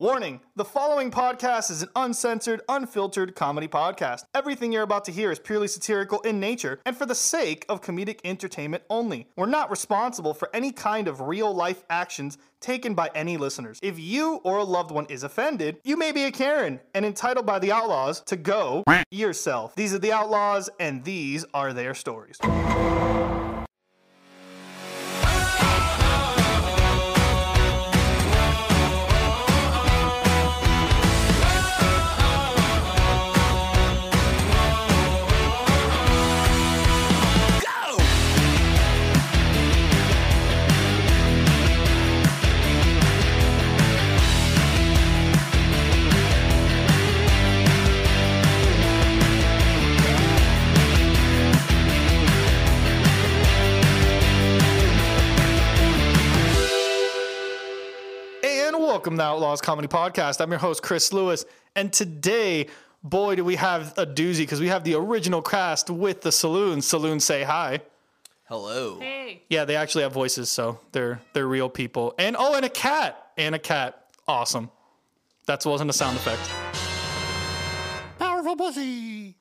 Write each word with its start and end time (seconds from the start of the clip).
Warning 0.00 0.38
the 0.54 0.64
following 0.64 1.10
podcast 1.10 1.72
is 1.72 1.82
an 1.82 1.88
uncensored, 1.96 2.60
unfiltered 2.68 3.34
comedy 3.34 3.66
podcast. 3.66 4.26
Everything 4.32 4.70
you're 4.70 4.84
about 4.84 5.04
to 5.06 5.10
hear 5.10 5.32
is 5.32 5.40
purely 5.40 5.66
satirical 5.66 6.20
in 6.20 6.38
nature 6.38 6.78
and 6.86 6.96
for 6.96 7.04
the 7.04 7.16
sake 7.16 7.66
of 7.68 7.80
comedic 7.80 8.20
entertainment 8.22 8.84
only. 8.90 9.26
We're 9.34 9.46
not 9.46 9.72
responsible 9.72 10.34
for 10.34 10.50
any 10.54 10.70
kind 10.70 11.08
of 11.08 11.22
real 11.22 11.52
life 11.52 11.82
actions 11.90 12.38
taken 12.60 12.94
by 12.94 13.10
any 13.16 13.36
listeners. 13.38 13.80
If 13.82 13.98
you 13.98 14.36
or 14.44 14.58
a 14.58 14.64
loved 14.64 14.92
one 14.92 15.06
is 15.06 15.24
offended, 15.24 15.78
you 15.82 15.96
may 15.96 16.12
be 16.12 16.26
a 16.26 16.30
Karen 16.30 16.78
and 16.94 17.04
entitled 17.04 17.46
by 17.46 17.58
the 17.58 17.72
Outlaws 17.72 18.20
to 18.26 18.36
go 18.36 18.84
yourself. 19.10 19.74
These 19.74 19.94
are 19.94 19.98
the 19.98 20.12
Outlaws, 20.12 20.70
and 20.78 21.02
these 21.02 21.44
are 21.52 21.72
their 21.72 21.94
stories. 21.94 22.38
Welcome 58.98 59.16
to 59.16 59.22
Outlaws 59.22 59.60
Comedy 59.60 59.86
Podcast. 59.86 60.40
I'm 60.40 60.50
your 60.50 60.58
host, 60.58 60.82
Chris 60.82 61.12
Lewis. 61.12 61.44
And 61.76 61.92
today, 61.92 62.66
boy, 63.04 63.36
do 63.36 63.44
we 63.44 63.54
have 63.54 63.96
a 63.96 64.04
doozy 64.04 64.38
because 64.38 64.58
we 64.58 64.66
have 64.66 64.82
the 64.82 64.94
original 64.94 65.40
cast 65.40 65.88
with 65.88 66.22
the 66.22 66.32
Saloon. 66.32 66.82
Saloon, 66.82 67.20
say 67.20 67.44
hi. 67.44 67.80
Hello. 68.46 68.98
Hey. 68.98 69.44
Yeah, 69.48 69.66
they 69.66 69.76
actually 69.76 70.02
have 70.02 70.12
voices, 70.12 70.50
so 70.50 70.80
they're 70.90 71.20
they're 71.32 71.46
real 71.46 71.68
people. 71.68 72.12
And 72.18 72.34
oh, 72.36 72.56
and 72.56 72.64
a 72.64 72.68
cat. 72.68 73.30
And 73.36 73.54
a 73.54 73.60
cat. 73.60 74.10
Awesome. 74.26 74.68
That 75.46 75.64
wasn't 75.64 75.90
a 75.90 75.92
sound 75.92 76.16
effect. 76.16 76.50
Powerful 78.18 78.56
pussy. 78.56 79.36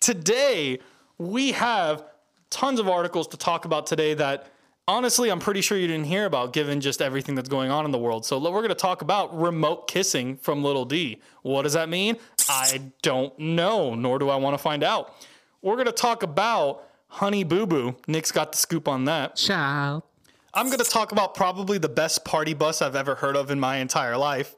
Today, 0.00 0.80
we 1.16 1.52
have 1.52 2.04
tons 2.50 2.78
of 2.78 2.90
articles 2.90 3.26
to 3.28 3.38
talk 3.38 3.64
about 3.64 3.86
today 3.86 4.12
that 4.12 4.48
honestly 4.86 5.30
I'm 5.30 5.40
pretty 5.40 5.60
sure 5.60 5.78
you 5.78 5.86
didn't 5.86 6.06
hear 6.06 6.26
about 6.26 6.52
given 6.52 6.80
just 6.80 7.00
everything 7.02 7.34
that's 7.34 7.48
going 7.48 7.70
on 7.70 7.84
in 7.84 7.90
the 7.90 7.98
world. 7.98 8.24
So 8.24 8.38
we're 8.38 8.60
going 8.60 8.68
to 8.68 8.74
talk 8.74 9.02
about 9.02 9.38
remote 9.38 9.88
kissing 9.88 10.36
from 10.36 10.62
Little 10.62 10.84
D. 10.84 11.20
What 11.42 11.62
does 11.62 11.72
that 11.74 11.88
mean? 11.88 12.16
I 12.48 12.82
don't 13.02 13.36
know, 13.38 13.94
nor 13.94 14.18
do 14.18 14.28
I 14.28 14.36
want 14.36 14.54
to 14.54 14.58
find 14.62 14.82
out. 14.82 15.14
We're 15.62 15.76
going 15.76 15.86
to 15.86 15.92
talk 15.92 16.22
about 16.22 16.84
Honey 17.08 17.44
Boo 17.44 17.66
Boo. 17.66 17.96
Nick's 18.06 18.32
got 18.32 18.52
the 18.52 18.58
scoop 18.58 18.88
on 18.88 19.04
that. 19.06 19.36
Child. 19.36 20.02
I'm 20.52 20.66
going 20.66 20.78
to 20.78 20.84
talk 20.84 21.10
about 21.10 21.34
probably 21.34 21.78
the 21.78 21.88
best 21.88 22.24
party 22.24 22.54
bus 22.54 22.80
I've 22.80 22.94
ever 22.94 23.16
heard 23.16 23.36
of 23.36 23.50
in 23.50 23.58
my 23.58 23.78
entire 23.78 24.16
life. 24.16 24.54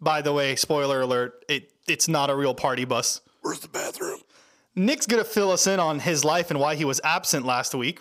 By 0.00 0.22
the 0.22 0.32
way, 0.32 0.56
spoiler 0.56 1.00
alert, 1.02 1.44
it, 1.48 1.72
it's 1.86 2.08
not 2.08 2.30
a 2.30 2.36
real 2.36 2.54
party 2.54 2.84
bus. 2.84 3.20
Where's 3.42 3.60
the 3.60 3.68
bathroom? 3.68 4.20
Nick's 4.74 5.06
going 5.06 5.22
to 5.22 5.28
fill 5.28 5.50
us 5.50 5.66
in 5.66 5.80
on 5.80 6.00
his 6.00 6.24
life 6.24 6.50
and 6.50 6.60
why 6.60 6.74
he 6.74 6.84
was 6.84 7.00
absent 7.02 7.44
last 7.46 7.74
week. 7.74 8.00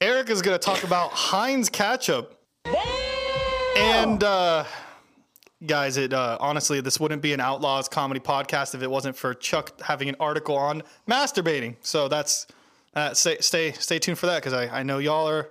Eric 0.00 0.30
is 0.30 0.40
going 0.40 0.58
to 0.58 0.64
talk 0.64 0.82
about 0.82 1.10
Heinz 1.10 1.68
ketchup. 1.68 2.40
And 3.76 4.24
uh, 4.24 4.64
guys, 5.66 5.98
it 5.98 6.14
uh, 6.14 6.38
honestly, 6.40 6.80
this 6.80 6.98
wouldn't 6.98 7.20
be 7.20 7.34
an 7.34 7.40
Outlaws 7.40 7.86
comedy 7.86 8.18
podcast 8.18 8.74
if 8.74 8.82
it 8.82 8.90
wasn't 8.90 9.14
for 9.14 9.34
Chuck 9.34 9.78
having 9.82 10.08
an 10.08 10.16
article 10.18 10.56
on 10.56 10.82
masturbating. 11.06 11.76
So 11.82 12.08
that's 12.08 12.46
uh, 12.94 13.12
stay 13.12 13.38
stay 13.40 13.72
stay 13.72 13.98
tuned 13.98 14.18
for 14.18 14.26
that 14.26 14.36
because 14.36 14.54
I, 14.54 14.80
I 14.80 14.82
know 14.84 14.98
y'all 14.98 15.28
are 15.28 15.50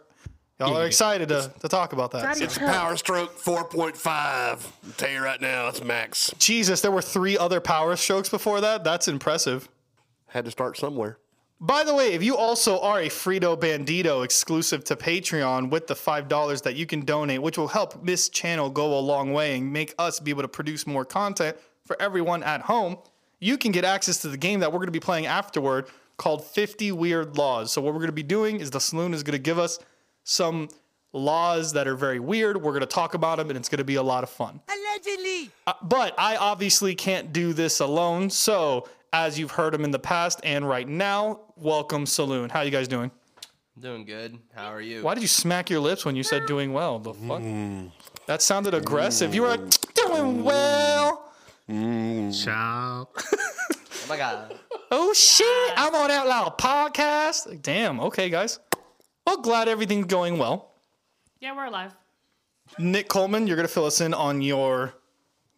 y'all 0.60 0.76
are 0.76 0.88
excited 0.88 1.30
to, 1.30 1.52
to 1.60 1.68
talk 1.68 1.94
about 1.94 2.10
that. 2.12 2.42
It's 2.42 2.58
a 2.58 2.60
power 2.62 2.98
stroke 2.98 3.38
4.5. 3.38 4.08
I'll 4.08 4.58
tell 4.98 5.12
you 5.12 5.24
right 5.24 5.40
now, 5.40 5.66
that's 5.66 5.84
max. 5.84 6.34
Jesus, 6.40 6.82
there 6.82 6.92
were 6.92 7.04
three 7.04 7.38
other 7.38 7.62
power 7.62 7.96
strokes 7.96 8.30
before 8.30 8.62
that. 8.62 8.84
That's 8.84 9.08
impressive. 9.08 9.70
Had 10.28 10.46
to 10.46 10.52
start 10.52 10.76
somewhere. 10.76 11.20
By 11.62 11.84
the 11.84 11.94
way, 11.94 12.14
if 12.14 12.24
you 12.24 12.38
also 12.38 12.80
are 12.80 13.00
a 13.02 13.10
Frito 13.10 13.60
Bandito 13.60 14.24
exclusive 14.24 14.86
to 14.86 14.96
Patreon 14.96 15.70
with 15.70 15.88
the 15.88 15.94
$5 15.94 16.64
that 16.64 16.78
you 16.78 16.86
can 16.86 17.02
donate, 17.02 17.42
which 17.42 17.58
will 17.58 17.68
help 17.68 18.06
this 18.06 18.30
channel 18.30 18.70
go 18.70 18.98
a 18.98 19.02
long 19.02 19.34
way 19.34 19.58
and 19.58 19.74
make 19.74 19.94
us 20.00 20.22
be 20.22 20.32
able 20.32 20.44
to 20.44 20.48
produce 20.48 20.88
more 20.88 21.04
content 21.04 21.58
for 21.86 22.02
everyone 22.02 22.44
at 22.44 22.62
home, 22.62 22.98
you 23.42 23.58
can 23.58 23.74
get 23.74 23.84
access 23.84 24.20
to 24.20 24.30
the 24.30 24.38
game 24.38 24.62
that 24.62 24.72
we're 24.72 24.80
going 24.80 24.88
to 24.88 24.94
be 24.94 25.02
playing 25.02 25.26
afterward 25.26 25.88
called 26.16 26.46
50 26.46 26.94
Weird 26.94 27.38
Laws. 27.38 27.74
So, 27.74 27.82
what 27.82 27.94
we're 27.94 28.00
going 28.00 28.08
to 28.08 28.14
be 28.14 28.24
doing 28.24 28.62
is 28.62 28.72
the 28.72 28.80
Saloon 28.80 29.14
is 29.14 29.24
going 29.24 29.34
to 29.34 29.40
give 29.40 29.60
us 29.60 29.80
some 30.24 30.70
laws 31.12 31.74
that 31.74 31.90
are 31.90 31.96
very 31.96 32.20
weird. 32.20 32.56
We're 32.56 32.72
going 32.72 32.82
to 32.82 32.86
talk 32.86 33.16
about 33.16 33.38
them 33.38 33.50
and 33.50 33.58
it's 33.58 33.68
going 33.68 33.80
to 33.80 33.84
be 33.84 33.96
a 33.96 34.04
lot 34.04 34.24
of 34.24 34.30
fun. 34.30 34.62
Allegedly. 34.70 35.52
Uh, 35.68 35.74
but 35.82 36.14
I 36.18 36.38
obviously 36.38 36.96
can't 36.96 37.34
do 37.34 37.52
this 37.52 37.82
alone. 37.82 38.30
So, 38.30 38.88
as 39.12 39.40
you've 39.40 39.52
heard 39.52 39.74
them 39.74 39.84
in 39.84 39.92
the 39.92 40.00
past 40.00 40.40
and 40.44 40.68
right 40.68 40.88
now, 40.88 41.40
welcome 41.62 42.06
Saloon. 42.06 42.50
How 42.50 42.62
you 42.62 42.72
guys 42.72 42.88
doing? 42.88 43.12
Doing 43.80 44.06
good. 44.06 44.38
How 44.54 44.68
are 44.68 44.82
you? 44.82 45.04
Why 45.04 45.14
did 45.14 45.22
you 45.22 45.28
smack 45.28 45.70
your 45.70 45.80
lips 45.80 46.06
when 46.06 46.16
you 46.16 46.24
said 46.24 46.46
doing 46.46 46.74
well? 46.74 47.00
The 47.00 47.14
fuck? 47.14 47.42
That 48.28 48.42
sounded 48.42 48.74
aggressive. 48.74 49.34
You 49.34 49.44
were 49.44 49.50
like, 49.50 49.94
doing 49.94 50.44
well. 50.44 51.32
Child. 51.68 53.08
Oh 53.16 54.06
my 54.08 54.18
god. 54.18 54.60
Oh 54.92 55.14
shit, 55.14 55.74
I'm 55.78 55.94
on 55.94 56.10
Out 56.10 56.28
Loud 56.28 56.58
podcast. 56.58 57.48
Like, 57.48 57.62
Damn, 57.62 58.00
okay, 58.00 58.30
guys. 58.30 58.60
Well, 59.26 59.42
glad 59.42 59.68
everything's 59.68 60.08
going 60.08 60.38
well. 60.40 60.74
Yeah, 61.40 61.56
we're 61.56 61.66
alive. 61.66 61.96
Nick 62.80 63.08
Coleman, 63.08 63.46
you're 63.48 63.56
gonna 63.56 63.68
fill 63.68 63.86
us 63.86 64.02
in 64.02 64.14
on 64.14 64.42
your, 64.42 64.94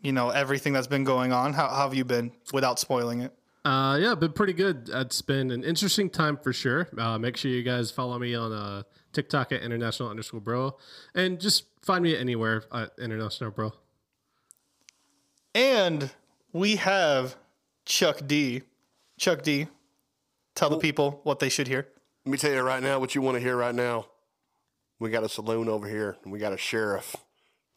you 0.02 0.12
know, 0.12 0.30
everything 0.30 0.74
that's 0.74 0.88
been 0.88 1.06
going 1.06 1.32
on. 1.32 1.54
How, 1.54 1.70
how 1.70 1.84
have 1.84 1.94
you 1.94 2.04
been 2.04 2.32
without 2.52 2.78
spoiling 2.78 3.22
it? 3.22 3.34
Uh, 3.64 4.00
yeah, 4.02 4.16
been 4.16 4.34
pretty 4.34 4.54
good. 4.54 4.90
It's 4.92 5.22
been 5.22 5.52
an 5.52 5.64
interesting 5.64 6.10
time 6.10 6.38
for 6.38 6.52
sure. 6.52 6.90
Uh, 6.98 7.20
make 7.20 7.38
sure 7.38 7.52
you 7.52 7.62
guys 7.62 7.92
follow 7.92 8.18
me 8.18 8.34
on 8.34 8.52
uh, 8.52 8.84
TikTok 9.14 9.52
at 9.52 9.62
international 9.62 10.10
underscore 10.10 10.40
bro, 10.40 10.78
and 11.14 11.40
just 11.40 11.66
find 11.82 12.04
me 12.04 12.18
anywhere 12.18 12.64
at 12.74 12.92
international 13.00 13.52
bro. 13.52 13.72
And 15.54 16.10
we 16.54 16.78
have 16.78 17.36
Chuck 17.86 18.22
D. 18.26 18.64
Chuck 19.20 19.44
D. 19.44 19.68
Tell 20.56 20.70
the 20.70 20.78
people 20.78 21.20
what 21.24 21.40
they 21.40 21.50
should 21.50 21.68
hear. 21.68 21.88
Let 22.26 22.32
me 22.32 22.38
tell 22.38 22.52
you 22.52 22.62
right 22.62 22.82
now 22.82 23.00
what 23.00 23.14
you 23.14 23.22
want 23.22 23.36
to 23.36 23.42
hear 23.42 23.56
right 23.56 23.76
now. 23.76 24.08
We 25.00 25.12
got 25.12 25.24
a 25.24 25.30
saloon 25.30 25.70
over 25.70 25.88
here, 25.88 26.18
and 26.24 26.32
we 26.32 26.40
got 26.40 26.54
a 26.54 26.58
sheriff. 26.58 27.16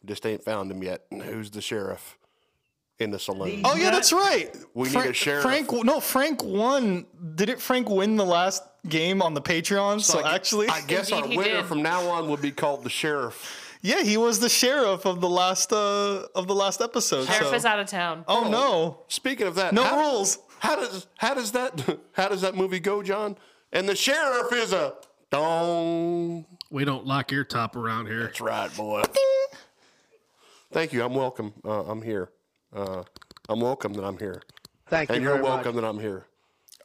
Just 0.03 0.25
ain't 0.25 0.43
found 0.43 0.71
him 0.71 0.81
yet. 0.81 1.05
And 1.11 1.21
who's 1.21 1.51
the 1.51 1.61
sheriff 1.61 2.17
in 2.99 3.11
the 3.11 3.19
saloon? 3.19 3.61
Oh 3.65 3.75
yeah, 3.75 3.91
that's 3.91 4.13
right. 4.13 4.55
We 4.73 4.89
need 4.89 4.95
a 4.97 5.13
sheriff. 5.13 5.43
Frank, 5.43 5.71
no, 5.83 5.99
Frank 5.99 6.43
won. 6.43 7.05
Didn't 7.35 7.59
Frank 7.61 7.89
win 7.89 8.15
the 8.15 8.25
last 8.25 8.63
game 8.87 9.21
on 9.21 9.33
the 9.33 9.41
Patreon? 9.41 10.01
So, 10.01 10.19
I- 10.19 10.35
actually, 10.35 10.69
I 10.69 10.81
guess 10.81 11.09
Indeed 11.09 11.23
our 11.23 11.29
he 11.29 11.37
winner 11.37 11.49
did. 11.57 11.65
from 11.65 11.81
now 11.81 12.07
on 12.09 12.29
would 12.29 12.41
be 12.41 12.51
called 12.51 12.83
the 12.83 12.89
sheriff. 12.89 13.77
yeah, 13.81 14.01
he 14.03 14.17
was 14.17 14.39
the 14.39 14.49
sheriff 14.49 15.05
of 15.05 15.21
the 15.21 15.29
last 15.29 15.71
uh 15.73 16.27
of 16.35 16.47
the 16.47 16.55
last 16.55 16.81
episode. 16.81 17.25
Sheriff 17.27 17.47
so- 17.49 17.53
is 17.55 17.65
out 17.65 17.79
of 17.79 17.87
town. 17.87 18.23
Oh 18.27 18.49
no, 18.49 19.01
Speaking 19.07 19.47
of 19.47 19.55
that, 19.55 19.73
no 19.73 19.83
how, 19.83 19.99
rules. 19.99 20.39
How 20.59 20.75
does 20.77 21.07
how 21.17 21.33
does 21.33 21.51
that 21.51 21.99
how 22.13 22.29
does 22.29 22.41
that 22.41 22.55
movie 22.55 22.79
go, 22.79 23.03
John? 23.03 23.37
And 23.73 23.89
the 23.89 23.95
sheriff 23.95 24.53
is 24.53 24.71
a 24.71 24.93
dong. 25.31 26.45
We 26.71 26.85
don't 26.85 27.05
lock 27.05 27.29
your 27.31 27.43
top 27.43 27.75
around 27.75 28.05
here. 28.07 28.23
That's 28.23 28.39
right, 28.39 28.73
boy. 28.75 29.03
Thank 30.71 30.93
you. 30.93 31.03
I'm 31.03 31.13
welcome. 31.13 31.53
Uh, 31.63 31.83
I'm 31.83 32.01
here. 32.01 32.29
Uh, 32.75 33.03
I'm 33.49 33.59
welcome 33.61 33.93
that 33.93 34.03
I'm 34.03 34.17
here. 34.17 34.41
Thank 34.87 35.09
And 35.09 35.15
you 35.15 35.15
And 35.15 35.23
you're 35.23 35.33
very 35.33 35.43
welcome 35.43 35.75
much. 35.75 35.81
that 35.83 35.87
I'm 35.87 35.99
here. 35.99 36.25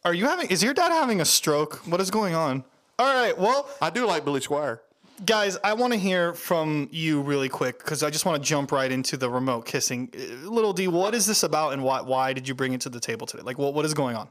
Are 0.04 0.14
you 0.14 0.24
having? 0.26 0.48
Is 0.48 0.62
your 0.62 0.72
dad 0.72 0.90
having 0.92 1.20
a 1.20 1.24
stroke? 1.24 1.76
What 1.86 2.00
is 2.00 2.10
going 2.10 2.34
on? 2.34 2.64
All 2.98 3.14
right, 3.14 3.36
well, 3.36 3.68
I 3.80 3.90
do 3.90 4.06
like 4.06 4.24
Billy 4.24 4.40
Squier. 4.40 4.80
guys, 5.24 5.56
I 5.64 5.72
want 5.74 5.92
to 5.94 5.98
hear 5.98 6.32
from 6.34 6.88
you 6.92 7.22
really 7.22 7.48
quick 7.48 7.78
because 7.78 8.02
I 8.02 8.10
just 8.10 8.24
want 8.26 8.42
to 8.42 8.46
jump 8.48 8.72
right 8.72 8.90
into 8.92 9.16
the 9.16 9.28
remote 9.28 9.64
kissing. 9.66 10.10
Uh, 10.14 10.48
Little 10.48 10.72
D, 10.72 10.86
what 10.88 11.14
is 11.14 11.26
this 11.26 11.42
about, 11.42 11.72
and 11.72 11.82
why 11.82 12.00
why 12.02 12.32
did 12.32 12.46
you 12.48 12.54
bring 12.54 12.72
it 12.72 12.80
to 12.82 12.88
the 12.88 13.00
table 13.00 13.26
today? 13.26 13.42
Like, 13.42 13.58
what 13.58 13.74
what 13.74 13.84
is 13.84 13.94
going 13.94 14.16
on? 14.16 14.28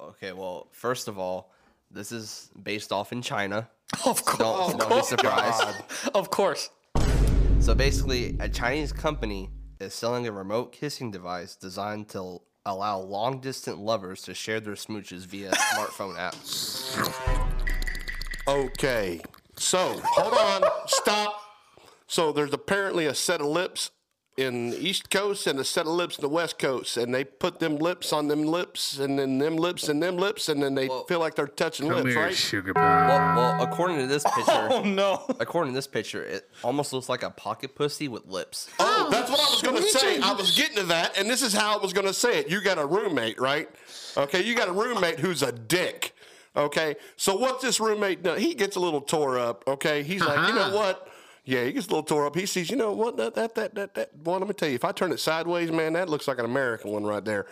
Okay, 0.00 0.32
well, 0.32 0.68
first 0.72 1.08
of 1.08 1.18
all, 1.18 1.52
this 1.90 2.12
is 2.12 2.50
based 2.62 2.92
off 2.92 3.12
in 3.12 3.22
China. 3.22 3.68
Of 4.04 4.22
course, 4.24 4.38
Don't, 4.38 4.78
don't 4.78 5.00
be 5.00 5.02
surprised. 5.02 5.64
of 6.14 6.28
course. 6.30 6.68
So 7.60 7.74
basically, 7.74 8.36
a 8.38 8.48
Chinese 8.48 8.92
company 8.92 9.48
is 9.80 9.94
selling 9.94 10.26
a 10.26 10.32
remote 10.32 10.72
kissing 10.72 11.10
device 11.10 11.54
designed 11.54 12.08
to 12.08 12.40
allow 12.66 12.98
long 12.98 13.40
distance 13.40 13.78
lovers 13.78 14.22
to 14.22 14.34
share 14.34 14.60
their 14.60 14.74
smooches 14.74 15.26
via 15.26 15.50
smartphone 15.74 16.16
apps. 16.16 16.96
Okay. 18.46 19.20
So 19.56 20.00
hold 20.02 20.34
on. 20.34 20.70
Stop. 20.86 21.40
So 22.06 22.32
there's 22.32 22.52
apparently 22.52 23.06
a 23.06 23.14
set 23.14 23.40
of 23.40 23.46
lips 23.46 23.90
in 24.38 24.70
the 24.70 24.78
East 24.78 25.10
Coast 25.10 25.46
and 25.48 25.58
a 25.58 25.64
set 25.64 25.86
of 25.86 25.92
lips 25.92 26.16
in 26.16 26.22
the 26.22 26.28
West 26.28 26.58
Coast, 26.60 26.96
and 26.96 27.12
they 27.12 27.24
put 27.24 27.58
them 27.58 27.76
lips 27.76 28.12
on 28.12 28.28
them 28.28 28.44
lips, 28.44 28.98
and 28.98 29.18
then 29.18 29.38
them 29.38 29.56
lips 29.56 29.88
and 29.88 30.00
them 30.02 30.16
lips, 30.16 30.48
and 30.48 30.62
then 30.62 30.74
they 30.76 30.88
feel 31.08 31.18
like 31.18 31.34
they're 31.34 31.48
touching 31.48 31.88
Come 31.88 32.04
lips, 32.04 32.14
here, 32.14 32.22
right? 32.24 32.34
sugar 32.34 32.72
pie. 32.72 33.08
Well, 33.08 33.36
well, 33.36 33.62
according 33.62 33.98
to 33.98 34.06
this 34.06 34.22
picture, 34.36 34.68
Oh 34.70 34.82
no. 34.84 35.24
according 35.40 35.72
to 35.72 35.76
this 35.76 35.88
picture, 35.88 36.22
it 36.22 36.48
almost 36.62 36.92
looks 36.92 37.08
like 37.08 37.24
a 37.24 37.30
pocket 37.30 37.74
pussy 37.74 38.06
with 38.06 38.26
lips. 38.26 38.70
Oh, 38.78 39.08
that's 39.10 39.28
what 39.30 39.40
I 39.40 39.50
was 39.50 39.60
going 39.60 39.76
to 39.76 39.82
say. 39.82 40.20
I 40.20 40.32
was 40.32 40.56
getting 40.56 40.76
to 40.76 40.84
that, 40.84 41.18
and 41.18 41.28
this 41.28 41.42
is 41.42 41.52
how 41.52 41.76
I 41.76 41.82
was 41.82 41.92
going 41.92 42.06
to 42.06 42.14
say 42.14 42.38
it. 42.38 42.48
You 42.48 42.60
got 42.60 42.78
a 42.78 42.86
roommate, 42.86 43.40
right? 43.40 43.68
Okay, 44.16 44.44
you 44.44 44.54
got 44.54 44.68
a 44.68 44.72
roommate 44.72 45.18
who's 45.18 45.42
a 45.42 45.50
dick. 45.50 46.14
Okay, 46.56 46.94
so 47.16 47.36
what's 47.36 47.62
this 47.62 47.78
roommate 47.80 48.22
done? 48.22 48.38
He 48.38 48.54
gets 48.54 48.76
a 48.76 48.80
little 48.80 49.00
tore 49.00 49.38
up. 49.38 49.64
Okay, 49.66 50.02
he's 50.04 50.22
like, 50.22 50.48
you 50.48 50.54
know 50.54 50.62
Uh-huh. 50.62 50.76
what? 50.76 51.08
Yeah, 51.48 51.64
he 51.64 51.72
gets 51.72 51.86
a 51.86 51.88
little 51.88 52.02
tore 52.02 52.26
up. 52.26 52.36
He 52.36 52.44
sees, 52.44 52.68
you 52.68 52.76
know 52.76 52.92
what? 52.92 53.16
That 53.16 53.34
that 53.36 53.54
that 53.54 53.74
that 53.74 53.94
that. 53.94 54.22
Boy, 54.22 54.36
let 54.36 54.48
me 54.48 54.52
tell 54.52 54.68
you, 54.68 54.74
if 54.74 54.84
I 54.84 54.92
turn 54.92 55.12
it 55.12 55.18
sideways, 55.18 55.72
man, 55.72 55.94
that 55.94 56.10
looks 56.10 56.28
like 56.28 56.38
an 56.38 56.44
American 56.44 56.90
one 56.90 57.04
right 57.04 57.24
there. 57.24 57.46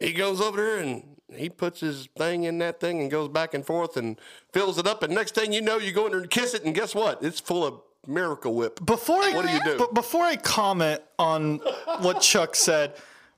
He 0.00 0.14
goes 0.14 0.40
over 0.40 0.56
there 0.56 0.78
and 0.78 1.04
he 1.36 1.50
puts 1.50 1.80
his 1.80 2.08
thing 2.16 2.44
in 2.44 2.56
that 2.60 2.80
thing 2.80 3.02
and 3.02 3.10
goes 3.10 3.28
back 3.28 3.52
and 3.52 3.66
forth 3.66 3.98
and 3.98 4.18
fills 4.50 4.78
it 4.78 4.86
up. 4.86 5.02
And 5.02 5.14
next 5.14 5.34
thing 5.34 5.52
you 5.52 5.60
know, 5.60 5.76
you 5.76 5.92
go 5.92 6.06
in 6.06 6.12
there 6.12 6.22
and 6.22 6.30
kiss 6.30 6.54
it, 6.54 6.64
and 6.64 6.74
guess 6.74 6.94
what? 6.94 7.22
It's 7.22 7.38
full 7.38 7.66
of 7.66 7.82
Miracle 8.06 8.54
Whip. 8.54 8.82
Before 8.86 9.22
I, 9.22 9.32
What 9.34 9.44
do 9.44 9.52
you 9.52 9.60
do? 9.62 9.76
But 9.76 9.92
before 9.92 10.24
I 10.24 10.36
comment 10.36 11.02
on 11.18 11.56
what 12.00 12.22
Chuck 12.22 12.56
said, 12.56 12.94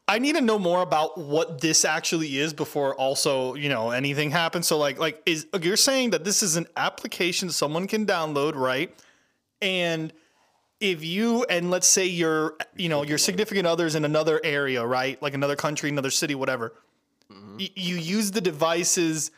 I 0.07 0.21
need 0.21 0.37
to 0.37 0.41
know 0.41 0.61
more 0.61 0.83
about 0.83 1.19
what 1.19 1.61
this 1.61 1.85
actually 1.85 2.39
is 2.39 2.53
before 2.53 2.95
also, 2.95 3.55
you 3.55 3.71
know, 3.71 3.91
anything 3.91 4.31
happens. 4.31 4.69
So 4.69 4.79
like 4.79 5.01
like 5.01 5.21
is 5.27 5.49
you're 5.61 5.77
saying 5.77 6.11
that 6.11 6.23
this 6.23 6.45
is 6.45 6.55
an 6.55 6.69
application 6.77 7.51
someone 7.51 7.89
can 7.89 8.07
download, 8.07 8.55
right? 8.55 8.95
And 9.63 10.13
if 10.81 11.05
you 11.05 11.45
and 11.45 11.71
let's 11.71 11.87
say 11.87 12.07
your 12.07 12.57
you 12.77 12.89
know 12.89 13.03
your 13.03 13.19
significant 13.19 13.67
others 13.67 13.95
in 13.95 14.05
another 14.05 14.41
area, 14.45 14.85
right? 14.87 15.21
Like 15.23 15.35
another 15.35 15.57
country, 15.57 15.89
another 15.89 16.11
city, 16.11 16.35
whatever. 16.35 16.75
y- 17.31 17.71
you 17.75 17.97
use 17.97 18.31
the 18.33 18.41
devices. 18.41 19.31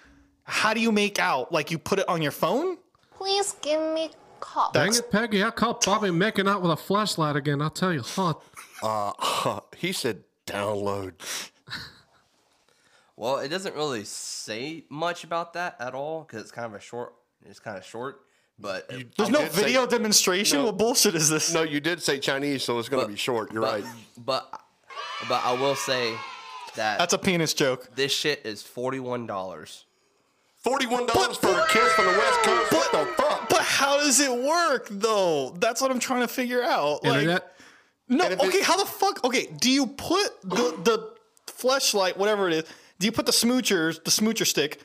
How 0.44 0.74
do 0.74 0.80
you 0.80 0.90
make 0.90 1.18
out? 1.18 1.52
Like 1.52 1.70
you 1.70 1.78
put 1.78 1.98
it 1.98 2.08
on 2.08 2.22
your 2.22 2.32
phone? 2.32 2.78
Please 3.12 3.54
give 3.62 3.80
me 3.94 4.10
call. 4.40 4.70
Dang 4.72 4.94
it, 4.94 5.10
Peggy! 5.10 5.42
I 5.44 5.50
caught 5.50 5.84
Bobby 5.84 6.10
making 6.10 6.48
out 6.48 6.62
with 6.62 6.70
a 6.70 6.76
flashlight 6.76 7.36
again. 7.36 7.60
I'll 7.60 7.70
tell 7.70 7.92
you, 7.92 8.00
hot. 8.02 8.42
Uh, 8.82 9.60
he 9.76 9.92
said 9.92 10.24
download. 10.46 11.12
Well, 13.16 13.38
it 13.38 13.48
doesn't 13.48 13.74
really 13.74 14.04
say 14.04 14.84
much 14.88 15.24
about 15.24 15.52
that 15.54 15.76
at 15.80 15.92
all 15.94 16.22
because 16.22 16.42
it's 16.42 16.52
kind 16.52 16.66
of 16.66 16.74
a 16.74 16.80
short. 16.80 17.14
It's 17.44 17.58
kind 17.58 17.76
of 17.76 17.84
short, 17.84 18.20
but 18.58 18.88
There's 18.88 19.04
I 19.18 19.28
no 19.28 19.40
did 19.40 19.52
say- 19.52 19.62
video 19.62 19.86
demonstration. 19.86 20.58
No. 20.58 20.66
What 20.66 20.78
bullshit 20.78 21.14
is 21.14 21.28
this? 21.28 21.52
No, 21.52 21.62
you 21.62 21.80
did 21.80 22.02
say 22.02 22.18
Chinese, 22.18 22.62
so 22.64 22.78
it's 22.78 22.88
going 22.88 23.00
to 23.02 23.06
but- 23.06 23.12
be 23.12 23.16
short. 23.18 23.52
You're 23.52 23.62
but, 23.62 23.82
right. 23.82 23.92
But 24.16 24.60
but 25.28 25.42
I 25.44 25.52
will 25.52 25.74
say 25.74 26.14
that 26.76 26.98
That's 26.98 27.12
a 27.14 27.18
penis 27.18 27.54
joke. 27.54 27.88
this 27.94 28.12
shit 28.12 28.42
is 28.44 28.62
forty 28.62 29.00
one 29.00 29.26
dollars. 29.26 29.84
Forty-one 30.56 31.06
dollars 31.06 31.36
for 31.36 31.48
a 31.50 31.66
kiss 31.68 31.92
from 31.92 32.06
the 32.06 32.10
West 32.18 32.40
Coast. 32.42 32.72
What 32.72 32.90
the 32.92 33.06
fuck? 33.22 33.48
But 33.48 33.62
how 33.62 33.96
does 33.98 34.18
it 34.20 34.30
work 34.42 34.88
though? 34.90 35.50
That's 35.60 35.80
what 35.80 35.90
I'm 35.92 36.00
trying 36.00 36.22
to 36.22 36.28
figure 36.28 36.62
out. 36.62 37.04
Like, 37.04 37.26
no, 38.08 38.24
And 38.24 38.34
it- 38.34 38.40
okay, 38.40 38.60
how 38.62 38.76
the 38.76 38.84
fuck? 38.84 39.24
Okay, 39.24 39.46
do 39.60 39.70
you 39.70 39.86
put 39.86 40.40
the 40.42 40.74
the 40.82 41.12
fleshlight, 41.46 42.16
whatever 42.16 42.48
it 42.48 42.54
is, 42.54 42.64
do 42.98 43.06
you 43.06 43.12
put 43.12 43.26
the 43.26 43.32
smoochers, 43.32 44.02
the 44.02 44.10
smoocher 44.10 44.44
stick, 44.46 44.80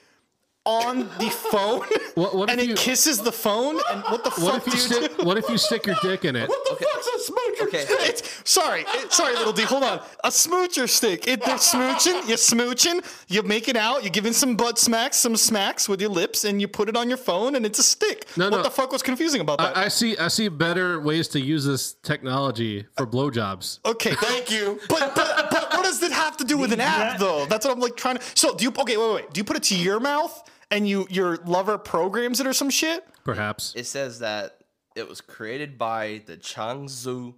on 0.66 1.00
the 1.20 1.30
phone, 1.52 1.82
What- 2.16 2.36
what 2.36 2.50
and 2.50 2.60
if 2.60 2.66
it 2.66 2.70
you- 2.70 2.76
kisses 2.76 3.20
the 3.20 3.32
phone? 3.32 3.80
And 3.92 4.02
what 4.04 4.24
the 4.24 4.30
What 4.30 4.64
fuck 4.64 4.68
if 4.68 4.68
you 4.68 4.72
do 4.74 4.78
you 4.78 5.02
do? 5.02 5.06
stick? 5.14 5.26
What 5.26 5.38
if 5.38 5.50
you 5.50 5.58
stick 5.58 5.86
your 5.86 5.96
dick 6.02 6.24
in 6.26 6.36
it? 6.38 6.48
What 6.48 6.64
the 6.70 6.86
fuck's 6.86 7.08
a 7.28 7.32
smoocher? 7.32 7.68
Okay. 7.68 7.82
stick? 7.82 7.98
It's, 8.02 8.50
sorry, 8.50 8.86
it, 8.88 9.12
sorry, 9.12 9.36
little 9.36 9.52
D. 9.52 9.64
Hold 9.64 9.84
on. 9.84 10.00
A 10.24 10.30
smoocher 10.30 10.88
stick. 10.88 11.28
It, 11.28 11.44
they're 11.44 11.56
smooching. 11.58 12.28
You're 12.28 12.38
smooching. 12.38 13.04
You 13.28 13.44
make 13.44 13.68
it 13.68 13.76
out. 13.76 14.04
You're 14.04 14.12
giving 14.12 14.32
some 14.34 14.56
butt 14.56 14.80
smacks, 14.80 15.18
some 15.18 15.36
smacks 15.36 15.90
with 15.90 16.00
your 16.00 16.12
lips, 16.12 16.46
and 16.46 16.62
you 16.62 16.68
put 16.70 16.88
it 16.88 16.96
on 16.96 17.10
your 17.10 17.18
phone, 17.18 17.56
and 17.56 17.66
it's 17.66 17.80
a 17.80 17.84
stick. 17.84 18.26
No, 18.38 18.50
what 18.50 18.58
no. 18.58 18.64
the 18.64 18.70
fuck 18.72 18.92
was 18.92 19.02
confusing 19.04 19.42
about 19.42 19.58
that? 19.58 19.76
I, 19.76 19.86
I 19.86 19.88
see. 19.90 20.18
I 20.18 20.28
see 20.30 20.48
better 20.48 21.00
ways 21.02 21.28
to 21.30 21.40
use 21.42 21.66
this 21.66 21.94
technology 22.04 22.86
for 22.96 23.06
blowjobs. 23.06 23.80
okay, 23.86 24.14
Thank 24.22 24.50
you. 24.52 24.80
but, 24.88 25.14
but 25.16 25.50
but 25.52 25.74
what 25.74 25.84
does 25.84 26.02
it 26.04 26.12
have 26.12 26.38
to 26.38 26.44
do 26.46 26.58
with 26.58 26.72
an 26.72 26.80
app 26.82 27.20
though? 27.20 27.46
That's 27.48 27.66
what 27.66 27.74
I'm 27.74 27.82
like 27.82 27.98
trying 27.98 28.18
to. 28.18 28.24
So 28.36 28.56
do 28.56 28.64
you? 28.64 28.70
Okay, 28.70 28.96
wait, 28.98 29.08
wait, 29.08 29.16
wait. 29.16 29.34
Do 29.34 29.40
you 29.40 29.44
put 29.44 29.58
it 29.58 29.64
to 29.64 29.76
your 29.76 30.00
mouth 30.00 30.42
and 30.72 30.88
you 30.88 31.08
your 31.10 31.38
lover 31.46 31.78
programs 31.78 32.40
it 32.40 32.48
or 32.48 32.54
some 32.54 32.70
shit? 32.70 33.06
Perhaps. 33.24 33.74
It 33.76 33.86
says 33.86 34.20
that 34.20 34.58
it 34.96 35.08
was 35.08 35.22
created 35.22 35.78
by 35.78 36.22
the 36.26 36.38
Changzhou 36.38 37.34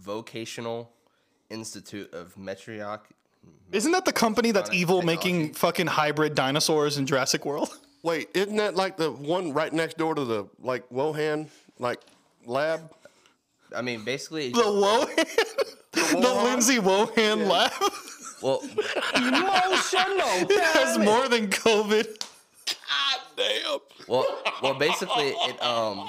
Vocational 0.00 0.92
Institute 1.50 2.12
of 2.12 2.36
Metriac. 2.36 3.00
Isn't 3.72 3.92
that 3.92 4.04
the 4.04 4.12
company 4.12 4.50
that's 4.50 4.72
evil 4.72 5.00
technology. 5.00 5.32
making 5.32 5.54
fucking 5.54 5.86
hybrid 5.86 6.34
dinosaurs 6.34 6.98
in 6.98 7.06
Jurassic 7.06 7.44
World? 7.44 7.68
Wait, 8.02 8.28
isn't 8.34 8.56
that 8.56 8.76
like 8.76 8.96
the 8.96 9.10
one 9.10 9.52
right 9.52 9.72
next 9.72 9.98
door 9.98 10.14
to 10.14 10.24
the 10.24 10.48
like 10.60 10.88
Wuhan 10.90 11.48
like 11.78 12.00
lab? 12.44 12.92
I 13.74 13.82
mean, 13.82 14.04
basically, 14.04 14.50
The 14.50 14.60
Wohan, 14.60 15.16
the 15.92 16.34
Lindsay 16.44 16.78
Wohan 16.78 17.48
lab. 17.48 17.72
well, 18.42 18.60
It 20.48 20.60
has 20.74 20.98
more 20.98 21.28
than 21.28 21.48
COVID. 21.48 22.20
God 22.66 23.20
damn. 23.36 23.78
well, 24.08 24.26
well, 24.62 24.74
basically, 24.74 25.28
it 25.28 25.62
um, 25.62 26.08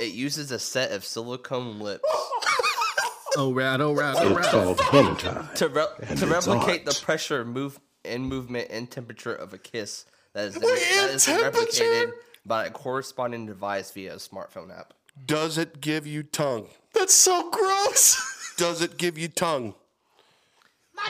it 0.00 0.12
uses 0.12 0.50
a 0.52 0.58
set 0.58 0.92
of 0.92 1.04
silicone 1.04 1.80
lips 1.80 2.04
Oh 3.38 3.52
rat! 3.52 3.80
Oh 3.80 3.92
rat! 3.92 4.14
Oh 4.18 4.28
It's 4.28 4.36
rat! 4.36 4.46
called 4.46 4.78
hentai. 4.78 5.54
to 5.54 5.68
re- 5.68 5.86
to 6.06 6.12
it's 6.12 6.22
replicate 6.22 6.84
the 6.86 6.98
pressure, 7.02 7.44
move, 7.44 7.78
and 8.04 8.24
movement 8.26 8.68
and 8.70 8.90
temperature 8.90 9.34
of 9.34 9.52
a 9.52 9.58
kiss. 9.58 10.06
That 10.32 10.46
is 10.46 10.54
then, 10.54 10.62
Wait, 10.64 10.78
that 10.80 11.04
and 11.08 11.16
is 11.16 11.26
then 11.26 11.40
temperature? 11.40 11.84
replicated 11.84 12.12
by 12.46 12.66
a 12.66 12.70
corresponding 12.70 13.46
device 13.46 13.90
via 13.90 14.14
a 14.14 14.16
smartphone 14.16 14.76
app. 14.76 14.94
Does 15.26 15.58
it 15.58 15.80
give 15.80 16.06
you 16.06 16.22
tongue? 16.22 16.68
That's 16.94 17.14
so 17.14 17.50
gross. 17.50 18.54
Does 18.56 18.80
it 18.80 18.96
give 18.96 19.18
you 19.18 19.28
tongue? 19.28 19.74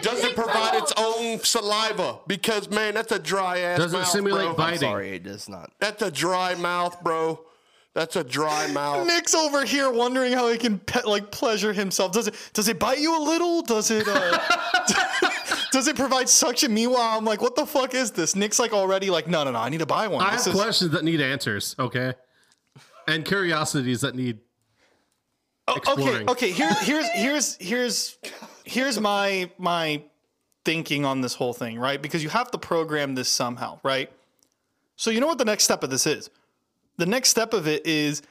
Does 0.02 0.22
it 0.24 0.34
provide 0.34 0.74
its 0.76 0.92
own 0.96 1.38
saliva? 1.40 2.18
Because 2.26 2.68
man, 2.70 2.94
that's 2.94 3.12
a 3.12 3.18
dry 3.18 3.58
ass. 3.60 3.78
Does 3.78 3.92
it 3.92 3.98
mouth, 3.98 4.06
simulate 4.08 4.46
bro. 4.46 4.54
biting? 4.54 4.78
Sorry, 4.80 5.10
it 5.16 5.22
does 5.22 5.48
not. 5.48 5.70
That's 5.80 6.02
a 6.02 6.10
dry 6.10 6.54
mouth, 6.54 7.02
bro. 7.02 7.40
That's 7.94 8.14
a 8.16 8.22
dry 8.24 8.66
mouth. 8.72 9.06
Nick's 9.06 9.34
over 9.34 9.64
here 9.64 9.90
wondering 9.90 10.32
how 10.34 10.48
he 10.50 10.58
can 10.58 10.78
pe- 10.78 11.02
like 11.04 11.30
pleasure 11.30 11.72
himself. 11.72 12.12
Does 12.12 12.28
it 12.28 12.34
does 12.52 12.68
it 12.68 12.78
bite 12.78 12.98
you 12.98 13.16
a 13.16 13.22
little? 13.22 13.62
Does 13.62 13.90
it 13.90 14.06
uh, 14.06 14.38
does 15.72 15.88
it 15.88 15.96
provide 15.96 16.28
suction? 16.28 16.74
Meanwhile, 16.74 17.16
I'm 17.18 17.24
like, 17.24 17.40
what 17.40 17.56
the 17.56 17.64
fuck 17.66 17.94
is 17.94 18.10
this? 18.10 18.36
Nick's 18.36 18.58
like 18.58 18.72
already 18.72 19.08
like, 19.10 19.26
no, 19.28 19.44
no, 19.44 19.52
no, 19.52 19.58
I 19.58 19.68
need 19.70 19.80
to 19.80 19.86
buy 19.86 20.08
one. 20.08 20.22
I 20.24 20.32
This 20.32 20.44
have 20.44 20.54
is- 20.54 20.60
questions 20.60 20.90
that 20.92 21.04
need 21.04 21.20
answers. 21.22 21.74
Okay, 21.78 22.12
and 23.08 23.24
curiosities 23.24 24.02
that 24.02 24.14
need 24.14 24.40
okay, 25.68 25.78
exploring. 25.78 26.28
okay. 26.30 26.50
Here, 26.50 26.74
here's 26.82 27.08
here's 27.12 27.56
here's 27.56 28.18
here's 28.66 29.00
my 29.00 29.50
my 29.56 30.02
thinking 30.64 31.04
on 31.04 31.20
this 31.20 31.34
whole 31.34 31.54
thing, 31.54 31.78
right? 31.78 32.02
Because 32.02 32.22
you 32.22 32.28
have 32.28 32.50
to 32.50 32.58
program 32.58 33.14
this 33.14 33.28
somehow, 33.28 33.78
right? 33.82 34.10
So 34.96 35.10
you 35.10 35.20
know 35.20 35.28
what 35.28 35.38
the 35.38 35.44
next 35.44 35.64
step 35.64 35.82
of 35.82 35.90
this 35.90 36.06
is? 36.06 36.28
The 36.98 37.06
next 37.06 37.30
step 37.30 37.54
of 37.54 37.68
it 37.68 37.86
is, 37.86 38.22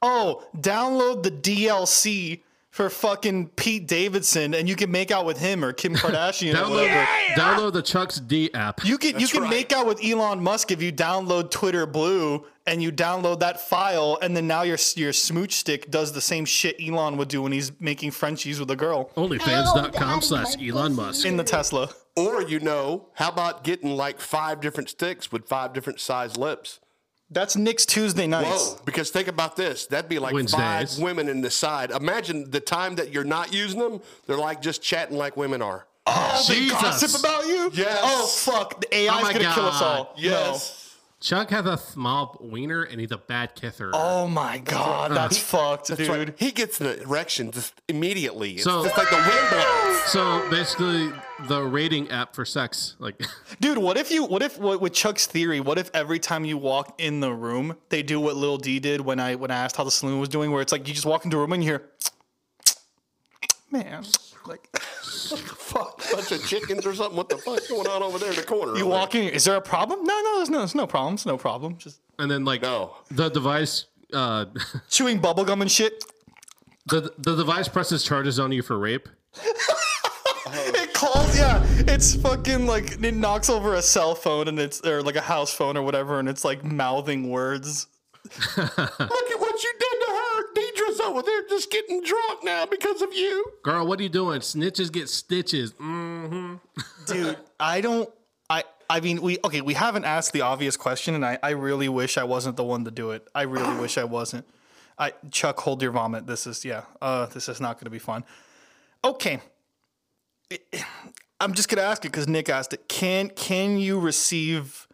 oh, 0.00 0.46
download 0.56 1.24
the 1.24 1.30
DLC 1.30 2.40
for 2.74 2.90
fucking 2.90 3.46
Pete 3.50 3.86
Davidson, 3.86 4.52
and 4.52 4.68
you 4.68 4.74
can 4.74 4.90
make 4.90 5.12
out 5.12 5.24
with 5.24 5.38
him 5.38 5.64
or 5.64 5.72
Kim 5.72 5.94
Kardashian. 5.94 6.54
or 6.54 6.56
Download 6.56 6.70
whatever. 6.70 7.06
the 7.36 7.40
download 7.40 7.72
the 7.72 7.82
Chuck's 7.82 8.18
D 8.18 8.52
app. 8.52 8.84
You 8.84 8.98
can 8.98 9.20
you 9.20 9.28
can 9.28 9.42
right. 9.42 9.50
make 9.50 9.72
out 9.72 9.86
with 9.86 10.04
Elon 10.04 10.42
Musk 10.42 10.72
if 10.72 10.82
you 10.82 10.92
download 10.92 11.52
Twitter 11.52 11.86
Blue 11.86 12.44
and 12.66 12.82
you 12.82 12.90
download 12.90 13.38
that 13.38 13.60
file, 13.60 14.18
and 14.22 14.36
then 14.36 14.48
now 14.48 14.62
your 14.62 14.78
your 14.96 15.12
smooch 15.12 15.52
stick 15.52 15.88
does 15.88 16.12
the 16.14 16.20
same 16.20 16.44
shit 16.44 16.74
Elon 16.84 17.16
would 17.16 17.28
do 17.28 17.42
when 17.42 17.52
he's 17.52 17.70
making 17.80 18.10
Frenchies 18.10 18.58
with 18.58 18.68
a 18.72 18.76
girl 18.76 19.10
Onlyfans.com 19.16 20.20
slash 20.20 20.56
Elon 20.60 20.96
Musk. 20.96 21.24
in 21.24 21.36
the 21.36 21.44
Tesla. 21.44 21.90
Or 22.16 22.42
you 22.42 22.58
know, 22.58 23.06
how 23.14 23.28
about 23.28 23.62
getting 23.62 23.90
like 23.96 24.20
five 24.20 24.60
different 24.60 24.88
sticks 24.90 25.30
with 25.30 25.46
five 25.48 25.72
different 25.74 26.00
size 26.00 26.36
lips? 26.36 26.80
That's 27.34 27.56
Nick's 27.56 27.84
Tuesday 27.84 28.26
nights. 28.26 28.74
Whoa! 28.74 28.80
Because 28.84 29.10
think 29.10 29.28
about 29.28 29.56
this. 29.56 29.86
That'd 29.86 30.08
be 30.08 30.18
like 30.18 30.32
Wednesdays. 30.32 30.94
five 30.94 30.98
women 31.02 31.28
in 31.28 31.40
the 31.40 31.50
side. 31.50 31.90
Imagine 31.90 32.50
the 32.50 32.60
time 32.60 32.94
that 32.96 33.12
you're 33.12 33.24
not 33.24 33.52
using 33.52 33.80
them. 33.80 34.00
They're 34.26 34.38
like 34.38 34.62
just 34.62 34.82
chatting 34.82 35.16
like 35.16 35.36
women 35.36 35.60
are. 35.60 35.86
Oh, 36.06 36.44
they 36.48 36.68
gossip 36.68 37.18
about 37.18 37.46
you? 37.46 37.70
Yes. 37.72 37.98
Oh 38.02 38.26
fuck, 38.26 38.80
the 38.80 38.94
AI's 38.94 39.08
Oh 39.10 39.32
gonna 39.32 39.54
kill 39.54 39.66
us 39.66 39.82
all. 39.82 40.14
Yes. 40.16 40.83
Chuck 41.24 41.48
has 41.48 41.64
a 41.64 41.78
small 41.78 42.36
wiener 42.38 42.82
and 42.82 43.00
he's 43.00 43.10
a 43.10 43.16
bad 43.16 43.54
kisser. 43.54 43.90
Oh 43.94 44.28
my 44.28 44.58
god, 44.58 45.10
uh, 45.10 45.14
that's 45.14 45.38
fucked, 45.38 45.88
That's 45.88 45.98
dude. 45.98 46.10
right. 46.10 46.34
He 46.38 46.50
gets 46.50 46.82
an 46.82 47.00
erection 47.00 47.50
just 47.50 47.72
immediately. 47.88 48.52
It's 48.56 48.64
So- 48.64 48.84
just 48.84 48.98
like 48.98 49.08
the 49.08 49.16
wind 49.16 49.48
blows. 49.48 50.02
So 50.12 50.50
basically, 50.50 51.10
the 51.48 51.62
rating 51.62 52.10
app 52.10 52.34
for 52.34 52.44
sex, 52.44 52.96
like, 52.98 53.18
Dude, 53.60 53.78
what 53.78 53.96
if 53.96 54.10
you? 54.10 54.24
What 54.26 54.42
if 54.42 54.58
what, 54.58 54.82
with 54.82 54.92
Chuck's 54.92 55.26
theory? 55.26 55.60
What 55.60 55.78
if 55.78 55.90
every 55.94 56.18
time 56.18 56.44
you 56.44 56.58
walk 56.58 56.94
in 57.00 57.20
the 57.20 57.32
room, 57.32 57.78
they 57.88 58.02
do 58.02 58.20
what 58.20 58.36
Lil 58.36 58.58
D 58.58 58.78
did 58.78 59.00
when 59.00 59.18
I 59.18 59.34
when 59.36 59.50
I 59.50 59.56
asked 59.56 59.76
how 59.78 59.84
the 59.84 59.90
saloon 59.90 60.20
was 60.20 60.28
doing, 60.28 60.50
where 60.50 60.60
it's 60.60 60.72
like 60.72 60.86
you 60.86 60.92
just 60.92 61.06
walk 61.06 61.24
into 61.24 61.38
a 61.38 61.40
room 61.40 61.54
and 61.54 61.64
you 61.64 61.70
hear, 61.70 61.88
man, 63.70 64.04
like 64.46 64.68
Fuck, 64.80 66.02
bunch 66.12 66.30
of 66.32 66.46
chickens 66.46 66.86
or 66.86 66.94
something. 66.94 67.16
What 67.16 67.28
the 67.28 67.38
fuck's 67.38 67.68
going 67.68 67.86
on 67.88 68.02
over 68.02 68.18
there 68.18 68.30
in 68.30 68.36
the 68.36 68.42
corner? 68.42 68.76
you 68.76 68.86
walk 68.86 69.14
in. 69.14 69.24
Is 69.28 69.44
there 69.44 69.56
a 69.56 69.60
problem? 69.60 70.04
No, 70.04 70.20
no, 70.22 70.36
there's 70.36 70.50
no, 70.50 70.58
there's 70.58 70.74
no 70.74 70.86
problems, 70.86 71.24
no 71.26 71.36
problem. 71.36 71.76
Just 71.78 72.00
and 72.18 72.30
then 72.30 72.44
like 72.44 72.62
No. 72.62 72.94
the 73.10 73.28
device, 73.30 73.86
uh, 74.12 74.44
chewing 74.90 75.20
bubblegum 75.20 75.60
and 75.62 75.70
shit. 75.70 76.04
the 76.86 77.12
the 77.18 77.34
device 77.36 77.68
presses 77.68 78.04
charges 78.04 78.38
on 78.38 78.52
you 78.52 78.62
for 78.62 78.78
rape. 78.78 79.08
It 80.56 80.92
calls, 80.92 81.36
yeah. 81.36 81.64
It's 81.88 82.14
fucking 82.14 82.66
like 82.66 83.02
it 83.02 83.14
knocks 83.14 83.48
over 83.50 83.74
a 83.74 83.82
cell 83.82 84.14
phone 84.14 84.46
and 84.46 84.60
it's 84.60 84.80
or 84.86 85.02
like 85.02 85.16
a 85.16 85.20
house 85.20 85.52
phone 85.52 85.76
or 85.76 85.82
whatever, 85.82 86.20
and 86.20 86.28
it's 86.28 86.44
like 86.44 86.62
mouthing 86.62 87.30
words. 87.30 87.86
Look 88.56 88.68
at 88.78 89.40
what 89.40 89.62
you 89.64 89.72
did 89.80 89.98
to 90.00 90.12
her. 90.12 90.13
Deidre's 90.54 91.00
over 91.00 91.22
there 91.22 91.42
just 91.48 91.70
getting 91.70 92.02
drunk 92.02 92.44
now 92.44 92.66
because 92.66 93.02
of 93.02 93.12
you. 93.12 93.44
Girl, 93.62 93.86
what 93.86 94.00
are 94.00 94.02
you 94.02 94.08
doing? 94.08 94.40
Snitches 94.40 94.92
get 94.92 95.08
stitches. 95.08 95.72
Mm-hmm. 95.72 96.54
dude 97.06 97.36
i 97.60 97.80
don't 97.80 98.10
i 98.50 98.62
i 98.88 99.00
mean 99.00 99.20
we 99.20 99.38
okay 99.44 99.60
we 99.60 99.74
haven't 99.74 100.04
asked 100.04 100.32
the 100.32 100.40
obvious 100.40 100.76
question 100.76 101.14
and 101.14 101.24
i 101.24 101.38
i 101.42 101.50
really 101.50 101.88
wish 101.88 102.16
i 102.18 102.24
wasn't 102.24 102.56
the 102.56 102.64
one 102.64 102.84
to 102.84 102.90
do 102.90 103.10
it 103.10 103.26
i 103.34 103.42
really 103.42 103.78
wish 103.80 103.98
i 103.98 104.04
wasn't 104.04 104.44
i 104.98 105.12
chuck 105.30 105.60
hold 105.60 105.82
your 105.82 105.90
vomit 105.90 106.26
this 106.26 106.46
is 106.46 106.64
yeah 106.64 106.82
uh 107.02 107.26
this 107.26 107.48
is 107.48 107.60
not 107.60 107.76
going 107.76 107.84
to 107.84 107.90
be 107.90 107.98
fun 107.98 108.24
okay 109.04 109.40
i'm 111.40 111.52
just 111.54 111.68
going 111.68 111.78
to 111.78 111.84
ask 111.84 112.04
it 112.04 112.08
because 112.08 112.28
nick 112.28 112.48
asked 112.48 112.72
it 112.72 112.88
can 112.88 113.28
can 113.30 113.76
you 113.76 113.98
receive 113.98 114.86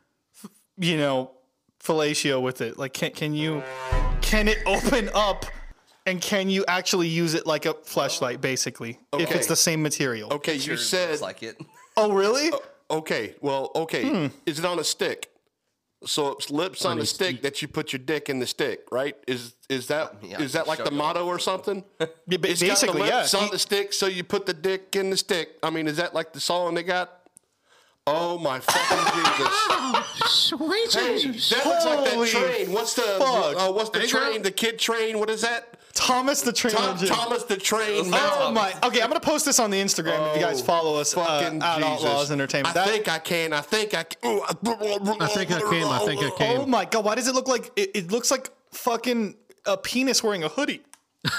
you 0.76 0.97
know 0.97 1.31
fellatio 1.83 2.43
with 2.43 2.61
it 2.61 2.79
like 2.79 2.93
can 2.93 3.11
can 3.11 3.35
you 3.35 3.62
can 4.31 4.49
it 4.49 4.59
open 4.67 5.11
up 5.15 5.45
and 6.07 6.21
can 6.21 6.49
you 6.49 6.65
actually 6.69 7.09
use 7.09 7.35
it 7.35 7.47
like 7.47 7.67
a 7.67 7.75
flashlight 7.85 8.41
basically 8.41 8.99
if 9.13 9.23
Okay. 9.29 9.35
it's 9.35 9.47
the 9.47 9.57
same 9.57 9.83
material 9.83 10.33
Okay, 10.33 10.55
you 10.55 10.61
Sure 10.61 10.77
said. 10.77 11.11
looks 11.11 11.23
like 11.23 11.43
it. 11.43 11.57
oh 11.97 12.13
really 12.13 12.51
okay, 12.91 13.35
well, 13.41 13.71
okay. 13.77 14.03
Hmm. 14.09 14.27
Is 14.47 14.59
it 14.59 14.65
on 14.65 14.79
a 14.81 14.85
stick? 14.85 15.29
So 16.05 16.33
it's 16.33 16.51
lips 16.51 16.85
on, 16.85 16.93
On 16.93 16.99
a 16.99 17.03
a 17.03 17.07
stick 17.07 17.29
stick. 17.29 17.43
that 17.43 17.61
you 17.63 17.69
put 17.69 17.93
your 17.93 18.01
dick 18.01 18.29
in 18.31 18.39
the 18.41 18.47
stick, 18.47 18.81
right? 18.91 19.15
Is 19.29 19.55
is 19.69 19.87
that 19.89 20.17
is 20.23 20.31
Yeah, 20.31 20.45
that 20.47 20.67
like 20.67 20.79
show 20.79 20.85
the 20.85 20.91
you. 20.91 20.97
motto 20.97 21.27
or 21.27 21.39
something? 21.39 21.85
Yeah, 22.01 22.07
ba- 22.39 22.51
It's 22.51 22.61
got 22.63 22.67
the 22.67 22.67
basically, 22.69 23.07
yeah. 23.09 23.19
lips 23.19 23.35
on 23.35 23.51
the 23.51 23.59
stick, 23.59 23.93
so 23.93 24.07
you 24.07 24.25
put 24.25 24.47
the 24.47 24.55
dick 24.55 24.97
in 24.97 25.11
the 25.11 25.17
stick. 25.17 25.51
I 25.63 25.69
mean, 25.71 25.87
is 25.87 25.99
that 25.99 26.15
like 26.15 26.33
the 26.33 26.41
song 26.41 26.75
they 26.75 26.83
got? 26.83 27.20
Oh 28.12 28.38
my 28.38 28.61
fucking 28.61 28.99
Jesus! 29.23 30.95
Hey, 30.95 31.17
that 31.57 31.67
looks 31.67 31.85
like 31.85 32.05
that 32.05 32.14
Holy 32.14 32.29
train. 32.29 32.73
What's 32.73 32.95
the 32.95 33.02
fuck. 33.02 33.57
uh, 33.57 33.73
what's 33.73 33.90
the 33.90 34.00
Hey, 34.00 34.09
girl. 34.11 34.29
train? 34.31 34.43
The 34.43 34.50
kid 34.50 34.79
train? 34.79 35.19
What 35.19 35.31
is 35.31 35.43
that? 35.43 35.76
Thomas 35.93 36.40
the 36.43 36.52
Train 36.52 36.75
Tom, 36.75 36.90
Engine. 36.90 37.09
Thomas 37.09 37.43
the 37.45 37.57
Train. 37.57 38.05
Oh 38.14 38.50
my! 38.52 38.73
Okay, 38.85 39.02
I'm 39.02 39.09
gonna 39.09 39.21
post 39.21 39.45
this 39.45 39.59
on 39.59 39.71
the 39.71 39.81
Instagram 39.81 40.31
if 40.31 40.37
you 40.37 40.43
guys 40.43 40.61
Oh, 40.61 40.64
follow 40.64 40.97
us 41.00 41.17
uh, 41.17 41.25
fucking 41.25 41.62
at 41.62 41.76
Jesus. 41.79 42.05
Outlaws 42.05 42.31
Entertainment. 42.31 42.76
I 42.76 42.81
That- 42.85 42.88
think 42.88 43.09
I 43.09 43.19
can. 43.19 43.52
I 43.52 43.61
think 43.61 43.95
I 43.95 44.05
can. 44.05 44.40
I 44.43 45.26
think 45.26 45.50
I 45.50 45.61
came. 45.61 45.87
I 45.88 45.99
think 46.05 46.23
I 46.23 46.31
came. 46.38 46.61
oh 46.61 46.67
my 46.67 46.85
god! 46.85 47.05
Why 47.05 47.14
does 47.17 47.29
it 47.29 47.35
look 47.35 47.49
like 47.49 47.71
it, 47.76 47.90
it 47.95 48.11
looks 48.12 48.31
like 48.31 48.50
fucking 48.73 49.35
a 49.67 49.76
penis 49.76 50.23
wearing 50.23 50.45
a 50.45 50.49
hoodie? 50.49 50.83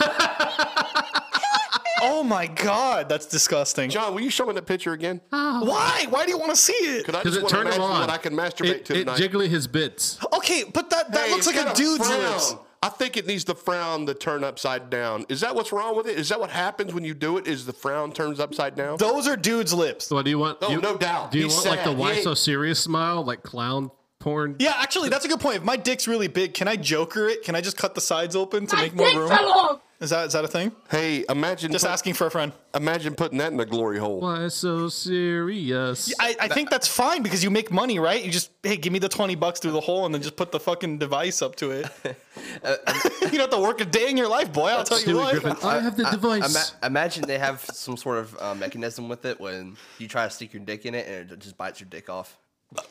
oh 2.01 2.23
my 2.23 2.47
god, 2.47 3.07
that's 3.09 3.25
disgusting. 3.25 3.89
John, 3.89 4.13
will 4.13 4.21
you 4.21 4.29
show 4.29 4.45
me 4.45 4.53
that 4.53 4.65
picture 4.65 4.93
again? 4.93 5.21
Why? 5.29 6.05
Why 6.09 6.25
do 6.25 6.31
you 6.31 6.37
want 6.37 6.51
to 6.51 6.57
see 6.57 6.73
it? 6.73 7.05
Could 7.05 7.15
I 7.15 7.19
Because 7.19 7.35
just 7.35 7.37
it 7.37 7.43
want 7.43 7.49
to 7.49 7.55
turned 7.55 7.67
him 7.69 7.73
imagine 7.81 7.95
on. 7.95 8.01
what 8.01 8.09
I 8.09 8.17
can 8.17 8.33
masturbate 8.33 8.69
it, 8.69 8.85
to 8.85 8.93
it 8.95 8.99
tonight? 9.05 9.19
jiggly 9.19 9.47
his 9.47 9.67
bits. 9.67 10.19
Okay, 10.33 10.63
but 10.71 10.89
that 10.89 11.11
that 11.13 11.27
Hey, 11.27 11.31
looks 11.31 11.47
like 11.47 11.55
a 11.55 11.73
dude's 11.73 12.07
frown. 12.07 12.19
lips. 12.19 12.55
I 12.83 12.89
think 12.89 13.15
it 13.15 13.27
needs 13.27 13.43
the 13.45 13.53
frown 13.53 14.07
to 14.07 14.15
turn 14.15 14.43
upside 14.43 14.89
down. 14.89 15.25
Is 15.29 15.41
that 15.41 15.53
what's 15.53 15.71
wrong 15.71 15.95
with 15.95 16.07
it? 16.07 16.17
Is 16.17 16.29
that 16.29 16.39
what 16.39 16.49
happens 16.49 16.95
when 16.95 17.03
you 17.03 17.13
do 17.13 17.37
it? 17.37 17.45
Is 17.45 17.67
the 17.67 17.73
frown 17.73 18.11
turns 18.11 18.39
upside 18.39 18.75
down? 18.75 18.97
Those 18.97 19.27
are 19.27 19.37
dudes' 19.37 19.71
lips. 19.71 20.09
What 20.09 20.25
do 20.25 20.31
you 20.31 20.39
want? 20.39 20.57
Oh, 20.63 20.71
you, 20.71 20.81
no 20.81 20.97
doubt. 20.97 21.29
Do 21.31 21.37
you 21.37 21.43
He's 21.43 21.53
want 21.53 21.67
like 21.67 21.83
the 21.83 21.91
sad. 21.91 21.97
Why 21.99 22.21
so 22.21 22.33
serious 22.33 22.79
smile, 22.79 23.23
like 23.23 23.43
clown 23.43 23.91
porn? 24.17 24.55
Yeah, 24.57 24.73
actually, 24.77 25.09
that's 25.09 25.25
a 25.25 25.27
good 25.27 25.39
point. 25.39 25.57
If 25.57 25.63
my 25.63 25.75
dick's 25.77 26.07
really 26.07 26.27
big, 26.27 26.55
can 26.55 26.67
I 26.67 26.75
Joker 26.75 27.27
it? 27.29 27.43
Can 27.43 27.53
I 27.53 27.61
just 27.61 27.77
cut 27.77 27.93
the 27.93 28.01
sides 28.01 28.35
open 28.35 28.65
to 28.65 28.75
make 28.75 28.95
more 28.95 29.05
room? 29.27 29.79
Is 30.01 30.09
that 30.09 30.25
is 30.25 30.33
that 30.33 30.43
a 30.43 30.47
thing? 30.47 30.71
Hey, 30.89 31.23
imagine 31.29 31.71
Just 31.71 31.85
put- 31.85 31.91
asking 31.91 32.15
for 32.15 32.25
a 32.25 32.31
friend. 32.31 32.51
imagine 32.73 33.13
putting 33.13 33.37
that 33.37 33.51
in 33.51 33.57
the 33.57 33.67
glory 33.67 33.99
hole. 33.99 34.19
Why 34.19 34.47
so 34.47 34.89
serious? 34.89 36.11
I, 36.19 36.35
I 36.39 36.47
think 36.47 36.71
that's 36.71 36.87
fine 36.87 37.21
because 37.21 37.43
you 37.43 37.51
make 37.51 37.71
money, 37.71 37.99
right? 37.99 38.23
You 38.23 38.31
just 38.31 38.49
hey, 38.63 38.77
give 38.77 38.91
me 38.91 38.97
the 38.97 39.09
twenty 39.09 39.35
bucks 39.35 39.59
through 39.59 39.73
the 39.73 39.79
hole 39.79 40.07
and 40.07 40.13
then 40.15 40.23
just 40.23 40.35
put 40.35 40.51
the 40.51 40.59
fucking 40.59 40.97
device 40.97 41.43
up 41.43 41.55
to 41.57 41.71
it. 41.71 41.87
Uh, 42.63 42.75
um, 42.87 42.95
you 43.23 43.37
don't 43.37 43.41
have 43.41 43.49
to 43.49 43.59
work 43.59 43.81
a 43.81 43.85
day 43.85 44.09
in 44.09 44.15
your 44.17 44.27
life, 44.27 44.51
boy. 44.53 44.67
I'll 44.69 44.83
tell 44.83 44.99
you 44.99 45.07
Stewie 45.07 45.15
what. 45.15 45.31
Griffin, 45.31 45.57
I 45.63 45.79
have 45.79 45.97
the 45.97 46.05
uh, 46.05 46.07
uh, 46.07 46.11
device. 46.11 46.73
Ima- 46.81 46.87
imagine 46.87 47.23
they 47.27 47.37
have 47.37 47.61
some 47.61 47.97
sort 47.97 48.17
of 48.19 48.37
uh, 48.41 48.55
mechanism 48.55 49.09
with 49.09 49.25
it 49.25 49.39
when 49.39 49.75
you 49.99 50.07
try 50.07 50.23
to 50.25 50.29
stick 50.29 50.53
your 50.53 50.63
dick 50.63 50.85
in 50.85 50.95
it 50.95 51.07
and 51.07 51.31
it 51.31 51.39
just 51.39 51.57
bites 51.57 51.79
your 51.81 51.89
dick 51.89 52.09
off. 52.09 52.37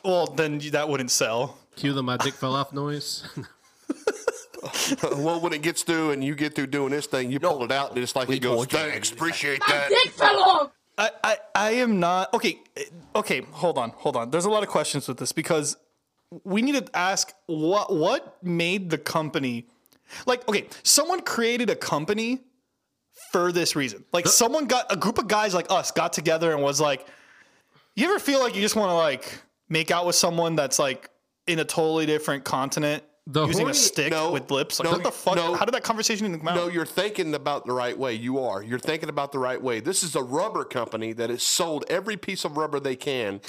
Well, 0.05 0.27
then 0.27 0.59
you- 0.59 0.71
that 0.71 0.87
wouldn't 0.89 1.11
sell. 1.11 1.57
Cue 1.75 1.91
the 1.93 2.03
my 2.03 2.17
dick 2.17 2.33
fell 2.35 2.55
off 2.55 2.71
noise. 2.71 3.23
well, 5.03 5.39
when 5.39 5.53
it 5.53 5.61
gets 5.61 5.83
through 5.83 6.11
and 6.11 6.23
you 6.23 6.35
get 6.35 6.55
through 6.55 6.67
doing 6.67 6.91
this 6.91 7.07
thing, 7.07 7.31
you 7.31 7.39
pull 7.39 7.63
it 7.63 7.71
out 7.71 7.91
and 7.91 7.99
it's 7.99 8.15
like 8.15 8.29
he 8.29 8.39
goes, 8.39 8.67
told 8.67 8.71
"Thanks, 8.71 9.11
appreciate 9.11 9.61
that." 9.67 10.71
I, 10.97 11.09
I, 11.23 11.37
I 11.55 11.71
am 11.71 11.99
not 11.99 12.33
okay. 12.33 12.59
Okay, 13.15 13.41
hold 13.51 13.77
on, 13.77 13.91
hold 13.91 14.15
on. 14.15 14.29
There's 14.29 14.45
a 14.45 14.49
lot 14.49 14.63
of 14.63 14.69
questions 14.69 15.07
with 15.07 15.17
this 15.17 15.31
because 15.31 15.77
we 16.43 16.61
need 16.61 16.75
to 16.75 16.97
ask 16.97 17.33
what 17.47 17.93
what 17.93 18.43
made 18.43 18.89
the 18.89 18.97
company 18.97 19.67
like. 20.25 20.47
Okay, 20.47 20.67
someone 20.83 21.21
created 21.21 21.69
a 21.69 21.75
company 21.75 22.41
for 23.31 23.51
this 23.51 23.75
reason. 23.75 24.03
Like 24.11 24.27
someone 24.27 24.65
got 24.65 24.91
a 24.91 24.95
group 24.95 25.17
of 25.17 25.27
guys 25.27 25.53
like 25.53 25.71
us 25.71 25.91
got 25.91 26.13
together 26.13 26.53
and 26.53 26.61
was 26.61 26.81
like, 26.81 27.07
you 27.95 28.07
ever 28.07 28.19
feel 28.19 28.39
like 28.39 28.55
you 28.55 28.61
just 28.61 28.75
want 28.75 28.89
to 28.89 28.95
like 28.95 29.41
make 29.69 29.91
out 29.91 30.05
with 30.05 30.15
someone 30.15 30.55
that's 30.55 30.79
like 30.79 31.09
in 31.47 31.59
a 31.59 31.65
totally 31.65 32.05
different 32.05 32.43
continent 32.43 33.03
The 33.27 33.45
using 33.45 33.69
a 33.69 33.73
stick 33.73 34.11
no, 34.11 34.31
with 34.31 34.49
lips? 34.49 34.79
Like 34.79 34.85
no, 34.85 34.91
what 34.93 35.03
the 35.03 35.11
fuck? 35.11 35.35
no. 35.35 35.53
How 35.53 35.65
did 35.65 35.75
that 35.75 35.83
conversation 35.83 36.25
even 36.25 36.39
come 36.39 36.47
out? 36.47 36.55
No, 36.55 36.67
you're 36.67 36.87
thinking 36.87 37.35
about 37.35 37.65
the 37.65 37.71
right 37.71 37.97
way. 37.97 38.13
You 38.15 38.39
are. 38.39 38.63
You're 38.63 38.79
thinking 38.79 39.09
about 39.09 39.31
the 39.31 39.37
right 39.39 39.61
way. 39.61 39.79
This 39.79 40.01
is 40.01 40.15
a 40.15 40.23
rubber 40.23 40.63
company 40.63 41.13
that 41.13 41.29
has 41.29 41.43
sold 41.43 41.85
every 41.87 42.17
piece 42.17 42.45
of 42.45 42.57
rubber 42.57 42.79
they 42.79 42.95
can, 42.95 43.39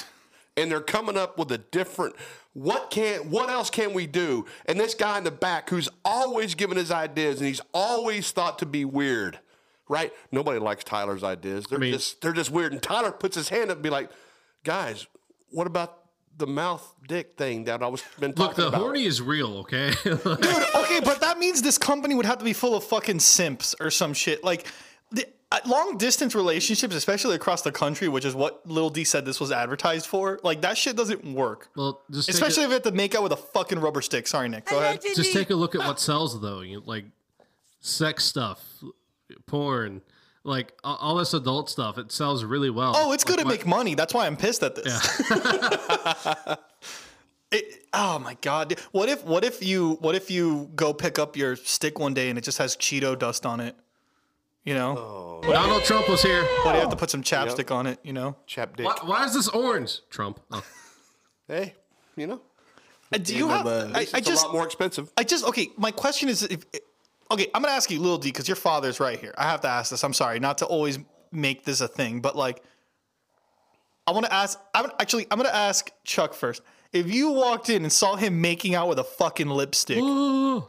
and 0.58 0.70
they're 0.70 0.82
coming 0.82 1.16
up 1.16 1.38
with 1.38 1.50
a 1.52 1.58
different. 1.58 2.14
What 2.52 2.90
can? 2.90 3.30
What 3.30 3.48
else 3.48 3.70
can 3.70 3.94
we 3.94 4.06
do? 4.06 4.44
And 4.66 4.78
this 4.78 4.94
guy 4.94 5.16
in 5.16 5.24
the 5.24 5.30
back, 5.30 5.70
who's 5.70 5.88
always 6.04 6.54
giving 6.54 6.76
his 6.76 6.90
ideas, 6.90 7.38
and 7.38 7.48
he's 7.48 7.62
always 7.72 8.30
thought 8.30 8.58
to 8.58 8.66
be 8.66 8.84
weird, 8.84 9.38
right? 9.88 10.12
Nobody 10.30 10.58
likes 10.58 10.84
Tyler's 10.84 11.24
ideas. 11.24 11.64
They're 11.64 11.78
mean- 11.78 11.94
just 11.94 12.20
they're 12.20 12.34
just 12.34 12.50
weird. 12.50 12.74
And 12.74 12.82
Tyler 12.82 13.10
puts 13.10 13.36
his 13.36 13.48
hand 13.48 13.70
up 13.70 13.78
and 13.78 13.82
be 13.82 13.88
like, 13.88 14.10
"Guys, 14.64 15.06
what 15.48 15.66
about?" 15.66 16.01
The 16.38 16.46
mouth 16.46 16.94
dick 17.06 17.36
thing 17.36 17.64
that 17.64 17.82
I 17.82 17.86
was 17.86 18.02
been 18.18 18.32
talking 18.32 18.46
Look, 18.48 18.56
the 18.56 18.68
about. 18.68 18.80
horny 18.80 19.04
is 19.04 19.20
real, 19.20 19.58
okay? 19.58 19.92
Dude, 20.04 20.26
okay, 20.26 21.00
but 21.00 21.20
that 21.20 21.38
means 21.38 21.62
this 21.62 21.78
company 21.78 22.14
would 22.14 22.26
have 22.26 22.38
to 22.38 22.44
be 22.44 22.52
full 22.52 22.74
of 22.74 22.84
fucking 22.84 23.20
simps 23.20 23.74
or 23.80 23.90
some 23.90 24.14
shit. 24.14 24.42
Like, 24.42 24.66
the, 25.10 25.26
uh, 25.52 25.58
long 25.66 25.98
distance 25.98 26.34
relationships, 26.34 26.94
especially 26.94 27.36
across 27.36 27.60
the 27.62 27.70
country, 27.70 28.08
which 28.08 28.24
is 28.24 28.34
what 28.34 28.66
Lil 28.68 28.88
D 28.88 29.04
said 29.04 29.24
this 29.26 29.38
was 29.40 29.52
advertised 29.52 30.06
for, 30.06 30.40
like, 30.42 30.62
that 30.62 30.78
shit 30.78 30.96
doesn't 30.96 31.22
work. 31.24 31.68
well, 31.76 32.00
just 32.10 32.30
Especially 32.30 32.62
a, 32.62 32.66
if 32.66 32.70
you 32.70 32.74
have 32.74 32.82
to 32.84 32.92
make 32.92 33.14
out 33.14 33.22
with 33.22 33.32
a 33.32 33.36
fucking 33.36 33.78
rubber 33.78 34.00
stick. 34.00 34.26
Sorry, 34.26 34.48
Nick. 34.48 34.64
Go 34.64 34.78
ahead. 34.78 35.00
just 35.14 35.32
take 35.34 35.50
a 35.50 35.54
look 35.54 35.74
at 35.74 35.82
what 35.82 36.00
sells 36.00 36.40
though. 36.40 36.62
You 36.62 36.82
like 36.86 37.04
sex 37.80 38.24
stuff, 38.24 38.64
porn, 39.46 40.00
like 40.44 40.72
all 40.82 41.16
this 41.16 41.34
adult 41.34 41.70
stuff. 41.70 41.98
It 41.98 42.10
sells 42.12 42.44
really 42.44 42.70
well. 42.70 42.92
Oh, 42.96 43.12
it's 43.12 43.24
Like, 43.24 43.36
gonna 43.36 43.46
what- 43.48 43.52
make 43.58 43.66
money. 43.66 43.94
That's 43.94 44.12
why 44.14 44.26
I'm 44.26 44.36
pissed 44.36 44.62
at 44.62 44.74
this. 44.74 45.22
It, 47.50 47.84
oh 47.92 48.18
my 48.18 48.34
god! 48.40 48.80
What 48.92 49.10
if 49.10 49.22
what 49.24 49.44
if 49.44 49.62
you 49.62 49.98
what 50.00 50.14
if 50.14 50.30
you 50.30 50.70
go 50.74 50.94
pick 50.94 51.18
up 51.18 51.36
your 51.36 51.54
stick 51.54 51.98
one 51.98 52.14
day 52.14 52.30
and 52.30 52.38
it 52.38 52.44
just 52.44 52.56
has 52.56 52.78
Cheeto 52.78 53.18
dust 53.18 53.44
on 53.44 53.60
it? 53.60 53.76
You 54.64 54.72
know, 54.72 55.40
Donald 55.42 55.84
Trump 55.84 56.08
was 56.08 56.22
here. 56.22 56.46
but 56.64 56.74
you 56.74 56.80
have 56.80 56.88
to 56.88 56.96
put 56.96 57.10
some 57.10 57.22
chapstick 57.22 57.70
on 57.70 57.86
it. 57.86 57.98
You 58.02 58.14
know. 58.14 58.36
chap 58.46 58.74
dick. 58.78 58.86
Why, 58.86 58.96
why 59.04 59.24
is 59.26 59.34
this 59.34 59.48
orange? 59.48 60.00
Trump. 60.08 60.40
Oh. 60.50 60.64
Hey, 61.46 61.74
you 62.16 62.26
know, 62.26 62.40
Uh, 63.12 63.18
Do 63.18 63.36
you 63.36 63.48
have? 63.48 63.66
I, 63.66 64.00
it's 64.00 64.14
I 64.14 64.18
a 64.18 64.20
just 64.22 64.46
lot 64.46 64.54
more 64.54 64.64
expensive. 64.64 65.12
I 65.18 65.22
just 65.24 65.44
okay. 65.48 65.68
My 65.76 65.90
question 65.90 66.30
is, 66.30 66.44
if, 66.44 66.64
okay, 67.32 67.48
I'm 67.54 67.62
gonna 67.62 67.74
ask 67.74 67.90
you, 67.90 68.00
Lil 68.00 68.18
D, 68.18 68.28
because 68.28 68.48
your 68.48 68.56
father's 68.56 69.00
right 69.00 69.18
here. 69.18 69.34
I 69.36 69.44
have 69.44 69.60
to 69.62 69.68
ask 69.68 69.90
this. 69.90 70.04
I'm 70.04 70.12
sorry, 70.14 70.38
not 70.40 70.58
to 70.58 70.66
always 70.66 70.98
make 71.30 71.64
this 71.64 71.80
a 71.80 71.88
thing, 71.88 72.20
but 72.20 72.36
like, 72.36 72.62
I 74.06 74.12
want 74.12 74.26
to 74.26 74.32
ask. 74.32 74.58
I'm 74.74 74.90
actually. 75.00 75.26
I'm 75.30 75.38
gonna 75.38 75.48
ask 75.50 75.90
Chuck 76.04 76.34
first. 76.34 76.62
if 76.92 77.12
you 77.12 77.30
walked 77.30 77.70
in 77.70 77.82
and 77.84 77.92
saw 77.92 78.16
him 78.16 78.40
making 78.40 78.74
out 78.74 78.88
with 78.88 78.98
a 78.98 79.04
fucking 79.04 79.48
lipstick, 79.48 79.98
w- 79.98 80.66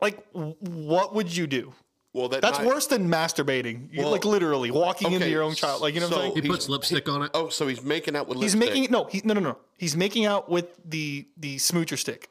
like 0.00 0.24
what 0.32 1.14
would 1.14 1.34
you 1.34 1.46
do? 1.46 1.72
Well, 2.14 2.28
that 2.28 2.42
That's 2.42 2.58
night- 2.58 2.66
worse 2.66 2.86
than 2.88 3.08
masturbating. 3.08 3.96
Well, 3.96 4.10
like 4.10 4.26
literally 4.26 4.70
walking 4.70 5.12
into 5.12 5.28
your 5.30 5.42
own 5.42 5.54
child. 5.54 5.80
Like 5.80 5.94
you 5.94 6.00
know 6.00 6.08
what 6.08 6.16
I'm 6.18 6.32
saying? 6.32 6.42
He 6.42 6.48
puts 6.48 6.68
lipstick 6.68 7.08
on 7.08 7.22
it. 7.22 7.30
Oh, 7.32 7.48
so 7.48 7.66
he's 7.66 7.82
making 7.82 8.16
out 8.16 8.28
with 8.28 8.38
He's 8.38 8.54
lipstick. 8.54 8.74
making 8.74 8.92
no, 8.92 9.04
he, 9.04 9.22
no, 9.24 9.32
no, 9.32 9.40
no. 9.40 9.56
He's 9.78 9.96
making 9.96 10.26
out 10.26 10.50
with 10.50 10.76
the 10.84 11.26
the 11.38 11.56
smoocher 11.56 11.98
stick. 11.98 12.28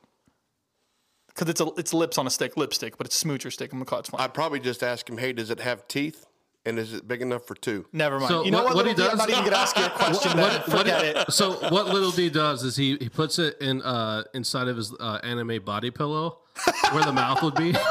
Because 1.33 1.49
it's 1.49 1.61
a 1.61 1.67
it's 1.77 1.93
lips 1.93 2.17
on 2.17 2.27
a 2.27 2.29
stick, 2.29 2.57
lipstick, 2.57 2.97
but 2.97 3.07
it's 3.07 3.21
smoocher 3.23 3.51
stick. 3.51 3.71
I'm 3.71 3.79
gonna 3.79 3.85
call 3.85 3.99
it. 3.99 4.01
It's 4.01 4.09
fine. 4.09 4.21
I'd 4.21 4.33
probably 4.33 4.59
just 4.59 4.83
ask 4.83 5.09
him, 5.09 5.17
hey, 5.17 5.33
does 5.33 5.49
it 5.49 5.59
have 5.59 5.87
teeth? 5.87 6.25
And 6.63 6.77
is 6.77 6.93
it 6.93 7.07
big 7.07 7.23
enough 7.23 7.47
for 7.47 7.55
two? 7.55 7.87
Never 7.91 8.19
mind. 8.19 8.29
So 8.29 8.43
you 8.43 8.51
know 8.51 8.59
what- 8.59 8.75
what? 8.75 8.75
what 8.75 8.85
Little 8.85 8.91
he 8.91 8.95
D, 8.97 9.03
I'm 9.11 9.17
does- 9.17 9.27
not 9.27 9.29
even 9.31 9.43
gonna 9.45 9.55
ask 9.57 9.75
you 9.77 9.85
a 9.85 9.89
question. 9.95 10.37
then. 10.37 10.61
what- 10.61 10.65
Forget 10.65 11.03
it. 11.05 11.31
So 11.33 11.53
what 11.69 11.87
Little 11.87 12.11
D 12.11 12.29
does 12.29 12.63
is 12.63 12.75
he 12.75 12.97
he 12.97 13.09
puts 13.09 13.39
it 13.39 13.57
in 13.61 13.81
uh 13.81 14.23
inside 14.35 14.67
of 14.67 14.77
his 14.77 14.93
uh, 14.99 15.19
anime 15.23 15.63
body 15.63 15.89
pillow 15.89 16.37
where 16.91 17.03
the 17.03 17.13
mouth 17.13 17.41
would 17.41 17.55
be. 17.55 17.73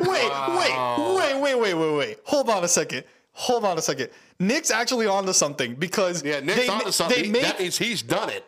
Wait, 0.00 0.08
wait, 0.08 0.74
wait, 1.16 1.40
wait, 1.40 1.54
wait, 1.60 1.74
wait, 1.74 1.96
wait. 1.96 2.18
Hold 2.24 2.50
on 2.50 2.64
a 2.64 2.68
second. 2.68 3.04
Hold 3.32 3.64
on 3.64 3.78
a 3.78 3.82
second. 3.82 4.10
Nick's 4.40 4.70
actually 4.72 5.06
onto 5.06 5.32
something 5.32 5.74
because 5.76 6.24
Yeah, 6.24 6.40
Nick's 6.40 6.58
they, 6.66 6.68
onto 6.68 6.90
something. 6.90 7.22
They 7.22 7.28
make 7.30 7.42
that 7.42 7.60
means 7.60 7.78
he's 7.78 8.02
done 8.02 8.28
it. 8.30 8.44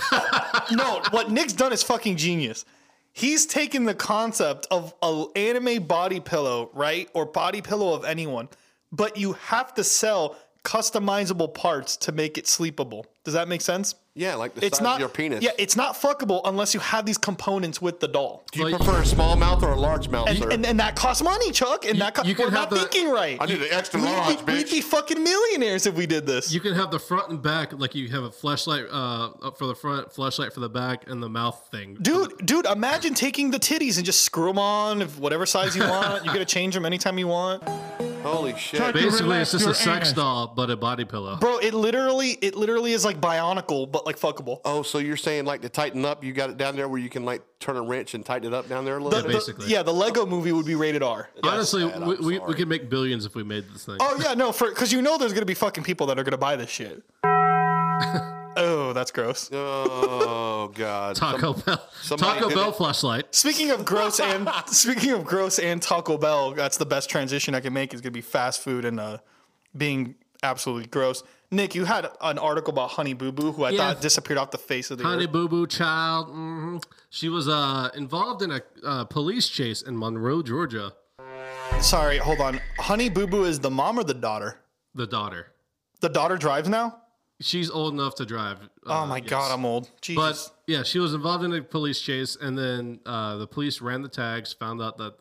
no. 0.72 1.02
What 1.10 1.30
Nick's 1.30 1.52
done 1.52 1.72
is 1.72 1.82
fucking 1.82 2.16
genius. 2.16 2.64
He's 3.12 3.46
taken 3.46 3.84
the 3.84 3.94
concept 3.94 4.66
of 4.70 4.94
an 5.02 5.26
anime 5.36 5.84
body 5.84 6.20
pillow, 6.20 6.70
right, 6.74 7.08
or 7.14 7.24
body 7.24 7.62
pillow 7.62 7.94
of 7.94 8.04
anyone, 8.04 8.48
but 8.92 9.16
you 9.16 9.32
have 9.34 9.72
to 9.74 9.84
sell 9.84 10.36
customizable 10.64 11.54
parts 11.54 11.96
to 11.98 12.12
make 12.12 12.36
it 12.36 12.46
sleepable. 12.46 13.06
Does 13.24 13.34
that 13.34 13.48
make 13.48 13.62
sense? 13.62 13.94
Yeah, 14.16 14.34
like 14.36 14.54
the 14.54 14.64
It's 14.64 14.78
size 14.78 14.84
not 14.84 14.94
of 14.94 15.00
your 15.00 15.08
penis. 15.10 15.44
Yeah, 15.44 15.50
it's 15.58 15.76
not 15.76 15.94
fuckable 15.94 16.40
unless 16.46 16.72
you 16.72 16.80
have 16.80 17.04
these 17.04 17.18
components 17.18 17.82
with 17.82 18.00
the 18.00 18.08
doll. 18.08 18.46
Do 18.50 18.60
you 18.60 18.64
Well, 18.64 18.76
prefer 18.78 19.02
a 19.02 19.06
small 19.06 19.36
mouth 19.36 19.62
or 19.62 19.72
a 19.72 19.78
large 19.78 20.08
mouth, 20.08 20.28
And, 20.28 20.42
and, 20.50 20.64
and 20.64 20.80
that 20.80 20.96
costs 20.96 21.22
money, 21.22 21.52
Chuck. 21.52 21.84
And 21.84 22.00
that 22.00 22.14
co- 22.14 22.22
you 22.22 22.34
we're 22.38 22.48
not 22.50 22.70
the, 22.70 22.78
thinking 22.80 23.10
right. 23.10 23.36
I 23.38 23.44
need 23.44 23.60
an 23.60 23.68
extra 23.70 24.00
we'd 24.00 24.06
large, 24.06 24.46
be, 24.46 24.54
we'd 24.54 24.70
be 24.70 24.80
fucking 24.80 25.22
millionaires 25.22 25.84
if 25.84 25.94
we 25.94 26.06
did 26.06 26.24
this. 26.24 26.50
You 26.50 26.60
can 26.60 26.74
have 26.74 26.90
the 26.90 26.98
front 26.98 27.28
and 27.28 27.42
back, 27.42 27.74
like 27.78 27.94
you 27.94 28.08
have 28.08 28.24
a 28.24 28.30
flashlight 28.30 28.86
uh, 28.90 29.32
up 29.42 29.58
for 29.58 29.66
the 29.66 29.74
front, 29.74 30.10
flashlight 30.10 30.54
for 30.54 30.60
the 30.60 30.70
back, 30.70 31.10
and 31.10 31.22
the 31.22 31.28
mouth 31.28 31.68
thing. 31.70 31.98
Dude, 32.00 32.32
dude, 32.46 32.64
imagine 32.64 33.12
taking 33.12 33.50
the 33.50 33.58
titties 33.58 33.98
and 33.98 34.06
just 34.06 34.22
screw 34.22 34.46
them 34.46 34.58
on 34.58 35.02
if 35.02 35.18
whatever 35.18 35.44
size 35.44 35.76
you 35.76 35.82
want. 35.82 36.24
You 36.24 36.32
get 36.32 36.38
to 36.38 36.46
change 36.46 36.72
them 36.72 36.86
anytime 36.86 37.18
you 37.18 37.28
want. 37.28 37.62
Holy 38.26 38.56
shit. 38.56 38.94
Basically, 38.94 39.36
it's 39.38 39.52
just 39.52 39.66
a 39.66 39.74
sex 39.74 40.08
anus. 40.08 40.12
doll, 40.12 40.46
but 40.48 40.70
a 40.70 40.76
body 40.76 41.04
pillow. 41.04 41.36
Bro, 41.36 41.58
it 41.58 41.74
literally 41.74 42.30
it 42.42 42.54
literally 42.56 42.92
is 42.92 43.04
like 43.04 43.20
bionicle 43.20 43.90
but 43.90 44.04
like 44.06 44.18
fuckable. 44.18 44.60
Oh, 44.64 44.82
so 44.82 44.98
you're 44.98 45.16
saying 45.16 45.44
like 45.44 45.62
to 45.62 45.68
tighten 45.68 46.04
up, 46.04 46.22
you 46.24 46.32
got 46.32 46.50
it 46.50 46.56
down 46.56 46.76
there 46.76 46.88
where 46.88 47.00
you 47.00 47.08
can 47.08 47.24
like 47.24 47.42
turn 47.60 47.76
a 47.76 47.82
wrench 47.82 48.14
and 48.14 48.24
tighten 48.24 48.52
it 48.52 48.54
up 48.54 48.68
down 48.68 48.84
there 48.84 48.98
a 48.98 49.02
little 49.02 49.10
The- 49.22 49.26
bit? 49.28 49.32
the- 49.32 49.38
basically. 49.38 49.66
yeah, 49.68 49.82
the 49.82 49.92
Lego 49.94 50.26
movie 50.26 50.52
would 50.52 50.66
be 50.66 50.74
rated 50.74 51.02
R. 51.02 51.28
Honestly, 51.42 51.88
sad, 51.88 52.06
we, 52.06 52.16
we, 52.16 52.38
we 52.40 52.54
could 52.54 52.68
make 52.68 52.90
billions 52.90 53.24
if 53.26 53.34
we 53.34 53.42
made 53.42 53.64
this 53.72 53.84
thing. 53.86 53.96
Oh 54.00 54.20
yeah, 54.22 54.34
no, 54.34 54.52
for 54.52 54.68
because 54.68 54.92
you 54.92 55.02
know 55.02 55.18
there's 55.18 55.32
gonna 55.32 55.46
be 55.46 55.54
fucking 55.54 55.84
people 55.84 56.06
that 56.08 56.18
are 56.18 56.24
gonna 56.24 56.36
buy 56.38 56.56
this 56.56 56.70
shit. 56.70 57.02
oh, 58.56 58.92
that's 58.92 59.10
gross. 59.10 59.50
Oh 59.52 60.70
God. 60.74 61.16
Taco 61.16 61.52
Bell, 61.54 61.88
somebody 62.02 62.40
Taco 62.40 62.54
Bell 62.54 62.72
flashlight. 62.72 63.34
Speaking 63.34 63.70
of 63.70 63.84
gross 63.84 64.20
and 64.20 64.48
speaking 64.66 65.12
of 65.12 65.24
gross 65.24 65.58
and 65.58 65.80
Taco 65.82 66.18
Bell, 66.18 66.52
that's 66.52 66.76
the 66.76 66.86
best 66.86 67.08
transition 67.10 67.54
I 67.54 67.60
can 67.60 67.72
make. 67.72 67.94
Is 67.94 68.00
gonna 68.00 68.10
be 68.12 68.20
fast 68.20 68.62
food 68.62 68.84
and 68.84 68.98
uh, 69.00 69.18
being 69.76 70.14
absolutely 70.42 70.86
gross. 70.88 71.22
Nick, 71.50 71.74
you 71.76 71.84
had 71.84 72.08
an 72.20 72.38
article 72.38 72.72
about 72.72 72.90
Honey 72.90 73.14
Boo 73.14 73.30
Boo, 73.30 73.52
who 73.52 73.62
I 73.64 73.70
Yeah. 73.70 73.78
thought 73.94 74.02
disappeared 74.02 74.38
off 74.38 74.50
the 74.50 74.58
face 74.58 74.90
of 74.90 74.98
the 74.98 75.04
Honey 75.04 75.24
earth. 75.24 75.32
Boo 75.32 75.48
Boo 75.48 75.66
Child. 75.66 76.28
hmm 76.28 76.78
She 77.10 77.28
was 77.28 77.46
uh, 77.48 77.90
involved 77.94 78.42
in 78.42 78.50
a 78.50 78.60
uh, 78.84 79.04
police 79.04 79.48
chase 79.48 79.80
in 79.82 79.96
Monroe, 79.96 80.42
Georgia. 80.42 80.92
Sorry, 81.80 82.18
hold 82.18 82.40
on. 82.40 82.60
Honey 82.78 83.08
Boo 83.08 83.26
Boo 83.26 83.44
is 83.44 83.60
the 83.60 83.70
mom 83.70 83.98
or 83.98 84.04
the 84.04 84.14
daughter? 84.14 84.58
The 84.94 85.06
daughter. 85.06 85.52
The 86.00 86.08
daughter 86.08 86.36
drives 86.36 86.68
now. 86.68 87.02
She's 87.40 87.70
old 87.70 87.92
enough 87.92 88.14
to 88.16 88.24
drive. 88.24 88.58
Oh 88.86 89.02
uh, 89.02 89.06
my 89.06 89.18
yes. 89.18 89.28
god, 89.28 89.52
I'm 89.52 89.66
old. 89.66 89.90
Jesus. 90.00 90.48
But 90.48 90.72
yeah, 90.72 90.82
she 90.82 90.98
was 90.98 91.12
involved 91.12 91.44
in 91.44 91.52
a 91.52 91.62
police 91.62 92.00
chase, 92.00 92.36
and 92.40 92.56
then 92.56 93.00
uh, 93.04 93.36
the 93.36 93.46
police 93.46 93.82
ran 93.82 94.02
the 94.02 94.08
tags, 94.08 94.54
found 94.54 94.80
out 94.80 94.96
that 94.98 95.16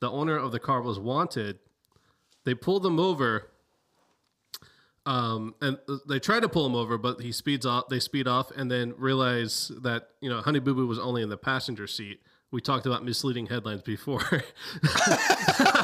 the 0.00 0.10
owner 0.10 0.36
of 0.36 0.50
the 0.50 0.58
car 0.58 0.82
was 0.82 0.98
wanted. 0.98 1.60
They 2.44 2.54
pulled 2.54 2.82
them 2.82 2.98
over, 2.98 3.50
um, 5.06 5.54
and 5.60 5.78
they 6.08 6.18
tried 6.18 6.40
to 6.40 6.48
pull 6.48 6.66
him 6.66 6.74
over, 6.74 6.98
but 6.98 7.20
he 7.20 7.30
speeds 7.30 7.64
off. 7.64 7.88
They 7.88 8.00
speed 8.00 8.26
off, 8.26 8.50
and 8.50 8.68
then 8.68 8.94
realize 8.98 9.70
that 9.82 10.08
you 10.20 10.28
know 10.28 10.40
Honey 10.40 10.58
Boo 10.58 10.74
Boo 10.74 10.88
was 10.88 10.98
only 10.98 11.22
in 11.22 11.28
the 11.28 11.36
passenger 11.36 11.86
seat. 11.86 12.20
We 12.50 12.60
talked 12.60 12.84
about 12.84 13.04
misleading 13.04 13.46
headlines 13.46 13.82
before. 13.82 14.22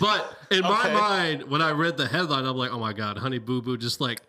But 0.00 0.38
in 0.50 0.62
my 0.62 0.92
mind, 0.92 1.44
when 1.44 1.62
I 1.62 1.70
read 1.70 1.96
the 1.96 2.06
headline, 2.06 2.44
I'm 2.44 2.56
like, 2.56 2.72
"Oh 2.72 2.78
my 2.78 2.92
god, 2.92 3.18
Honey 3.18 3.38
Boo 3.38 3.62
Boo!" 3.62 3.76
Just 3.76 4.00
like 4.00 4.22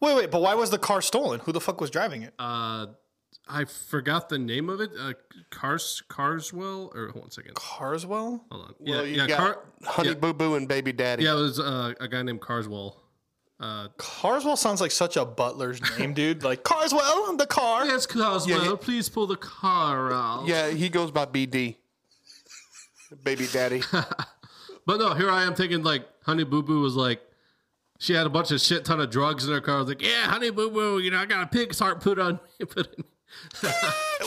wait, 0.00 0.16
wait, 0.16 0.30
but 0.30 0.42
why 0.42 0.54
was 0.54 0.70
the 0.70 0.78
car 0.78 1.00
stolen? 1.00 1.40
Who 1.40 1.52
the 1.52 1.60
fuck 1.60 1.80
was 1.80 1.90
driving 1.90 2.22
it? 2.22 2.34
uh, 2.38 2.86
I 3.46 3.66
forgot 3.66 4.30
the 4.30 4.38
name 4.38 4.70
of 4.70 4.80
it. 4.80 4.90
Uh, 4.98 5.12
Cars 5.50 6.02
Carswell 6.08 6.90
or 6.94 7.08
hold 7.08 7.24
on 7.24 7.28
a 7.28 7.30
second. 7.30 7.54
Carswell? 7.54 8.44
Hold 8.50 8.64
on. 8.64 8.74
Well, 8.78 9.06
you 9.06 9.16
yeah, 9.16 9.26
got 9.26 9.38
Car- 9.38 9.64
Honey 9.84 10.08
yeah, 10.10 10.14
Boo 10.14 10.32
Boo 10.32 10.54
and 10.54 10.66
Baby 10.66 10.92
Daddy. 10.92 11.24
yeah, 11.24 11.32
it 11.32 11.40
was 11.40 11.60
uh, 11.60 11.92
a 12.00 12.08
guy 12.08 12.22
named 12.22 12.40
Carswell. 12.40 13.00
Carswell 13.96 14.56
sounds 14.56 14.80
like 14.80 14.90
such 14.90 15.16
a 15.16 15.24
butler's 15.24 15.80
name, 15.98 16.12
dude. 16.12 16.42
Like 16.42 16.64
Carswell, 16.64 17.36
the 17.36 17.46
car. 17.46 17.86
Yes, 17.86 18.06
Carswell. 18.06 18.48
Yeah, 18.48 18.70
yeah. 18.70 18.76
Please 18.80 19.08
pull 19.08 19.26
the 19.26 19.36
car 19.36 20.12
out. 20.12 20.46
Yeah, 20.46 20.70
he 20.70 20.88
goes 20.88 21.10
by 21.10 21.26
BD. 21.26 21.76
Baby 23.22 23.46
Daddy. 23.52 23.82
But 24.86 24.98
no, 24.98 25.14
here 25.14 25.30
I 25.30 25.44
am 25.44 25.54
thinking 25.54 25.82
like 25.82 26.06
Honey 26.22 26.44
Boo 26.44 26.62
Boo 26.62 26.80
was 26.80 26.94
like, 26.96 27.20
she 27.98 28.12
had 28.12 28.26
a 28.26 28.30
bunch 28.30 28.50
of 28.50 28.60
shit 28.60 28.84
ton 28.84 29.00
of 29.00 29.10
drugs 29.10 29.46
in 29.46 29.52
her 29.52 29.60
car. 29.60 29.76
I 29.76 29.78
was 29.78 29.88
like, 29.88 30.02
yeah, 30.02 30.24
Honey 30.24 30.50
Boo 30.50 30.70
Boo, 30.70 30.98
you 30.98 31.10
know, 31.10 31.18
I 31.18 31.26
got 31.26 31.42
a 31.42 31.46
pig's 31.46 31.78
heart 31.78 32.00
put 32.00 32.18
on. 32.18 32.40
put 32.68 32.94
in. 32.96 33.04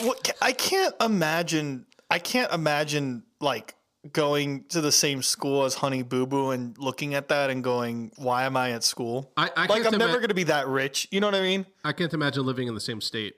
What, 0.02 0.32
I 0.42 0.52
can't 0.52 0.94
imagine. 1.02 1.86
I 2.12 2.20
can't 2.20 2.52
imagine 2.52 3.24
like 3.40 3.74
going 4.12 4.66
to 4.66 4.82
the 4.82 4.92
same 4.92 5.22
school 5.22 5.64
as 5.64 5.76
Honey 5.76 6.04
Boo 6.04 6.28
Boo 6.28 6.52
and 6.52 6.78
looking 6.78 7.14
at 7.16 7.30
that 7.30 7.50
and 7.50 7.64
going, 7.64 8.12
"Why 8.18 8.44
am 8.44 8.56
I 8.58 8.72
at 8.72 8.84
school?" 8.84 9.32
I, 9.38 9.50
I 9.56 9.66
like 9.66 9.84
can't 9.84 9.94
I'm 9.94 10.00
never 10.00 10.18
going 10.18 10.28
to 10.28 10.36
be 10.36 10.44
that 10.44 10.68
rich. 10.68 11.08
You 11.10 11.20
know 11.22 11.28
what 11.28 11.36
I 11.36 11.42
mean? 11.42 11.66
I 11.84 11.94
can't 11.94 12.14
imagine 12.14 12.46
living 12.46 12.68
in 12.68 12.76
the 12.76 12.82
same 12.82 13.02
state. 13.02 13.36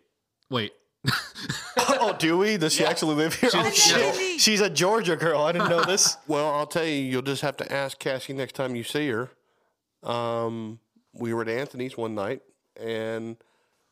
Wait, 0.50 0.74
oh, 1.78 2.16
do 2.20 2.38
we? 2.38 2.58
Does 2.58 2.74
she 2.74 2.86
actually 2.86 3.16
live 3.16 3.36
here? 3.36 3.50
Oh 3.54 3.70
shit! 3.70 4.40
She's 4.40 4.62
a 4.62 4.70
Georgia 4.70 5.16
girl. 5.16 5.42
I 5.42 5.52
didn't 5.52 5.70
know 5.70 5.84
this. 5.84 6.18
Well, 6.28 6.50
I'll 6.54 6.68
tell 6.68 6.86
you, 6.86 6.94
you'll 6.94 7.22
just 7.22 7.42
have 7.42 7.58
to 7.58 7.72
ask 7.72 7.98
Cassie 7.98 8.34
next 8.34 8.54
time 8.54 8.76
you 8.76 8.84
see 8.84 9.10
her. 9.10 9.30
Um, 10.04 10.80
we 11.14 11.34
were 11.34 11.42
at 11.42 11.50
Anthony's 11.50 11.98
one 11.98 12.16
night, 12.16 12.42
and 12.80 13.38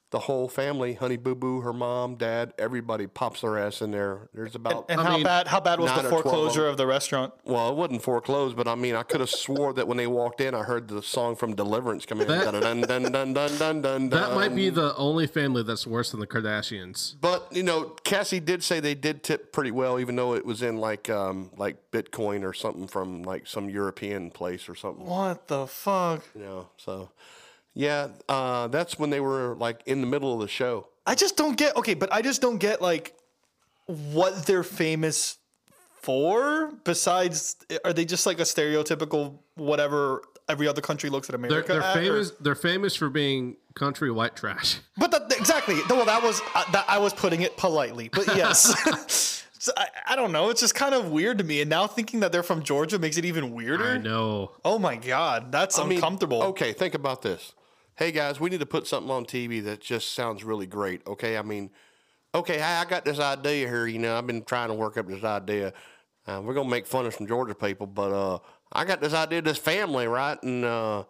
the 0.09 0.19
whole 0.19 0.47
family, 0.47 0.93
Honey 0.93 1.17
Boo 1.17 1.35
Boo, 1.35 1.59
her 1.61 1.73
mom, 1.73 2.15
dad, 2.15 2.53
everybody 2.57 3.07
pops 3.07 3.41
their 3.41 3.57
ass 3.57 3.81
in 3.81 3.91
there. 3.91 4.29
There's 4.33 4.55
about 4.55 4.85
And 4.87 5.01
I 5.01 5.03
how 5.03 5.15
mean, 5.15 5.23
bad? 5.23 5.47
How 5.47 5.59
bad 5.59 5.79
was 5.81 5.91
the 5.91 5.97
or 5.97 6.01
12 6.01 6.13
of 6.13 6.23
foreclosure 6.23 6.67
of 6.67 6.77
the 6.77 6.87
restaurant? 6.87 7.33
well, 7.43 7.69
it 7.69 7.75
wasn't 7.75 8.01
foreclosed, 8.01 8.55
but 8.55 8.69
I 8.69 8.75
mean, 8.75 8.95
I 8.95 9.03
could 9.03 9.19
have 9.19 9.29
swore 9.29 9.73
that 9.73 9.85
when 9.87 9.97
they 9.97 10.07
walked 10.07 10.39
in, 10.39 10.55
I 10.55 10.63
heard 10.63 10.87
the 10.87 11.01
song 11.01 11.35
from 11.35 11.55
Deliverance 11.55 12.05
coming 12.05 12.23
in. 12.29 12.37
That- 12.39 12.51
Dun, 12.51 12.61
dun, 12.61 12.81
dun, 12.81 13.11
dun, 13.11 13.33
dun, 13.33 13.57
dun, 13.57 13.81
dun, 13.81 14.09
that 14.09 14.33
might 14.33 14.55
be 14.55 14.69
the 14.69 14.95
only 14.95 15.27
family 15.27 15.63
that's 15.63 15.85
worse 15.85 16.11
than 16.11 16.21
the 16.21 16.27
Kardashians. 16.27 17.15
But 17.19 17.47
you 17.51 17.63
know, 17.63 17.95
Cassie 18.05 18.39
did 18.39 18.63
say 18.63 18.79
they 18.79 18.95
did 18.95 19.23
tip 19.23 19.51
pretty 19.51 19.71
well, 19.71 19.99
even 19.99 20.15
though 20.15 20.35
it 20.35 20.45
was 20.45 20.61
in 20.61 20.77
like 20.77 21.09
um, 21.09 21.51
like 21.57 21.91
Bitcoin 21.91 22.43
or 22.43 22.53
something 22.53 22.87
from 22.87 23.23
like 23.23 23.45
some 23.47 23.69
European 23.69 24.31
place 24.31 24.69
or 24.69 24.75
something. 24.75 25.05
What 25.05 25.47
the 25.49 25.67
fuck? 25.67 26.23
You 26.33 26.41
know, 26.41 26.69
so 26.77 27.09
yeah, 27.77 28.07
uh, 28.27 28.67
that's 28.69 28.97
when 28.97 29.11
they 29.11 29.19
were 29.19 29.55
like 29.55 29.83
in 29.85 30.01
the 30.01 30.07
middle 30.07 30.33
of 30.33 30.39
the 30.39 30.47
show. 30.47 30.87
I 31.05 31.13
just 31.13 31.37
don't 31.37 31.55
get. 31.55 31.75
Okay, 31.75 31.93
but 31.93 32.11
I 32.11 32.23
just 32.23 32.41
don't 32.41 32.57
get 32.57 32.81
like 32.81 33.15
what 33.85 34.47
they're 34.47 34.63
famous 34.63 35.37
for. 36.01 36.71
Besides, 36.83 37.55
are 37.85 37.93
they 37.93 38.03
just 38.03 38.25
like 38.25 38.39
a 38.39 38.43
stereotypical 38.43 39.37
whatever 39.55 40.23
every 40.49 40.67
other 40.67 40.81
country 40.81 41.11
looks 41.11 41.29
at 41.29 41.39
They're, 41.39 41.49
America? 41.49 41.73
they're 41.73 41.83
at, 41.83 41.97
or- 41.97 42.01
famous. 42.01 42.31
They're 42.39 42.55
famous 42.55 42.95
for 42.95 43.09
being 43.09 43.57
country 43.75 44.09
white 44.09 44.35
trash. 44.35 44.79
But 44.97 45.11
that, 45.11 45.31
exactly. 45.37 45.75
Well, 45.87 46.05
that 46.05 46.23
was 46.23 46.41
uh, 46.55 46.69
that 46.71 46.85
I 46.87 46.97
was 46.97 47.13
putting 47.13 47.41
it 47.41 47.57
politely. 47.57 48.09
But 48.11 48.27
yes. 48.35 49.35
So 49.59 49.71
I, 49.75 49.87
I 50.09 50.15
don't 50.15 50.31
know. 50.31 50.49
It's 50.51 50.61
just 50.61 50.75
kind 50.75 50.93
of 50.93 51.09
weird 51.09 51.39
to 51.39 51.43
me. 51.43 51.61
And 51.61 51.69
now 51.69 51.87
thinking 51.87 52.19
that 52.19 52.31
they're 52.31 52.43
from 52.43 52.61
Georgia 52.61 52.99
makes 52.99 53.17
it 53.17 53.25
even 53.25 53.53
weirder. 53.53 53.85
I 53.85 53.97
know. 53.97 54.51
Oh 54.63 54.77
my 54.77 54.97
god, 54.97 55.51
that's 55.51 55.79
I 55.79 55.83
mean, 55.83 55.97
uncomfortable. 55.97 56.43
Okay, 56.43 56.73
think 56.73 56.93
about 56.93 57.23
this. 57.23 57.53
Hey 57.97 58.11
guys, 58.11 58.39
we 58.39 58.51
need 58.51 58.59
to 58.59 58.67
put 58.67 58.85
something 58.85 59.09
on 59.09 59.25
TV 59.25 59.63
that 59.63 59.81
just 59.81 60.13
sounds 60.13 60.43
really 60.43 60.67
great. 60.67 61.01
Okay, 61.07 61.35
I 61.35 61.41
mean, 61.41 61.71
okay, 62.35 62.61
I, 62.61 62.81
I 62.81 62.85
got 62.85 63.03
this 63.05 63.19
idea 63.19 63.67
here. 63.67 63.87
You 63.87 63.97
know, 63.97 64.15
I've 64.15 64.27
been 64.27 64.43
trying 64.43 64.67
to 64.67 64.75
work 64.75 64.97
up 64.97 65.07
this 65.07 65.23
idea. 65.23 65.73
Uh, 66.27 66.41
we're 66.43 66.53
gonna 66.53 66.69
make 66.69 66.85
fun 66.85 67.07
of 67.07 67.15
some 67.15 67.25
Georgia 67.25 67.55
people, 67.55 67.87
but 67.87 68.11
uh, 68.11 68.37
I 68.71 68.85
got 68.85 69.01
this 69.01 69.15
idea, 69.15 69.41
this 69.41 69.57
family, 69.57 70.05
right? 70.07 70.37
And 70.43 70.63
uh, 70.63 71.05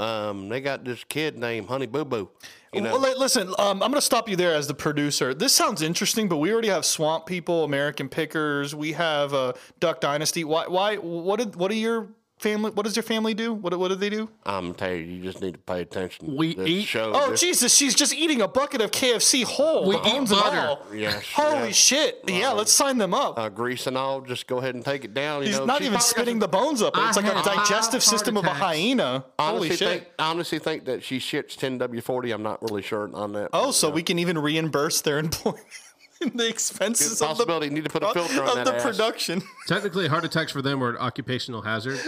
Um, 0.00 0.48
they 0.48 0.60
got 0.60 0.84
this 0.84 1.02
kid 1.02 1.36
named 1.36 1.66
Honey 1.66 1.86
Boo 1.86 2.04
Boo. 2.04 2.30
You 2.72 2.82
know, 2.82 3.00
Well, 3.00 3.18
listen, 3.18 3.48
um, 3.58 3.82
I'm 3.82 3.90
going 3.90 3.94
to 3.94 4.00
stop 4.00 4.28
you 4.28 4.36
there 4.36 4.54
as 4.54 4.68
the 4.68 4.74
producer. 4.74 5.34
This 5.34 5.52
sounds 5.52 5.82
interesting, 5.82 6.28
but 6.28 6.36
we 6.36 6.52
already 6.52 6.68
have 6.68 6.84
Swamp 6.84 7.26
People, 7.26 7.64
American 7.64 8.08
Pickers. 8.08 8.76
We 8.76 8.92
have 8.92 9.34
uh, 9.34 9.54
Duck 9.80 10.00
Dynasty. 10.00 10.44
Why? 10.44 10.68
Why? 10.68 10.96
What 10.96 11.38
did? 11.40 11.56
What 11.56 11.72
do 11.72 11.76
your 11.76 12.10
family? 12.38 12.70
What 12.70 12.84
does 12.84 12.96
your 12.96 13.02
family 13.02 13.34
do? 13.34 13.52
What? 13.52 13.76
What 13.78 13.88
do 13.88 13.94
they 13.94 14.10
do? 14.10 14.28
I'm 14.46 14.74
telling 14.74 14.98
you, 15.00 15.16
you 15.16 15.22
just 15.22 15.40
need 15.40 15.52
to 15.54 15.58
pay 15.60 15.80
attention. 15.82 16.36
We 16.36 16.54
This 16.54 16.68
eat- 16.68 16.84
Show, 16.86 17.12
Oh 17.14 17.30
this- 17.30 17.40
Jesus! 17.40 17.74
She's 17.74 17.94
just 17.94 18.14
eating 18.14 18.40
a 18.42 18.48
bucket 18.48 18.80
of 18.80 18.90
KFC 18.90 19.44
whole. 19.44 19.86
We 19.88 19.96
the 19.96 20.02
bones 20.02 20.30
eat 20.32 20.36
and 20.38 20.42
butter. 20.44 20.58
all. 20.58 20.86
Yes, 20.94 21.24
Holy 21.34 21.66
yeah. 21.66 21.70
shit! 21.72 22.20
Yeah, 22.26 22.50
let's 22.52 22.72
sign 22.72 22.98
them 22.98 23.14
up. 23.14 23.38
uh, 23.38 23.48
grease 23.48 23.86
and 23.86 23.96
all. 23.96 24.20
Just 24.20 24.46
go 24.46 24.58
ahead 24.58 24.74
and 24.74 24.84
take 24.84 25.04
it 25.04 25.14
down. 25.14 25.42
You 25.42 25.48
He's 25.48 25.58
know, 25.58 25.64
not 25.64 25.82
even 25.82 26.00
spitting 26.00 26.38
the 26.38 26.48
bones 26.48 26.82
up. 26.82 26.94
It's 26.96 27.16
I 27.16 27.20
like 27.22 27.32
a 27.32 27.42
digestive 27.42 28.02
heart 28.02 28.18
system 28.18 28.36
of 28.36 28.44
a 28.44 28.50
hyena. 28.50 29.24
Honestly, 29.38 29.68
Holy 29.68 29.76
shit! 29.76 29.78
think, 29.88 30.06
I 30.18 30.30
honestly 30.30 30.58
think 30.58 30.84
that 30.86 31.02
she 31.04 31.18
shits 31.18 31.56
10W40. 31.56 32.32
I'm 32.34 32.42
not 32.42 32.62
really 32.62 32.82
sure 32.82 33.10
on 33.14 33.32
that. 33.32 33.50
Oh, 33.52 33.70
so 33.70 33.90
we 33.90 34.02
can 34.02 34.18
even 34.18 34.38
reimburse 34.38 35.00
their 35.00 35.18
employment 35.18 35.60
in 35.66 35.87
the 36.34 36.48
expenses 36.48 37.12
of 37.12 37.18
the, 37.18 37.26
possibility. 37.26 37.66
You 37.66 37.72
need 37.72 37.84
to 37.84 37.90
put 37.90 38.02
a 38.02 38.12
filter 38.12 38.42
on 38.42 38.58
of 38.58 38.64
the 38.64 38.74
ass. 38.74 38.82
production. 38.82 39.42
Technically, 39.66 40.08
heart 40.08 40.24
attacks 40.24 40.50
for 40.52 40.62
them 40.62 40.82
are 40.82 40.90
an 40.90 40.96
occupational 40.96 41.62
hazard. 41.62 41.98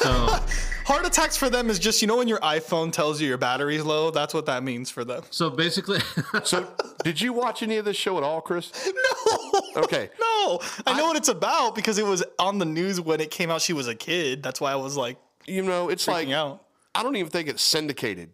So 0.00 0.10
Heart 0.84 1.06
attacks 1.06 1.36
for 1.36 1.48
them 1.48 1.70
is 1.70 1.78
just 1.78 2.02
you 2.02 2.08
know 2.08 2.16
when 2.16 2.26
your 2.26 2.40
iPhone 2.40 2.92
tells 2.92 3.20
you 3.20 3.28
your 3.28 3.38
battery's 3.38 3.82
low. 3.82 4.10
That's 4.10 4.34
what 4.34 4.46
that 4.46 4.62
means 4.64 4.90
for 4.90 5.04
them. 5.04 5.22
so 5.30 5.50
basically, 5.50 6.00
So, 6.44 6.68
did 7.04 7.20
you 7.20 7.32
watch 7.32 7.62
any 7.62 7.76
of 7.76 7.84
this 7.84 7.96
show 7.96 8.16
at 8.18 8.24
all, 8.24 8.40
Chris? 8.40 8.72
No. 8.86 9.60
Okay. 9.82 10.10
No, 10.20 10.60
I 10.86 10.96
know 10.96 11.06
what 11.06 11.16
it's 11.16 11.28
about 11.28 11.74
because 11.76 11.98
it 11.98 12.06
was 12.06 12.24
on 12.38 12.58
the 12.58 12.64
news 12.64 13.00
when 13.00 13.20
it 13.20 13.30
came 13.30 13.50
out. 13.50 13.60
She 13.60 13.72
was 13.72 13.86
a 13.86 13.94
kid. 13.94 14.42
That's 14.42 14.60
why 14.60 14.72
I 14.72 14.76
was 14.76 14.96
like 14.96 15.16
You 15.46 15.62
know, 15.62 15.88
it's 15.90 16.08
like 16.08 16.28
out. 16.30 16.64
I 16.94 17.04
don't 17.04 17.14
even 17.14 17.30
think 17.30 17.48
it's 17.48 17.62
syndicated, 17.62 18.30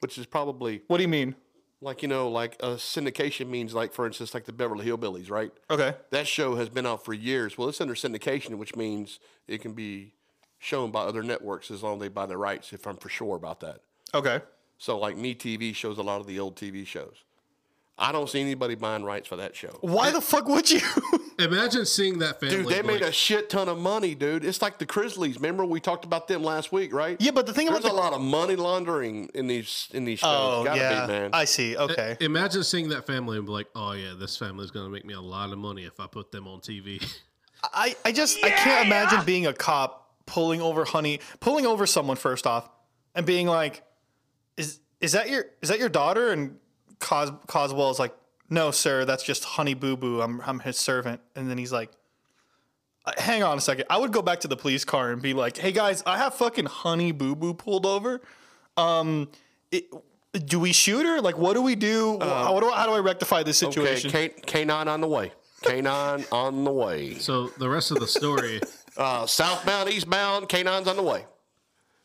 which 0.00 0.18
is 0.18 0.26
probably 0.26 0.82
What 0.88 0.98
do 0.98 1.02
you 1.02 1.08
mean? 1.08 1.34
Like 1.80 2.02
you 2.02 2.08
know, 2.08 2.28
like 2.28 2.56
a 2.60 2.74
syndication 2.74 3.48
means 3.48 3.74
like, 3.74 3.92
for 3.92 4.06
instance, 4.06 4.34
like 4.34 4.44
the 4.44 4.52
Beverly 4.52 4.86
Hillbillies, 4.86 5.30
right? 5.30 5.52
Okay. 5.70 5.94
That 6.10 6.26
show 6.26 6.56
has 6.56 6.68
been 6.68 6.86
out 6.86 7.04
for 7.04 7.14
years. 7.14 7.56
Well, 7.56 7.68
it's 7.68 7.80
under 7.80 7.94
syndication, 7.94 8.56
which 8.56 8.74
means 8.74 9.20
it 9.46 9.60
can 9.60 9.72
be 9.72 10.12
shown 10.58 10.90
by 10.90 11.02
other 11.02 11.22
networks 11.22 11.70
as 11.70 11.82
long 11.82 11.94
as 11.94 12.00
they 12.00 12.08
buy 12.08 12.26
the 12.26 12.36
rights. 12.36 12.72
If 12.72 12.86
I'm 12.86 12.96
for 12.96 13.08
sure 13.08 13.36
about 13.36 13.60
that. 13.60 13.80
Okay. 14.12 14.40
So, 14.78 14.98
like 14.98 15.16
Me 15.16 15.34
TV 15.34 15.74
shows 15.74 15.98
a 15.98 16.02
lot 16.02 16.20
of 16.20 16.26
the 16.26 16.40
old 16.40 16.56
TV 16.56 16.86
shows. 16.86 17.24
I 17.98 18.12
don't 18.12 18.28
see 18.30 18.40
anybody 18.40 18.76
buying 18.76 19.02
rights 19.02 19.26
for 19.26 19.36
that 19.36 19.56
show. 19.56 19.76
Why 19.80 20.10
the 20.10 20.20
fuck 20.20 20.46
would 20.46 20.70
you? 20.70 20.80
imagine 21.38 21.84
seeing 21.84 22.20
that 22.20 22.38
family. 22.38 22.56
Dude, 22.58 22.68
they 22.68 22.82
made 22.82 23.00
like- 23.00 23.10
a 23.10 23.12
shit 23.12 23.50
ton 23.50 23.68
of 23.68 23.76
money, 23.78 24.14
dude. 24.14 24.44
It's 24.44 24.62
like 24.62 24.78
the 24.78 24.86
Grizzlies. 24.86 25.36
Remember 25.36 25.64
we 25.64 25.80
talked 25.80 26.04
about 26.04 26.28
them 26.28 26.44
last 26.44 26.70
week, 26.70 26.92
right? 26.94 27.16
yeah, 27.20 27.32
but 27.32 27.46
the 27.46 27.52
thing 27.52 27.66
There's 27.66 27.80
about 27.80 27.92
a 27.92 27.94
lot 27.94 28.12
of 28.12 28.20
money 28.20 28.54
laundering 28.54 29.28
in 29.34 29.48
these 29.48 29.88
in 29.92 30.04
these 30.04 30.20
shows. 30.20 30.28
oh 30.30 30.64
Gotta 30.64 30.80
yeah, 30.80 31.06
be, 31.06 31.12
man. 31.12 31.30
I 31.32 31.44
see. 31.44 31.76
Okay. 31.76 32.16
Imagine 32.20 32.62
seeing 32.62 32.88
that 32.90 33.06
family 33.06 33.36
and 33.36 33.46
be 33.46 33.52
like, 33.52 33.66
"Oh 33.74 33.92
yeah, 33.92 34.14
this 34.18 34.36
family's 34.36 34.70
gonna 34.70 34.90
make 34.90 35.04
me 35.04 35.14
a 35.14 35.20
lot 35.20 35.50
of 35.52 35.58
money 35.58 35.84
if 35.84 35.98
I 35.98 36.06
put 36.06 36.30
them 36.30 36.46
on 36.46 36.60
TV." 36.60 37.04
I, 37.64 37.96
I 38.04 38.12
just 38.12 38.38
I 38.44 38.50
can't 38.50 38.86
imagine 38.86 39.24
being 39.24 39.46
a 39.46 39.52
cop 39.52 40.12
pulling 40.26 40.60
over 40.60 40.84
honey 40.84 41.18
pulling 41.40 41.66
over 41.66 41.86
someone 41.86 42.16
first 42.16 42.46
off 42.46 42.68
and 43.14 43.26
being 43.26 43.46
like 43.48 43.82
is 44.56 44.78
is 45.00 45.12
that 45.12 45.28
your 45.30 45.46
is 45.62 45.70
that 45.70 45.78
your 45.80 45.88
daughter 45.88 46.30
and 46.30 46.58
Cos 46.98 47.30
Coswell 47.46 47.90
is 47.90 47.98
like 47.98 48.14
no 48.50 48.70
sir 48.70 49.04
that's 49.04 49.22
just 49.22 49.44
honey 49.44 49.74
boo 49.74 49.96
boo. 49.96 50.20
I'm 50.20 50.40
I'm 50.42 50.60
his 50.60 50.78
servant. 50.78 51.20
And 51.36 51.50
then 51.50 51.58
he's 51.58 51.72
like 51.72 51.90
"Uh, 53.04 53.12
hang 53.18 53.42
on 53.42 53.58
a 53.58 53.60
second. 53.60 53.84
I 53.90 53.98
would 53.98 54.12
go 54.12 54.22
back 54.22 54.40
to 54.40 54.48
the 54.48 54.56
police 54.56 54.84
car 54.84 55.10
and 55.12 55.20
be 55.22 55.34
like 55.34 55.56
hey 55.56 55.72
guys 55.72 56.02
I 56.06 56.18
have 56.18 56.34
fucking 56.34 56.66
honey 56.66 57.12
boo 57.12 57.34
boo 57.36 57.54
pulled 57.54 57.86
over. 57.86 58.20
Um 58.76 59.28
it, 59.70 59.84
do 60.46 60.60
we 60.60 60.72
shoot 60.72 61.04
her? 61.04 61.20
Like 61.20 61.36
what 61.38 61.54
do 61.54 61.62
we 61.62 61.74
do? 61.74 62.18
How, 62.20 62.58
do 62.60 62.70
I, 62.70 62.76
how 62.76 62.86
do 62.86 62.92
I 62.92 62.98
rectify 63.00 63.42
this 63.42 63.58
situation 63.58 64.10
K, 64.10 64.28
K9 64.30 64.86
on 64.86 65.00
the 65.00 65.08
way. 65.08 65.32
K9 65.62 66.26
on 66.32 66.64
the 66.64 66.70
way. 66.72 67.14
so 67.18 67.48
the 67.58 67.68
rest 67.68 67.90
of 67.90 67.98
the 68.00 68.06
story, 68.06 68.60
Uh, 68.96 69.24
southbound, 69.26 69.88
eastbound, 69.90 70.48
K9's 70.48 70.88
on 70.88 70.96
the 70.96 71.02
way. 71.02 71.24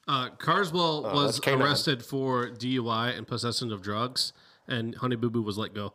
uh, 0.08 0.29
Carswell 0.38 1.01
was 1.03 1.39
arrested 1.47 2.03
for 2.06 2.49
DUI 2.49 3.17
and 3.17 3.27
possession 3.27 3.71
of 3.71 3.82
drugs, 3.82 4.32
and 4.67 4.95
Honey 4.95 5.15
Boo 5.15 5.30
Boo 5.30 5.41
was 5.41 5.58
let 5.58 5.73
go. 5.73 5.93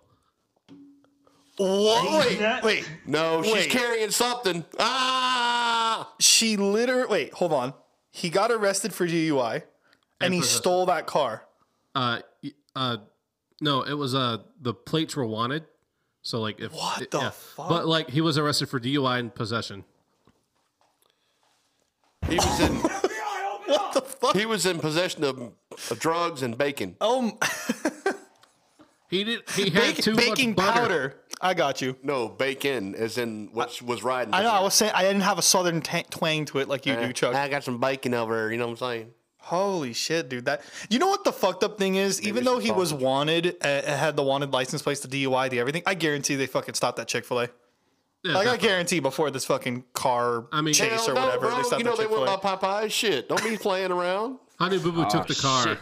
Whoa, 1.58 2.18
wait 2.20 2.62
wait 2.62 2.88
No, 3.04 3.42
she's 3.42 3.52
Wait. 3.52 3.70
carrying 3.70 4.10
something. 4.12 4.64
Ah! 4.78 6.12
She 6.20 6.56
literally 6.56 7.08
wait, 7.08 7.32
hold 7.34 7.52
on. 7.52 7.74
He 8.12 8.30
got 8.30 8.52
arrested 8.52 8.94
for 8.94 9.06
DUI 9.06 9.62
and 10.20 10.32
he 10.32 10.40
possession. 10.40 10.60
stole 10.62 10.86
that 10.86 11.06
car. 11.06 11.42
Uh, 11.96 12.20
uh, 12.76 12.98
no, 13.60 13.82
it 13.82 13.94
was 13.94 14.14
uh 14.14 14.38
the 14.60 14.72
plates 14.72 15.16
were 15.16 15.26
wanted. 15.26 15.64
So 16.22 16.40
like 16.40 16.60
if 16.60 16.72
What 16.72 17.10
the 17.10 17.30
fuck? 17.32 17.68
But 17.68 17.86
like 17.88 18.10
he 18.10 18.20
was 18.20 18.38
arrested 18.38 18.68
for 18.68 18.78
DUI 18.78 19.18
and 19.18 19.34
possession. 19.34 19.84
He 22.28 22.36
was 22.36 22.60
in 22.60 22.74
What 23.66 23.92
the 23.94 24.00
fuck? 24.02 24.36
he 24.36 24.46
was 24.46 24.64
in 24.64 24.78
possession 24.78 25.24
of, 25.24 25.38
of 25.90 25.98
drugs 25.98 26.42
and 26.42 26.56
bacon. 26.56 26.96
Oh, 27.00 27.36
He 29.08 29.24
did. 29.24 29.48
He 29.50 29.70
had 29.70 29.72
bake, 29.72 29.96
too 29.96 30.14
baking 30.14 30.50
much 30.50 30.56
butter. 30.56 30.80
powder. 30.80 31.16
I 31.40 31.54
got 31.54 31.80
you. 31.80 31.96
No, 32.02 32.28
bacon, 32.28 32.94
as 32.94 33.16
in 33.16 33.48
what 33.52 33.80
was 33.82 34.02
riding. 34.02 34.34
I 34.34 34.42
know. 34.42 34.50
I 34.50 34.60
was 34.60 34.74
saying 34.74 34.92
I 34.94 35.02
didn't 35.02 35.22
have 35.22 35.38
a 35.38 35.42
southern 35.42 35.80
ta- 35.80 36.02
twang 36.10 36.44
to 36.46 36.58
it 36.58 36.68
like 36.68 36.84
you 36.84 36.92
eh, 36.92 37.06
do, 37.06 37.12
Chuck. 37.12 37.34
Eh, 37.34 37.40
I 37.42 37.48
got 37.48 37.64
some 37.64 37.78
bacon 37.78 38.12
over 38.14 38.34
there. 38.34 38.52
You 38.52 38.58
know 38.58 38.66
what 38.66 38.82
I'm 38.82 38.88
saying? 38.90 39.10
Holy 39.38 39.94
shit, 39.94 40.28
dude! 40.28 40.44
That 40.44 40.60
you 40.90 40.98
know 40.98 41.06
what 41.06 41.24
the 41.24 41.32
fucked 41.32 41.64
up 41.64 41.78
thing 41.78 41.94
is? 41.94 42.20
Even 42.20 42.44
though 42.44 42.58
he 42.58 42.70
was 42.70 42.90
sausage. 42.90 43.02
wanted, 43.02 43.56
uh, 43.62 43.82
had 43.82 44.14
the 44.14 44.22
wanted 44.22 44.52
license 44.52 44.82
plates, 44.82 45.00
the 45.00 45.08
DUI, 45.08 45.48
the 45.48 45.58
everything, 45.58 45.82
I 45.86 45.94
guarantee 45.94 46.34
they 46.34 46.46
fucking 46.46 46.74
stopped 46.74 46.98
that 46.98 47.08
Chick 47.08 47.24
Fil 47.24 47.40
A. 47.40 47.48
Yeah, 48.24 48.34
Like 48.34 48.48
I 48.48 48.56
guarantee 48.56 49.00
before 49.00 49.30
this 49.30 49.44
fucking 49.44 49.84
car 49.94 50.48
I 50.52 50.60
mean- 50.60 50.74
chase 50.74 51.08
or 51.08 51.14
no, 51.14 51.24
whatever, 51.24 51.46
bro. 51.48 51.56
they 51.56 51.62
stopped 51.62 51.78
You 51.78 51.84
know 51.84 51.92
that 51.92 51.96
they 51.98 52.02
Chick 52.02 52.10
Fil 52.12 52.20
went 52.26 52.32
A. 52.32 52.38
by 52.38 52.56
Popeye. 52.56 52.90
Shit, 52.90 53.28
don't 53.28 53.42
be 53.42 53.56
playing 53.56 53.92
around. 53.92 54.38
Honey 54.58 54.78
Boo 54.78 54.90
Boo 54.92 55.06
took 55.08 55.28
the 55.28 55.36
ah, 55.38 55.42
car 55.42 55.68
shit. 55.68 55.78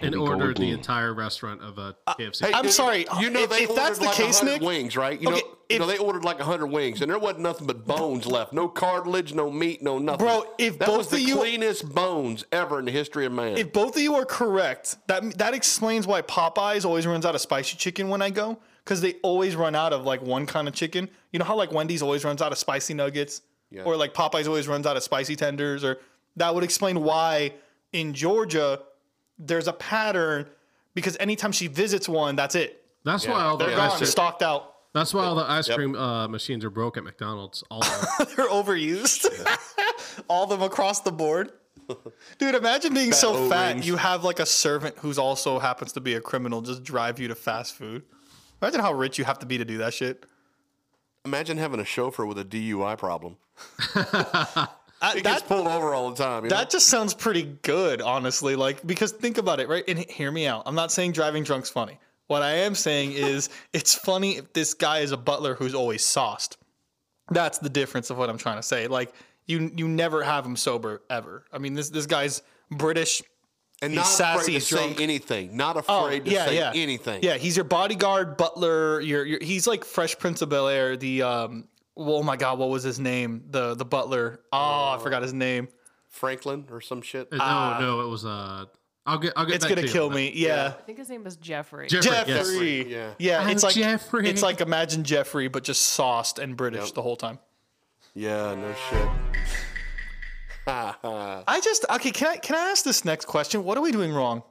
And 0.00 0.10
we 0.12 0.18
go 0.18 0.26
ordered 0.32 0.56
the 0.56 0.62
again. 0.64 0.74
entire 0.78 1.14
restaurant 1.14 1.62
of 1.62 1.78
uh, 1.78 1.92
uh, 2.06 2.14
a 2.18 2.22
KFC. 2.22 2.46
Hey, 2.46 2.52
I'm 2.52 2.68
sorry, 2.70 3.06
You 3.20 3.30
know 3.30 3.42
if- 3.44 3.50
they 3.50 3.62
if 3.64 3.70
ordered 3.70 3.82
that's 3.82 3.98
the 3.98 4.04
like 4.06 4.14
case, 4.16 4.40
100 4.40 4.60
Nick- 4.60 4.62
wings, 4.68 4.96
right? 4.96 5.20
You 5.20 5.28
Okay, 5.28 5.40
know, 5.40 5.46
you 5.70 5.78
know 5.78 5.86
they 5.86 5.98
ordered 5.98 6.24
like 6.24 6.40
hundred 6.40 6.66
wings, 6.66 7.00
and 7.00 7.10
there 7.10 7.18
wasn't 7.18 7.40
nothing 7.40 7.66
but 7.66 7.86
bones 7.86 8.26
left. 8.26 8.52
No 8.52 8.68
cartilage, 8.68 9.32
no 9.34 9.50
meat, 9.50 9.82
no 9.82 9.98
nothing. 9.98 10.26
Bro, 10.26 10.44
if 10.58 10.78
that 10.78 10.86
both 10.86 10.98
was 10.98 11.08
the 11.08 11.16
of 11.16 11.22
you- 11.22 11.36
cleanest 11.36 11.94
bones 11.94 12.44
ever 12.52 12.78
in 12.78 12.84
the 12.84 12.92
history 12.92 13.24
of 13.26 13.32
man. 13.32 13.56
If 13.56 13.72
both 13.72 13.96
of 13.96 14.02
you 14.02 14.14
are 14.16 14.24
correct, 14.26 14.96
that 15.06 15.38
that 15.38 15.54
explains 15.54 16.06
why 16.06 16.22
Popeyes 16.22 16.84
always 16.84 17.06
runs 17.06 17.24
out 17.24 17.34
of 17.34 17.40
spicy 17.40 17.76
chicken 17.76 18.08
when 18.08 18.20
I 18.22 18.30
go, 18.30 18.58
because 18.84 19.00
they 19.00 19.14
always 19.22 19.56
run 19.56 19.74
out 19.74 19.92
of 19.92 20.04
like 20.04 20.20
one 20.22 20.44
kind 20.46 20.68
of 20.68 20.74
chicken. 20.74 21.08
You 21.32 21.38
know 21.38 21.44
how 21.44 21.56
like 21.56 21.72
Wendy's 21.72 22.02
always 22.02 22.24
runs 22.24 22.42
out 22.42 22.52
of 22.52 22.58
spicy 22.58 22.94
nuggets, 22.94 23.40
Yeah. 23.70 23.82
or 23.84 23.96
like 23.96 24.12
Popeyes 24.12 24.46
always 24.46 24.68
runs 24.68 24.86
out 24.86 24.96
of 24.96 25.02
spicy 25.02 25.34
tenders, 25.36 25.82
or 25.82 25.98
that 26.36 26.54
would 26.54 26.64
explain 26.64 27.02
why 27.02 27.54
in 27.92 28.12
Georgia 28.12 28.80
there's 29.38 29.68
a 29.68 29.72
pattern. 29.72 30.46
Because 30.94 31.16
anytime 31.18 31.50
she 31.52 31.66
visits 31.66 32.08
one, 32.08 32.36
that's 32.36 32.54
it. 32.54 32.84
That's 33.04 33.26
why 33.26 33.42
all 33.42 33.56
the 33.56 33.66
They're 33.66 33.78
ice 33.78 33.88
gone, 33.90 33.98
cream, 33.98 34.06
stocked 34.10 34.42
out. 34.42 34.74
that's 34.94 35.12
why 35.12 35.24
all 35.24 35.34
the 35.34 35.42
ice 35.50 35.68
cream 35.68 35.94
uh, 35.96 36.28
machines 36.28 36.64
are 36.64 36.70
broke 36.70 36.96
at 36.96 37.04
McDonald's. 37.04 37.64
All. 37.70 37.80
They're 38.36 38.48
overused. 38.48 39.26
All 40.28 40.44
of 40.44 40.50
them 40.50 40.62
across 40.62 41.00
the 41.00 41.10
board. 41.10 41.50
Dude, 42.38 42.54
imagine 42.54 42.94
being 42.94 43.12
so 43.12 43.48
fat 43.48 43.72
O-rings. 43.72 43.86
you 43.86 43.96
have 43.96 44.22
like 44.22 44.38
a 44.38 44.46
servant 44.46 44.96
who's 44.98 45.18
also 45.18 45.58
happens 45.58 45.92
to 45.94 46.00
be 46.00 46.14
a 46.14 46.20
criminal 46.20 46.62
just 46.62 46.84
drive 46.84 47.18
you 47.18 47.26
to 47.28 47.34
fast 47.34 47.74
food. 47.74 48.02
Imagine 48.62 48.80
how 48.80 48.92
rich 48.94 49.18
you 49.18 49.24
have 49.24 49.40
to 49.40 49.46
be 49.46 49.58
to 49.58 49.64
do 49.64 49.78
that 49.78 49.92
shit. 49.92 50.24
Imagine 51.24 51.58
having 51.58 51.80
a 51.80 51.84
chauffeur 51.84 52.24
with 52.24 52.38
a 52.38 52.44
DUI 52.44 52.96
problem. 52.96 53.36
I- 55.10 55.14
He 55.16 55.22
gets 55.22 55.42
pulled 55.42 55.66
over 55.66 55.94
all 55.94 56.10
the 56.10 56.16
time. 56.22 56.44
You 56.44 56.50
know? 56.50 56.56
that 56.56 56.70
just 56.70 56.86
sounds 56.86 57.14
pretty 57.14 57.42
good, 57.62 58.00
honestly. 58.02 58.56
Like 58.56 58.86
because 58.86 59.12
think 59.12 59.38
about 59.38 59.60
it, 59.60 59.68
right? 59.68 59.84
And 59.88 59.98
hear 59.98 60.30
me 60.30 60.46
out. 60.46 60.62
I'm 60.66 60.74
not 60.74 60.90
saying 60.92 61.12
driving 61.12 61.44
drunk's 61.44 61.70
funny. 61.70 61.98
What 62.26 62.42
I 62.42 62.52
am 62.52 62.74
saying 62.74 63.12
is 63.12 63.50
it's 63.72 63.94
funny 63.94 64.36
if 64.38 64.52
this 64.52 64.74
guy 64.74 65.00
is 65.00 65.12
a 65.12 65.16
butler 65.16 65.54
who's 65.54 65.74
always 65.74 66.04
sauced. 66.04 66.56
That's 67.30 67.58
the 67.58 67.68
difference 67.70 68.10
of 68.10 68.18
what 68.18 68.28
I'm 68.30 68.38
trying 68.38 68.56
to 68.56 68.62
say. 68.62 68.86
Like 68.86 69.12
you 69.46 69.70
you 69.76 69.88
never 69.88 70.22
have 70.22 70.44
him 70.46 70.56
sober 70.56 71.02
ever. 71.10 71.44
I 71.52 71.58
mean 71.58 71.74
this 71.74 71.90
this 71.90 72.06
guy's 72.06 72.42
British. 72.70 73.22
and 73.82 73.92
he's 73.92 73.98
not 73.98 74.06
sassy, 74.06 74.38
afraid 74.40 74.46
to 74.46 74.52
he's 74.52 74.66
say 74.98 75.02
anything. 75.02 75.56
Not 75.56 75.76
Oh, 75.88 76.04
afraid 76.06 76.24
to 76.24 76.30
yeah, 76.30 76.46
say 76.46 76.56
yeah. 76.56 76.72
anything. 76.74 77.22
Yeah, 77.22 77.36
he's 77.36 77.56
your 77.56 77.64
bodyguard, 77.64 78.36
butler. 78.38 79.00
You're, 79.00 79.24
you're 79.26 79.38
he's 79.42 79.66
like 79.66 79.84
Fresh 79.84 80.18
Prince 80.18 80.40
of 80.42 80.48
Bel 80.48 80.68
Air. 80.68 80.96
The 80.96 81.22
um, 81.22 81.68
oh 81.96 82.22
my 82.22 82.36
god, 82.36 82.58
what 82.58 82.68
was 82.68 82.82
his 82.82 82.98
name? 83.00 83.44
The 83.50 83.74
the 83.74 83.84
butler. 83.84 84.40
Oh, 84.52 84.58
I 84.58 84.94
uh, 84.94 84.98
forgot 84.98 85.22
his 85.22 85.32
name. 85.32 85.68
Franklin 86.08 86.66
or 86.70 86.80
some 86.80 87.02
shit. 87.02 87.28
Uh, 87.32 87.36
no, 87.36 87.42
ah. 87.42 87.78
no, 87.80 88.00
it 88.02 88.08
was. 88.08 88.24
Uh, 88.24 88.66
I'll 89.06 89.18
get. 89.18 89.32
I'll 89.36 89.44
get. 89.44 89.56
It's 89.56 89.66
gonna 89.66 89.82
to 89.82 89.88
kill 89.88 90.10
me. 90.10 90.32
Yeah. 90.34 90.74
I 90.78 90.82
think 90.82 90.98
his 90.98 91.08
name 91.08 91.24
was 91.24 91.36
Jeffrey. 91.36 91.88
Jeffrey. 91.88 92.88
yes. 92.88 93.18
Yeah. 93.18 93.42
Yeah, 93.42 93.50
it's 93.50 93.62
like 93.62 93.74
Jeffrey. 93.74 94.28
it's 94.28 94.42
like 94.42 94.60
imagine 94.60 95.04
Jeffrey, 95.04 95.48
but 95.48 95.64
just 95.64 95.82
sauced 95.82 96.38
and 96.38 96.56
British 96.56 96.92
the 96.92 97.02
whole 97.02 97.16
time. 97.16 97.38
Yeah, 98.14 98.54
no 98.54 98.74
shit. 98.90 99.08
I 100.66 101.60
just 101.62 101.84
okay. 101.90 102.10
Can 102.12 102.28
I 102.28 102.36
can 102.36 102.56
I 102.56 102.70
ask 102.70 102.84
this 102.84 103.04
next 103.04 103.26
question? 103.26 103.64
What 103.64 103.76
are 103.76 103.82
we 103.82 103.92
doing 103.92 104.12
wrong? 104.12 104.42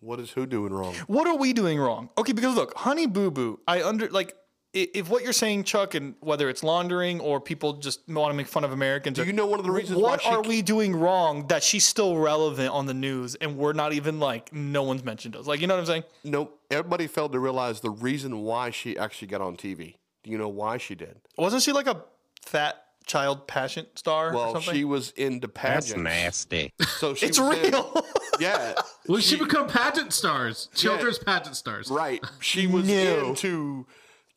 What 0.00 0.20
is 0.20 0.30
who 0.30 0.46
doing 0.46 0.72
wrong? 0.72 0.94
What 1.06 1.26
are 1.26 1.36
we 1.36 1.52
doing 1.52 1.78
wrong? 1.78 2.10
Okay, 2.16 2.32
because 2.32 2.54
look, 2.54 2.74
Honey 2.76 3.06
Boo 3.06 3.30
Boo, 3.30 3.60
I 3.66 3.82
under 3.82 4.08
like 4.08 4.30
i- 4.30 4.45
if 4.72 5.08
what 5.08 5.22
you're 5.22 5.32
saying, 5.32 5.64
Chuck, 5.64 5.94
and 5.94 6.14
whether 6.20 6.48
it's 6.50 6.62
laundering 6.62 7.20
or 7.20 7.40
people 7.40 7.74
just 7.74 8.06
want 8.08 8.30
to 8.30 8.36
make 8.36 8.46
fun 8.46 8.62
of 8.64 8.72
Americans, 8.72 9.16
Do 9.16 9.24
you 9.24 9.32
know 9.32 9.46
one 9.46 9.58
of 9.58 9.64
the 9.64 9.72
reasons 9.72 9.98
what 9.98 10.20
she 10.22 10.28
are 10.28 10.42
ca- 10.42 10.48
we 10.48 10.60
doing 10.62 10.94
wrong 10.94 11.46
that 11.48 11.62
she's 11.62 11.84
still 11.86 12.16
relevant 12.18 12.70
on 12.72 12.84
the 12.86 12.92
news 12.94 13.34
and 13.36 13.56
we're 13.56 13.72
not 13.72 13.92
even 13.94 14.20
like 14.20 14.52
no 14.52 14.82
one's 14.82 15.02
mentioned 15.04 15.34
us? 15.36 15.46
Like 15.46 15.60
you 15.60 15.66
know 15.66 15.74
what 15.74 15.80
I'm 15.80 15.86
saying? 15.86 16.04
Nope. 16.24 16.60
Everybody 16.70 17.06
failed 17.06 17.32
to 17.32 17.38
realize 17.38 17.80
the 17.80 17.90
reason 17.90 18.40
why 18.42 18.70
she 18.70 18.98
actually 18.98 19.28
got 19.28 19.40
on 19.40 19.56
TV. 19.56 19.94
Do 20.24 20.30
you 20.30 20.36
know 20.38 20.48
why 20.48 20.76
she 20.78 20.94
did? 20.94 21.16
Wasn't 21.38 21.62
she 21.62 21.72
like 21.72 21.86
a 21.86 22.02
fat 22.42 22.82
child 23.06 23.46
passion 23.46 23.86
star 23.94 24.30
or 24.30 24.34
Well, 24.34 24.52
something? 24.54 24.74
she 24.74 24.84
was 24.84 25.10
into 25.12 25.46
pageants. 25.48 25.92
That's 25.92 26.02
nasty. 26.02 26.72
So 26.98 27.14
she 27.14 27.26
it's 27.26 27.38
was 27.40 27.56
in- 27.58 27.70
real. 27.72 28.04
yeah. 28.40 28.74
Well, 29.06 29.20
she 29.20 29.36
become 29.36 29.68
pageant 29.68 30.12
stars, 30.12 30.68
children's 30.74 31.18
pageant 31.20 31.54
stars. 31.56 31.88
Right. 31.88 32.22
She 32.40 32.66
was 32.66 32.86
No. 32.88 33.28
into 33.28 33.86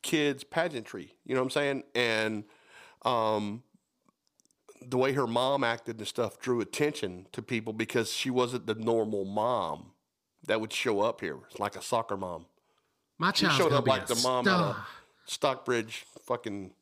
kids 0.02 0.44
pageantry. 0.44 1.14
You 1.24 1.34
know 1.34 1.40
what 1.40 1.46
I'm 1.46 1.50
saying? 1.50 1.82
And 1.94 2.44
um, 3.02 3.62
the 4.86 4.98
way 4.98 5.12
her 5.12 5.26
mom 5.26 5.64
acted 5.64 5.98
and 5.98 6.06
stuff 6.06 6.40
drew 6.40 6.60
attention 6.60 7.26
to 7.32 7.42
people 7.42 7.72
because 7.72 8.12
she 8.12 8.30
wasn't 8.30 8.66
the 8.66 8.74
normal 8.74 9.24
mom 9.24 9.92
that 10.46 10.60
would 10.60 10.72
show 10.72 11.00
up 11.00 11.20
here. 11.20 11.36
It's 11.50 11.60
like 11.60 11.76
a 11.76 11.82
soccer 11.82 12.16
mom. 12.16 12.46
My 13.18 13.30
child 13.30 13.52
showed 13.52 13.64
gonna 13.68 13.76
up 13.76 13.84
be 13.84 13.90
like 13.90 14.10
a 14.10 14.14
the 14.14 14.20
mom 14.22 14.48
at 14.48 14.54
a 14.54 14.76
Stockbridge 15.26 16.06
fucking 16.22 16.72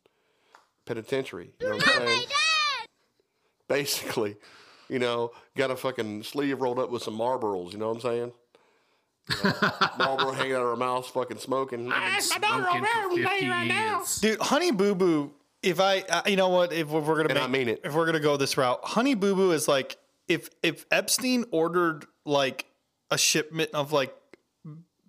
penitentiary. 0.87 1.51
You 1.61 1.69
know 1.69 1.77
what 1.77 1.89
I'm 1.89 2.07
saying? 2.07 2.23
Basically, 3.69 4.37
you 4.89 4.99
know, 4.99 5.33
got 5.57 5.71
a 5.71 5.77
fucking 5.77 6.23
sleeve 6.23 6.61
rolled 6.61 6.79
up 6.79 6.91
with 6.91 7.03
some 7.03 7.19
Marlboros. 7.19 7.73
You 7.73 7.79
know 7.79 7.89
what 7.89 7.97
I'm 7.97 8.01
saying? 8.01 8.33
You 9.29 9.37
know, 9.45 9.71
Marlboro 9.99 10.33
hanging 10.33 10.55
out 10.55 10.63
of 10.63 10.69
her 10.69 10.77
mouth, 10.77 11.07
fucking 11.11 11.39
smoking. 11.39 11.93
Smoking 12.21 12.85
for 12.85 13.17
50 13.17 13.47
years. 13.47 14.17
Dude, 14.21 14.41
Honey 14.41 14.71
Boo 14.73 14.95
Boo. 14.95 15.33
If 15.63 15.81
I, 15.81 16.01
uh, 16.09 16.23
you 16.27 16.37
know 16.37 16.49
what, 16.51 16.73
if 16.73 16.89
we're 16.89 17.03
gonna, 17.03 17.29
And 17.31 17.39
I 17.39 17.47
make, 17.49 17.67
mean 17.67 17.69
it. 17.75 17.81
if 17.85 17.95
we're 17.95 18.07
gonna 18.07 18.21
go 18.21 18.37
this 18.37 18.57
route, 18.57 18.81
Honey 18.85 19.15
Boo 19.15 19.35
Boo 19.35 19.51
is 19.51 19.67
like 19.69 19.97
if 20.29 20.49
if 20.63 20.87
Epstein 20.91 21.45
ordered 21.51 22.07
like 22.25 22.67
a 23.11 23.19
shipment 23.19 23.71
of 23.75 23.93
like 23.93 24.15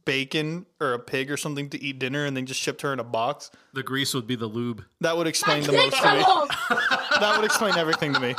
bacon 0.05 0.65
or 0.81 0.93
a 0.93 0.99
pig 0.99 1.29
or 1.29 1.37
something 1.37 1.69
to 1.69 1.81
eat 1.83 1.99
dinner 1.99 2.25
and 2.25 2.35
then 2.35 2.45
just 2.47 2.59
shipped 2.59 2.81
her 2.81 2.91
in 2.93 2.99
a 2.99 3.03
box, 3.03 3.51
The 3.73 3.83
grease 3.83 4.13
would 4.15 4.25
be 4.25 4.35
the 4.35 4.47
lube. 4.47 4.83
that 5.01 5.15
would 5.15 5.27
explain 5.27 5.61
the 5.63 5.71
most 5.73 5.95
to 6.01 6.11
me. 6.15 6.19
that 7.19 7.33
would 7.35 7.45
explain 7.45 7.75
everything 7.75 8.13
to 8.13 8.19
me. 8.19 8.33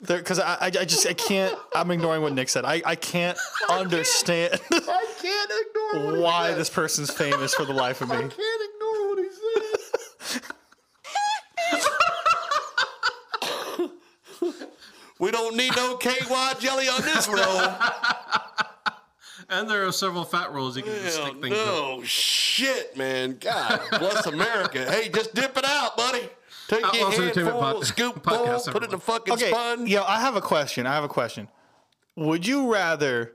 Because 0.00 0.38
I, 0.38 0.54
I, 0.54 0.66
I 0.66 0.84
just 0.84 1.06
I 1.06 1.12
can't. 1.12 1.58
I'm 1.74 1.90
ignoring 1.90 2.22
what 2.22 2.32
Nick 2.32 2.48
said. 2.48 2.64
I, 2.64 2.80
I 2.86 2.94
can't 2.94 3.36
understand 3.68 4.60
I 4.70 5.06
can't 5.20 5.50
ignore 5.66 6.12
what 6.12 6.20
why 6.20 6.42
he 6.44 6.52
said. 6.52 6.60
this 6.60 6.70
person's 6.70 7.10
famous 7.10 7.52
for 7.54 7.64
the 7.64 7.72
life 7.72 8.00
of 8.00 8.08
me. 8.08 8.16
I 8.16 8.20
can't 8.20 8.32
ignore 8.32 9.08
what 9.08 9.18
he 9.18 9.28
said. 10.20 10.42
we 15.18 15.30
don't 15.32 15.56
need 15.56 15.74
no 15.74 15.96
KY 15.96 16.60
jelly 16.60 16.88
on 16.88 17.02
this 17.02 17.26
roll. 17.28 17.72
And 19.50 19.68
there 19.70 19.86
are 19.86 19.92
several 19.92 20.24
fat 20.24 20.52
rolls 20.52 20.76
you 20.76 20.82
can 20.82 20.92
just 20.92 21.16
stick 21.16 21.40
things 21.40 21.44
in. 21.46 21.52
no 21.52 22.02
shit, 22.02 22.94
man. 22.98 23.38
God 23.40 23.80
bless 23.98 24.26
America. 24.26 24.84
Hey, 24.90 25.08
just 25.08 25.34
dip 25.34 25.56
it 25.56 25.64
out, 25.64 25.96
buddy. 25.96 26.28
Take 26.68 26.80
your 26.80 26.86
Outlaws 26.88 27.18
Entertainment 27.18 27.36
handful, 27.36 27.60
pod- 27.60 27.84
scoop 27.86 28.22
podcast, 28.22 28.64
full, 28.64 28.72
put 28.74 28.82
it 28.82 28.86
in 28.86 28.90
the 28.90 28.96
everyone. 28.96 29.00
fucking 29.00 29.34
Okay, 29.34 29.50
sponge. 29.50 29.88
yo, 29.90 30.02
I 30.04 30.20
have 30.20 30.36
a 30.36 30.40
question. 30.40 30.86
I 30.86 30.94
have 30.94 31.04
a 31.04 31.08
question. 31.08 31.48
Would 32.16 32.46
you 32.46 32.72
rather? 32.72 33.32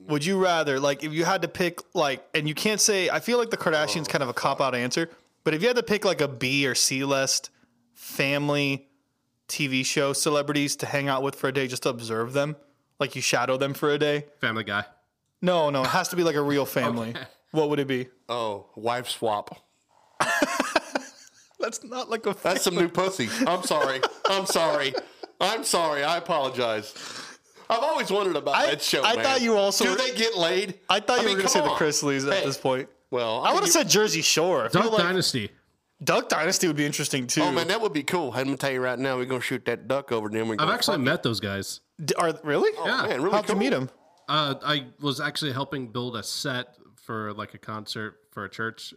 Would 0.00 0.24
you 0.24 0.42
rather 0.42 0.78
like 0.78 1.02
if 1.02 1.12
you 1.12 1.24
had 1.24 1.42
to 1.42 1.48
pick 1.48 1.80
like, 1.94 2.24
and 2.34 2.46
you 2.48 2.54
can't 2.54 2.80
say? 2.80 3.08
I 3.08 3.20
feel 3.20 3.38
like 3.38 3.50
the 3.50 3.56
Kardashians 3.56 4.08
kind 4.08 4.22
of 4.22 4.28
a 4.28 4.32
oh, 4.32 4.34
cop 4.34 4.60
out 4.60 4.74
answer, 4.74 5.08
but 5.44 5.54
if 5.54 5.62
you 5.62 5.68
had 5.68 5.76
to 5.76 5.82
pick 5.82 6.04
like 6.04 6.20
a 6.20 6.28
B 6.28 6.66
or 6.66 6.74
C 6.74 7.04
list 7.04 7.50
family 7.94 8.88
TV 9.48 9.84
show 9.84 10.12
celebrities 10.12 10.76
to 10.76 10.86
hang 10.86 11.08
out 11.08 11.22
with 11.22 11.36
for 11.36 11.48
a 11.48 11.52
day, 11.52 11.66
just 11.68 11.84
to 11.84 11.88
observe 11.88 12.32
them, 12.32 12.56
like 12.98 13.14
you 13.16 13.22
shadow 13.22 13.56
them 13.56 13.74
for 13.74 13.90
a 13.90 13.98
day. 13.98 14.26
Family 14.40 14.64
Guy. 14.64 14.84
No, 15.40 15.70
no, 15.70 15.82
it 15.82 15.88
has 15.88 16.08
to 16.08 16.16
be 16.16 16.22
like 16.24 16.36
a 16.36 16.42
real 16.42 16.66
family. 16.78 17.14
What 17.52 17.68
would 17.70 17.78
it 17.80 17.86
be? 17.86 18.08
Oh, 18.28 18.66
wife 18.76 19.08
swap. 19.08 19.58
That's 21.62 21.82
not 21.84 22.10
like 22.10 22.26
a. 22.26 22.34
That's 22.42 22.62
some 22.64 22.74
new 22.74 22.88
pussy. 22.88 23.28
I'm 23.46 23.62
sorry. 23.62 24.00
I'm 24.26 24.44
sorry. 24.46 24.92
I'm 25.40 25.64
sorry. 25.64 26.04
I 26.04 26.18
apologize. 26.18 26.92
I've 27.70 27.78
always 27.82 28.10
wondered 28.10 28.36
about 28.36 28.54
I- 28.56 28.66
that 28.66 28.82
show. 28.82 29.02
I 29.02 29.14
man. 29.16 29.24
thought 29.24 29.40
you 29.40 29.56
also- 29.56 29.84
Do 29.84 29.94
they 29.96 30.12
get 30.14 30.36
laid? 30.36 30.78
I 30.90 31.00
thought 31.00 31.20
you 31.20 31.26
mean, 31.28 31.36
were 31.36 31.42
gonna 31.42 31.48
say 31.48 31.60
come 31.60 31.68
the 31.68 31.74
on. 31.74 31.78
Chrisleys 31.80 32.26
at 32.26 32.34
Hey, 32.40 32.44
this 32.44 32.58
point. 32.58 32.88
Well, 33.10 33.42
I 33.44 33.52
would 33.54 33.62
have 33.62 33.72
said 33.72 33.88
Jersey 33.88 34.20
Shore. 34.22 34.64
I 34.66 34.68
feel 34.68 34.82
Duck 34.82 34.92
like 34.92 35.02
Dynasty. 35.02 35.50
Duck 36.04 36.28
Dynasty 36.28 36.66
would 36.66 36.76
be 36.76 36.84
interesting 36.84 37.26
too. 37.28 37.42
Oh 37.42 37.52
man, 37.52 37.68
that 37.68 37.80
would 37.80 37.92
be 37.92 38.02
cool. 38.02 38.32
I'm 38.34 38.44
gonna 38.46 38.56
tell 38.56 38.72
you 38.72 38.80
right 38.80 38.98
now, 38.98 39.16
we're 39.16 39.24
gonna 39.24 39.40
shoot 39.40 39.64
that 39.66 39.86
duck 39.88 40.10
over 40.12 40.28
them. 40.28 40.48
We're 40.48 40.56
I've 40.58 40.68
actually 40.68 40.96
fuck 40.96 41.04
met 41.04 41.22
those 41.22 41.38
guys. 41.40 41.80
D- 42.04 42.14
are 42.16 42.34
really? 42.42 42.70
it. 42.70 42.84
Man, 42.84 43.22
really 43.22 43.36
How'd 43.36 43.46
cool. 43.46 43.54
you 43.56 43.60
meet 43.60 43.70
them? 43.70 43.88
Uh, 44.28 44.54
I 44.64 44.86
was 45.00 45.20
actually 45.20 45.52
helping 45.52 45.88
build 45.88 46.16
a 46.16 46.22
set 46.22 46.74
for 46.96 47.32
like 47.34 47.54
a 47.54 47.58
concert 47.58 48.16
for 48.32 48.44
a 48.44 48.50
church. 48.50 48.92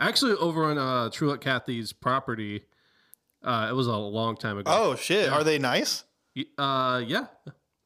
Actually, 0.00 0.32
over 0.32 0.64
on 0.64 0.78
uh, 0.78 1.10
Truett 1.10 1.40
Cathy's 1.40 1.92
property. 1.92 2.62
Uh, 3.42 3.68
it 3.70 3.74
was 3.74 3.86
a 3.86 3.96
long 3.96 4.36
time 4.36 4.58
ago. 4.58 4.70
Oh 4.74 4.94
shit! 4.96 5.28
Are 5.30 5.44
they 5.44 5.58
nice? 5.58 6.04
Uh, 6.58 7.02
yeah. 7.06 7.26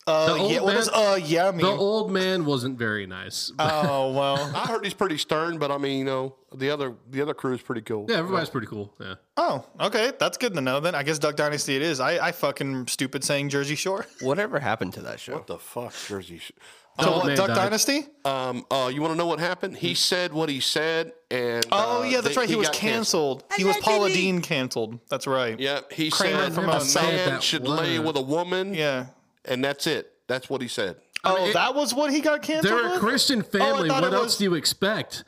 Uh, 0.06 0.26
The 0.26 0.32
old 0.40 0.52
yeah. 0.52 0.60
What 0.60 0.66
man- 0.66 0.76
does 0.76 0.88
uh 0.90 1.18
yeah 1.24 1.50
mean? 1.50 1.60
The 1.64 1.72
old 1.72 2.10
man 2.10 2.44
wasn't 2.44 2.78
very 2.78 3.06
nice. 3.06 3.50
but- 3.56 3.70
oh 3.88 4.12
well. 4.12 4.52
I 4.54 4.66
heard 4.66 4.84
he's 4.84 4.92
pretty 4.94 5.16
stern, 5.16 5.58
but 5.58 5.70
I 5.70 5.78
mean, 5.78 5.98
you 5.98 6.04
know, 6.04 6.34
the 6.54 6.70
other 6.70 6.94
the 7.10 7.22
other 7.22 7.34
crew 7.34 7.54
is 7.54 7.62
pretty 7.62 7.80
cool. 7.80 8.06
yeah, 8.08 8.16
everybody's 8.18 8.50
pretty 8.50 8.66
cool. 8.66 8.92
Yeah. 9.00 9.14
Oh, 9.38 9.64
okay. 9.80 10.12
That's 10.18 10.36
good 10.36 10.54
to 10.54 10.60
know. 10.60 10.78
Then 10.80 10.94
I 10.94 11.02
guess 11.04 11.18
Duck 11.18 11.36
Dynasty 11.36 11.74
it 11.76 11.82
is. 11.82 12.00
I 12.00 12.18
I 12.28 12.32
fucking 12.32 12.88
stupid 12.88 13.24
saying 13.24 13.48
Jersey 13.48 13.76
Shore. 13.76 14.06
Whatever 14.20 14.58
happened 14.60 14.92
to 14.94 15.00
that 15.02 15.20
show? 15.20 15.34
What 15.34 15.46
the 15.46 15.58
fuck, 15.58 15.94
Jersey? 16.06 16.38
Sh- 16.38 16.52
So 17.00 17.08
old 17.08 17.16
what? 17.18 17.26
man 17.26 17.36
Duck 17.36 17.48
died. 17.48 17.56
Dynasty? 17.56 18.06
Um, 18.24 18.64
uh, 18.70 18.90
you 18.92 19.00
want 19.00 19.12
to 19.14 19.18
know 19.18 19.26
what 19.26 19.40
happened? 19.40 19.76
He 19.76 19.94
said 19.94 20.32
what 20.32 20.48
he 20.48 20.60
said, 20.60 21.12
and 21.30 21.66
Oh 21.72 22.02
uh, 22.02 22.04
yeah, 22.04 22.20
that's 22.20 22.34
they- 22.36 22.40
right. 22.42 22.48
He, 22.48 22.54
was 22.56 22.68
got 22.68 22.76
canceled. 22.76 23.44
He 23.56 23.64
was 23.64 23.76
Paula 23.78 24.08
Deen 24.10 24.40
canceled. 24.42 25.00
That's 25.08 25.26
right. 25.26 25.58
Yeah, 25.58 25.80
he 25.90 26.10
Kramer 26.10 26.44
said 26.44 26.52
from 26.52 26.68
a 26.68 26.76
a 26.76 26.80
South- 26.80 27.02
man 27.04 27.28
that 27.30 27.42
should 27.42 27.66
lay 27.66 27.98
word. 27.98 28.06
with 28.06 28.16
a 28.16 28.22
woman, 28.22 28.74
Yeah. 28.74 29.06
and 29.44 29.64
that's 29.64 29.86
it. 29.88 30.12
That's 30.28 30.48
what 30.48 30.62
he 30.62 30.68
said. 30.68 30.96
Oh, 31.24 31.36
mean, 31.36 31.48
it- 31.48 31.52
that 31.54 31.74
was 31.74 31.92
what 31.94 32.12
he 32.12 32.20
got 32.20 32.42
canceled. 32.42 32.72
They're 32.72 32.86
a 32.86 32.90
with? 32.92 33.00
Christian 33.00 33.40
Oh, 33.40 33.58
family. 33.58 33.88
thought 33.88 34.02
what 34.02 34.12
it 34.12 34.16
else 34.16 34.24
was- 34.24 34.36
do 34.36 34.44
you 34.44 34.54
expect? 34.54 35.24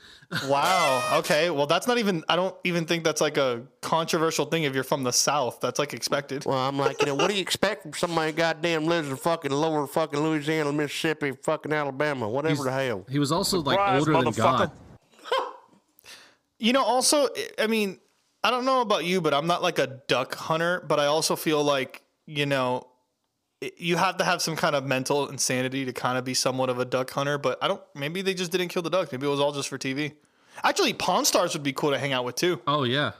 Wow. 0.48 1.18
Okay. 1.18 1.50
Well, 1.50 1.66
that's 1.66 1.86
not 1.86 1.98
even. 1.98 2.24
I 2.28 2.34
don't 2.36 2.54
even 2.64 2.84
think 2.84 3.04
that's 3.04 3.20
like 3.20 3.36
a 3.36 3.62
controversial 3.80 4.44
thing 4.46 4.64
if 4.64 4.74
you're 4.74 4.82
from 4.84 5.02
the 5.04 5.12
South. 5.12 5.60
That's 5.60 5.78
like 5.78 5.94
expected. 5.94 6.44
Well, 6.44 6.58
I'm 6.58 6.76
like, 6.78 7.00
you 7.00 7.06
know, 7.06 7.14
what 7.14 7.28
do 7.28 7.34
you 7.34 7.40
expect 7.40 7.82
from 7.82 7.92
somebody 7.92 8.32
goddamn 8.32 8.86
lives 8.86 9.08
in 9.08 9.16
fucking 9.16 9.52
lower 9.52 9.86
fucking 9.86 10.18
Louisiana, 10.18 10.72
Mississippi, 10.72 11.32
fucking 11.42 11.72
Alabama, 11.72 12.28
whatever 12.28 12.64
the 12.64 12.72
hell? 12.72 13.04
He 13.08 13.18
was 13.18 13.30
also 13.30 13.60
like 13.60 13.78
older 13.98 14.12
than 14.24 14.32
God. 14.32 14.70
You 16.58 16.72
know, 16.72 16.82
also, 16.82 17.28
I 17.58 17.66
mean, 17.66 17.98
I 18.42 18.50
don't 18.50 18.64
know 18.64 18.80
about 18.80 19.04
you, 19.04 19.20
but 19.20 19.34
I'm 19.34 19.46
not 19.46 19.62
like 19.62 19.78
a 19.78 20.00
duck 20.08 20.34
hunter, 20.34 20.82
but 20.88 20.98
I 20.98 21.04
also 21.06 21.36
feel 21.36 21.62
like, 21.62 22.02
you 22.26 22.46
know, 22.46 22.76
it- 22.78 22.86
you 23.76 23.96
have 23.96 24.16
to 24.18 24.24
have 24.24 24.40
some 24.42 24.56
kind 24.56 24.74
of 24.76 24.84
mental 24.84 25.28
insanity 25.28 25.84
to 25.84 25.92
kind 25.92 26.18
of 26.18 26.24
be 26.24 26.34
somewhat 26.34 26.68
of 26.70 26.78
a 26.78 26.84
duck 26.84 27.10
hunter, 27.10 27.38
but 27.38 27.58
I 27.62 27.68
don't, 27.68 27.82
maybe 27.94 28.22
they 28.22 28.34
just 28.34 28.52
didn't 28.52 28.68
kill 28.68 28.82
the 28.82 28.90
duck. 28.90 29.10
Maybe 29.12 29.26
it 29.26 29.30
was 29.30 29.40
all 29.40 29.52
just 29.52 29.68
for 29.68 29.78
TV. 29.78 30.12
Actually, 30.64 30.92
Pawn 30.94 31.24
Stars 31.24 31.52
would 31.54 31.62
be 31.62 31.72
cool 31.72 31.90
to 31.90 31.98
hang 31.98 32.12
out 32.12 32.24
with 32.24 32.34
too. 32.36 32.60
Oh 32.66 32.84
yeah. 32.84 33.12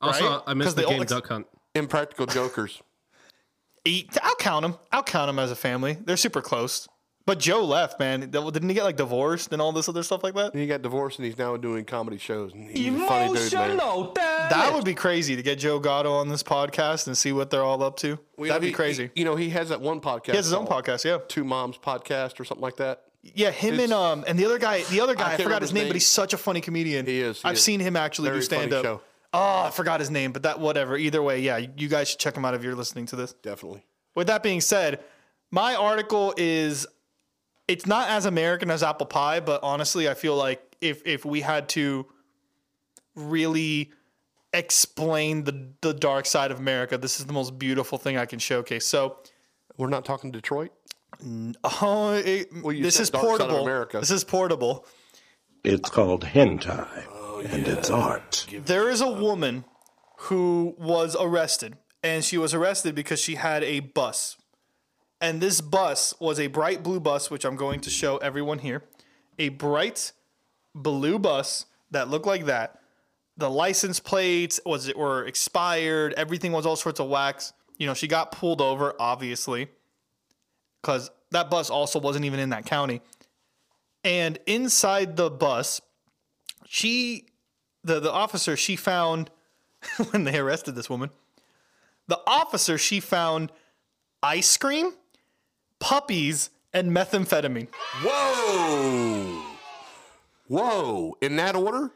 Also, 0.00 0.24
Right? 0.24 0.32
I 0.34 0.44
'Cause 0.46 0.54
missed 0.56 0.76
the 0.76 0.84
game 0.86 1.02
ex- 1.02 1.10
Duck 1.12 1.28
Hunt. 1.28 1.46
Impractical 1.74 2.26
jokers. 2.26 2.82
Eat, 3.84 4.16
I'll 4.22 4.34
count 4.36 4.62
them. 4.62 4.76
I'll 4.92 5.02
count 5.02 5.28
them 5.28 5.38
as 5.38 5.50
a 5.50 5.56
family. 5.56 5.96
They're 6.04 6.16
super 6.16 6.42
close. 6.42 6.88
But 7.30 7.38
Joe 7.38 7.64
left, 7.64 8.00
man. 8.00 8.28
Didn't 8.28 8.68
he 8.68 8.74
get 8.74 8.82
like 8.82 8.96
divorced 8.96 9.52
and 9.52 9.62
all 9.62 9.70
this 9.70 9.88
other 9.88 10.02
stuff 10.02 10.24
like 10.24 10.34
that? 10.34 10.52
He 10.52 10.66
got 10.66 10.82
divorced 10.82 11.20
and 11.20 11.26
he's 11.26 11.38
now 11.38 11.56
doing 11.56 11.84
comedy 11.84 12.18
shows. 12.18 12.52
And 12.52 12.68
he's 12.68 12.92
a 12.92 13.06
funny 13.06 13.28
dude, 13.34 13.52
man. 13.52 13.76
That 14.16 14.72
would 14.74 14.84
be 14.84 14.94
crazy 14.94 15.36
to 15.36 15.42
get 15.42 15.60
Joe 15.60 15.78
Gatto 15.78 16.10
on 16.12 16.28
this 16.28 16.42
podcast 16.42 17.06
and 17.06 17.16
see 17.16 17.30
what 17.30 17.50
they're 17.50 17.62
all 17.62 17.84
up 17.84 17.96
to. 17.98 18.18
Well, 18.36 18.48
That'd 18.48 18.64
he- 18.64 18.70
be 18.70 18.74
crazy. 18.74 19.12
he- 19.14 19.20
you 19.20 19.24
know, 19.24 19.36
he 19.36 19.50
has 19.50 19.68
that 19.68 19.80
one 19.80 20.00
podcast. 20.00 20.30
He 20.32 20.36
has 20.38 20.46
his 20.46 20.54
own 20.54 20.66
podcast, 20.66 21.04
yeah. 21.04 21.18
Two 21.28 21.44
Moms 21.44 21.78
Podcast 21.78 22.40
or 22.40 22.44
something 22.44 22.62
like 22.64 22.78
that. 22.78 23.04
Yeah, 23.22 23.52
him 23.52 23.78
and 23.78 23.92
um 23.92 24.24
and 24.26 24.36
the 24.36 24.44
other 24.46 24.58
guy, 24.58 24.82
the 24.82 25.00
other 25.00 25.14
guy, 25.14 25.26
I, 25.26 25.28
can't 25.36 25.42
forgot 25.44 25.62
his 25.62 25.70
his 25.70 25.74
name, 25.74 25.84
name. 25.84 25.90
but 25.90 25.94
he's 25.96 26.08
such 26.08 26.32
a 26.34 26.36
funny 26.36 26.60
comedian. 26.60 27.06
He 27.06 27.20
is, 27.20 27.42
he 27.42 27.48
I've 27.48 27.54
is. 27.54 27.62
seen 27.62 27.78
him 27.78 27.94
actually 27.94 28.30
Very 28.30 28.40
do 28.40 28.46
funny 28.46 28.60
stand 28.62 28.72
up. 28.74 28.84
show. 28.84 29.00
Oh, 29.32 29.62
I 29.66 29.70
forgot 29.70 30.00
his 30.00 30.10
name, 30.10 30.32
but 30.32 30.42
that 30.42 30.58
whatever. 30.58 30.96
Either 30.96 31.22
way, 31.22 31.38
yeah, 31.42 31.58
you 31.58 31.86
guys 31.86 32.08
should 32.08 32.18
check 32.18 32.36
him 32.36 32.44
out 32.44 32.54
if 32.54 32.64
you're 32.64 32.74
listening 32.74 33.06
to 33.06 33.14
this. 33.14 33.34
Definitely. 33.34 33.84
With 34.16 34.26
that 34.26 34.42
being 34.42 34.60
said, 34.60 34.98
my 35.52 35.76
article 35.76 36.34
is 36.36 36.88
it's 37.70 37.86
not 37.86 38.08
as 38.08 38.26
American 38.26 38.70
as 38.70 38.82
apple 38.82 39.06
pie, 39.06 39.38
but 39.38 39.62
honestly, 39.62 40.08
I 40.08 40.14
feel 40.14 40.36
like 40.36 40.60
if 40.80 41.06
if 41.06 41.24
we 41.24 41.40
had 41.40 41.68
to 41.70 42.06
really 43.14 43.90
explain 44.52 45.44
the 45.44 45.68
the 45.80 45.94
dark 45.94 46.26
side 46.26 46.50
of 46.50 46.58
America. 46.58 46.98
This 46.98 47.20
is 47.20 47.26
the 47.26 47.32
most 47.32 47.58
beautiful 47.58 47.96
thing 47.96 48.16
I 48.16 48.26
can 48.26 48.40
showcase. 48.40 48.86
So, 48.86 49.18
We're 49.76 49.88
not 49.88 50.04
talking 50.04 50.32
Detroit. 50.32 50.72
oh, 51.82 52.12
it, 52.24 52.48
Well, 52.62 52.76
this 52.76 52.98
is 52.98 53.10
dark 53.10 53.24
side 53.24 53.32
of 53.32 53.38
portable. 53.38 53.62
America. 53.62 54.00
This 54.00 54.10
is 54.10 54.24
portable. 54.24 54.86
It's 55.62 55.90
called 55.90 56.24
hentai, 56.24 56.88
and 57.52 57.68
it's 57.68 57.90
art. 57.90 58.46
There 58.64 58.88
is 58.88 59.00
a 59.00 59.10
woman 59.10 59.64
who 60.28 60.74
was 60.78 61.16
arrested, 61.18 61.76
and 62.02 62.24
she 62.24 62.38
was 62.38 62.52
arrested 62.54 62.94
because 62.94 63.20
she 63.20 63.36
had 63.36 63.62
a 63.62 63.80
bus. 63.80 64.36
And 65.20 65.40
this 65.40 65.60
bus 65.60 66.14
was 66.18 66.40
a 66.40 66.46
bright 66.46 66.82
blue 66.82 67.00
bus, 67.00 67.30
which 67.30 67.44
I'm 67.44 67.56
going 67.56 67.80
to 67.80 67.90
show 67.90 68.16
everyone 68.18 68.58
here. 68.58 68.84
A 69.38 69.50
bright 69.50 70.12
blue 70.74 71.18
bus 71.18 71.66
that 71.90 72.08
looked 72.08 72.26
like 72.26 72.46
that. 72.46 72.80
The 73.36 73.50
license 73.50 74.00
plates 74.00 74.60
was 74.64 74.88
it 74.88 74.96
were 74.96 75.26
expired. 75.26 76.14
Everything 76.16 76.52
was 76.52 76.66
all 76.66 76.76
sorts 76.76 77.00
of 77.00 77.08
wax. 77.08 77.52
You 77.78 77.86
know, 77.86 77.94
she 77.94 78.08
got 78.08 78.32
pulled 78.32 78.60
over, 78.60 78.94
obviously, 78.98 79.68
because 80.80 81.10
that 81.30 81.50
bus 81.50 81.70
also 81.70 81.98
wasn't 81.98 82.24
even 82.24 82.40
in 82.40 82.50
that 82.50 82.66
county. 82.66 83.00
And 84.04 84.38
inside 84.46 85.16
the 85.16 85.30
bus, 85.30 85.80
she 86.66 87.26
the 87.82 88.00
the 88.00 88.12
officer 88.12 88.56
she 88.56 88.76
found 88.76 89.30
when 90.10 90.24
they 90.24 90.38
arrested 90.38 90.74
this 90.74 90.88
woman 90.88 91.10
the 92.06 92.20
officer 92.26 92.78
she 92.78 93.00
found 93.00 93.50
ice 94.22 94.56
cream 94.56 94.92
puppies 95.80 96.50
and 96.72 96.92
methamphetamine 96.92 97.66
Whoa. 98.02 99.42
Whoa. 100.48 101.16
In 101.20 101.36
that 101.36 101.56
order? 101.56 101.90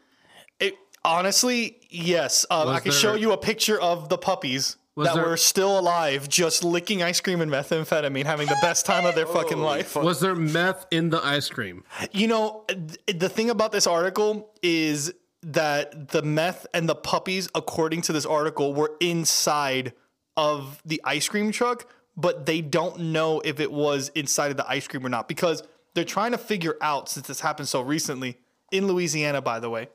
it, 0.61 0.75
honestly 1.05 1.77
yes 1.91 2.47
um, 2.51 2.67
Was 2.69 2.77
i 2.77 2.81
can 2.81 2.93
show 2.93 3.15
you 3.15 3.33
a 3.33 3.37
picture 3.37 3.81
of 3.81 4.09
the 4.09 4.17
puppies 4.19 4.77
Was 4.97 5.09
that 5.09 5.15
there- 5.17 5.25
were 5.29 5.37
still 5.37 5.79
alive 5.79 6.29
just 6.29 6.63
licking 6.65 7.03
ice 7.03 7.21
cream 7.21 7.41
and 7.41 7.51
methamphetamine 7.51 8.25
having 8.25 8.47
the 8.49 8.57
best 8.63 8.87
time 8.87 9.05
of 9.05 9.15
their 9.15 9.27
fucking 9.27 9.59
life 9.59 9.97
Was 9.97 10.21
there 10.21 10.35
meth 10.35 10.87
in 10.91 11.11
the 11.11 11.25
ice 11.25 11.49
cream? 11.49 11.85
You 12.13 12.29
know, 12.29 12.65
th- 12.69 13.19
the 13.19 13.29
thing 13.29 13.51
about 13.51 13.73
this 13.73 13.87
article 13.87 14.51
is 14.63 15.13
that 15.43 16.09
the 16.09 16.23
meth 16.23 16.67
and 16.73 16.89
the 16.89 16.95
puppies, 16.95 17.49
according 17.55 18.01
to 18.03 18.13
this 18.15 18.25
article, 18.25 18.73
were 18.73 18.93
inside 19.01 19.93
of 20.39 20.81
the 20.87 21.01
ice 21.05 21.29
cream 21.29 21.53
truck, 21.53 21.87
but 22.17 22.47
they 22.47 22.61
don't 22.61 22.99
know 22.99 23.41
if 23.41 23.61
it 23.61 23.73
was 23.73 24.11
inside 24.11 24.51
of 24.51 24.57
the 24.57 24.69
ice 24.69 24.87
cream 24.87 25.05
or 25.05 25.09
not 25.09 25.29
because 25.29 25.63
they're 25.95 26.05
trying 26.05 26.33
to 26.33 26.39
figure 26.39 26.77
out, 26.81 27.09
since 27.09 27.27
this 27.27 27.41
happened 27.41 27.69
so 27.69 27.81
recently 27.81 28.39
in 28.73 28.87
Louisiana, 28.87 29.41
by 29.41 29.61
the 29.61 29.71
way, 29.71 29.89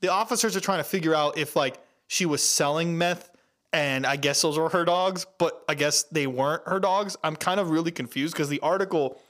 the 0.00 0.08
officers 0.08 0.56
are 0.56 0.60
trying 0.60 0.78
to 0.78 0.84
figure 0.84 1.14
out 1.14 1.38
if 1.38 1.56
like 1.56 1.78
she 2.08 2.26
was 2.26 2.42
selling 2.42 2.96
meth 2.96 3.30
and 3.72 4.06
I 4.06 4.16
guess 4.16 4.42
those 4.42 4.58
were 4.58 4.68
her 4.70 4.84
dogs, 4.84 5.26
but 5.38 5.62
I 5.68 5.74
guess 5.74 6.02
they 6.04 6.26
weren't 6.26 6.66
her 6.66 6.80
dogs. 6.80 7.16
I'm 7.22 7.36
kind 7.36 7.60
of 7.60 7.70
really 7.70 7.92
confused 7.92 8.34
because 8.34 8.48
the 8.48 8.60
article 8.60 9.20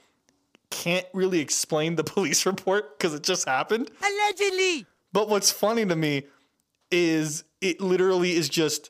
can't 0.71 1.05
really 1.13 1.39
explain 1.39 1.95
the 1.95 2.03
police 2.15 2.45
report 2.45 2.97
because 2.97 3.13
it 3.13 3.23
just 3.23 3.47
happened. 3.47 3.91
Allegedly. 4.01 4.85
But 5.13 5.29
what's 5.29 5.51
funny 5.51 5.85
to 5.85 5.95
me 5.95 6.23
is 6.89 7.43
it 7.59 7.81
literally 7.81 8.31
is 8.31 8.49
just 8.49 8.89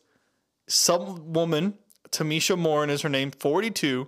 some 0.67 1.34
woman, 1.34 1.77
Tamisha 2.12 2.58
Morin 2.58 2.89
is 2.89 3.02
her 3.02 3.10
name, 3.10 3.32
42, 3.32 4.08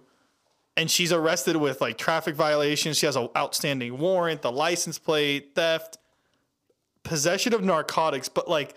and 0.75 0.89
she's 0.89 1.11
arrested 1.11 1.55
with 1.55 1.81
like 1.81 1.97
traffic 1.97 2.35
violations. 2.35 2.97
She 2.97 3.05
has 3.05 3.15
an 3.15 3.29
outstanding 3.37 3.97
warrant, 3.97 4.41
the 4.41 4.51
license 4.51 4.99
plate, 4.99 5.55
theft, 5.55 5.97
possession 7.03 7.53
of 7.53 7.63
narcotics, 7.63 8.29
but 8.29 8.49
like 8.49 8.75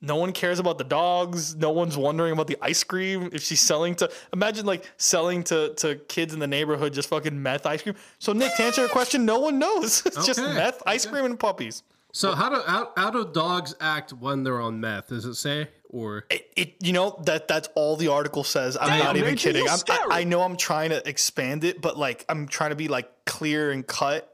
no 0.00 0.16
one 0.16 0.32
cares 0.32 0.58
about 0.58 0.78
the 0.78 0.84
dogs. 0.84 1.56
No 1.56 1.70
one's 1.70 1.96
wondering 1.96 2.32
about 2.32 2.46
the 2.46 2.58
ice 2.60 2.84
cream. 2.84 3.30
If 3.32 3.42
she's 3.42 3.60
selling 3.60 3.94
to 3.96 4.10
imagine 4.32 4.66
like 4.66 4.90
selling 4.98 5.42
to 5.44 5.74
to 5.74 5.96
kids 5.96 6.34
in 6.34 6.38
the 6.38 6.46
neighborhood 6.46 6.92
just 6.92 7.08
fucking 7.08 7.42
meth 7.42 7.66
ice 7.66 7.82
cream. 7.82 7.96
So 8.18 8.32
Nick, 8.32 8.54
to 8.56 8.62
answer 8.62 8.82
your 8.82 8.90
question, 8.90 9.24
no 9.24 9.38
one 9.38 9.58
knows. 9.58 10.02
It's 10.06 10.26
just 10.26 10.40
meth, 10.40 10.82
ice 10.86 11.06
cream, 11.06 11.24
and 11.24 11.38
puppies. 11.38 11.82
So 12.12 12.32
how 12.32 12.50
do 12.50 12.62
how, 12.66 12.92
how 12.96 13.10
do 13.10 13.26
dogs 13.26 13.74
act 13.80 14.12
when 14.12 14.42
they're 14.44 14.60
on 14.60 14.80
meth? 14.80 15.08
Does 15.08 15.24
it 15.24 15.34
say 15.34 15.68
or 15.90 16.24
It, 16.30 16.50
it 16.56 16.74
you 16.80 16.92
know 16.92 17.20
that 17.24 17.48
that's 17.48 17.68
all 17.74 17.96
the 17.96 18.08
article 18.08 18.44
says. 18.44 18.76
I'm 18.80 18.98
not 18.98 19.16
even 19.16 19.36
kidding. 19.36 19.68
I'm. 19.68 19.78
I, 19.88 20.20
I 20.20 20.24
know 20.24 20.42
I'm 20.42 20.56
trying 20.56 20.90
to 20.90 21.06
expand 21.08 21.64
it, 21.64 21.80
but 21.80 21.98
like 21.98 22.24
I'm 22.28 22.48
trying 22.48 22.70
to 22.70 22.76
be 22.76 22.88
like 22.88 23.10
clear 23.24 23.70
and 23.70 23.86
cut. 23.86 24.32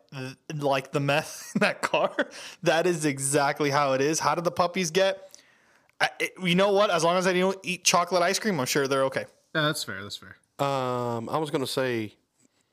Like 0.55 0.93
the 0.93 1.01
meth 1.01 1.53
in 1.55 1.61
that 1.61 1.81
car, 1.81 2.15
that 2.65 2.87
is 2.87 3.07
exactly 3.07 3.71
how 3.71 3.95
it 3.95 4.01
is. 4.03 4.19
How 4.21 4.35
did 4.35 4.45
the 4.45 4.51
puppies 4.51 4.91
get? 4.91 5.31
I, 6.01 6.11
it, 6.19 6.33
you 6.43 6.55
know 6.55 6.73
what? 6.73 6.91
As 6.91 7.03
long 7.03 7.17
as 7.17 7.27
I 7.27 7.33
don't 7.33 7.59
eat 7.63 7.85
chocolate 7.85 8.23
ice 8.23 8.39
cream, 8.39 8.61
I'm 8.61 8.67
sure 8.67 8.87
they're 8.89 9.05
okay. 9.05 9.25
Yeah, 9.55 9.63
that's 9.63 9.85
fair. 9.85 10.03
That's 10.03 10.17
fair. 10.19 10.37
Um, 10.59 11.29
I 11.31 11.39
was 11.39 11.51
going 11.51 11.63
to 11.63 11.71
say 11.71 12.15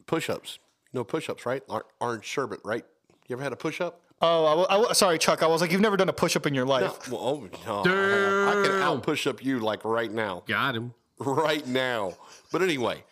push 0.05 0.29
ups. 0.29 0.59
You 0.91 0.99
know, 0.99 1.03
push 1.03 1.29
ups, 1.29 1.45
right? 1.45 1.63
Or- 1.69 1.85
Orange 2.01 2.25
sherbet, 2.25 2.59
right? 2.65 2.83
You 3.27 3.35
ever 3.35 3.43
had 3.43 3.53
a 3.53 3.55
push 3.55 3.79
up? 3.79 4.01
Oh, 4.21 4.45
I, 4.45 4.75
wa- 4.77 4.87
I 4.89 4.93
sorry, 4.93 5.17
Chuck. 5.17 5.43
I 5.43 5.47
was 5.47 5.61
like, 5.61 5.71
you've 5.71 5.81
never 5.81 5.97
done 5.97 6.09
a 6.09 6.13
push 6.13 6.35
up 6.35 6.45
in 6.45 6.53
your 6.53 6.65
life. 6.65 7.09
Well, 7.09 7.21
oh, 7.21 7.49
no, 7.65 7.81
I 7.81 7.87
have. 7.87 8.57
I 8.57 8.67
can 8.67 8.81
out 8.81 9.03
push 9.03 9.25
up 9.27 9.43
you 9.43 9.59
like 9.59 9.85
right 9.85 10.11
now. 10.11 10.43
Got 10.45 10.75
him. 10.75 10.93
Right 11.19 11.65
now. 11.67 12.13
But 12.51 12.61
anyway, 12.61 13.03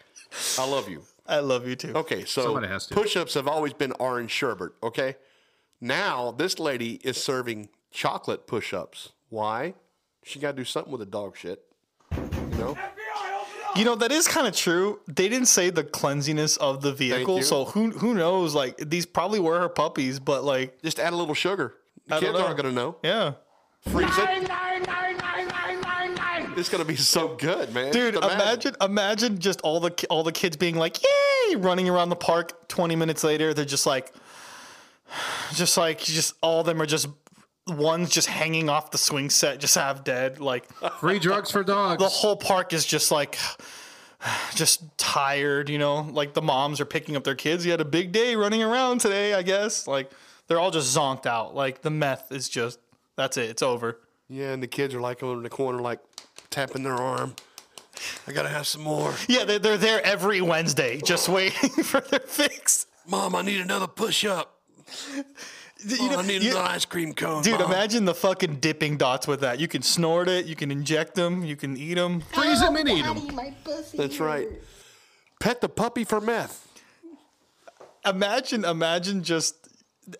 I 0.58 0.68
love 0.68 0.90
you. 0.90 1.04
I 1.26 1.40
love 1.40 1.68
you 1.68 1.76
too. 1.76 1.94
Okay, 1.94 2.26
so 2.26 2.58
to. 2.58 2.80
push-ups 2.92 3.34
have 3.34 3.48
always 3.48 3.74
been 3.74 3.92
orange 4.00 4.32
sherbet. 4.32 4.72
Okay, 4.82 5.16
now 5.82 6.32
this 6.32 6.58
lady 6.60 6.96
is 7.04 7.22
serving 7.22 7.70
chocolate 7.92 8.48
push-ups. 8.48 9.12
Why? 9.30 9.74
She 10.24 10.40
got 10.40 10.52
to 10.52 10.58
do 10.58 10.64
something 10.66 10.92
with 10.92 11.00
the 11.00 11.06
dog 11.06 11.38
shit. 11.38 11.64
You 12.12 12.58
know? 12.58 12.78
You 13.78 13.86
know 13.86 13.96
that 13.96 14.12
is 14.12 14.28
kind 14.28 14.48
of 14.48 14.56
true. 14.56 15.00
They 15.08 15.30
didn't 15.30 15.48
say 15.48 15.70
the 15.70 15.84
cleansiness 15.84 16.58
of 16.58 16.82
the 16.82 16.92
vehicle, 16.94 17.42
so 17.44 17.66
who 17.66 17.92
who 17.92 18.14
knows? 18.14 18.56
Like 18.56 18.78
these 18.78 19.06
probably 19.06 19.40
were 19.40 19.60
her 19.60 19.70
puppies, 19.70 20.20
but 20.20 20.44
like 20.44 20.82
Just 20.82 21.00
add 21.00 21.14
a 21.14 21.16
little 21.16 21.36
sugar. 21.36 21.76
The 22.08 22.16
I 22.16 22.20
don't 22.20 22.30
kids 22.30 22.40
know. 22.40 22.46
aren't 22.46 22.58
gonna 22.58 22.72
know. 22.72 22.96
yeah. 23.04 23.34
Freeze 23.82 24.10
it. 24.18 24.50
It's 26.58 26.70
gonna 26.70 26.86
be 26.86 26.96
so 26.96 27.36
good, 27.36 27.72
man. 27.74 27.92
Dude, 27.92 28.16
Just 28.16 28.34
imagine 28.34 28.76
imagine 28.82 29.38
just 29.40 29.62
all 29.62 29.80
the 29.80 29.92
all 30.10 30.24
the 30.24 30.32
kids 30.32 30.58
being 30.58 30.76
like, 30.76 30.98
"Yay!" 31.04 31.56
running 31.56 31.88
around 31.88 32.10
the 32.10 32.16
park. 32.16 32.68
20 32.68 32.96
minutes 32.96 33.24
later, 33.24 33.54
they're 33.54 33.64
just 33.64 33.86
like 33.86 34.12
just 35.54 35.78
like 35.78 36.00
just 36.00 36.34
all 36.42 36.62
of 36.62 36.66
them 36.66 36.82
are 36.82 36.88
just 36.88 37.08
one's 37.68 38.10
just 38.10 38.28
hanging 38.28 38.70
off 38.70 38.92
the 38.92 38.98
swing 38.98 39.30
set, 39.30 39.60
just 39.60 39.76
half 39.76 40.04
dead. 40.04 40.40
Like 40.40 40.66
Free 41.00 41.20
drugs 41.20 41.52
for 41.52 41.64
dogs. 41.64 42.02
the 42.02 42.10
whole 42.10 42.36
park 42.36 42.74
is 42.74 42.86
just 42.86 43.12
like 43.12 43.38
just 44.56 44.98
tired, 44.98 45.70
you 45.70 45.78
know? 45.78 46.02
Like 46.02 46.34
the 46.34 46.42
moms 46.42 46.80
are 46.82 46.86
picking 46.86 47.16
up 47.16 47.24
their 47.24 47.36
kids. 47.36 47.66
You 47.66 47.72
had 47.72 47.82
a 47.82 47.86
big 47.86 48.12
day 48.12 48.36
running 48.36 48.64
around 48.64 49.02
today, 49.02 49.34
I 49.34 49.42
guess. 49.44 49.88
Like 49.88 50.12
they're 50.48 50.60
all 50.60 50.72
just 50.72 50.96
zonked 50.96 51.26
out. 51.26 51.56
Like 51.56 51.82
the 51.82 51.90
meth 51.92 52.32
is 52.32 52.50
just 52.50 52.80
that's 53.16 53.38
it. 53.38 53.50
It's 53.50 53.62
over. 53.62 54.00
Yeah, 54.30 54.52
and 54.52 54.62
the 54.62 54.68
kids 54.68 54.94
are 54.94 55.00
like 55.02 55.24
over 55.24 55.38
in 55.38 55.44
the 55.44 55.50
corner, 55.50 55.82
like 55.82 56.00
tapping 56.50 56.84
their 56.84 56.96
arm. 56.96 57.36
I 58.28 58.32
gotta 58.32 58.50
have 58.50 58.68
some 58.68 58.82
more. 58.84 59.14
Yeah, 59.28 59.44
they're, 59.46 59.58
they're 59.58 59.78
there 59.78 60.06
every 60.06 60.40
Wednesday, 60.42 61.02
just 61.02 61.28
waiting 61.30 61.70
for 61.84 62.00
their 62.02 62.20
fix. 62.20 62.86
Mom, 63.08 63.36
I 63.36 63.42
need 63.42 63.60
another 63.62 63.88
push-up. 63.88 64.54
You 65.86 65.98
Mom, 66.00 66.12
know, 66.12 66.20
I 66.20 66.22
need 66.28 66.42
you- 66.44 66.52
another 66.52 66.68
ice 66.70 66.86
cream 66.86 67.14
cone. 67.14 67.44
dude, 67.44 67.60
Mom. 67.60 67.72
imagine 67.72 68.06
the 68.06 68.16
fucking 68.16 68.56
dipping 68.58 68.98
dots 68.98 69.28
with 69.28 69.42
that. 69.42 69.60
You 69.60 69.68
can 69.68 69.82
snort 69.82 70.28
it, 70.28 70.46
you 70.46 70.56
can 70.56 70.72
inject 70.72 71.16
them, 71.16 71.44
you 71.44 71.56
can 71.56 71.78
eat 71.78 71.96
them. 71.96 72.22
Freeze 72.22 72.60
them 72.62 72.76
and 72.76 72.90
eat 72.90 73.04
them. 73.04 73.56
That's 73.94 74.20
right. 74.20 74.48
Pet 75.40 75.62
the 75.62 75.70
puppy 75.70 76.04
for 76.04 76.20
meth. 76.20 76.68
Imagine, 78.06 78.64
imagine 78.66 79.24
just. 79.24 79.56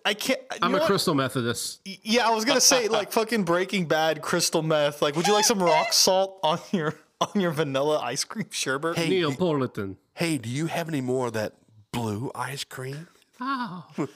I 0.04 0.12
can't. 0.12 0.38
I'm 0.60 0.74
a 0.74 0.78
what? 0.78 0.86
crystal 0.86 1.14
Methodist. 1.14 1.80
Yeah, 1.84 2.28
I 2.28 2.34
was 2.34 2.44
gonna 2.44 2.60
say 2.60 2.88
like 2.98 3.10
fucking 3.10 3.44
Breaking 3.44 3.86
Bad, 3.86 4.20
crystal 4.20 4.62
meth. 4.62 5.00
Like, 5.00 5.16
would 5.16 5.26
you 5.26 5.32
like 5.32 5.46
some 5.46 5.62
rock 5.62 5.92
salt 5.94 6.38
on 6.42 6.60
your 6.72 6.94
on 7.20 7.40
your 7.40 7.50
vanilla 7.50 7.98
ice 7.98 8.24
cream 8.24 8.46
sherbet? 8.50 8.96
Hey, 8.96 9.08
Neapolitan. 9.08 9.96
Hey, 10.14 10.36
do 10.36 10.48
you 10.50 10.66
have 10.66 10.88
any 10.88 11.00
more 11.00 11.28
of 11.28 11.32
that 11.32 11.54
blue 11.92 12.30
ice 12.34 12.64
cream? 12.64 13.08
Oh. 13.40 13.84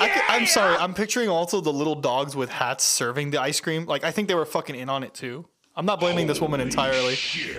I 0.00 0.36
am 0.40 0.46
sorry. 0.46 0.76
I'm 0.76 0.94
picturing 0.94 1.28
also 1.28 1.60
the 1.60 1.72
little 1.72 1.94
dogs 1.94 2.34
with 2.34 2.50
hats 2.50 2.84
serving 2.84 3.30
the 3.30 3.40
ice 3.40 3.60
cream. 3.60 3.86
Like, 3.86 4.04
I 4.04 4.10
think 4.10 4.28
they 4.28 4.34
were 4.34 4.46
fucking 4.46 4.74
in 4.74 4.88
on 4.88 5.02
it 5.02 5.14
too. 5.14 5.46
I'm 5.78 5.84
not 5.84 6.00
blaming 6.00 6.26
this 6.26 6.40
woman 6.40 6.60
entirely. 6.60 7.16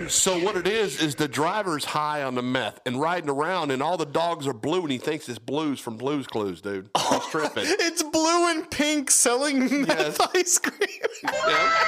So 0.08 0.38
what 0.42 0.56
it 0.56 0.66
is 0.66 1.00
is 1.00 1.14
the 1.14 1.28
driver's 1.28 1.84
high 1.84 2.24
on 2.24 2.34
the 2.34 2.42
meth 2.42 2.80
and 2.84 3.00
riding 3.00 3.30
around, 3.30 3.70
and 3.70 3.80
all 3.80 3.96
the 3.96 4.06
dogs 4.06 4.46
are 4.48 4.52
blue, 4.52 4.80
and 4.82 4.90
he 4.90 4.98
thinks 4.98 5.28
it's 5.28 5.38
blues 5.38 5.78
from 5.78 5.96
Blues 5.96 6.26
Clues, 6.26 6.60
dude. 6.60 6.90
He's 6.96 7.26
tripping. 7.26 7.64
It's 7.88 8.02
blue 8.02 8.48
and 8.50 8.68
pink 8.70 9.10
selling 9.10 9.82
meth 9.82 10.18
Yes. 10.18 10.28
ice 10.34 10.58
cream. 10.58 10.88
Yeah. 11.24 11.84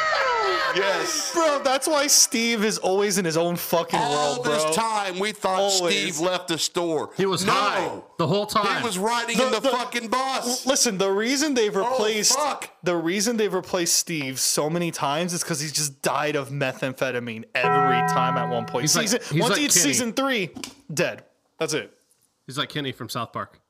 Yes. 0.76 1.32
Bro, 1.34 1.62
that's 1.64 1.88
why 1.88 2.06
Steve 2.06 2.64
is 2.64 2.78
always 2.78 3.18
in 3.18 3.24
his 3.24 3.36
own 3.36 3.56
fucking 3.56 3.98
All 3.98 4.12
world, 4.34 4.44
bro. 4.44 4.52
All 4.54 4.66
this 4.66 4.76
time, 4.76 5.18
we 5.18 5.32
thought 5.32 5.58
Always. 5.60 5.94
Steve 5.96 6.20
left 6.20 6.48
the 6.48 6.58
store. 6.58 7.10
He 7.16 7.26
was 7.26 7.44
no. 7.44 7.52
high 7.52 8.00
the 8.18 8.26
whole 8.26 8.46
time. 8.46 8.80
He 8.80 8.86
was 8.86 8.98
riding 8.98 9.36
The- 9.36 9.46
in 9.46 9.52
the, 9.52 9.60
the- 9.60 9.70
fucking 9.70 10.08
bus. 10.08 10.64
Listen, 10.66 10.98
the 10.98 11.10
reason 11.10 11.54
they've 11.54 11.76
oh, 11.76 11.90
replaced 11.90 12.36
fuck. 12.38 12.70
the 12.84 12.96
reason 12.96 13.36
they've 13.36 13.52
replaced 13.52 13.96
Steve 13.96 14.38
so 14.38 14.70
many 14.70 14.90
times 14.90 15.32
is 15.32 15.42
because 15.42 15.60
he's 15.60 15.72
just 15.72 16.00
died 16.20 16.36
of 16.36 16.50
methamphetamine 16.50 17.44
every 17.54 18.08
time 18.08 18.36
at 18.36 18.48
one 18.50 18.66
point. 18.66 18.82
He's 18.82 18.96
like- 18.96 19.08
season 19.08 19.20
he's 19.32 19.40
once 19.40 19.50
like 19.50 19.56
he 19.58 19.62
hits 19.64 19.80
Kenny. 19.80 19.92
season 19.92 20.12
three, 20.12 20.50
dead. 20.92 21.24
That's 21.58 21.72
it. 21.74 21.92
He's 22.46 22.58
like 22.58 22.68
Kenny 22.68 22.92
from 22.92 23.08
South 23.08 23.32
Park. 23.32 23.60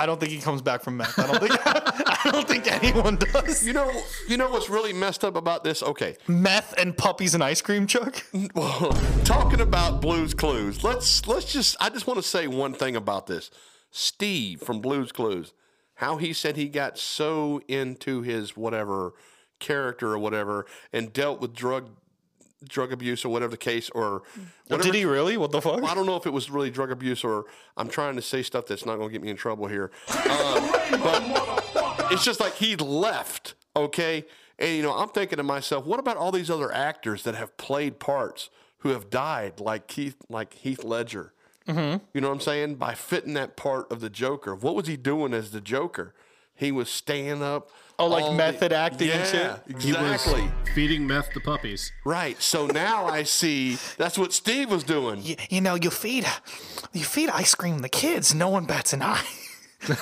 I 0.00 0.06
don't 0.06 0.20
think 0.20 0.30
he 0.32 0.38
comes 0.38 0.62
back 0.62 0.82
from 0.82 0.96
meth. 0.96 1.18
I 1.18 1.26
don't 1.26 1.40
think 1.40 1.60
I 1.66 2.30
don't 2.30 2.46
think 2.46 2.70
anyone 2.70 3.16
does. 3.16 3.66
You 3.66 3.72
know, 3.72 3.90
you 4.28 4.36
know 4.36 4.48
what's 4.48 4.68
really 4.70 4.92
messed 4.92 5.24
up 5.24 5.34
about 5.34 5.64
this? 5.64 5.82
Okay, 5.82 6.16
Meth 6.28 6.72
and 6.78 6.96
puppies 6.96 7.34
and 7.34 7.42
ice 7.42 7.60
cream, 7.60 7.86
Chuck. 7.88 8.24
well, 8.54 8.92
talking 9.24 9.60
about 9.60 10.00
Blues 10.00 10.34
Clues. 10.34 10.84
Let's 10.84 11.26
let's 11.26 11.52
just. 11.52 11.76
I 11.80 11.88
just 11.88 12.06
want 12.06 12.18
to 12.18 12.22
say 12.22 12.46
one 12.46 12.74
thing 12.74 12.94
about 12.94 13.26
this. 13.26 13.50
Steve 13.90 14.60
from 14.60 14.80
Blues 14.80 15.10
Clues, 15.10 15.52
how 15.94 16.16
he 16.16 16.32
said 16.32 16.56
he 16.56 16.68
got 16.68 16.96
so 16.96 17.60
into 17.66 18.22
his 18.22 18.56
whatever 18.56 19.14
character 19.58 20.12
or 20.12 20.18
whatever, 20.18 20.66
and 20.92 21.12
dealt 21.12 21.40
with 21.40 21.54
drug 21.54 21.90
drug 22.66 22.92
abuse 22.92 23.24
or 23.24 23.28
whatever 23.28 23.52
the 23.52 23.56
case, 23.56 23.88
or 23.90 24.22
whatever 24.66 24.82
Did 24.82 24.94
he 24.94 25.04
really? 25.04 25.36
What 25.36 25.52
the 25.52 25.60
fuck? 25.60 25.82
I 25.84 25.94
don't 25.94 26.06
know 26.06 26.16
if 26.16 26.26
it 26.26 26.32
was 26.32 26.50
really 26.50 26.70
drug 26.70 26.90
abuse 26.90 27.22
or 27.24 27.44
I'm 27.76 27.88
trying 27.88 28.16
to 28.16 28.22
say 28.22 28.42
stuff 28.42 28.66
that's 28.66 28.84
not 28.84 28.96
going 28.96 29.08
to 29.08 29.12
get 29.12 29.22
me 29.22 29.30
in 29.30 29.36
trouble 29.36 29.66
here. 29.66 29.90
Um, 30.08 30.70
but 30.90 32.08
it's 32.10 32.24
just 32.24 32.40
like 32.40 32.54
he 32.54 32.76
left, 32.76 33.54
okay? 33.76 34.24
And, 34.58 34.76
you 34.76 34.82
know, 34.82 34.92
I'm 34.92 35.08
thinking 35.08 35.36
to 35.36 35.42
myself, 35.44 35.86
what 35.86 36.00
about 36.00 36.16
all 36.16 36.32
these 36.32 36.50
other 36.50 36.72
actors 36.72 37.22
that 37.22 37.36
have 37.36 37.56
played 37.56 38.00
parts 38.00 38.50
who 38.78 38.88
have 38.90 39.08
died, 39.08 39.60
like 39.60 39.86
Keith, 39.86 40.16
like 40.28 40.54
Heath 40.54 40.82
Ledger? 40.82 41.32
Mm-hmm. 41.68 42.04
You 42.14 42.20
know 42.20 42.28
what 42.28 42.34
I'm 42.34 42.40
saying? 42.40 42.74
By 42.76 42.94
fitting 42.94 43.34
that 43.34 43.56
part 43.56 43.92
of 43.92 44.00
the 44.00 44.10
Joker. 44.10 44.54
What 44.54 44.74
was 44.74 44.86
he 44.86 44.96
doing 44.96 45.34
as 45.34 45.50
the 45.50 45.60
Joker? 45.60 46.14
He 46.54 46.72
was 46.72 46.88
staying 46.88 47.42
up. 47.42 47.70
Oh, 48.00 48.06
like 48.06 48.22
all 48.24 48.30
the- 48.30 48.36
method 48.36 48.72
acting 48.72 49.08
yeah, 49.08 49.14
and 49.16 49.28
shit? 49.28 49.80
He 49.82 49.92
was 49.92 50.12
Exactly. 50.26 50.50
feeding 50.74 51.06
meth 51.06 51.32
to 51.32 51.40
puppies. 51.40 51.90
Right. 52.04 52.40
So 52.40 52.66
now 52.66 53.06
I 53.06 53.24
see 53.24 53.76
that's 53.96 54.16
what 54.16 54.32
Steve 54.32 54.70
was 54.70 54.84
doing. 54.84 55.20
you, 55.22 55.36
you 55.50 55.60
know, 55.60 55.74
you 55.74 55.90
feed 55.90 56.24
you 56.92 57.04
feed 57.04 57.28
ice 57.30 57.54
cream 57.54 57.78
the 57.80 57.88
kids. 57.88 58.34
No 58.34 58.48
one 58.48 58.66
bats 58.66 58.92
an 58.92 59.02
eye. 59.02 59.24
you, 59.88 59.94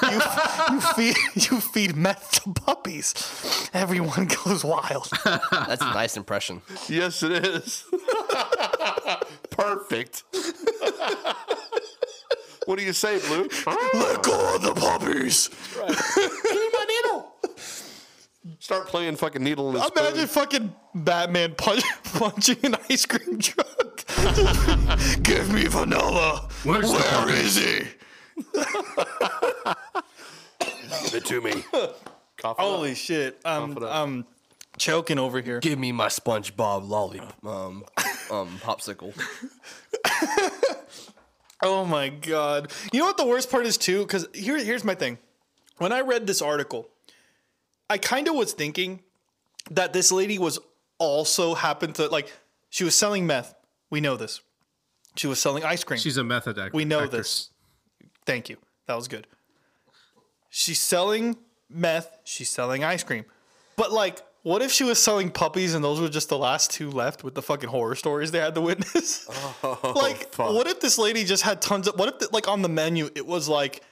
you 0.73 0.81
feed 0.81 1.17
you 1.35 1.61
feed 1.61 1.97
meth 1.97 2.43
to 2.43 2.53
puppies. 2.53 3.69
Everyone 3.75 4.27
goes 4.45 4.63
wild. 4.65 5.09
That's 5.25 5.83
a 5.83 5.93
nice 5.95 6.17
impression. 6.17 6.63
Yes, 6.89 7.23
it 7.23 7.33
is. 7.45 7.85
Perfect. 9.51 10.25
what 12.67 12.79
do 12.79 12.85
you 12.85 12.93
say, 12.93 13.19
Blue? 13.27 13.49
Let 13.95 14.23
go 14.23 14.55
of 14.57 14.63
the 14.63 14.75
puppies. 14.75 15.51
Start 18.59 18.87
playing 18.89 19.17
fucking 19.17 19.43
needle 19.43 19.69
in 19.69 19.75
the 19.75 19.81
Imagine 19.97 20.15
spoon. 20.15 20.27
fucking 20.29 20.75
Batman 20.95 21.55
punch, 21.57 21.83
punching 22.05 22.59
an 22.63 22.77
ice 22.91 23.05
cream 23.07 23.39
truck. 23.39 24.05
Give 25.23 25.53
me 25.53 25.67
vanilla. 25.67 26.49
Where's 26.65 26.91
the 26.91 26.99
Where 26.99 27.35
is 27.35 27.57
he? 27.57 27.87
Give 31.05 31.15
it 31.15 31.25
to 31.27 31.41
me. 31.41 31.65
Cough 32.37 32.57
Holy 32.59 32.91
up. 32.93 32.97
shit! 32.97 33.41
I'm 33.45 33.69
Cough 33.75 33.83
it 33.83 33.87
up. 33.89 33.95
I'm 33.95 34.27
choking 34.79 35.19
over 35.19 35.41
here. 35.41 35.61
Give 35.61 35.79
me 35.79 35.93
my 35.93 36.09
SpongeBob 36.09 36.89
lolly 36.89 37.21
um 37.45 37.85
um 38.31 38.59
popsicle. 38.63 39.15
Oh 41.63 41.87
my 41.87 42.11
god! 42.11 42.71
You 42.93 43.01
know 43.01 43.07
what 43.07 43.17
the 43.17 43.25
worst 43.27 43.51
part 43.51 43.65
is 43.65 43.79
too? 43.79 44.01
Because 44.03 44.29
here, 44.35 44.63
here's 44.63 44.85
my 44.85 44.95
thing. 44.95 45.17
When 45.79 45.91
I 45.91 46.03
read 46.03 46.27
this 46.27 46.43
article, 46.43 46.87
I 47.89 47.99
kind 47.99 48.29
of 48.29 48.35
was 48.35 48.53
thinking 48.53 49.03
that 49.71 49.93
this 49.93 50.11
lady 50.13 50.39
was 50.39 50.59
also 50.99 51.55
happened 51.55 51.97
to 51.97 52.09
like 52.09 52.33
she 52.71 52.85
was 52.85 52.95
selling 52.95 53.27
meth. 53.27 53.55
We 53.91 54.01
know 54.01 54.17
this. 54.17 54.41
She 55.17 55.27
was 55.27 55.41
selling 55.41 55.65
ice 55.65 55.85
cream. 55.85 55.99
She's 55.99 56.17
a 56.17 56.25
meth 56.25 56.47
addict. 56.47 56.75
we 56.75 56.85
know 56.85 57.05
actress. 57.05 57.51
this. 58.01 58.09
Thank 58.27 58.49
you. 58.49 58.57
That 58.87 58.97
was 58.97 59.09
good. 59.09 59.27
She's 60.51 60.81
selling 60.81 61.37
meth. 61.69 62.19
She's 62.25 62.51
selling 62.51 62.85
ice 62.85 63.03
cream. 63.03 63.25
But 63.77 63.93
like, 63.93 64.23
what 64.43 64.63
if 64.63 64.71
she 64.71 64.85
was 64.85 65.03
selling 65.03 65.31
puppies 65.31 65.75
and 65.75 65.85
those 65.85 66.01
were 66.01 66.09
just 66.09 66.29
the 66.29 66.39
last 66.39 66.71
two 66.71 66.91
left 66.91 67.25
with 67.25 67.35
the 67.35 67.43
fucking 67.43 67.69
horror 67.69 67.95
stories 67.95 68.31
they 68.31 68.39
had 68.39 68.55
to 68.55 68.61
witness? 68.61 69.29
Oh, 69.63 69.93
like, 69.97 70.33
what 70.37 70.67
if 70.67 70.81
this 70.81 70.99
lady 70.99 71.25
just 71.25 71.43
had 71.43 71.61
tons 71.63 71.89
of? 71.89 71.99
What 71.99 72.23
if 72.23 72.33
like 72.33 72.47
on 72.47 72.63
the 72.63 72.69
menu 72.69 73.09
it 73.15 73.27
was 73.27 73.49
like, 73.49 73.83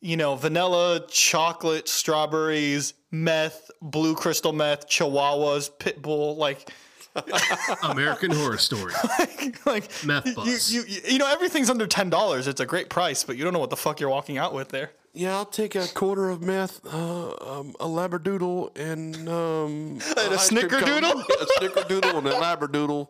you 0.00 0.16
know, 0.16 0.36
vanilla, 0.36 1.04
chocolate, 1.08 1.88
strawberries, 1.88 2.94
meth, 3.14 3.70
blue 3.80 4.14
crystal 4.14 4.52
meth, 4.52 4.88
chihuahuas, 4.88 5.70
pit 5.78 6.02
bull, 6.02 6.36
like. 6.36 6.68
American 7.84 8.32
Horror 8.32 8.58
Story. 8.58 8.92
like 9.66 9.88
Meth 10.04 10.26
you- 10.26 10.34
bus. 10.34 10.68
You, 10.72 10.82
you, 10.88 11.00
you 11.10 11.18
know 11.18 11.28
everything's 11.30 11.70
under 11.70 11.86
ten 11.86 12.10
dollars. 12.10 12.48
It's 12.48 12.60
a 12.60 12.66
great 12.66 12.88
price, 12.90 13.22
but 13.22 13.36
you 13.36 13.44
don't 13.44 13.52
know 13.52 13.60
what 13.60 13.70
the 13.70 13.76
fuck 13.76 14.00
you're 14.00 14.10
walking 14.10 14.36
out 14.36 14.52
with 14.52 14.70
there. 14.70 14.90
Yeah, 15.12 15.36
I'll 15.36 15.44
take 15.44 15.76
a 15.76 15.86
quarter 15.86 16.28
of 16.28 16.42
meth, 16.42 16.84
uh, 16.84 17.28
um, 17.60 17.76
a 17.78 17.86
labradoodle, 17.86 18.76
and 18.76 19.28
um, 19.28 20.00
And 20.18 20.32
a 20.32 20.34
ice 20.34 20.50
snickerdoodle? 20.50 21.20
a 21.22 21.46
snickerdoodle 21.60 22.18
and 22.18 22.26
a 22.26 22.32
labradoodle. 22.32 23.06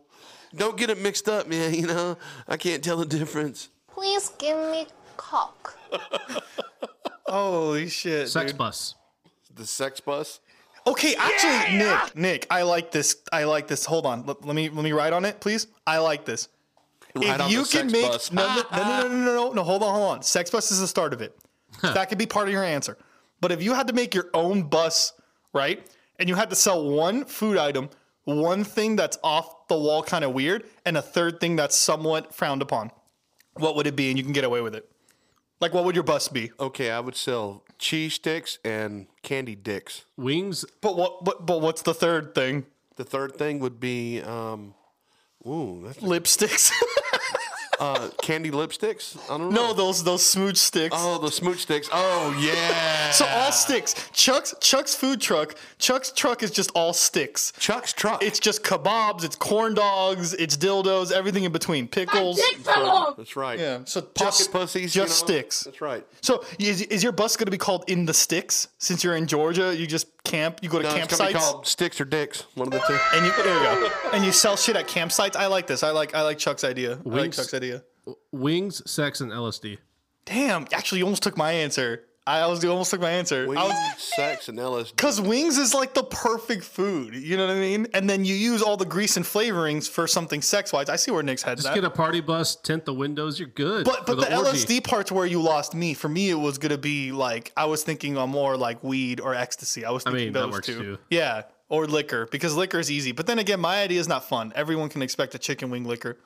Don't 0.55 0.77
get 0.77 0.91
it 0.91 1.01
mixed 1.01 1.27
up, 1.27 1.49
man. 1.49 1.73
You 1.73 1.87
know, 1.87 2.19
I 2.47 2.59
can't 2.59 2.85
tell 2.85 2.99
the 2.99 3.07
difference. 3.07 3.71
Please 3.89 4.29
give 4.39 4.59
me 4.71 4.87
cock. 5.17 5.79
Holy 7.27 7.89
shit, 7.89 8.29
Sex 8.29 8.53
dude. 8.53 8.59
bus. 8.59 8.97
The 9.55 9.67
sex 9.67 10.01
bus. 10.01 10.41
Okay, 10.87 11.15
actually, 11.17 11.79
Nick, 11.79 12.17
Nick, 12.17 12.47
I 12.51 12.63
like 12.63 12.91
this. 12.91 13.17
I 13.33 13.45
like 13.45 13.69
this. 13.69 13.87
Hold 13.87 14.05
on, 14.05 14.27
let, 14.27 14.45
let 14.45 14.55
me 14.55 14.69
let 14.69 14.85
me 14.85 14.93
write 14.93 15.13
on 15.13 15.25
it, 15.25 15.41
please. 15.41 15.67
I 15.87 15.99
like 15.99 16.25
this. 16.25 16.49
Right 17.15 17.41
on 17.41 17.47
if 17.47 17.53
you 17.53 17.65
the 17.65 17.71
can 17.71 17.89
sex 17.89 17.93
make 17.93 18.11
bus. 18.11 18.33
no, 18.33 18.47
no, 18.47 18.55
no, 18.57 18.63
ah! 18.71 19.01
no, 19.03 19.09
no, 19.09 19.17
no, 19.17 19.25
no, 19.25 19.53
no, 19.53 19.63
hold 19.63 19.83
on, 19.83 19.95
hold 19.95 20.17
on. 20.17 20.23
Sex 20.23 20.51
bus 20.51 20.71
is 20.71 20.81
the 20.81 20.89
start 20.89 21.13
of 21.13 21.23
it. 21.23 21.39
that 21.83 22.09
could 22.09 22.19
be 22.19 22.27
part 22.27 22.49
of 22.49 22.53
your 22.53 22.65
answer. 22.65 22.99
But 23.41 23.53
if 23.53 23.63
you 23.63 23.75
had 23.75 23.87
to 23.87 23.93
make 23.93 24.15
your 24.15 24.29
own 24.35 24.65
bus, 24.65 25.13
right, 25.53 25.87
and 26.19 26.29
you 26.29 26.35
had 26.35 26.51
to 26.51 26.57
sell 26.57 26.89
one 26.91 27.25
food 27.25 27.57
item, 27.57 27.89
one 28.25 28.65
thing 28.65 28.97
that's 28.97 29.19
off 29.23 29.69
the 29.69 29.77
wall, 29.77 30.03
kind 30.03 30.25
of 30.25 30.33
weird, 30.33 30.65
and 30.85 30.97
a 30.97 31.03
third 31.03 31.41
thing 31.41 31.57
that's 31.57 31.77
somewhat 31.77 32.35
frowned 32.35 32.63
upon, 32.63 32.91
what 33.55 33.77
would 33.77 33.87
it 33.87 33.97
be? 33.97 34.09
And 34.09 34.19
you 34.19 34.25
can 34.25 34.33
get 34.33 34.45
away 34.45 34.61
with 34.61 34.75
it. 34.75 34.91
Like, 35.65 35.73
what 35.73 35.85
would 35.87 35.95
your 35.95 36.05
bus 36.05 36.29
be? 36.29 36.53
Okay, 36.61 36.91
I 36.91 37.01
would 37.01 37.17
sell 37.17 37.65
cheese 37.79 38.13
sticks 38.13 38.59
and 38.67 39.07
candy 39.23 39.55
dicks. 39.55 40.05
Wings. 40.15 40.67
But 40.83 40.95
what? 40.95 41.25
But, 41.25 41.47
but 41.47 41.63
what's 41.63 41.81
the 41.81 41.95
third 41.95 42.35
thing? 42.35 42.67
The 42.97 43.05
third 43.05 43.37
thing 43.37 43.61
would 43.61 43.81
be, 43.81 44.21
um, 44.21 44.75
ooh, 45.47 45.81
that's 45.83 46.01
Lipsticks. 46.01 46.71
uh, 47.81 48.11
candy 48.23 48.51
lipsticks. 48.51 49.19
I 49.31 49.39
don't 49.39 49.51
know. 49.51 49.69
no, 49.69 49.73
those 49.73 50.05
those 50.05 50.25
smooch 50.25 50.57
sticks. 50.57 50.95
Oh, 50.99 51.19
the 51.19 51.31
smooch 51.31 51.63
sticks. 51.63 51.89
Oh 51.93 52.37
yeah. 52.41 53.11
So 53.11 53.27
all 53.27 53.53
sticks. 53.53 53.95
Chuck's 54.13 54.55
Chuck's 54.61 54.95
food 54.95 55.21
truck. 55.21 55.55
Chuck's 55.79 56.13
truck 56.13 56.43
is 56.43 56.51
just 56.51 56.71
all 56.75 56.93
sticks. 56.93 57.53
Chuck's 57.59 57.93
truck. 57.93 58.23
It's 58.23 58.39
just 58.39 58.63
kebabs, 58.63 59.25
it's 59.25 59.37
corn 59.37 59.75
dogs, 59.75 60.35
it's 60.35 60.57
dildos, 60.57 61.13
everything 61.13 61.45
in 61.45 61.53
between, 61.53 61.89
pickles. 61.89 62.41
That's 63.17 63.37
right. 63.37 63.59
Yeah, 63.59 63.81
so 63.85 64.03
Pocket 64.03 64.39
just 64.39 64.53
pussies. 64.53 64.93
just 64.93 64.97
you 64.97 65.03
know? 65.03 65.07
sticks. 65.07 65.65
That's 65.65 65.81
right. 65.81 66.07
So 66.21 66.45
is, 66.59 66.83
is 66.83 67.03
your 67.03 67.13
bus 67.13 67.37
going 67.37 67.47
to 67.47 67.51
be 67.51 67.59
called 67.59 67.85
in 67.89 68.07
the 68.07 68.15
sticks? 68.15 68.69
Since 68.79 69.05
you're 69.05 69.17
in 69.17 69.27
Georgia, 69.27 69.75
you 69.77 69.87
just 69.87 70.07
camp. 70.25 70.59
You 70.63 70.69
go 70.69 70.79
to 70.79 70.85
No, 70.85 70.95
it's 70.97 71.17
gonna 71.17 71.33
be 71.33 71.39
called 71.39 71.67
sticks 71.67 72.01
or 72.01 72.05
dicks. 72.05 72.45
One 72.55 72.69
of 72.69 72.73
the 72.73 72.81
two. 72.81 72.99
and 73.15 73.27
you 73.27 73.33
there 73.43 73.57
you 73.57 73.89
go, 73.89 73.91
and 74.13 74.25
you 74.25 74.33
sell 74.33 74.57
shit 74.57 74.77
at 74.77 74.89
campsites. 74.89 75.37
I 75.37 75.47
like 75.47 75.67
this. 75.67 75.83
I 75.83 75.91
like 75.91 76.15
I 76.15 76.23
like 76.23 76.39
Chuck's 76.39 76.65
idea. 76.65 76.99
I 77.05 77.09
like 77.09 77.33
Chuck's 77.33 77.55
idea. 77.55 77.74
Wings, 78.33 78.89
sex, 78.91 79.21
and 79.21 79.31
LSD. 79.33 79.79
Damn, 80.25 80.67
actually, 80.73 80.99
you 80.99 81.05
almost 81.05 81.23
took 81.23 81.37
my 81.37 81.53
answer. 81.53 82.05
I 82.27 82.47
was 82.47 82.65
you 82.65 82.71
almost 82.71 82.91
took 82.91 83.03
my 83.03 83.11
answer. 83.11 83.47
Wings, 83.47 83.61
I 83.61 83.65
was 83.65 84.03
sex, 84.03 84.49
and 84.49 84.59
LSD. 84.59 84.97
Because 84.97 85.21
wings 85.21 85.59
is 85.59 85.75
like 85.75 85.93
the 85.93 86.05
perfect 86.05 86.65
food. 86.65 87.15
You 87.15 87.37
know 87.37 87.47
what 87.47 87.55
I 87.57 87.61
mean? 87.61 87.87
And 87.93 88.09
then 88.09 88.25
you 88.25 88.35
use 88.35 88.63
all 88.63 88.79
the 88.79 88.87
grease 88.87 89.19
and 89.19 89.27
flavorings 89.27 89.91
for 89.91 90.07
something 90.07 90.41
sex 90.41 90.73
wise. 90.73 90.89
I 90.89 90.97
see 90.97 91.11
where 91.11 91.23
Nick's 91.23 91.43
head's 91.43 91.63
Just 91.65 91.73
at. 91.73 91.75
get 91.75 91.85
a 91.85 91.91
party 91.91 92.21
bus, 92.23 92.57
tint 92.57 92.87
the 92.87 92.95
windows. 92.95 93.39
You're 93.39 93.49
good. 93.49 93.85
but 93.85 94.07
but 94.07 94.21
the, 94.21 94.35
orgy. 94.35 94.59
LSD 94.59 94.85
part's 94.85 95.13
where 95.13 95.27
you 95.27 95.43
lost 95.43 95.75
me. 95.75 95.93
For 95.93 96.09
me, 96.09 96.31
it 96.31 96.35
was 96.35 96.57
gonna 96.57 96.79
be 96.79 97.13
like 97.13 97.53
I 97.59 97.67
was 97.67 97.83
thinking 97.83 98.17
on 98.17 98.31
more 98.31 98.57
like 98.57 98.83
weed 98.83 99.21
or 99.21 99.35
ecstasy. 99.35 99.85
I 99.85 99.91
was 99.91 100.03
thinking 100.05 100.25
mean, 100.25 100.33
that 100.33 100.41
those 100.41 100.53
works 100.53 100.67
two. 100.67 100.79
too. 100.79 100.99
Yeah, 101.11 101.43
or 101.69 101.87
liquor 101.87 102.27
because 102.31 102.57
liquor 102.57 102.79
is 102.79 102.91
easy. 102.91 103.13
But 103.13 103.27
then 103.27 103.39
again, 103.39 103.61
my 103.61 103.83
idea 103.83 104.01
is 104.01 104.09
not 104.09 104.27
fun. 104.27 104.51
Everyone 104.57 104.89
can 104.89 105.03
expect 105.03 105.35
a 105.35 105.39
chicken 105.39 105.69
wing 105.69 105.85
liquor. 105.85 106.17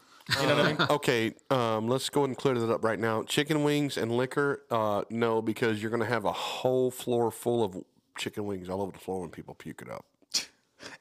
You 0.40 0.46
know 0.46 0.56
what 0.56 0.64
I 0.66 0.72
mean? 0.74 0.86
Okay, 0.90 1.34
um, 1.50 1.88
let's 1.88 2.10
go 2.10 2.20
ahead 2.20 2.28
and 2.30 2.36
clear 2.36 2.54
that 2.54 2.70
up 2.70 2.84
right 2.84 2.98
now. 2.98 3.22
Chicken 3.22 3.64
wings 3.64 3.96
and 3.96 4.12
liquor, 4.12 4.62
uh, 4.70 5.02
no, 5.10 5.40
because 5.40 5.80
you're 5.80 5.90
going 5.90 6.02
to 6.02 6.08
have 6.08 6.24
a 6.26 6.32
whole 6.32 6.90
floor 6.90 7.30
full 7.30 7.64
of 7.64 7.76
chicken 8.18 8.44
wings 8.44 8.68
all 8.68 8.82
over 8.82 8.92
the 8.92 8.98
floor 8.98 9.20
when 9.20 9.30
people 9.30 9.54
puke 9.54 9.80
it 9.80 9.90
up. 9.90 10.04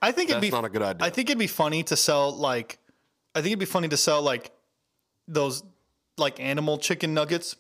I 0.01 0.11
think 0.11 0.29
it'd 0.29 0.41
That's 0.41 0.49
be 0.49 0.55
not 0.55 0.65
a 0.65 0.69
good 0.69 0.81
idea. 0.81 1.05
I 1.05 1.09
think 1.09 1.29
it'd 1.29 1.37
be 1.39 1.47
funny 1.47 1.83
to 1.83 1.95
sell 1.97 2.31
like 2.35 2.79
I 3.35 3.39
think 3.41 3.47
it'd 3.47 3.59
be 3.59 3.65
funny 3.65 3.87
to 3.89 3.97
sell 3.97 4.21
like 4.21 4.51
those 5.27 5.63
like 6.17 6.39
animal 6.39 6.77
chicken 6.77 7.13
nuggets. 7.13 7.55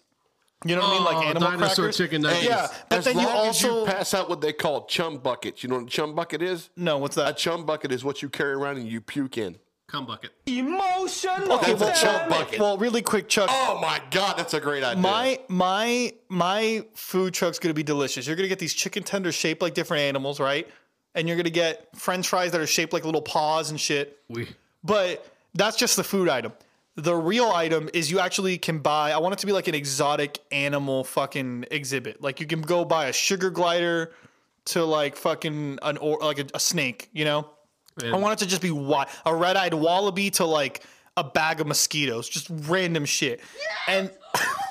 You 0.65 0.75
know 0.75 0.81
what 0.81 0.89
I 0.89 0.93
mean? 0.93 1.01
Oh, 1.01 1.05
Like 1.17 1.25
animal 1.27 1.49
dinosaur 1.51 1.75
crackers. 1.85 1.97
chicken 1.97 2.21
nuggets. 2.23 2.43
Yeah, 2.45 2.67
but 2.89 2.99
as 2.99 3.05
then 3.05 3.17
long 3.17 3.25
you 3.25 3.29
as 3.31 3.35
also 3.35 3.79
you 3.81 3.85
pass 3.85 4.13
out 4.15 4.29
what 4.29 4.41
they 4.41 4.53
call 4.53 4.85
chum 4.87 5.17
buckets. 5.19 5.61
You 5.61 5.69
know 5.69 5.75
what 5.75 5.83
a 5.85 5.89
chum 5.89 6.15
bucket 6.15 6.41
is? 6.41 6.69
no. 6.75 6.97
What's 6.97 7.15
that? 7.17 7.23
A 7.23 7.25
that? 7.25 7.37
chum 7.37 7.65
bucket 7.65 7.91
is 7.91 8.03
what 8.03 8.21
you 8.23 8.29
carry 8.29 8.53
around 8.53 8.77
and 8.77 8.87
you 8.87 8.99
puke 9.01 9.37
in. 9.37 9.57
Cum 9.87 10.05
bucket. 10.05 10.31
Okay, 11.49 11.73
That's 11.73 11.79
well, 11.79 11.89
a 11.89 12.19
chum 12.19 12.29
bucket. 12.29 12.59
well, 12.59 12.77
really 12.77 13.01
quick, 13.01 13.29
Chuck. 13.29 13.49
Oh 13.49 13.79
my 13.81 14.01
god, 14.11 14.37
that's 14.37 14.53
a 14.53 14.59
great 14.59 14.83
idea. 14.83 15.01
My 15.01 15.39
my 15.47 16.13
my 16.27 16.85
food 16.93 17.33
truck's 17.33 17.57
gonna 17.57 17.73
be 17.73 17.83
delicious. 17.83 18.27
You're 18.27 18.35
gonna 18.35 18.49
get 18.49 18.59
these 18.59 18.73
chicken 18.73 19.03
tenders 19.03 19.33
shaped 19.33 19.61
like 19.61 19.73
different 19.73 20.01
animals, 20.01 20.41
right? 20.41 20.67
And 21.15 21.25
you're 21.27 21.37
gonna 21.37 21.49
get 21.49 21.87
French 21.95 22.27
fries 22.27 22.51
that 22.51 22.59
are 22.59 22.67
shaped 22.67 22.91
like 22.91 23.05
little 23.05 23.21
paws 23.21 23.69
and 23.69 23.79
shit. 23.79 24.19
We 24.27 24.49
But 24.83 25.25
that's 25.53 25.77
just 25.77 25.95
the 25.95 26.03
food 26.03 26.27
item. 26.27 26.51
The 26.95 27.15
real 27.15 27.49
item 27.51 27.89
is 27.93 28.11
you 28.11 28.19
actually 28.19 28.57
can 28.57 28.79
buy. 28.79 29.11
I 29.11 29.19
want 29.19 29.33
it 29.33 29.39
to 29.39 29.45
be 29.45 29.53
like 29.53 29.69
an 29.69 29.75
exotic 29.75 30.39
animal 30.51 31.05
fucking 31.05 31.65
exhibit. 31.71 32.21
Like 32.21 32.41
you 32.41 32.45
can 32.47 32.59
go 32.59 32.83
buy 32.83 33.05
a 33.05 33.13
sugar 33.13 33.49
glider 33.51 34.11
to 34.65 34.83
like 34.83 35.15
fucking 35.15 35.79
an 35.81 35.95
or 35.97 36.17
like 36.19 36.39
a, 36.39 36.45
a 36.55 36.59
snake. 36.59 37.09
You 37.13 37.23
know, 37.23 37.49
I 38.03 38.15
want 38.17 38.39
it 38.39 38.43
to 38.43 38.49
just 38.49 38.61
be 38.61 38.69
wi- 38.69 39.07
a 39.25 39.35
red-eyed 39.35 39.73
wallaby 39.73 40.29
to 40.31 40.45
like 40.45 40.83
a 41.15 41.23
bag 41.23 41.61
of 41.61 41.67
mosquitoes, 41.67 42.29
just 42.29 42.47
random 42.49 43.05
shit. 43.05 43.41
And 43.87 44.11
oh 44.35 44.63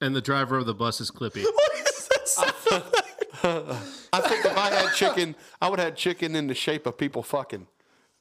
and 0.00 0.14
the 0.14 0.20
driver 0.20 0.56
of 0.56 0.66
the 0.66 0.74
bus 0.74 1.00
is 1.00 1.10
Clippy. 1.10 1.44
I 4.12 4.20
think 4.20 4.44
if 4.44 4.56
I 4.56 4.70
had 4.70 4.94
chicken, 4.94 5.34
I 5.60 5.68
would 5.68 5.78
have 5.78 5.96
chicken 5.96 6.34
in 6.36 6.46
the 6.46 6.54
shape 6.54 6.86
of 6.86 6.98
people 6.98 7.22
fucking. 7.22 7.66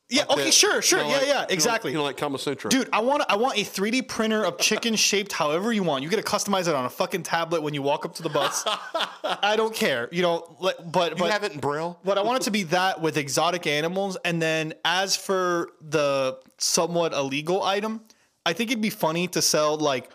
Yeah, 0.10 0.24
okay, 0.30 0.46
That- 0.46 0.54
sure, 0.54 0.82
sure, 0.82 1.00
you 1.00 1.06
know, 1.06 1.10
yeah, 1.12 1.18
like- 1.18 1.28
yeah, 1.28 1.46
exactly. 1.50 1.92
You 1.92 1.98
know, 1.98 2.04
like 2.04 2.18
Kama 2.18 2.38
Sutra. 2.40 2.70
Dude, 2.70 2.88
I 2.94 3.02
want 3.02 3.24
I 3.28 3.36
want 3.36 3.58
a 3.58 3.62
3D 3.62 4.08
printer 4.08 4.46
of 4.46 4.58
chicken 4.58 4.96
shaped 5.10 5.34
however 5.34 5.74
you 5.74 5.84
want. 5.84 6.04
You 6.04 6.10
get 6.10 6.18
to 6.18 6.22
customize 6.24 6.68
it 6.68 6.76
on 6.76 6.86
a 6.86 6.90
fucking 6.90 7.24
tablet 7.24 7.62
when 7.62 7.74
you 7.74 7.82
walk 7.82 8.06
up 8.06 8.16
to 8.16 8.24
the 8.24 8.30
bus. 8.30 8.64
I 9.24 9.56
don't 9.58 9.76
care, 9.76 10.08
you 10.12 10.22
know. 10.22 10.56
Like, 10.60 10.76
but 10.92 11.12
you 11.12 11.18
but 11.18 11.32
have 11.32 11.44
it 11.44 11.52
in 11.54 11.60
Braille? 11.60 12.00
but 12.06 12.18
I 12.18 12.22
want 12.22 12.42
it 12.42 12.46
to 12.46 12.52
be 12.52 12.64
that 12.64 13.02
with 13.02 13.18
exotic 13.18 13.68
animals. 13.68 14.18
And 14.24 14.42
then 14.42 14.74
as 14.86 15.16
for 15.16 15.70
the 15.82 16.40
somewhat 16.58 17.14
illegal 17.14 17.62
item, 17.64 18.02
I 18.46 18.54
think 18.54 18.72
it'd 18.72 18.82
be 18.82 18.90
funny 18.90 19.28
to 19.30 19.42
sell 19.42 19.78
like 19.78 20.10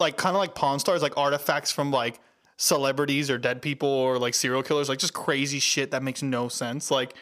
like 0.00 0.16
kind 0.16 0.34
of 0.34 0.40
like 0.40 0.54
Pawn 0.54 0.78
Stars, 0.78 1.02
like 1.02 1.16
artifacts 1.18 1.70
from 1.72 1.90
like 1.90 2.20
celebrities 2.56 3.30
or 3.30 3.38
dead 3.38 3.62
people 3.62 3.88
or 3.88 4.18
like 4.18 4.34
serial 4.34 4.62
killers, 4.62 4.88
like 4.88 4.98
just 4.98 5.12
crazy 5.14 5.58
shit 5.58 5.90
that 5.90 6.02
makes 6.02 6.22
no 6.22 6.48
sense. 6.48 6.90
Like, 6.90 7.14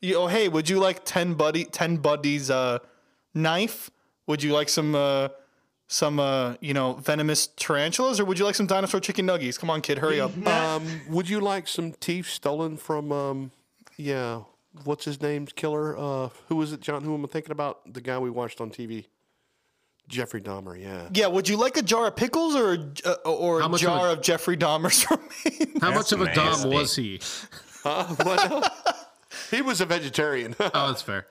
you 0.00 0.14
know, 0.14 0.26
hey, 0.26 0.48
would 0.48 0.68
you 0.68 0.78
like 0.78 1.04
Ted 1.04 1.36
Bundy 1.36 1.64
Ted 1.64 2.02
Bundy's 2.02 2.50
uh 2.50 2.78
knife? 3.34 3.90
Would 4.26 4.42
you 4.42 4.52
like 4.52 4.68
some 4.68 4.94
uh 4.94 5.28
some 5.86 6.18
uh 6.18 6.54
you 6.60 6.72
know 6.74 6.94
venomous 6.94 7.46
tarantulas 7.56 8.18
or 8.20 8.24
would 8.24 8.38
you 8.38 8.44
like 8.44 8.54
some 8.54 8.66
dinosaur 8.66 9.00
chicken 9.00 9.26
nuggies? 9.26 9.58
Come 9.58 9.70
on, 9.70 9.80
kid, 9.80 9.98
hurry 9.98 10.20
up. 10.20 10.34
Um, 10.46 11.00
would 11.08 11.28
you 11.28 11.40
like 11.40 11.68
some 11.68 11.92
teeth 11.92 12.26
stolen 12.28 12.76
from? 12.76 13.12
Um, 13.12 13.50
yeah, 13.96 14.40
what's 14.84 15.04
his 15.04 15.20
name's 15.22 15.52
killer? 15.52 15.96
Uh, 15.96 16.28
who 16.48 16.60
is 16.62 16.72
it, 16.72 16.80
John? 16.80 17.02
Who 17.04 17.14
am 17.14 17.24
I 17.24 17.28
thinking 17.28 17.52
about? 17.52 17.92
The 17.92 18.00
guy 18.00 18.18
we 18.18 18.28
watched 18.30 18.60
on 18.60 18.70
TV, 18.70 19.06
Jeffrey 20.08 20.40
Dahmer. 20.40 20.80
Yeah. 20.80 21.08
Yeah, 21.12 21.26
would 21.28 21.48
you 21.48 21.56
like 21.56 21.76
a 21.76 21.82
jar 21.82 22.08
of 22.08 22.16
pickles 22.16 22.56
or 22.56 22.72
a- 22.74 23.10
uh, 23.10 23.30
or 23.30 23.60
How 23.60 23.66
a 23.66 23.68
much 23.68 23.82
of 23.82 23.86
jar 23.88 24.08
a- 24.08 24.12
of 24.14 24.22
Jeffrey 24.22 24.56
Dahmer's 24.56 25.06
remains? 25.10 25.80
How 25.82 25.92
much 25.92 26.12
of 26.12 26.20
a 26.22 26.34
dom 26.34 26.46
nasty. 26.46 26.68
was 26.70 26.96
he? 26.96 27.20
Uh, 27.84 28.06
what? 28.16 29.03
he 29.50 29.62
was 29.62 29.80
a 29.80 29.86
vegetarian. 29.86 30.54
Oh, 30.60 30.88
that's 30.88 31.02
fair. 31.02 31.26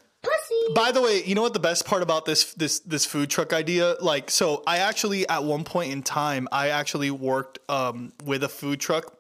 By 0.74 0.92
the 0.92 1.02
way, 1.02 1.22
you 1.24 1.36
know 1.36 1.42
what 1.42 1.54
the 1.54 1.60
best 1.60 1.86
part 1.86 2.02
about 2.02 2.26
this 2.26 2.54
this 2.54 2.80
this 2.80 3.06
food 3.06 3.30
truck 3.30 3.52
idea? 3.52 3.96
Like, 4.00 4.32
so 4.32 4.64
I 4.66 4.78
actually 4.78 5.28
at 5.28 5.44
one 5.44 5.64
point 5.66 5.92
in 5.92 6.02
time, 6.02 6.48
I 6.52 6.70
actually 6.70 7.12
worked 7.12 7.60
um, 7.70 8.14
with 8.24 8.44
a 8.44 8.50
food 8.50 8.80
truck. 8.80 9.14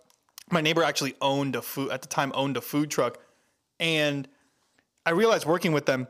My 0.51 0.61
neighbor 0.61 0.83
actually 0.83 1.15
owned 1.21 1.55
a 1.55 1.61
food 1.61 1.91
at 1.91 2.01
the 2.01 2.07
time 2.07 2.31
owned 2.33 2.55
a 2.55 2.61
food 2.61 2.89
truck, 2.89 3.19
and 3.79 4.27
I 5.05 5.11
realized 5.11 5.45
working 5.45 5.73
with 5.73 5.85
them, 5.85 6.07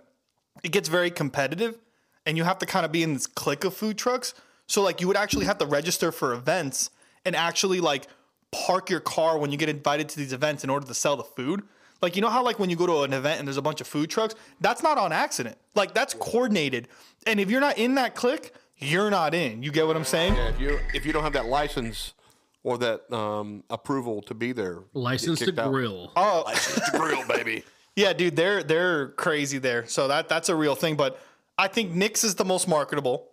it 0.63 0.71
gets 0.71 0.89
very 0.89 1.09
competitive, 1.09 1.78
and 2.26 2.38
you 2.38 2.43
have 2.43 2.59
to 2.59 2.65
kind 2.65 2.86
of 2.86 2.91
be 2.91 3.01
in 3.01 3.13
this 3.13 3.26
clique 3.26 3.63
of 3.63 3.74
food 3.74 3.97
trucks. 3.97 4.34
So 4.67 4.82
like, 4.82 5.01
you 5.01 5.07
would 5.07 5.17
actually 5.17 5.45
have 5.45 5.57
to 5.57 5.65
register 5.65 6.11
for 6.11 6.34
events 6.34 6.89
and 7.26 7.36
actually 7.36 7.80
like 7.80 8.07
park 8.51 8.89
your 8.89 8.99
car 8.99 9.38
when 9.38 9.51
you 9.51 9.57
get 9.57 9.69
invited 9.69 10.09
to 10.09 10.17
these 10.17 10.34
events 10.34 10.63
in 10.63 10.69
order 10.69 10.86
to 10.86 10.93
sell 10.93 11.17
the 11.17 11.24
food. 11.24 11.63
Like 12.04 12.18
you 12.18 12.22
know 12.22 12.30
how 12.30 12.43
like 12.43 12.60
when 12.60 12.70
you 12.70 12.76
go 12.76 12.86
to 12.86 13.01
an 13.04 13.14
event 13.14 13.39
and 13.39 13.47
there's 13.47 13.56
a 13.56 13.62
bunch 13.62 13.80
of 13.80 13.88
food 13.88 14.10
trucks, 14.10 14.36
that's 14.60 14.84
not 14.84 14.97
on 14.97 15.14
accident. 15.14 15.58
Like 15.74 15.93
that's 15.93 16.14
coordinated. 16.14 16.89
And 17.26 17.39
if 17.39 17.49
you're 17.49 17.62
not 17.62 17.78
in 17.78 17.95
that 17.95 18.14
clique, 18.14 18.51
you're 18.78 19.10
not 19.10 19.34
in. 19.34 19.64
You 19.64 19.72
get 19.72 19.88
what 19.88 19.95
I'm 19.95 20.04
saying? 20.04 20.36
Yeah, 20.36 20.49
if 20.49 20.60
you 20.60 20.80
if 20.93 21.06
you 21.06 21.14
don't 21.14 21.24
have 21.24 21.32
that 21.32 21.45
license 21.45 22.14
or 22.62 22.78
that 22.80 23.10
um, 23.14 23.64
approval 23.70 24.22
to 24.24 24.34
be 24.34 24.51
there, 24.51 24.80
you 24.93 25.01
License 25.01 25.39
to 25.39 25.62
out. 25.62 25.72
grill. 25.72 26.12
Oh, 26.18 26.43
license 26.45 26.91
to 26.91 26.97
grill, 26.99 27.26
baby. 27.28 27.64
Yeah, 27.95 28.12
dude, 28.14 28.36
they're 28.36 28.64
they're 28.64 29.10
crazy 29.10 29.60
there. 29.60 29.86
So 29.86 30.08
that 30.08 30.28
that's 30.28 30.49
a 30.49 30.56
real 30.56 30.74
thing. 30.74 30.95
But 30.95 31.22
I 31.60 31.68
think 31.68 31.91
Nick's 31.91 32.24
is 32.24 32.34
the 32.34 32.43
most 32.43 32.68
marketable. 32.68 33.30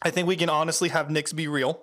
I 0.00 0.10
think 0.10 0.28
we 0.28 0.36
can 0.36 0.48
honestly 0.48 0.90
have 0.90 1.10
Nick's 1.10 1.32
be 1.32 1.48
real. 1.48 1.82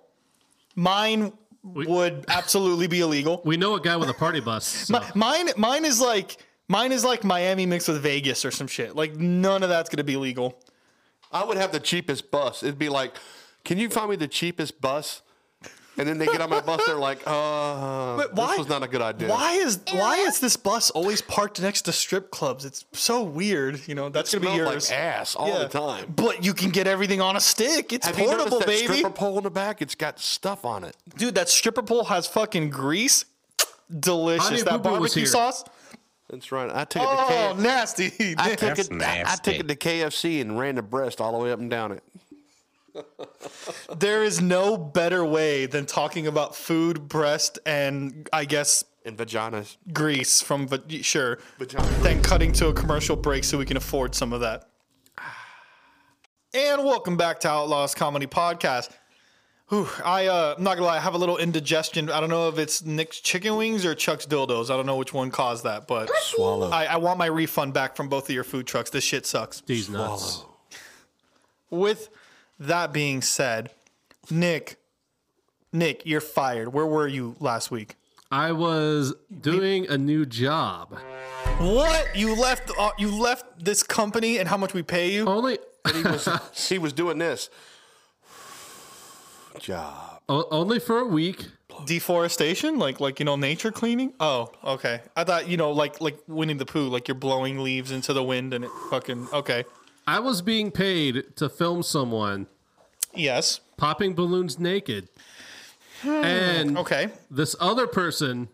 Mine 0.73 1.33
would 1.63 2.25
absolutely 2.27 2.87
be 2.87 2.99
illegal. 3.01 3.41
We 3.45 3.57
know 3.57 3.75
a 3.75 3.81
guy 3.81 3.97
with 3.97 4.09
a 4.09 4.13
party 4.13 4.39
bus. 4.39 4.65
so- 4.87 4.93
Mi- 4.99 5.05
Mine 5.15 5.49
mine 5.57 5.85
is 5.85 5.99
like 6.01 6.37
mine 6.67 6.91
is 6.91 7.03
like 7.05 7.23
Miami 7.23 7.65
mixed 7.65 7.87
with 7.87 8.01
Vegas 8.01 8.45
or 8.45 8.51
some 8.51 8.67
shit. 8.67 8.95
Like 8.95 9.15
none 9.15 9.63
of 9.63 9.69
that's 9.69 9.89
gonna 9.89 10.03
be 10.03 10.17
legal. 10.17 10.59
I 11.31 11.43
would 11.43 11.57
have 11.57 11.71
the 11.71 11.79
cheapest 11.79 12.31
bus. 12.31 12.63
It'd 12.63 12.79
be 12.79 12.89
like, 12.89 13.15
can 13.65 13.77
you 13.77 13.89
find 13.89 14.09
me 14.09 14.15
the 14.15 14.27
cheapest 14.29 14.79
bus? 14.79 15.21
And 15.99 16.07
then 16.07 16.17
they 16.19 16.27
get 16.27 16.41
on 16.41 16.49
my 16.49 16.61
bus. 16.61 16.81
They're 16.85 16.95
like, 16.95 17.21
uh, 17.25 18.17
But 18.17 18.33
why 18.35 18.49
this 18.49 18.59
was 18.59 18.69
not 18.69 18.83
a 18.83 18.87
good 18.87 19.01
idea. 19.01 19.29
Why 19.29 19.53
is 19.53 19.79
why 19.93 20.17
is 20.17 20.39
this 20.39 20.55
bus 20.55 20.89
always 20.91 21.21
parked 21.21 21.59
next 21.61 21.83
to 21.83 21.91
strip 21.91 22.29
clubs? 22.29 22.65
It's 22.65 22.85
so 22.93 23.23
weird. 23.23 23.87
You 23.87 23.95
know 23.95 24.09
that's 24.09 24.31
gonna 24.33 24.41
be 24.41 24.53
Smelled 24.55 24.73
yours. 24.73 24.89
like 24.91 24.99
ass 24.99 25.35
all 25.35 25.47
Yeah. 25.49 25.59
the 25.59 25.67
time. 25.69 26.13
But 26.15 26.43
you 26.45 26.53
can 26.53 26.69
get 26.69 26.85
everything 26.87 27.19
on 27.21 27.35
a 27.35 27.39
stick. 27.39 27.91
It's 27.93 28.05
Have 28.05 28.19
you 28.19 28.25
noticed 28.25 28.49
portable, 28.49 28.59
that 28.59 28.67
baby. 28.67 28.97
stripper 28.97 29.09
pole 29.09 29.37
in 29.39 29.43
the 29.43 29.49
back? 29.49 29.81
It's 29.81 29.95
got 29.95 30.19
stuff 30.19 30.65
on 30.65 30.83
it. 30.83 30.95
Dude, 31.17 31.33
that 31.35 31.49
stripper 31.49 31.81
pole 31.83 32.03
has 32.05 32.27
fucking 32.27 32.69
grease. 32.69 33.25
Delicious. 33.99 34.47
Honey 34.49 34.61
that 34.63 34.71
Boo 34.83 34.89
Boo 34.89 34.89
was 34.99 35.13
barbecue 35.13 35.25
sauce. 35.25 35.63
That's 36.29 36.51
right. 36.51 36.69
I 36.69 36.83
took 36.83 37.01
it 37.03 37.05
to 37.05 37.11
Oh, 37.11 37.53
KFC. 37.55 37.59
nasty. 37.61 38.35
I 38.37 38.49
took 38.55 38.75
That's 38.75 38.89
it. 38.89 39.01
I, 39.01 39.23
I 39.25 39.35
took 39.37 39.55
it 39.55 39.67
to 39.69 39.75
KFC 39.77 40.41
and 40.41 40.59
ran 40.59 40.75
the 40.75 40.81
breast 40.81 41.21
all 41.21 41.31
the 41.31 41.37
way 41.37 41.53
up 41.53 41.59
and 41.59 41.69
down 41.69 41.93
it. 41.93 42.03
there 43.97 44.23
is 44.23 44.41
no 44.41 44.77
better 44.77 45.23
way 45.25 45.65
than 45.65 45.85
talking 45.85 46.27
about 46.27 46.55
food, 46.55 47.07
breast, 47.07 47.59
and 47.65 48.27
I 48.33 48.45
guess 48.45 48.83
And 49.05 49.17
vaginas. 49.17 49.77
grease 49.93 50.41
from 50.41 50.67
va- 50.67 50.83
sure. 51.03 51.39
Vagina 51.59 51.85
Then 52.01 52.21
cutting 52.21 52.51
to 52.53 52.67
a 52.67 52.73
commercial 52.73 53.15
break 53.15 53.43
so 53.43 53.57
we 53.57 53.65
can 53.65 53.77
afford 53.77 54.15
some 54.15 54.33
of 54.33 54.41
that. 54.41 54.69
And 56.53 56.83
welcome 56.85 57.17
back 57.17 57.41
to 57.41 57.49
Outlaws 57.49 57.93
Comedy 57.93 58.25
Podcast. 58.25 58.89
Whew, 59.69 59.87
I 60.03 60.27
uh, 60.27 60.55
I'm 60.57 60.63
not 60.63 60.75
gonna 60.75 60.87
lie, 60.87 60.95
I 60.95 61.01
have 61.01 61.13
a 61.13 61.17
little 61.17 61.37
indigestion. 61.37 62.09
I 62.09 62.21
don't 62.21 62.29
know 62.29 62.47
if 62.47 62.57
it's 62.57 62.83
Nick's 62.85 63.19
chicken 63.19 63.57
wings 63.57 63.85
or 63.85 63.93
Chuck's 63.93 64.25
dildos. 64.25 64.71
I 64.71 64.77
don't 64.77 64.85
know 64.85 64.95
which 64.95 65.13
one 65.13 65.29
caused 65.29 65.65
that, 65.65 65.87
but 65.87 66.09
Swallow. 66.21 66.69
I, 66.69 66.85
I 66.85 66.95
want 66.97 67.19
my 67.19 67.25
refund 67.25 67.73
back 67.73 67.97
from 67.97 68.07
both 68.07 68.29
of 68.29 68.33
your 68.33 68.45
food 68.45 68.65
trucks. 68.65 68.89
This 68.89 69.03
shit 69.03 69.25
sucks. 69.25 69.59
These 69.61 69.89
nuts. 69.89 70.45
With 71.69 72.07
that 72.59 72.91
being 72.93 73.21
said, 73.21 73.71
Nick, 74.29 74.77
Nick, 75.71 76.05
you're 76.05 76.21
fired. 76.21 76.73
Where 76.73 76.85
were 76.85 77.07
you 77.07 77.35
last 77.39 77.71
week? 77.71 77.95
I 78.29 78.51
was 78.51 79.13
doing 79.41 79.87
a 79.89 79.97
new 79.97 80.25
job. 80.25 80.97
What? 81.59 82.15
You 82.15 82.35
left? 82.35 82.71
Uh, 82.77 82.91
you 82.97 83.09
left 83.17 83.63
this 83.63 83.83
company, 83.83 84.37
and 84.37 84.49
how 84.49 84.57
much 84.57 84.73
we 84.73 84.83
pay 84.83 85.11
you? 85.11 85.25
Only 85.25 85.59
he 85.93 86.01
was 86.03 86.27
he 86.69 86.77
was 86.77 86.91
doing 86.93 87.17
this 87.19 87.49
job. 89.59 90.21
o- 90.29 90.47
only 90.51 90.79
for 90.79 90.99
a 90.99 91.05
week. 91.05 91.45
Deforestation, 91.85 92.79
like 92.79 92.99
like 92.99 93.19
you 93.19 93.25
know, 93.25 93.35
nature 93.35 93.71
cleaning. 93.71 94.11
Oh, 94.19 94.49
okay. 94.63 95.01
I 95.15 95.23
thought 95.23 95.47
you 95.47 95.57
know, 95.57 95.71
like 95.71 96.01
like 96.01 96.17
Winnie 96.27 96.55
the 96.55 96.65
Pooh, 96.65 96.87
like 96.89 97.07
you're 97.07 97.15
blowing 97.15 97.59
leaves 97.59 97.91
into 97.91 98.13
the 98.13 98.23
wind 98.23 98.53
and 98.53 98.65
it 98.65 98.71
fucking 98.89 99.27
okay. 99.31 99.63
I 100.09 100.19
was 100.19 100.41
being 100.41 100.71
paid 100.71 101.35
to 101.35 101.49
film 101.49 101.83
someone 101.83 102.47
Yes. 103.13 103.59
popping 103.75 104.13
balloons 104.15 104.57
naked. 104.57 105.09
And 106.03 106.77
Okay. 106.77 107.09
this 107.29 107.55
other 107.59 107.87
person 107.87 108.47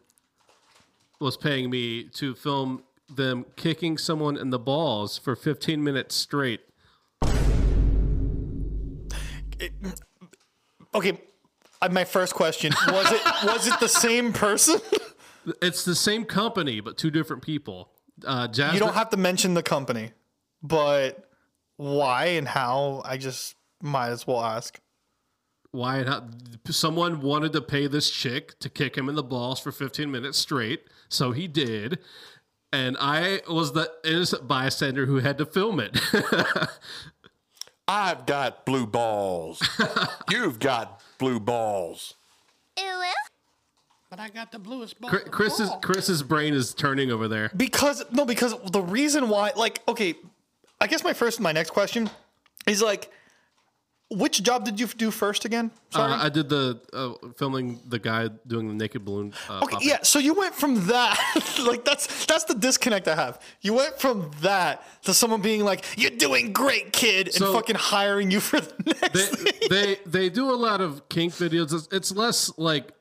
was 1.20 1.38
paying 1.38 1.70
me 1.70 2.06
to 2.06 2.34
film 2.34 2.84
them 3.14 3.46
kicking 3.56 3.98
someone 4.00 4.36
in 4.36 4.50
the 4.50 4.58
balls 4.60 5.18
for 5.20 5.36
15 5.36 5.84
minutes 5.84 6.16
straight. 6.16 6.62
Okay. 10.96 11.20
Uh, 11.82 11.90
my 11.92 12.04
first 12.06 12.34
question 12.34 12.74
was 12.88 13.12
it 13.12 13.22
was 13.44 13.68
it 13.68 13.80
the 13.80 13.88
same 13.90 14.32
person? 14.34 14.80
It's 15.62 15.84
the 15.84 15.96
same 15.96 16.24
company, 16.26 16.80
but 16.80 16.98
two 16.98 17.12
different 17.12 17.42
people. 17.44 17.90
Uh, 18.26 18.48
Jasmine, 18.48 18.76
You 18.76 18.80
don't 18.80 18.94
have 18.94 19.10
to 19.10 19.18
mention 19.18 19.54
the 19.54 19.64
company, 19.64 20.12
but 20.62 21.30
why 21.78 22.26
and 22.26 22.48
how? 22.48 23.02
I 23.06 23.18
just 23.18 23.56
might 23.82 24.10
as 24.10 24.26
well 24.28 24.44
ask. 24.44 24.80
why 25.72 25.98
and 25.98 26.10
how, 26.10 26.28
someone 26.70 27.22
wanted 27.22 27.54
to 27.54 27.62
pay 27.62 27.88
this 27.88 28.10
chick 28.10 28.58
to 28.60 28.70
kick 28.70 28.96
him 28.98 29.10
in 29.10 29.16
the 29.16 29.24
balls 29.24 29.60
for 29.60 29.72
15 29.72 30.10
minutes 30.10 30.38
straight, 30.38 30.84
so 31.10 31.32
he 31.32 31.48
did. 31.48 32.00
And 32.72 32.98
I 33.00 33.42
was 33.48 33.74
the 33.74 33.92
innocent 34.04 34.48
bystander 34.48 35.06
who 35.06 35.18
had 35.18 35.38
to 35.38 35.46
film 35.46 35.80
it. 35.80 36.00
I've 37.88 38.26
got 38.26 38.66
blue 38.66 38.88
balls. 38.88 39.62
You've 40.32 40.60
got 40.60 41.02
blue 41.20 41.40
balls. 41.40 42.16
But 44.10 44.20
I 44.20 44.30
got 44.30 44.52
the 44.52 44.60
bluest 44.60 45.02
balls. 45.02 45.12
Chri- 45.12 45.32
Chris's 45.32 45.72
Chris's 45.82 46.22
brain 46.22 46.54
is 46.54 46.76
turning 46.76 47.10
over 47.12 47.28
there. 47.28 47.50
Because 47.58 48.04
no, 48.12 48.26
because 48.26 48.54
the 48.72 48.82
reason 48.82 49.28
why, 49.28 49.54
like, 49.56 49.82
okay, 49.88 50.14
I 50.84 50.88
guess 50.88 51.04
my 51.04 51.14
first, 51.14 51.40
my 51.40 51.52
next 51.54 51.72
question 51.72 52.10
is 52.68 52.82
like, 52.82 53.10
which 54.10 54.44
job 54.44 54.64
did 54.66 54.80
you 54.80 54.86
do 54.88 55.10
first 55.10 55.44
again? 55.46 55.72
Sorry. 55.90 56.12
Uh, 56.12 56.26
I 56.28 56.30
did 56.30 56.48
the 56.50 56.64
uh, 56.94 57.14
filming 57.38 57.80
the 57.88 57.98
guy 57.98 58.30
doing 58.46 58.68
the 58.68 58.74
naked 58.76 59.04
balloon. 59.06 59.34
Uh, 59.50 59.62
Okay, 59.64 59.74
popping. 59.76 59.88
yeah. 59.90 60.00
So 60.04 60.20
you 60.20 60.34
went 60.36 60.54
from 60.54 60.86
that, 60.88 61.18
like 61.70 61.84
that's 61.84 62.26
that's 62.28 62.44
the 62.44 62.54
disconnect 62.54 63.08
I 63.08 63.16
have. 63.16 63.40
You 63.62 63.74
went 63.74 63.98
from 64.00 64.30
that 64.42 64.84
to 65.06 65.14
someone 65.16 65.42
being 65.42 65.64
like, 65.64 65.82
"You're 65.98 66.18
doing 66.28 66.54
great, 66.54 66.94
kid," 66.94 67.28
and 67.28 67.36
So- 67.36 67.54
fucking 67.54 67.78
hiring 67.78 68.30
you 68.30 68.40
for 68.40 68.60
the 68.60 68.74
next. 69.02 69.36
they, 69.44 69.68
they 69.76 69.88
they 70.06 70.30
do 70.30 70.52
a 70.52 70.60
lot 70.68 70.80
of 70.82 71.08
kink 71.10 71.34
videos. 71.34 71.74
It's, 71.74 71.88
it's 71.92 72.12
less 72.12 72.52
like 72.58 72.92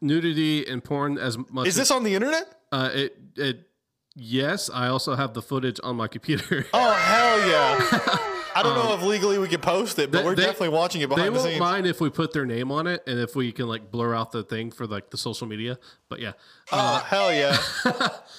nudity 0.00 0.66
and 0.66 0.82
porn 0.82 1.18
as 1.18 1.36
much. 1.50 1.66
Is 1.66 1.76
this 1.76 1.90
on 1.90 2.02
the 2.04 2.14
internet? 2.14 2.46
Uh, 2.72 2.90
it 2.94 3.16
it 3.36 3.68
yes. 4.14 4.70
I 4.72 4.88
also 4.88 5.14
have 5.14 5.34
the 5.34 5.42
footage 5.42 5.80
on 5.82 5.96
my 5.96 6.08
computer. 6.08 6.66
Oh 6.74 6.92
hell 6.92 7.38
yeah! 7.48 8.30
I 8.56 8.62
don't 8.62 8.76
know 8.76 8.94
if 8.94 9.02
legally 9.02 9.38
we 9.40 9.48
can 9.48 9.60
post 9.60 9.98
it, 9.98 10.12
but 10.12 10.18
They- 10.18 10.24
we're 10.24 10.36
they- 10.36 10.44
definitely 10.44 10.68
watching 10.68 11.00
it 11.00 11.08
behind 11.08 11.28
the 11.34 11.38
won't 11.38 11.48
scenes. 11.48 11.58
mind 11.60 11.86
if 11.88 12.00
we 12.00 12.08
put 12.08 12.32
their 12.32 12.46
name 12.46 12.70
on 12.70 12.86
it 12.86 13.02
and 13.04 13.18
if 13.18 13.34
we 13.34 13.50
can 13.50 13.66
like 13.66 13.90
blur 13.90 14.14
out 14.14 14.30
the 14.30 14.44
thing 14.44 14.70
for 14.70 14.86
like 14.86 15.10
the 15.10 15.16
social 15.16 15.48
media. 15.48 15.76
But 16.08 16.20
yeah, 16.20 16.32
Oh 16.70 16.98
hell 17.04 17.32
yeah! 17.34 17.56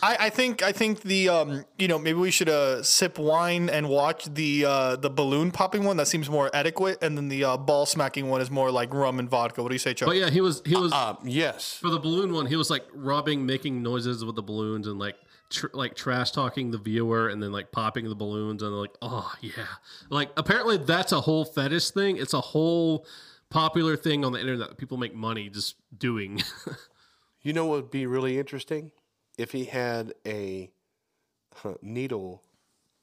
I, 0.01 0.17
I 0.21 0.30
think 0.30 0.63
I 0.63 0.71
think 0.71 1.01
the 1.01 1.28
um 1.30 1.65
you 1.78 1.89
know 1.89 1.99
maybe 1.99 2.17
we 2.19 2.32
should 2.32 2.47
uh 2.47 2.82
sip 2.82 3.19
wine 3.19 3.69
and 3.69 3.89
watch 3.89 4.26
the 4.34 4.63
uh 4.65 4.95
the 4.95 5.09
balloon 5.09 5.51
popping 5.51 5.84
one 5.84 5.97
that 5.97 6.07
seems 6.07 6.30
more 6.30 6.49
adequate, 6.53 7.03
and 7.03 7.17
then 7.17 7.28
the 7.28 7.43
uh, 7.43 7.57
ball 7.57 7.86
smacking 7.86 8.30
one 8.30 8.39
is 8.39 8.49
more 8.49 8.71
like 8.71 8.93
rum 8.93 9.19
and 9.19 9.30
vodka. 9.30 9.61
What 9.63 9.69
do 9.69 9.76
you 9.76 9.80
say, 9.80 9.93
Chuck? 9.93 10.07
but 10.07 10.15
yeah, 10.15 10.30
he 10.30 10.39
was 10.39 10.61
he 10.65 10.76
was 10.78 10.93
Uh, 10.93 11.15
yes. 11.26 11.73
for 11.73 11.89
the 11.89 11.99
balloon 11.99 12.34
one. 12.34 12.45
He 12.45 12.55
was 12.55 12.69
like 12.69 12.86
rubbing, 12.93 13.45
making 13.45 13.84
noises 13.84 14.23
with 14.23 14.36
the 14.36 14.43
balloons 14.43 14.88
and 14.88 14.97
like. 14.97 15.15
Tr- 15.49 15.67
like 15.73 15.95
trash 15.95 16.31
talking 16.31 16.71
the 16.71 16.77
viewer 16.77 17.29
and 17.29 17.41
then 17.41 17.51
like 17.51 17.71
popping 17.71 18.09
the 18.09 18.15
balloons 18.15 18.63
and 18.63 18.73
like 18.73 18.95
oh 19.01 19.31
yeah. 19.41 19.67
Like 20.09 20.31
apparently 20.37 20.77
that's 20.77 21.11
a 21.11 21.21
whole 21.21 21.45
fetish 21.45 21.91
thing. 21.91 22.17
It's 22.17 22.33
a 22.33 22.41
whole 22.41 23.05
popular 23.49 23.95
thing 23.95 24.25
on 24.25 24.31
the 24.31 24.39
internet 24.39 24.69
that 24.69 24.77
people 24.77 24.97
make 24.97 25.13
money 25.13 25.49
just 25.49 25.75
doing. 25.97 26.41
You 27.45 27.53
know 27.53 27.67
what 27.67 27.75
would 27.75 27.91
be 27.91 28.07
really 28.07 28.39
interesting? 28.39 28.91
If 29.37 29.51
he 29.51 29.65
had 29.65 30.15
a 30.25 30.71
needle 31.79 32.41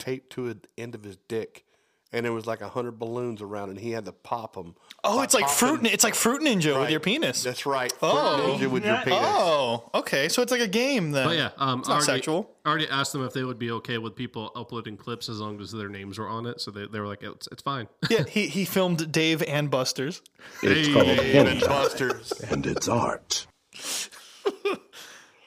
taped 0.00 0.32
to 0.32 0.52
the 0.52 0.60
end 0.76 0.96
of 0.96 1.04
his 1.04 1.16
dick 1.28 1.64
and 2.12 2.24
there 2.24 2.32
was 2.32 2.46
like 2.46 2.60
a 2.60 2.68
hundred 2.68 2.98
balloons 2.98 3.40
around 3.40 3.70
and 3.70 3.78
he 3.78 3.90
had 3.90 4.04
to 4.04 4.12
pop 4.12 4.54
them. 4.54 4.74
oh, 5.02 5.22
it's 5.22 5.34
like 5.34 5.48
fruit. 5.48 5.84
It's 5.86 6.04
like 6.04 6.14
fruit 6.14 6.42
ninja 6.42 6.78
with 6.78 6.90
your 6.90 7.00
penis. 7.00 7.42
That's 7.42 7.64
right. 7.66 7.92
Oh. 8.02 8.56
Fruit 8.58 8.68
Ninja 8.68 8.70
with 8.70 8.84
your 8.84 8.96
penis. 8.98 9.18
Oh, 9.22 9.90
okay. 9.94 10.28
So 10.28 10.42
it's 10.42 10.52
like 10.52 10.60
a 10.60 10.68
game 10.68 11.12
then. 11.12 11.26
But 11.26 11.36
yeah, 11.36 11.50
um, 11.56 11.80
it's 11.80 11.88
not 11.88 11.94
already, 11.94 12.06
sexual. 12.06 12.50
I 12.64 12.68
already 12.68 12.88
asked 12.88 13.12
them 13.12 13.24
if 13.24 13.32
they 13.32 13.42
would 13.44 13.58
be 13.58 13.70
okay 13.72 13.98
with 13.98 14.14
people 14.14 14.52
uploading 14.54 14.96
clips 14.96 15.28
as 15.28 15.40
long 15.40 15.60
as 15.60 15.72
their 15.72 15.88
names 15.88 16.18
were 16.18 16.28
on 16.28 16.46
it. 16.46 16.60
So 16.60 16.70
they, 16.70 16.86
they 16.86 17.00
were 17.00 17.08
like, 17.08 17.22
it's, 17.22 17.48
it's 17.50 17.62
fine. 17.62 17.88
Yeah, 18.10 18.24
he 18.28 18.46
he 18.48 18.64
filmed 18.64 19.10
Dave 19.10 19.42
and 19.42 19.70
Buster's. 19.70 20.22
It's 20.62 20.88
called 20.92 21.06
Dave 21.06 21.46
and 21.46 21.60
Buster's. 21.60 22.32
and 22.50 22.66
it's 22.66 22.88
art. 22.88 23.46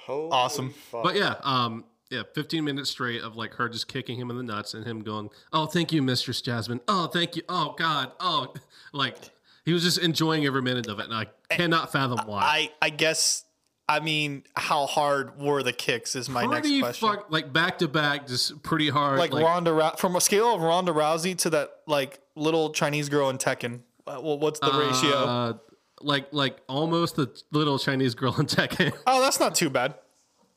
Awesome. 0.07 0.75
but 0.91 1.15
yeah, 1.15 1.33
um, 1.41 1.83
yeah, 2.11 2.23
15 2.33 2.63
minutes 2.63 2.89
straight 2.89 3.21
of 3.21 3.35
like 3.35 3.53
her 3.55 3.67
just 3.69 3.87
kicking 3.87 4.17
him 4.19 4.29
in 4.29 4.37
the 4.37 4.43
nuts 4.43 4.73
and 4.73 4.85
him 4.85 5.01
going, 5.01 5.29
oh, 5.53 5.65
thank 5.65 5.91
you, 5.91 6.01
Mistress 6.01 6.41
Jasmine. 6.41 6.81
Oh, 6.87 7.07
thank 7.07 7.35
you. 7.35 7.41
Oh, 7.49 7.75
God. 7.77 8.11
Oh, 8.19 8.53
like 8.93 9.17
he 9.65 9.73
was 9.73 9.83
just 9.83 9.97
enjoying 9.97 10.45
every 10.45 10.61
minute 10.61 10.87
of 10.87 10.99
it. 10.99 11.05
And 11.05 11.13
I 11.13 11.25
cannot 11.49 11.91
fathom 11.91 12.19
why. 12.27 12.41
I 12.43 12.71
I 12.81 12.89
guess 12.91 13.43
I 13.89 13.99
mean 13.99 14.43
how 14.55 14.85
hard 14.87 15.39
were 15.39 15.61
the 15.63 15.73
kicks 15.73 16.15
is 16.15 16.27
my 16.29 16.45
pretty 16.47 16.79
next 16.81 16.99
question. 16.99 17.07
fuck, 17.09 17.31
like 17.31 17.51
back 17.53 17.79
to 17.79 17.87
back, 17.87 18.27
just 18.27 18.61
pretty 18.63 18.89
hard. 18.89 19.19
like, 19.19 19.31
Ronda 19.33 19.73
Rou- 19.73 19.95
from 19.97 20.15
a 20.15 20.21
scale 20.21 20.53
of 20.55 20.61
Ronda 20.61 20.91
Rousey 20.91 21.35
to 21.39 21.49
that 21.51 21.71
like 21.87 22.19
little 22.35 22.71
Chinese 22.71 23.09
girl 23.09 23.29
in 23.29 23.37
Tekken. 23.37 23.81
uh, 24.07 24.19
Well, 24.23 24.37
what's 24.39 24.59
the 24.59 24.71
ratio? 24.71 25.15
uh, 25.17 25.53
like, 26.01 26.27
like 26.33 26.57
almost 26.67 27.15
the 27.15 27.31
little 27.51 27.79
Chinese 27.79 28.13
girl 28.15 28.35
in 28.39 28.45
Tekken. 28.47 28.91
Oh, 29.07 29.21
that's 29.21 29.39
not 29.39 29.55
too 29.55 29.69
bad. 29.69 29.95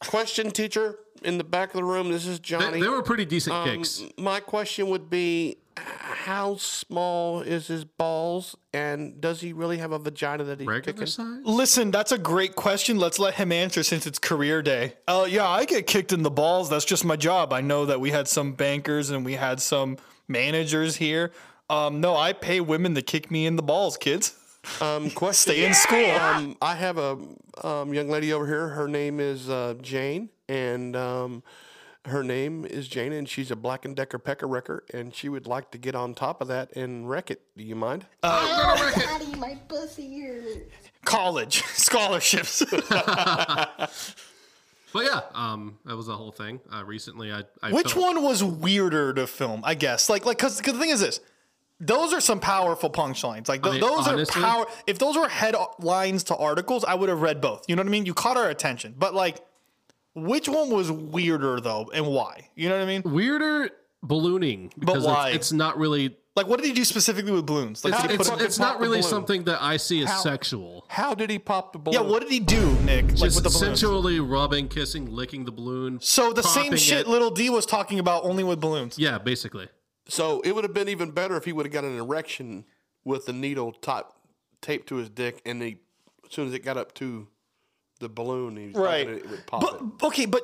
Question, 0.01 0.51
teacher, 0.53 0.96
in 1.23 1.39
the 1.39 1.45
back 1.45 1.71
of 1.71 1.75
the 1.75 1.85
room. 1.85 2.11
This 2.11 2.27
is 2.27 2.39
they, 2.39 2.43
Johnny. 2.43 2.81
they 2.81 2.89
were 2.89 3.03
pretty 3.03 3.25
decent 3.25 3.55
Um, 3.57 3.69
kicks. 3.69 4.03
My 4.16 4.41
question 4.41 4.89
would 4.89 5.09
be 5.11 5.59
how 5.77 6.57
small 6.57 7.41
is 7.41 7.69
his 7.69 7.85
balls 7.85 8.57
and 8.73 9.21
does 9.21 9.41
he 9.41 9.53
really 9.53 9.79
have 9.79 9.93
a 9.93 9.99
vagina 9.99 10.43
that 10.45 10.59
he's 10.59 10.66
Regular 10.66 10.93
kicking? 10.93 11.07
size? 11.07 11.41
Listen, 11.45 11.91
that's 11.93 12.11
a 12.11 12.19
great 12.19 12.57
question. 12.57 12.99
Let's 12.99 13.19
let 13.21 13.35
him 13.35 13.53
answer 13.53 13.83
since 13.85 14.07
it's 14.07 14.19
career 14.19 14.61
day. 14.61 14.95
Oh, 15.07 15.25
yeah, 15.25 15.47
I 15.49 15.64
get 15.64 15.87
kicked 15.87 16.12
in 16.12 16.23
the 16.25 16.31
balls. 16.31 16.69
That's 16.69 16.85
just 16.85 17.05
my 17.05 17.14
job. 17.16 17.53
I 17.53 17.61
know 17.61 17.87
that 17.87 18.01
we 18.01 18.11
had 18.11 18.27
some 18.27 18.53
bankers 18.55 19.11
and 19.11 19.25
we 19.25 19.35
had 19.35 19.61
some 19.61 19.99
managers 20.27 20.97
here. 20.97 21.33
Um, 21.71 22.01
no, 22.01 22.16
I 22.16 22.33
pay 22.33 22.61
women 22.61 22.95
to 22.97 23.03
kick 23.03 23.31
me 23.31 23.47
in 23.47 23.55
the 23.57 23.62
balls, 23.62 23.97
kids. 23.97 24.35
Um, 24.81 25.11
question. 25.14 25.53
Stay 25.53 25.64
in 25.64 25.75
school. 25.75 26.11
Um, 26.11 26.57
I 26.61 26.75
have 26.75 26.99
a 26.99 27.19
um, 27.62 27.95
young 27.95 28.09
lady 28.09 28.33
over 28.33 28.47
here. 28.47 28.69
Her 28.69 28.89
name 28.89 29.21
is 29.21 29.49
uh, 29.49 29.75
Jane, 29.81 30.29
and 30.49 30.96
um, 30.96 31.42
her 32.07 32.22
name 32.22 32.64
is 32.64 32.88
Jane, 32.88 33.12
and 33.12 33.28
she's 33.28 33.51
a 33.51 33.57
Black 33.57 33.84
and 33.84 33.94
Decker 33.94 34.18
pecker 34.18 34.46
wrecker, 34.46 34.84
and 34.92 35.14
she 35.14 35.28
would 35.28 35.46
like 35.46 35.70
to 35.72 35.78
get 35.78 35.94
on 35.94 36.14
top 36.14 36.40
of 36.40 36.49
that 36.49 36.74
and 36.76 37.09
wreck 37.09 37.30
it. 37.30 37.42
Do 37.57 37.62
you 37.64 37.74
mind? 37.76 38.07
College 41.05 41.62
scholarships. 41.74 42.62
But 44.90 45.05
yeah, 45.05 45.20
um, 45.34 45.78
that 45.84 45.96
was 45.96 46.07
the 46.07 46.16
whole 46.16 46.32
thing. 46.32 46.61
Uh, 46.74 46.82
recently, 46.82 47.30
I, 47.30 47.42
I 47.62 47.72
Which 47.72 47.92
filmed- 47.92 48.16
one 48.16 48.24
was 48.24 48.42
weirder 48.42 49.12
to 49.14 49.26
film? 49.26 49.61
I 49.62 49.74
guess 49.74 50.09
like 50.09 50.24
like 50.24 50.38
because 50.38 50.59
the 50.62 50.72
thing 50.72 50.88
is 50.88 51.01
this. 51.01 51.20
Those 51.78 52.12
are 52.14 52.20
some 52.20 52.40
powerful 52.40 52.88
punchlines. 52.90 53.49
Like 53.49 53.62
th- 53.62 53.72
mean, 53.74 53.80
those 53.82 54.09
honestly- 54.09 54.42
are 54.42 54.46
power. 54.46 54.66
If 54.86 54.99
those 54.99 55.14
were 55.16 55.28
headlines 55.28 56.24
to 56.24 56.36
articles, 56.36 56.84
I 56.84 56.94
would 56.94 57.11
have 57.11 57.20
read 57.20 57.40
both. 57.42 57.66
You 57.68 57.76
know 57.76 57.80
what 57.82 57.88
I 57.88 57.90
mean? 57.90 58.07
You 58.07 58.14
caught 58.14 58.38
our 58.38 58.49
attention. 58.49 58.94
But 58.99 59.12
like, 59.14 59.40
which 60.25 60.49
one 60.49 60.71
was 60.71 60.91
weirder 60.91 61.61
though, 61.61 61.91
and 61.95 62.07
why? 62.07 62.49
You 62.55 62.69
know 62.69 62.77
what 62.77 62.85
I 62.85 62.87
mean? 62.87 63.03
weirder 63.05 63.71
ballooning 64.03 64.73
because 64.79 65.05
why? 65.05 65.29
It's, 65.29 65.37
it's 65.37 65.53
not 65.53 65.79
really. 65.79 66.16
Like, 66.37 66.47
what 66.47 66.61
did 66.61 66.66
he 66.69 66.73
do 66.73 66.85
specifically 66.85 67.33
with 67.33 67.47
balloons? 67.47 67.85
Like, 67.85 67.95
It's, 67.95 68.03
did 68.03 68.11
he 68.12 68.16
it's, 68.16 68.31
put? 68.31 68.41
it's 68.41 68.59
not 68.61 68.79
really 68.79 68.99
balloon? 68.99 69.03
something 69.11 69.45
that 69.45 69.61
I 69.61 69.77
see 69.77 70.03
as 70.03 70.09
How- 70.09 70.19
sexual. 70.21 70.85
How 70.89 71.12
did 71.12 71.31
he 71.31 71.39
pop 71.41 71.73
the 71.73 71.81
balloon? 71.81 72.01
yeah, 72.01 72.09
what 72.09 72.23
did 72.23 72.31
he 72.31 72.39
do, 72.39 72.73
Nick? 72.83 73.07
Like 73.07 73.16
Just 73.16 73.35
with 73.37 73.43
the 73.45 73.51
sensually 73.51 74.21
rubbing, 74.21 74.69
kissing, 74.69 75.11
licking 75.11 75.45
the 75.47 75.51
balloon. 75.51 75.99
So 76.01 76.33
the 76.33 76.45
same 76.45 76.77
shit 76.77 77.01
it. 77.01 77.09
Little 77.09 77.31
D 77.33 77.51
was 77.51 77.66
talking 77.66 77.99
about 77.99 78.23
only 78.25 78.45
with 78.45 78.61
balloons. 78.61 78.97
Yeah, 79.01 79.19
basically. 79.19 79.69
So 80.07 80.41
it 80.43 80.53
would 80.55 80.62
have 80.62 80.73
been 80.73 80.89
even 80.89 81.11
better 81.11 81.37
if 81.37 81.45
he 81.45 81.53
would 81.53 81.66
have 81.66 81.73
got 81.73 81.83
an 81.83 81.99
erection 81.99 82.66
with 83.05 83.27
the 83.27 83.33
needle 83.33 83.73
top, 83.73 84.16
taped 84.61 84.89
to 84.91 84.95
his 84.97 85.09
dick, 85.09 85.43
and 85.45 85.61
he, 85.61 85.79
as 86.25 86.33
soon 86.33 86.47
as 86.47 86.55
it 86.55 86.61
got 86.64 86.77
up 86.77 86.95
to 86.95 87.27
the 88.01 88.09
balloon, 88.09 88.57
he 88.57 88.66
was 88.68 88.76
Right. 88.76 89.09
it 89.09 89.28
would 89.28 89.46
pop 89.46 89.61
But 89.61 89.74
it. 89.80 90.07
okay, 90.07 90.26
but 90.26 90.42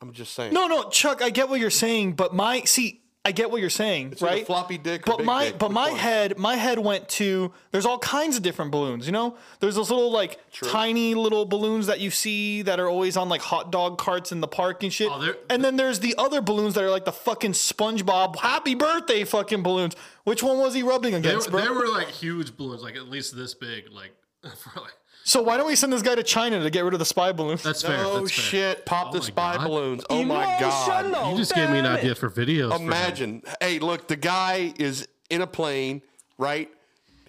I'm 0.00 0.12
just 0.12 0.34
saying. 0.34 0.52
no, 0.52 0.66
no, 0.66 0.88
Chuck, 0.90 1.22
I 1.22 1.30
get 1.30 1.48
what 1.48 1.60
you're 1.60 1.70
saying, 1.70 2.14
but 2.14 2.34
my 2.34 2.62
see, 2.64 2.98
I 3.24 3.30
get 3.30 3.52
what 3.52 3.60
you're 3.60 3.70
saying, 3.70 4.14
either 4.16 4.26
right? 4.26 4.44
floppy 4.44 4.78
dick 4.78 5.06
or 5.06 5.12
But 5.12 5.16
big 5.18 5.26
my 5.26 5.44
dick, 5.44 5.58
but 5.60 5.70
my 5.70 5.90
one? 5.90 5.98
head 5.98 6.38
my 6.38 6.56
head 6.56 6.80
went 6.80 7.08
to 7.10 7.52
there's 7.70 7.86
all 7.86 8.00
kinds 8.00 8.36
of 8.36 8.42
different 8.42 8.72
balloons, 8.72 9.06
you 9.06 9.12
know? 9.12 9.36
There's 9.60 9.76
those 9.76 9.90
little 9.92 10.10
like 10.10 10.40
tiny 10.60 11.14
little 11.14 11.44
balloons 11.44 11.86
that 11.86 12.00
you 12.00 12.10
see 12.10 12.62
that 12.62 12.80
are 12.80 12.88
always 12.88 13.16
on 13.16 13.28
like 13.28 13.40
hot 13.40 13.70
dog 13.70 13.96
carts 13.96 14.32
in 14.32 14.40
the 14.40 14.48
park 14.48 14.82
and 14.82 14.92
shit. 14.92 15.08
Oh, 15.08 15.20
they're- 15.20 15.38
and 15.48 15.64
then 15.64 15.76
there's 15.76 16.00
the 16.00 16.16
other 16.18 16.42
balloons 16.42 16.74
that 16.74 16.82
are 16.82 16.90
like 16.90 17.04
the 17.04 17.12
fucking 17.12 17.52
SpongeBob 17.52 18.40
happy 18.40 18.74
birthday 18.74 19.22
fucking 19.22 19.62
balloons. 19.62 19.94
Which 20.24 20.42
one 20.42 20.58
was 20.58 20.74
he 20.74 20.82
rubbing 20.82 21.12
They, 21.12 21.18
against, 21.18 21.46
were- 21.52 21.60
bro? 21.60 21.62
they 21.62 21.68
were 21.70 21.86
like 21.88 22.08
huge 22.08 22.56
balloons, 22.56 22.82
like 22.82 22.96
at 22.96 23.08
least 23.08 23.36
this 23.36 23.54
big. 23.54 23.84
Like, 23.92 24.10
for 24.56 24.80
like 24.80 24.94
so 25.32 25.40
why 25.42 25.56
don't 25.56 25.66
we 25.66 25.74
send 25.76 25.92
this 25.92 26.02
guy 26.02 26.14
to 26.14 26.22
China 26.22 26.62
to 26.62 26.68
get 26.68 26.84
rid 26.84 26.92
of 26.92 26.98
the 26.98 27.06
spy 27.06 27.32
balloons? 27.32 27.62
that's 27.62 27.82
fair. 27.82 28.04
Oh 28.04 28.20
that's 28.20 28.32
fair. 28.32 28.44
shit! 28.44 28.86
Pop 28.86 29.08
Oh 29.08 29.12
the 29.12 29.22
spy 29.22 29.56
God. 29.56 29.66
balloons. 29.66 30.04
Oh 30.10 30.22
my 30.24 30.44
god! 30.60 31.30
You 31.30 31.36
just 31.38 31.54
gave 31.54 31.70
me 31.70 31.78
an 31.78 31.86
idea 31.86 32.14
for 32.14 32.28
videos. 32.28 32.76
for. 32.76 32.82
Imagine. 32.82 33.42
Hey, 33.60 33.78
look, 33.78 34.08
the 34.08 34.16
guy 34.16 34.74
is 34.78 35.08
in 35.30 35.40
a 35.40 35.46
plane, 35.46 36.02
right? 36.36 36.68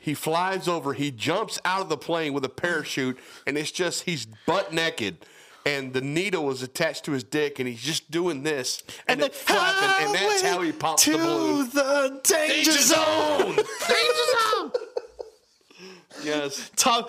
He 0.02 0.14
flies 0.16 0.68
over. 0.68 0.92
He 0.94 1.12
jumps 1.12 1.60
out 1.64 1.80
of 1.80 1.88
the 1.88 1.96
plane 1.98 2.34
with 2.34 2.44
a 2.44 2.50
parachute, 2.50 3.18
and 3.48 3.58
it's 3.58 3.72
just 3.72 4.04
he's 4.04 4.26
butt 4.46 4.74
naked, 4.74 5.26
and 5.66 5.94
the 5.94 6.02
needle 6.02 6.52
is 6.52 6.62
attached 6.62 7.06
to 7.06 7.14
his 7.14 7.24
dick, 7.24 7.58
and 7.60 7.70
he's 7.70 7.82
just 7.82 8.12
doing 8.12 8.44
this, 8.44 8.84
and, 8.86 8.94
And 9.08 9.22
then 9.22 9.28
it's 9.30 9.40
flapping, 9.42 10.08
and 10.08 10.14
that's 10.16 10.42
how 10.42 10.62
he 10.62 10.74
pops 10.74 11.06
the 11.06 11.14
balloon. 11.18 11.70
to 11.70 11.74
the 11.74 12.20
danger 12.26 12.72
zone. 12.74 13.58
Yes. 16.24 16.72
Tom, 16.76 17.06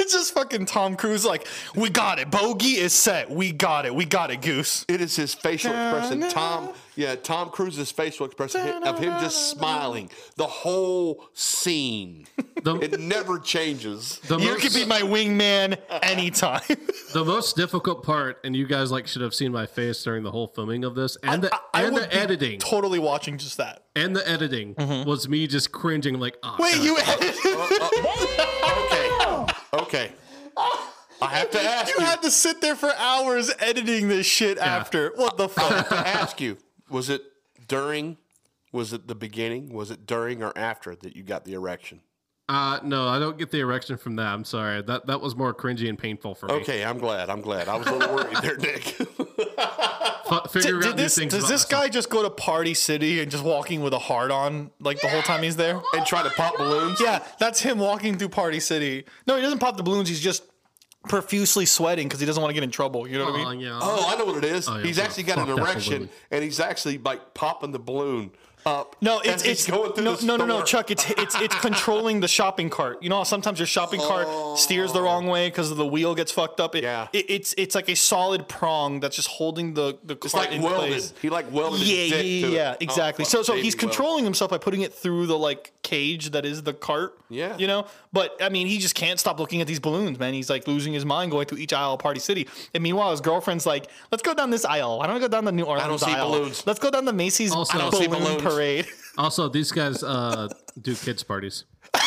it's 0.00 0.12
just 0.12 0.34
fucking 0.34 0.66
Tom 0.66 0.96
Cruise. 0.96 1.24
Like, 1.24 1.46
we 1.74 1.88
got 1.90 2.18
it. 2.18 2.30
Bogey 2.30 2.78
is 2.78 2.92
set. 2.92 3.30
We 3.30 3.52
got 3.52 3.86
it. 3.86 3.94
We 3.94 4.04
got 4.04 4.30
it, 4.30 4.42
Goose. 4.42 4.84
It 4.88 5.00
is 5.00 5.16
his 5.16 5.34
facial 5.34 5.70
expression. 5.72 6.28
Tom, 6.28 6.70
yeah, 6.96 7.14
Tom 7.16 7.50
Cruise's 7.50 7.90
facial 7.90 8.26
expression 8.26 8.60
of 8.82 8.98
him 8.98 9.10
just 9.20 9.50
smiling. 9.50 10.10
The 10.36 10.46
whole 10.46 11.26
scene. 11.34 12.26
The, 12.62 12.76
It 12.76 13.00
never 13.00 13.38
changes. 13.38 14.18
the 14.28 14.38
You 14.38 14.50
most, 14.52 14.62
can 14.62 14.72
be 14.72 14.84
my 14.86 15.00
wingman 15.00 15.78
anytime. 16.02 16.60
the 17.12 17.24
most 17.24 17.56
difficult 17.56 18.02
part, 18.04 18.38
and 18.44 18.54
you 18.54 18.66
guys 18.66 18.92
like 18.92 19.06
should 19.06 19.22
have 19.22 19.34
seen 19.34 19.50
my 19.52 19.66
face 19.66 20.02
during 20.04 20.22
the 20.22 20.30
whole 20.30 20.46
filming 20.46 20.84
of 20.84 20.94
this, 20.94 21.16
and 21.22 21.42
the 21.42 21.54
I 21.74 21.82
and 21.84 21.94
would 21.94 22.04
the 22.04 22.08
be 22.08 22.14
editing, 22.14 22.58
Totally 22.60 22.98
watching 22.98 23.36
just 23.38 23.56
that. 23.56 23.84
and 23.96 24.14
the 24.14 24.28
editing 24.28 24.74
mm-hmm. 24.74 25.08
was 25.08 25.28
me 25.28 25.46
just 25.46 25.72
cringing 25.72 26.20
like, 26.20 26.36
oh, 26.42 26.56
Wait, 26.58 26.74
God. 26.76 26.84
you 26.84 26.98
edited? 26.98 27.34
Uh, 28.64 29.46
uh, 29.46 29.46
okay. 29.74 30.12
Okay. 30.12 30.12
I 31.20 31.26
have 31.28 31.50
to 31.50 31.60
ask 31.60 31.88
You 31.88 32.00
you. 32.00 32.04
had 32.06 32.22
to 32.22 32.30
sit 32.30 32.60
there 32.60 32.74
for 32.76 32.92
hours 32.96 33.50
editing 33.60 34.08
this 34.08 34.26
shit 34.26 34.58
after. 34.58 35.12
What 35.16 35.36
the 35.36 35.44
I 35.44 35.48
fuck? 35.48 35.72
have 35.72 35.88
to 35.90 35.96
ask 36.08 36.40
you. 36.40 36.56
Was 36.92 37.08
it 37.08 37.22
during? 37.68 38.18
Was 38.72 38.92
it 38.92 39.08
the 39.08 39.14
beginning? 39.14 39.72
Was 39.72 39.90
it 39.90 40.06
during 40.06 40.42
or 40.42 40.56
after 40.56 40.94
that 40.96 41.16
you 41.16 41.22
got 41.22 41.44
the 41.44 41.54
erection? 41.54 42.00
Uh, 42.48 42.80
no, 42.82 43.06
I 43.08 43.18
don't 43.18 43.38
get 43.38 43.50
the 43.50 43.60
erection 43.60 43.96
from 43.96 44.16
that. 44.16 44.26
I'm 44.26 44.44
sorry. 44.44 44.82
That 44.82 45.06
that 45.06 45.20
was 45.20 45.34
more 45.34 45.54
cringy 45.54 45.88
and 45.88 45.98
painful 45.98 46.34
for 46.34 46.46
me. 46.46 46.54
Okay, 46.54 46.84
I'm 46.84 46.98
glad. 46.98 47.30
I'm 47.30 47.40
glad. 47.40 47.68
I 47.68 47.76
was 47.76 47.86
a 47.86 47.92
little 47.94 48.14
worried 48.14 48.36
there, 48.42 48.56
Nick. 48.56 48.96
F- 50.30 50.50
figure 50.50 50.80
Did 50.80 50.88
out 50.88 50.96
new 50.96 51.02
this, 51.02 51.16
things. 51.18 51.32
does 51.32 51.42
this 51.48 51.64
myself. 51.64 51.70
guy 51.70 51.88
just 51.88 52.08
go 52.08 52.22
to 52.22 52.30
Party 52.30 52.72
City 52.74 53.20
and 53.20 53.30
just 53.30 53.44
walking 53.44 53.82
with 53.82 53.92
a 53.92 53.98
heart 53.98 54.30
on 54.30 54.70
like 54.80 55.00
the 55.00 55.08
whole 55.08 55.20
time 55.22 55.42
he's 55.42 55.56
there? 55.56 55.80
and 55.94 56.06
try 56.06 56.22
to 56.22 56.30
pop 56.30 56.56
balloons. 56.56 57.00
Yeah, 57.00 57.22
that's 57.38 57.60
him 57.60 57.78
walking 57.78 58.16
through 58.18 58.30
Party 58.30 58.58
City. 58.60 59.04
No, 59.26 59.36
he 59.36 59.42
doesn't 59.42 59.58
pop 59.58 59.76
the 59.76 59.82
balloons. 59.82 60.08
He's 60.08 60.20
just 60.20 60.44
profusely 61.08 61.66
sweating 61.66 62.06
because 62.08 62.20
he 62.20 62.26
doesn't 62.26 62.40
want 62.40 62.50
to 62.50 62.54
get 62.54 62.62
in 62.64 62.70
trouble. 62.70 63.06
You 63.06 63.18
know 63.18 63.24
what 63.26 63.34
I 63.34 63.38
mean? 63.38 63.46
Uh, 63.46 63.50
yeah. 63.72 63.78
Oh, 63.82 64.06
I 64.08 64.16
know 64.18 64.24
what 64.26 64.36
it 64.36 64.44
is. 64.44 64.68
Oh, 64.68 64.76
yeah, 64.76 64.84
he's 64.84 64.96
fuck- 64.96 65.06
actually 65.06 65.22
got 65.24 65.38
an 65.38 65.58
erection, 65.58 66.08
and 66.30 66.44
he's 66.44 66.60
actually 66.60 66.98
like 66.98 67.34
popping 67.34 67.72
the 67.72 67.78
balloon 67.78 68.30
up. 68.64 68.96
No, 69.00 69.18
as 69.18 69.42
it's 69.42 69.44
it's 69.44 69.66
going 69.70 69.92
through 69.92 70.04
no, 70.04 70.16
the 70.16 70.26
no 70.26 70.36
no 70.36 70.46
no. 70.46 70.62
Chuck. 70.62 70.90
It's 70.90 71.08
it's 71.10 71.34
it's 71.40 71.54
controlling 71.60 72.20
the 72.20 72.28
shopping 72.28 72.70
cart. 72.70 73.02
You 73.02 73.08
know, 73.08 73.18
how 73.18 73.22
sometimes 73.24 73.58
your 73.58 73.66
shopping 73.66 74.00
cart 74.00 74.58
steers 74.58 74.92
the 74.92 75.02
wrong 75.02 75.28
oh. 75.28 75.32
way 75.32 75.48
because 75.48 75.74
the 75.74 75.86
wheel 75.86 76.14
gets 76.14 76.30
fucked 76.32 76.60
up. 76.60 76.74
It, 76.74 76.84
Yeah. 76.84 77.08
it, 77.12 77.26
it's 77.28 77.54
it's 77.58 77.74
like 77.74 77.88
a 77.88 77.96
solid 77.96 78.48
prong 78.48 79.00
that's 79.00 79.16
just 79.16 79.28
holding 79.28 79.74
the 79.74 79.98
the 80.04 80.14
It's 80.14 80.32
cart 80.32 80.46
like 80.46 80.54
in 80.56 80.62
welded. 80.62 80.88
place. 80.90 81.14
He 81.22 81.30
like 81.30 81.50
welded 81.52 81.80
Yeah, 81.80 81.96
his 81.96 82.10
yeah, 82.10 82.16
dick 82.16 82.22
to 82.22 82.50
yeah, 82.50 82.70
it. 82.72 82.76
Oh, 82.80 82.84
exactly. 82.84 83.24
fuck, 83.24 83.30
so, 83.32 83.42
so 83.42 83.54
he's 83.54 83.74
weld. 83.74 83.80
controlling 83.80 84.24
himself 84.24 84.50
by 84.50 84.58
putting 84.58 84.82
it 84.82 84.92
through 84.94 85.26
the 85.26 85.38
like 85.38 85.72
cage 85.82 86.30
that 86.30 86.44
is 86.44 86.62
the 86.62 86.72
cart. 86.74 87.18
Yeah. 87.28 87.56
you 87.56 87.66
know. 87.66 87.86
But 88.12 88.36
I 88.42 88.50
mean, 88.50 88.66
he 88.66 88.78
just 88.78 88.94
can't 88.94 89.18
stop 89.18 89.40
looking 89.40 89.60
at 89.62 89.66
these 89.66 89.80
balloons, 89.80 90.18
man. 90.18 90.34
He's 90.34 90.50
like 90.50 90.68
losing 90.68 90.92
his 90.92 91.04
mind 91.06 91.30
going 91.30 91.46
through 91.46 91.58
each 91.58 91.72
aisle 91.72 91.94
of 91.94 91.98
Party 92.00 92.20
City. 92.20 92.46
And 92.74 92.82
meanwhile, 92.82 93.10
his 93.10 93.22
girlfriend's 93.22 93.64
like, 93.64 93.86
"Let's 94.10 94.22
go 94.22 94.34
down 94.34 94.50
this 94.50 94.64
aisle. 94.66 94.98
Why 94.98 95.06
don't 95.06 95.14
we 95.14 95.20
go 95.20 95.28
down 95.28 95.46
the 95.46 95.52
New 95.52 95.64
Orleans 95.64 95.84
I 95.84 95.88
don't 95.88 95.98
see 95.98 96.12
aisle? 96.12 96.30
balloons. 96.30 96.66
Let's 96.66 96.78
go 96.78 96.90
down 96.90 97.06
the 97.06 97.12
Macy's 97.12 97.52
Also- 97.52 97.78
I 97.78 97.80
don't 97.80 97.94
see 97.94 98.06
balloon 98.06 98.24
balloons. 98.24 98.42
Parade." 98.54 98.86
Also, 99.18 99.46
these 99.46 99.70
guys 99.70 100.02
uh, 100.02 100.48
do 100.80 100.94
kids 100.94 101.22
parties. 101.22 101.64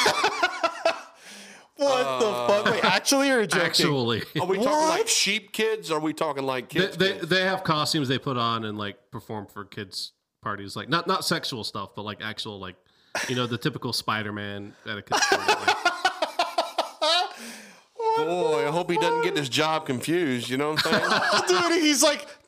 What 1.78 2.20
the 2.20 2.32
fuck? 2.64 2.66
Wait, 2.74 2.86
actually 2.86 3.30
or 3.30 3.46
joking? 3.46 3.66
Actually, 3.66 4.24
Are 4.40 4.48
we 4.48 4.58
talking 4.58 4.90
like 4.90 5.08
sheep 5.10 5.52
kids? 5.52 5.92
Or 5.92 5.98
are 5.98 6.00
we 6.00 6.14
talking 6.14 6.44
like 6.44 6.70
they, 6.70 6.80
kids? 6.80 6.98
they 6.98 7.14
kids? 7.14 7.28
they 7.28 7.42
have 7.42 7.64
costumes 7.64 8.08
they 8.08 8.18
put 8.18 8.38
on 8.38 8.64
and 8.64 8.78
like 8.78 9.12
perform 9.12 9.46
for 9.46 9.66
kids 9.66 10.14
parties. 10.42 10.76
Like 10.78 10.88
not 10.88 11.06
not 11.06 11.26
sexual 11.26 11.66
stuff, 11.66 11.90
but 11.96 12.04
like 12.04 12.22
actual 12.24 12.60
like 12.60 12.78
you 13.28 13.36
know 13.36 13.46
the 13.46 13.58
typical 13.58 13.92
Spider-Man 13.92 14.74
at 14.86 14.98
a 14.98 15.02
kid's 15.02 15.26
party. 15.28 15.54
Like, 15.68 15.94
Boy, 18.18 18.68
I 18.68 18.72
hope 18.72 18.90
he 18.90 18.98
doesn't 18.98 19.24
get 19.24 19.36
his 19.36 19.50
job 19.50 19.86
confused. 19.86 20.50
You 20.50 20.58
know 20.58 20.72
what 20.72 20.86
I'm 20.86 21.00
saying? 21.48 21.70
Dude, 21.72 21.82
he's 21.84 22.02
like 22.04 22.26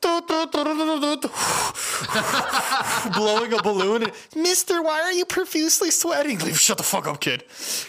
blowing 3.14 3.52
a 3.52 3.62
balloon. 3.62 4.02
And, 4.04 4.12
Mister, 4.36 4.82
why 4.82 5.00
are 5.02 5.12
you 5.12 5.24
profusely 5.24 5.90
sweating? 5.90 6.38
Leave, 6.38 6.58
shut 6.58 6.76
the 6.78 6.82
fuck 6.84 7.06
up, 7.06 7.20
kid. 7.20 7.44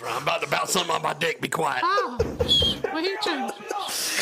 I'm 0.05 0.23
about 0.23 0.41
to 0.41 0.47
bounce 0.49 0.71
something 0.71 0.93
on 0.93 1.01
my 1.01 1.13
dick. 1.13 1.41
Be 1.41 1.47
quiet. 1.47 1.81
Oh, 1.85 2.17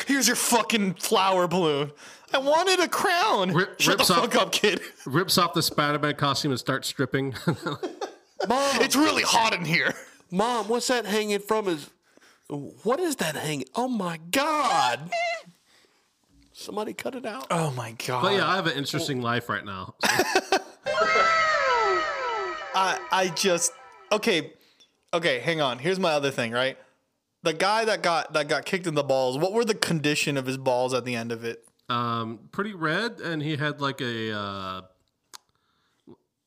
Here's 0.06 0.28
your 0.28 0.36
fucking 0.36 0.96
flower 0.96 1.48
balloon. 1.48 1.92
I 2.34 2.40
wanted 2.40 2.80
a 2.80 2.88
crown. 2.88 3.54
Rip- 3.54 3.80
shut 3.80 3.94
the 3.98 4.04
rips 4.04 4.10
off- 4.12 4.20
fuck 4.20 4.36
up, 4.36 4.52
kid. 4.52 4.82
rips 5.06 5.38
off 5.38 5.54
the 5.54 5.64
Spider-Man 5.64 6.16
costume 6.16 6.52
and 6.52 6.60
starts 6.60 6.88
stripping. 6.88 7.34
Mom, 7.46 7.62
It's 8.82 8.96
really 8.96 9.24
hot 9.24 9.54
in 9.54 9.64
here. 9.66 9.94
mom, 10.30 10.68
what's 10.68 10.88
that 10.88 11.06
hanging 11.06 11.40
from 11.40 11.66
his? 11.68 11.90
What 12.50 13.00
is 13.00 13.18
that 13.18 13.36
hanging? 13.36 13.66
Oh 13.76 13.88
my 13.88 14.20
god! 14.32 15.12
Somebody 16.54 16.94
cut 16.94 17.16
it 17.16 17.26
out. 17.26 17.48
Oh 17.52 17.72
my 17.72 17.92
god. 18.06 18.22
but 18.22 18.34
yeah, 18.34 18.48
I 18.48 18.56
have 18.56 18.68
an 18.68 18.78
interesting 18.78 19.22
life 19.22 19.50
right 19.50 19.66
now. 19.66 19.96
I 22.74 23.00
I 23.12 23.32
just 23.36 23.74
okay, 24.12 24.54
okay. 25.14 25.40
Hang 25.40 25.62
on. 25.62 25.80
Here's 25.80 26.00
my 26.00 26.12
other 26.12 26.32
thing. 26.32 26.52
Right, 26.52 26.78
the 27.44 27.54
guy 27.54 27.86
that 27.86 28.02
got 28.02 28.34
that 28.34 28.48
got 28.48 28.66
kicked 28.66 28.88
in 28.88 28.96
the 28.96 29.04
balls. 29.04 29.38
What 29.38 29.54
were 29.54 29.66
the 29.66 29.76
condition 29.76 30.38
of 30.38 30.46
his 30.46 30.58
balls 30.58 30.94
at 30.94 31.06
the 31.06 31.16
end 31.16 31.32
of 31.32 31.44
it? 31.44 31.68
um, 31.90 32.40
pretty 32.52 32.74
red, 32.74 33.20
and 33.22 33.42
he 33.42 33.56
had 33.56 33.82
like 33.82 34.02
a, 34.02 34.38
uh, 34.38 34.82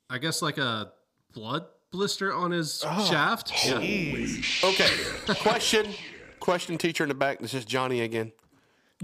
I 0.08 0.18
guess 0.18 0.42
like 0.42 0.58
a 0.58 0.92
blood 1.32 1.66
blister 1.92 2.32
on 2.34 2.50
his 2.50 2.82
Oh, 2.86 3.04
shaft. 3.04 3.52
Yeah. 3.66 3.76
Okay. 4.64 4.90
question. 5.40 5.86
Question. 6.38 6.78
Teacher 6.78 7.04
in 7.04 7.08
the 7.08 7.14
back. 7.14 7.40
This 7.40 7.54
is 7.54 7.64
Johnny 7.64 8.00
again. 8.00 8.32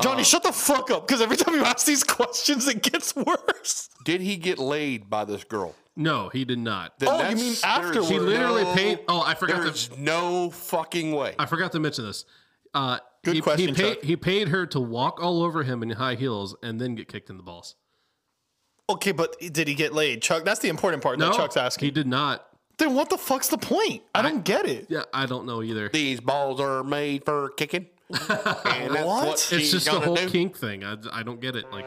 Johnny, 0.01 0.24
shut 0.24 0.43
the 0.43 0.53
fuck 0.53 0.91
up. 0.91 1.07
Because 1.07 1.22
every 1.22 1.37
time 1.37 1.55
you 1.55 1.62
ask 1.64 1.87
these 1.87 2.05
questions, 2.05 2.68
it 2.68 2.82
gets 2.82 3.14
worse. 3.16 3.89
Did 4.05 4.20
he 4.20 4.37
get 4.37 4.59
laid 4.59 5.09
by 5.09 5.24
this 5.24 5.45
girl? 5.45 5.74
No, 5.97 6.28
he 6.28 6.45
did 6.45 6.59
not. 6.59 6.99
Then 6.99 7.09
Oh, 7.11 7.18
you 7.28 7.37
mean 7.37 7.45
there's 7.47 7.62
afterwards. 7.64 8.09
He 8.11 8.18
literally 8.18 8.64
no- 8.64 8.74
paid. 8.74 8.99
Oh, 9.09 9.22
I 9.22 9.34
forgot 9.34 9.62
There's 9.62 9.89
to. 9.89 10.01
no 10.03 10.51
fucking 10.51 11.12
way. 11.12 11.34
I 11.39 11.47
forgot 11.47 11.72
to 11.72 11.80
mention 11.80 12.05
this. 12.05 12.26
Uh, 12.74 12.99
Good 13.24 13.37
he, 13.37 13.41
question, 13.41 13.68
He 13.68 13.74
paid, 13.74 13.95
Chuck. 13.97 14.05
he 14.05 14.16
paid 14.16 14.49
her 14.49 14.66
to 14.66 14.78
walk 14.80 15.22
all 15.22 15.43
over 15.43 15.62
him 15.62 15.82
in 15.82 15.91
high 15.91 16.14
heels 16.14 16.55
and 16.62 16.78
then 16.78 16.95
get 16.95 17.09
kicked 17.09 17.30
in 17.30 17.39
the 17.39 17.43
balls. 17.43 17.74
Okay, 18.91 19.12
but 19.12 19.37
did 19.41 19.66
he 19.66 19.74
get 19.74 19.95
laid? 19.95 20.20
Chuck, 20.20 20.45
that's 20.45 20.61
the 20.61 20.68
important 20.68 21.03
part 21.03 21.18
No, 21.18 21.30
that 21.30 21.37
Chuck's 21.37 21.57
asking. 21.57 21.87
he 21.87 21.91
did 21.91 22.07
not. 22.07 22.47
Then 22.79 22.95
what 22.95 23.11
the 23.11 23.16
fuck's 23.18 23.49
the 23.49 23.59
point? 23.59 24.03
I 24.14 24.22
don't 24.22 24.45
get 24.45 24.66
it. 24.66 24.87
Yeah, 24.89 25.03
I 25.12 25.27
don't 25.27 25.47
know 25.47 25.62
either. 25.62 25.89
These 25.89 26.20
balls 26.20 26.61
are 26.61 26.83
made 26.85 27.24
for 27.24 27.51
kicking. 27.51 27.87
and 28.11 28.18
that's 28.29 29.05
What? 29.05 29.27
what, 29.27 29.33
It's 29.35 29.53
It's 29.53 29.70
just 29.70 29.89
a 29.89 29.93
gonna 29.93 30.05
whole 30.07 30.14
do. 30.16 30.29
kink 30.31 30.57
thing. 30.57 30.85
I, 30.85 30.97
I 31.12 31.22
don't 31.22 31.41
get 31.41 31.57
it. 31.57 31.70
Like, 31.72 31.87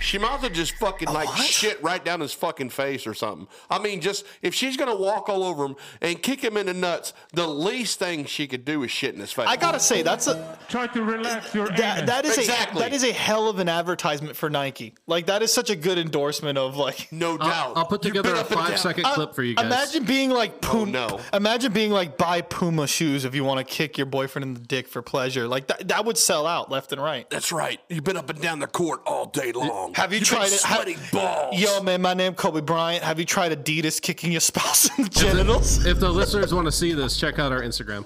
She 0.00 0.18
might 0.18 0.34
as 0.36 0.42
well 0.42 0.50
just 0.50 0.74
fucking 0.76 1.08
like 1.08 1.28
what? 1.28 1.44
shit 1.46 1.82
right 1.82 2.04
down 2.04 2.20
his 2.20 2.32
fucking 2.32 2.70
face 2.70 3.06
or 3.06 3.14
something. 3.14 3.46
I 3.70 3.78
mean, 3.78 4.00
just 4.00 4.24
if 4.42 4.54
she's 4.54 4.76
gonna 4.76 4.96
walk 4.96 5.28
all 5.28 5.44
over 5.44 5.64
him 5.64 5.76
and 6.00 6.20
kick 6.22 6.42
him 6.42 6.56
in 6.56 6.66
the 6.66 6.74
nuts, 6.74 7.12
the 7.32 7.46
least 7.46 7.98
thing 7.98 8.24
she 8.24 8.46
could 8.46 8.64
do 8.64 8.82
is 8.82 8.90
shit 8.90 9.14
in 9.14 9.20
his 9.20 9.32
face. 9.32 9.46
I 9.48 9.56
gotta 9.56 9.80
say 9.80 10.02
that's 10.02 10.26
a 10.26 10.58
Try 10.68 10.86
to 10.88 11.02
relax 11.02 11.54
your 11.54 11.68
that, 11.68 11.98
anus. 11.98 12.06
that 12.10 12.24
is 12.24 12.38
Exactly. 12.38 12.80
a 12.80 12.84
that 12.84 12.92
is 12.94 13.04
a 13.04 13.12
hell 13.12 13.48
of 13.48 13.58
an 13.58 13.68
advertisement 13.68 14.36
for 14.36 14.48
Nike. 14.50 14.94
Like 15.06 15.26
that 15.26 15.42
is 15.42 15.52
such 15.52 15.70
a 15.70 15.76
good 15.76 15.98
endorsement 15.98 16.56
of 16.58 16.76
like. 16.76 17.10
no 17.12 17.36
doubt. 17.36 17.48
I'll, 17.50 17.78
I'll 17.78 17.86
put 17.86 18.02
together 18.02 18.34
a 18.34 18.44
five 18.44 18.78
second 18.78 19.04
down. 19.04 19.12
Uh, 19.12 19.14
clip 19.16 19.34
for 19.34 19.42
you 19.42 19.54
guys. 19.54 19.66
Imagine 19.66 20.04
being 20.04 20.30
like 20.30 20.60
Puma. 20.60 20.90
no. 20.90 21.20
Imagine 21.32 21.72
being 21.72 21.90
like 21.90 22.16
buy 22.16 22.40
Puma 22.40 22.86
shoes 22.86 23.24
if 23.24 23.34
you 23.34 23.44
want 23.44 23.58
to 23.58 23.64
kick 23.64 23.98
your 23.98 24.06
boyfriend 24.06 24.44
in 24.44 24.54
the 24.54 24.60
dick 24.60 24.88
for 24.88 25.02
pleasure. 25.02 25.46
Like 25.46 25.66
that, 25.68 25.88
that 25.88 26.04
would 26.04 26.16
sell 26.18 26.46
out 26.46 26.70
left 26.70 26.92
and 26.92 27.02
right. 27.02 27.28
That's 27.30 27.52
right. 27.52 27.80
You've 27.88 28.04
been 28.04 28.16
up 28.16 28.30
and 28.30 28.40
down 28.40 28.60
the 28.60 28.66
court 28.66 29.02
all 29.06 29.26
day 29.26 29.52
long. 29.52 29.89
Have 29.94 30.12
you 30.12 30.18
You've 30.20 30.28
tried 30.28 30.44
been 30.46 30.54
it? 30.54 30.62
Ha- 30.62 30.74
Sweaty 30.76 30.96
balls. 31.12 31.58
Yo, 31.60 31.82
man, 31.82 32.00
my 32.02 32.14
name 32.14 32.32
is 32.32 32.38
Kobe 32.38 32.60
Bryant. 32.60 33.02
Have 33.04 33.18
you 33.18 33.24
tried 33.24 33.52
Adidas 33.52 34.00
kicking 34.00 34.32
your 34.32 34.40
spouse 34.40 34.96
in 34.98 35.04
the 35.04 35.10
genitals? 35.10 35.84
if 35.86 35.98
the 36.00 36.08
listeners 36.08 36.54
want 36.54 36.66
to 36.66 36.72
see 36.72 36.92
this, 36.92 37.16
check 37.18 37.38
out 37.38 37.52
our 37.52 37.60
Instagram. 37.62 38.04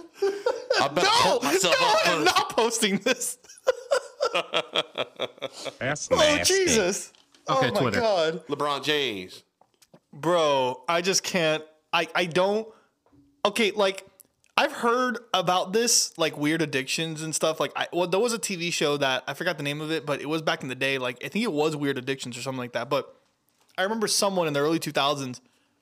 I 0.81 0.89
better 0.89 1.07
no, 1.25 1.41
myself 1.41 1.77
no, 1.81 1.95
I'm 2.05 2.25
first. 2.25 2.37
not 2.37 2.49
posting 2.51 2.99
this. 2.99 3.39
That's 5.79 6.09
Oh 6.11 6.17
nasty. 6.17 6.55
Jesus! 6.65 7.13
Okay, 7.49 7.69
oh 7.69 7.73
my 7.75 7.81
Twitter. 7.81 8.01
God, 8.01 8.47
LeBron 8.49 8.83
James. 8.83 9.43
bro, 10.13 10.83
I 10.89 11.01
just 11.03 11.23
can't. 11.23 11.63
I 11.93 12.09
I 12.15 12.25
don't. 12.27 12.67
Okay, 13.45 13.71
like 13.73 14.05
I've 14.57 14.73
heard 14.73 15.19
about 15.33 15.73
this, 15.73 16.17
like 16.17 16.37
weird 16.39 16.63
addictions 16.63 17.23
and 17.23 17.35
stuff. 17.35 17.59
Like, 17.59 17.73
I, 17.75 17.89
well, 17.93 18.07
there 18.07 18.21
was 18.21 18.33
a 18.33 18.39
TV 18.39 18.73
show 18.73 18.97
that 18.99 19.25
I 19.27 19.35
forgot 19.35 19.57
the 19.57 19.65
name 19.65 19.81
of 19.81 19.91
it, 19.91 20.07
but 20.07 20.21
it 20.21 20.29
was 20.29 20.43
back 20.43 20.63
in 20.63 20.69
the 20.69 20.77
day. 20.77 20.99
Like, 20.99 21.25
I 21.25 21.29
think 21.29 21.45
it 21.45 21.53
was 21.53 21.75
Weird 21.75 21.99
Addictions 21.99 22.39
or 22.39 22.43
something 22.43 22.61
like 22.61 22.73
that. 22.73 22.89
But 22.89 23.13
I 23.77 23.83
remember 23.83 24.07
someone 24.07 24.47
in 24.47 24.53
the 24.53 24.61
early 24.61 24.79
2000s 24.79 25.41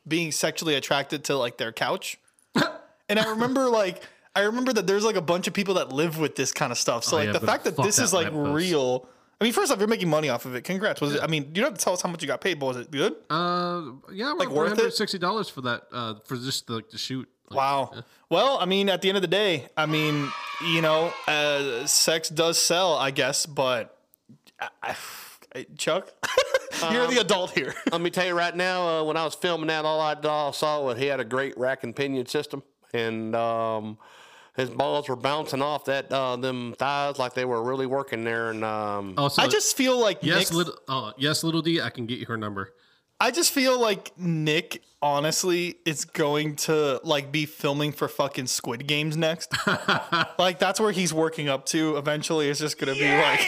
being 0.08 0.32
sexually 0.32 0.74
attracted 0.74 1.24
to 1.24 1.36
like 1.36 1.58
their 1.58 1.70
couch, 1.70 2.18
and 3.08 3.18
I 3.20 3.28
remember 3.30 3.68
like 3.68 4.02
I 4.34 4.40
remember 4.40 4.72
that 4.72 4.86
there's 4.86 5.04
like 5.04 5.16
a 5.16 5.20
bunch 5.20 5.46
of 5.46 5.52
people 5.52 5.74
that 5.74 5.92
live 5.92 6.18
with 6.18 6.34
this 6.34 6.50
kind 6.52 6.72
of 6.72 6.78
stuff. 6.78 7.04
So 7.04 7.16
Oh, 7.16 7.20
like 7.20 7.26
yeah, 7.26 7.32
the 7.34 7.40
but 7.40 7.46
fact 7.46 7.64
that 7.64 7.76
fuck 7.76 7.84
this 7.84 7.96
that 7.96 8.04
is 8.04 8.12
like 8.14 8.32
lamppost. 8.32 8.54
real. 8.54 9.06
I 9.40 9.44
mean, 9.44 9.52
first 9.52 9.70
off, 9.70 9.78
you're 9.78 9.88
making 9.88 10.08
money 10.08 10.28
off 10.30 10.46
of 10.46 10.54
it. 10.54 10.62
Congrats. 10.62 11.00
Was 11.02 11.14
it? 11.16 11.22
I 11.22 11.26
mean, 11.26 11.44
you 11.54 11.60
don't 11.62 11.72
have 11.72 11.78
to 11.78 11.84
tell 11.84 11.92
us 11.92 12.00
how 12.00 12.08
much 12.08 12.22
you 12.22 12.28
got 12.28 12.40
paid, 12.40 12.58
but 12.58 12.66
was 12.66 12.76
it 12.78 12.90
good? 12.90 13.14
Uh, 13.28 13.82
yeah, 14.12 14.28
Like, 14.30 14.48
like 14.48 14.48
worth 14.48 14.72
it? 14.72 14.78
worth 14.78 14.86
it. 14.88 14.94
Sixty 14.94 15.18
dollars 15.18 15.48
for 15.50 15.60
that. 15.62 15.82
Uh, 15.92 16.14
for 16.24 16.36
just 16.36 16.66
the, 16.68 16.80
the 16.90 16.96
shoot. 16.98 17.28
Like, 17.52 17.56
Wow. 17.92 18.02
Well, 18.28 18.58
I 18.58 18.64
mean, 18.64 18.88
at 18.88 19.02
the 19.02 19.08
end 19.08 19.16
of 19.16 19.22
the 19.22 19.28
day, 19.28 19.68
I 19.76 19.84
mean, 19.86 20.30
you 20.66 20.80
know, 20.80 21.12
uh, 21.28 21.86
sex 21.86 22.28
does 22.30 22.58
sell, 22.58 22.94
I 22.94 23.10
guess, 23.10 23.44
but 23.44 23.96
I, 24.60 24.96
I, 25.54 25.66
Chuck, 25.76 26.08
you're 26.90 27.06
the 27.08 27.18
adult 27.20 27.50
here. 27.50 27.74
Let 27.92 28.00
me 28.00 28.08
tell 28.08 28.24
you 28.26 28.32
right 28.34 28.56
now, 28.56 28.88
uh, 29.00 29.04
when 29.04 29.18
I 29.18 29.24
was 29.24 29.34
filming 29.34 29.66
that, 29.68 29.84
all 29.84 30.00
I, 30.00 30.14
all 30.14 30.48
I 30.48 30.52
saw 30.52 30.82
was 30.82 30.98
he 30.98 31.06
had 31.06 31.20
a 31.20 31.24
great 31.24 31.58
rack 31.58 31.84
and 31.84 31.94
pinion 31.94 32.24
system, 32.24 32.62
and 32.94 33.36
um, 33.36 33.98
his 34.56 34.70
balls 34.70 35.10
were 35.10 35.16
bouncing 35.16 35.60
off 35.60 35.84
that 35.86 36.10
uh, 36.10 36.36
them 36.36 36.74
thighs 36.78 37.18
like 37.18 37.34
they 37.34 37.44
were 37.44 37.62
really 37.62 37.86
working 37.86 38.24
there. 38.24 38.48
And 38.50 38.64
um, 38.64 39.14
Also, 39.18 39.42
I 39.42 39.48
just 39.48 39.76
feel 39.76 39.98
like 40.00 40.20
yes, 40.22 40.38
Nick's- 40.38 40.52
little. 40.54 40.74
Uh, 40.88 41.12
yes, 41.18 41.44
little 41.44 41.60
D. 41.60 41.82
I 41.82 41.90
can 41.90 42.06
get 42.06 42.18
you 42.18 42.24
her 42.26 42.38
number. 42.38 42.72
I 43.22 43.30
just 43.30 43.52
feel 43.52 43.80
like 43.80 44.10
Nick, 44.18 44.82
honestly, 45.00 45.76
is 45.84 46.04
going 46.04 46.56
to 46.56 47.00
like 47.04 47.30
be 47.30 47.46
filming 47.46 47.92
for 47.92 48.08
fucking 48.08 48.48
Squid 48.48 48.88
Games 48.88 49.16
next. 49.16 49.54
like 50.40 50.58
that's 50.58 50.80
where 50.80 50.90
he's 50.90 51.14
working 51.14 51.48
up 51.48 51.64
to. 51.66 51.96
Eventually, 51.96 52.48
it's 52.48 52.58
just 52.58 52.78
gonna 52.78 52.94
be 52.94 53.16
like 53.16 53.46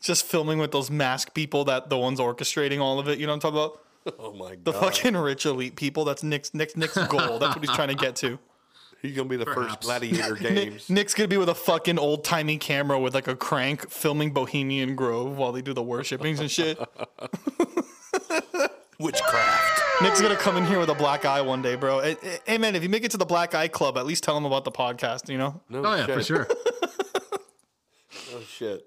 just 0.00 0.26
filming 0.26 0.58
with 0.58 0.72
those 0.72 0.90
mask 0.90 1.34
people 1.34 1.64
that 1.66 1.88
the 1.88 1.96
ones 1.96 2.18
orchestrating 2.18 2.80
all 2.80 2.98
of 2.98 3.06
it. 3.06 3.20
You 3.20 3.26
know 3.26 3.36
what 3.36 3.44
I'm 3.46 3.52
talking 3.52 3.58
about? 3.58 4.18
oh 4.18 4.32
my 4.32 4.56
god, 4.56 4.64
The 4.64 4.72
fucking 4.72 5.16
rich 5.16 5.46
elite 5.46 5.76
people. 5.76 6.04
That's 6.04 6.24
Nick's 6.24 6.52
Nick's 6.52 6.74
Nick's 6.74 6.96
goal. 7.06 7.38
That's 7.38 7.54
what 7.54 7.60
he's 7.60 7.76
trying 7.76 7.90
to 7.90 7.94
get 7.94 8.16
to. 8.16 8.40
he's 9.02 9.14
gonna 9.14 9.28
be 9.28 9.36
the 9.36 9.46
first 9.46 9.82
gladiator 9.82 10.34
games. 10.40 10.90
Nick's 10.90 11.14
gonna 11.14 11.28
be 11.28 11.36
with 11.36 11.48
a 11.48 11.54
fucking 11.54 12.00
old 12.00 12.24
timey 12.24 12.58
camera 12.58 12.98
with 12.98 13.14
like 13.14 13.28
a 13.28 13.36
crank 13.36 13.88
filming 13.88 14.32
Bohemian 14.32 14.96
Grove 14.96 15.36
while 15.36 15.52
they 15.52 15.62
do 15.62 15.72
the 15.72 15.82
worshipings 15.84 16.40
and 16.40 16.50
shit. 16.50 16.76
Witchcraft. 18.98 19.82
Nick's 20.02 20.20
gonna 20.20 20.36
come 20.36 20.56
in 20.56 20.64
here 20.66 20.78
with 20.78 20.90
a 20.90 20.94
black 20.94 21.24
eye 21.24 21.40
one 21.40 21.62
day, 21.62 21.74
bro. 21.74 22.00
Hey, 22.00 22.16
hey, 22.22 22.38
Hey 22.46 22.58
man, 22.58 22.74
if 22.74 22.82
you 22.82 22.88
make 22.88 23.04
it 23.04 23.10
to 23.12 23.16
the 23.16 23.24
Black 23.24 23.54
Eye 23.54 23.68
Club, 23.68 23.96
at 23.96 24.04
least 24.06 24.24
tell 24.24 24.34
them 24.34 24.44
about 24.44 24.64
the 24.64 24.72
podcast. 24.72 25.28
You 25.30 25.38
know, 25.38 25.60
No 25.68 25.84
Oh 25.84 25.94
yeah, 25.94 26.06
shit. 26.06 26.14
for 26.14 26.22
sure. 26.22 26.48
Oh 28.34 28.40
shit. 28.40 28.84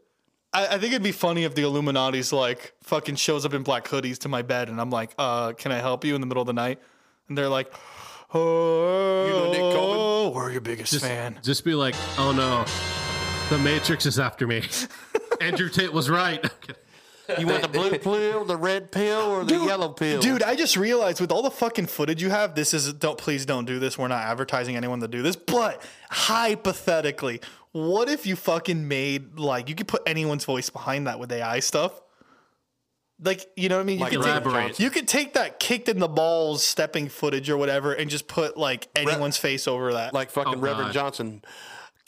I, 0.54 0.66
I 0.68 0.78
think 0.80 0.86
it'd 0.94 1.04
be 1.04 1.12
funny 1.12 1.44
if 1.44 1.54
the 1.56 1.62
Illuminati's 1.64 2.34
like 2.34 2.74
fucking 2.82 3.16
shows 3.16 3.46
up 3.46 3.54
in 3.54 3.64
black 3.64 3.86
hoodies 3.86 4.18
to 4.20 4.30
my 4.30 4.42
bed, 4.42 4.70
and 4.70 4.80
I'm 4.82 4.90
like, 4.90 5.12
uh, 5.18 5.54
can 5.54 5.72
I 5.72 5.78
help 5.78 6.04
you 6.04 6.16
in 6.16 6.22
the 6.22 6.28
middle 6.28 6.42
of 6.42 6.48
the 6.48 6.54
night? 6.54 6.80
And 7.28 7.38
they're 7.38 7.50
like, 7.50 7.72
oh, 8.34 9.26
You 9.28 9.34
know 9.34 9.52
Nick 9.52 9.76
Coleman? 9.76 10.36
we're 10.36 10.52
your 10.52 10.62
biggest 10.62 10.92
Just, 10.92 11.06
fan. 11.06 11.40
just 11.44 11.64
be 11.64 11.74
like, 11.74 11.96
oh 12.18 12.32
no, 12.32 12.66
the 13.56 13.62
Matrix 13.64 14.06
is 14.06 14.20
after 14.20 14.46
me. 14.48 14.64
Andrew 15.42 15.70
Tate 15.70 15.94
was 15.94 16.10
right. 16.10 16.44
You 17.38 17.48
want 17.48 17.62
the 17.62 17.68
blue 17.68 17.98
pill, 18.00 18.46
the 18.46 18.58
red 18.58 18.92
pill, 18.92 19.22
or 19.22 19.44
the 19.44 19.54
yellow 19.56 19.90
pill? 19.90 20.22
Dude, 20.22 20.42
I 20.44 20.56
just 20.56 20.76
realized 20.78 21.22
with 21.22 21.32
all 21.32 21.42
the 21.42 21.52
fucking 21.52 21.88
footage 21.88 22.22
you 22.22 22.30
have, 22.30 22.56
this 22.56 22.74
is 22.74 22.92
don't 22.94 23.18
please 23.18 23.46
don't 23.46 23.66
do 23.66 23.78
this. 23.80 23.98
We're 23.98 24.08
not 24.08 24.24
advertising 24.24 24.76
anyone 24.76 25.00
to 25.02 25.08
do 25.08 25.22
this. 25.22 25.36
But 25.36 25.82
hypothetically, 26.10 27.42
what 27.72 28.10
if 28.10 28.26
you 28.26 28.36
fucking 28.36 28.88
made 28.88 29.38
like 29.38 29.70
you 29.70 29.76
could 29.76 29.88
put 29.88 30.02
anyone's 30.06 30.46
voice 30.46 30.70
behind 30.70 31.08
that 31.08 31.20
with 31.20 31.32
AI 31.32 31.60
stuff? 31.60 32.02
Like, 33.22 33.46
you 33.58 33.68
know 33.68 33.76
what 33.76 33.82
I 33.82 33.86
mean? 33.86 33.98
You 33.98 34.04
Like 34.06 34.12
could 34.14 34.22
Elaborate. 34.22 34.68
take 34.70 34.80
you 34.80 34.90
could 34.90 35.08
take 35.08 35.34
that 35.34 35.60
kicked 35.60 35.90
in 35.90 36.00
the 36.00 36.08
balls 36.08 36.64
stepping 36.64 37.10
footage 37.10 37.50
or 37.50 37.58
whatever 37.58 37.92
and 37.92 38.10
just 38.10 38.28
put 38.30 38.56
like 38.58 38.88
anyone's 38.96 39.36
face 39.38 39.68
over 39.68 39.92
that. 39.94 40.14
like 40.14 40.32
fucking 40.32 40.56
Oh, 40.56 40.58
Reverend 40.58 40.88
God. 40.90 40.94
Johnson. 40.94 41.42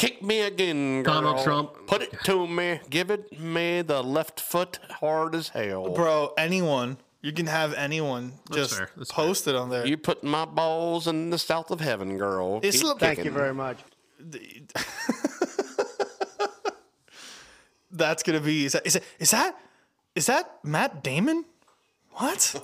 Kick 0.01 0.23
me 0.23 0.41
again, 0.41 1.03
girl. 1.03 1.13
Donald 1.21 1.43
Trump. 1.43 1.85
Put 1.85 2.01
it 2.01 2.11
to 2.23 2.47
me. 2.47 2.79
Give 2.89 3.11
it 3.11 3.39
me 3.39 3.83
the 3.83 4.01
left 4.01 4.39
foot 4.39 4.79
hard 4.89 5.35
as 5.35 5.49
hell. 5.49 5.93
Bro, 5.93 6.33
anyone. 6.39 6.97
You 7.21 7.31
can 7.31 7.45
have 7.45 7.75
anyone 7.75 8.33
just 8.51 8.75
fair. 8.75 8.89
That's 8.97 9.11
post 9.11 9.47
it 9.47 9.53
on 9.55 9.69
there. 9.69 9.85
You 9.85 9.97
put 9.97 10.23
my 10.23 10.45
balls 10.45 11.05
in 11.05 11.29
the 11.29 11.37
south 11.37 11.69
of 11.69 11.81
heaven, 11.81 12.17
girl. 12.17 12.59
It's 12.63 12.77
Keep 12.77 12.85
look- 12.87 12.99
Thank 12.99 13.17
kicking. 13.17 13.31
You 13.31 13.37
very 13.37 13.53
much. 13.53 13.77
That's 17.91 18.23
gonna 18.23 18.39
be 18.39 18.65
is 18.65 18.71
that 18.71 18.87
is, 18.87 18.95
it, 18.95 19.03
is 19.19 19.29
that 19.31 19.55
is 20.15 20.25
that 20.25 20.49
Matt 20.63 21.03
Damon? 21.03 21.45
What? 22.13 22.55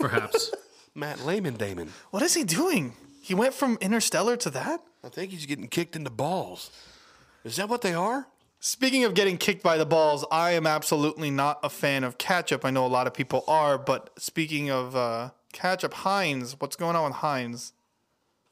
Perhaps. 0.00 0.52
Matt 0.96 1.24
Layman 1.24 1.54
Damon. 1.54 1.92
What 2.10 2.22
is 2.24 2.34
he 2.34 2.42
doing? 2.42 2.94
He 3.20 3.34
went 3.34 3.54
from 3.54 3.78
Interstellar 3.80 4.36
to 4.38 4.50
that? 4.50 4.80
I 5.04 5.08
think 5.08 5.32
he's 5.32 5.46
getting 5.46 5.66
kicked 5.66 5.96
in 5.96 6.04
the 6.04 6.10
balls. 6.10 6.70
Is 7.44 7.56
that 7.56 7.68
what 7.68 7.82
they 7.82 7.94
are? 7.94 8.28
Speaking 8.60 9.02
of 9.02 9.14
getting 9.14 9.36
kicked 9.36 9.62
by 9.62 9.76
the 9.76 9.84
balls, 9.84 10.24
I 10.30 10.52
am 10.52 10.66
absolutely 10.66 11.30
not 11.30 11.58
a 11.64 11.68
fan 11.68 12.04
of 12.04 12.18
ketchup. 12.18 12.64
I 12.64 12.70
know 12.70 12.86
a 12.86 12.88
lot 12.88 13.08
of 13.08 13.14
people 13.14 13.42
are, 13.48 13.76
but 13.76 14.10
speaking 14.16 14.70
of 14.70 14.94
uh, 14.94 15.30
ketchup, 15.52 15.92
Heinz, 15.94 16.54
what's 16.60 16.76
going 16.76 16.94
on 16.94 17.04
with 17.04 17.14
Heinz? 17.14 17.72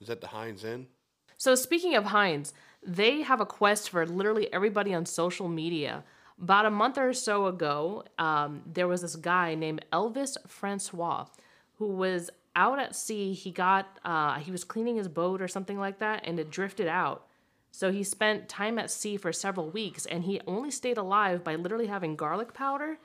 Is 0.01 0.09
that 0.09 0.21
the 0.21 0.27
Heinz 0.29 0.65
Inn? 0.65 0.89
So 1.37 1.55
speaking 1.55 1.95
of 1.95 2.07
Heinz, 2.07 2.53
they 2.85 3.23
have 3.23 3.41
a 3.41 3.47
quest 3.47 3.91
for 3.91 4.05
literally 4.05 4.53
everybody 4.53 4.93
on 4.93 5.07
social 5.07 5.49
media. 5.49 6.03
About 6.43 6.67
a 6.67 6.71
month 6.71 6.99
or 6.99 7.13
so 7.13 7.47
ago, 7.47 8.03
um, 8.19 8.63
there 8.67 8.89
was 8.89 9.03
this 9.03 9.15
guy 9.15 9.55
named 9.55 9.85
Elvis 9.93 10.37
Francois 10.49 11.27
who 11.79 11.87
was 11.87 12.31
out 12.57 12.79
at 12.79 12.97
sea. 12.97 13.33
He 13.33 13.51
got 13.51 13.99
uh, 14.05 14.39
he 14.39 14.51
was 14.51 14.65
cleaning 14.65 14.97
his 14.97 15.09
boat 15.09 15.41
or 15.41 15.49
something 15.49 15.79
like 15.79 15.99
that, 16.01 16.23
and 16.25 16.39
it 16.39 16.51
drifted 16.51 16.89
out. 16.89 17.27
So 17.73 17.93
he 17.93 18.03
spent 18.03 18.49
time 18.49 18.79
at 18.79 18.91
sea 18.91 19.17
for 19.17 19.33
several 19.33 19.71
weeks, 19.71 20.07
and 20.07 20.25
he 20.25 20.41
only 20.47 20.71
stayed 20.71 20.99
alive 20.99 21.45
by 21.45 21.55
literally 21.55 21.87
having 21.87 22.17
garlic 22.17 22.53
powder, 22.53 22.99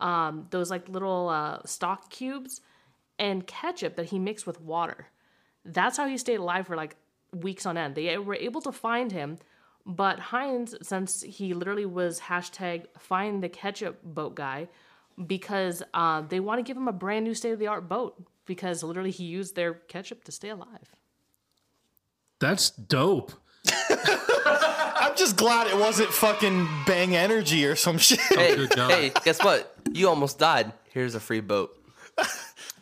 um, 0.00 0.48
those 0.50 0.70
like 0.70 0.88
little 0.88 1.28
uh, 1.28 1.60
stock 1.64 2.10
cubes, 2.10 2.60
and 3.18 3.46
ketchup 3.46 3.96
that 3.96 4.06
he 4.06 4.18
mixed 4.18 4.46
with 4.46 4.60
water. 4.60 5.06
That's 5.64 5.96
how 5.96 6.08
he 6.08 6.18
stayed 6.18 6.40
alive 6.40 6.66
for 6.66 6.76
like 6.76 6.96
weeks 7.32 7.64
on 7.66 7.76
end. 7.76 7.94
They 7.94 8.18
were 8.18 8.34
able 8.34 8.60
to 8.62 8.72
find 8.72 9.12
him, 9.12 9.38
but 9.86 10.18
Heinz, 10.18 10.74
since 10.82 11.22
he 11.22 11.54
literally 11.54 11.86
was 11.86 12.20
hashtag 12.20 12.86
find 12.98 13.42
the 13.42 13.48
ketchup 13.48 14.00
boat 14.02 14.34
guy, 14.34 14.68
because 15.24 15.82
uh, 15.94 16.22
they 16.22 16.40
want 16.40 16.58
to 16.58 16.64
give 16.64 16.76
him 16.76 16.88
a 16.88 16.92
brand 16.92 17.24
new 17.24 17.34
state 17.34 17.52
of 17.52 17.58
the 17.60 17.68
art 17.68 17.88
boat 17.88 18.20
because 18.46 18.82
literally 18.82 19.10
he 19.10 19.24
used 19.24 19.56
their 19.56 19.74
ketchup 19.74 20.24
to 20.24 20.32
stay 20.32 20.48
alive. 20.48 20.94
That's 22.40 22.70
dope. 22.70 23.32
I'm 23.90 25.16
just 25.16 25.36
glad 25.36 25.68
it 25.68 25.76
wasn't 25.76 26.10
fucking 26.10 26.66
Bang 26.86 27.14
Energy 27.14 27.64
or 27.66 27.76
some 27.76 27.98
shit. 27.98 28.20
Oh, 28.32 28.36
hey, 28.36 28.66
hey, 28.88 29.12
guess 29.24 29.42
what? 29.42 29.74
You 29.92 30.08
almost 30.08 30.38
died. 30.38 30.72
Here's 30.90 31.14
a 31.14 31.20
free 31.20 31.40
boat. 31.40 31.76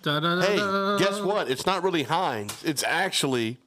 Hey, 0.02 0.56
guess 0.98 1.20
what? 1.20 1.50
It's 1.50 1.66
not 1.66 1.82
really 1.82 2.04
Heinz. 2.04 2.64
It's 2.64 2.82
actually, 2.82 3.58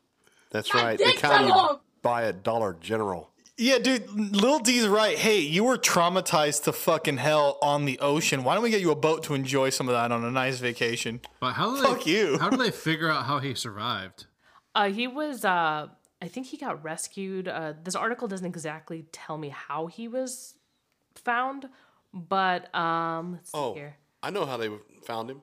that's 0.49 0.73
right, 0.73 0.97
the 0.97 1.13
kind 1.15 1.47
you 1.47 1.79
buy 2.01 2.23
at 2.25 2.41
Dollar 2.41 2.75
General. 2.81 3.29
Yeah, 3.63 3.77
dude, 3.77 4.09
Lil 4.11 4.59
D's 4.59 4.89
right. 4.89 5.17
Hey, 5.17 5.39
you 5.39 5.63
were 5.63 5.77
traumatized 5.77 6.63
to 6.65 6.73
fucking 6.73 7.15
hell 7.15 7.57
on 7.61 7.85
the 7.85 7.97
ocean. 7.99 8.43
Why 8.43 8.55
don't 8.55 8.63
we 8.63 8.69
get 8.69 8.81
you 8.81 8.91
a 8.91 8.95
boat 8.95 9.23
to 9.23 9.35
enjoy 9.35 9.69
some 9.69 9.87
of 9.87 9.93
that 9.93 10.11
on 10.11 10.21
a 10.25 10.31
nice 10.31 10.59
vacation? 10.59 11.21
But 11.39 11.53
how 11.53 11.73
do 11.73 11.81
Fuck 11.81 12.03
they, 12.03 12.11
you. 12.11 12.37
How 12.39 12.49
do 12.49 12.57
they 12.57 12.71
figure 12.89 13.09
out 13.09 13.23
how 13.23 13.39
he 13.39 13.55
survived? 13.55 14.25
Uh, 14.75 14.89
he 14.89 15.07
was, 15.07 15.45
uh, 15.45 15.87
I 16.21 16.27
think 16.27 16.47
he 16.47 16.57
got 16.57 16.83
rescued. 16.83 17.47
Uh, 17.47 17.71
this 17.81 17.95
article 17.95 18.27
doesn't 18.27 18.45
exactly 18.45 19.05
tell 19.13 19.37
me 19.37 19.47
how 19.47 19.87
he 19.87 20.09
was 20.09 20.55
found, 21.15 21.69
but 22.13 22.73
um, 22.75 23.31
let's 23.31 23.49
see 23.49 23.57
Oh, 23.57 23.75
here. 23.75 23.95
I 24.21 24.29
know 24.29 24.45
how 24.45 24.57
they 24.57 24.71
found 25.05 25.29
him. 25.31 25.41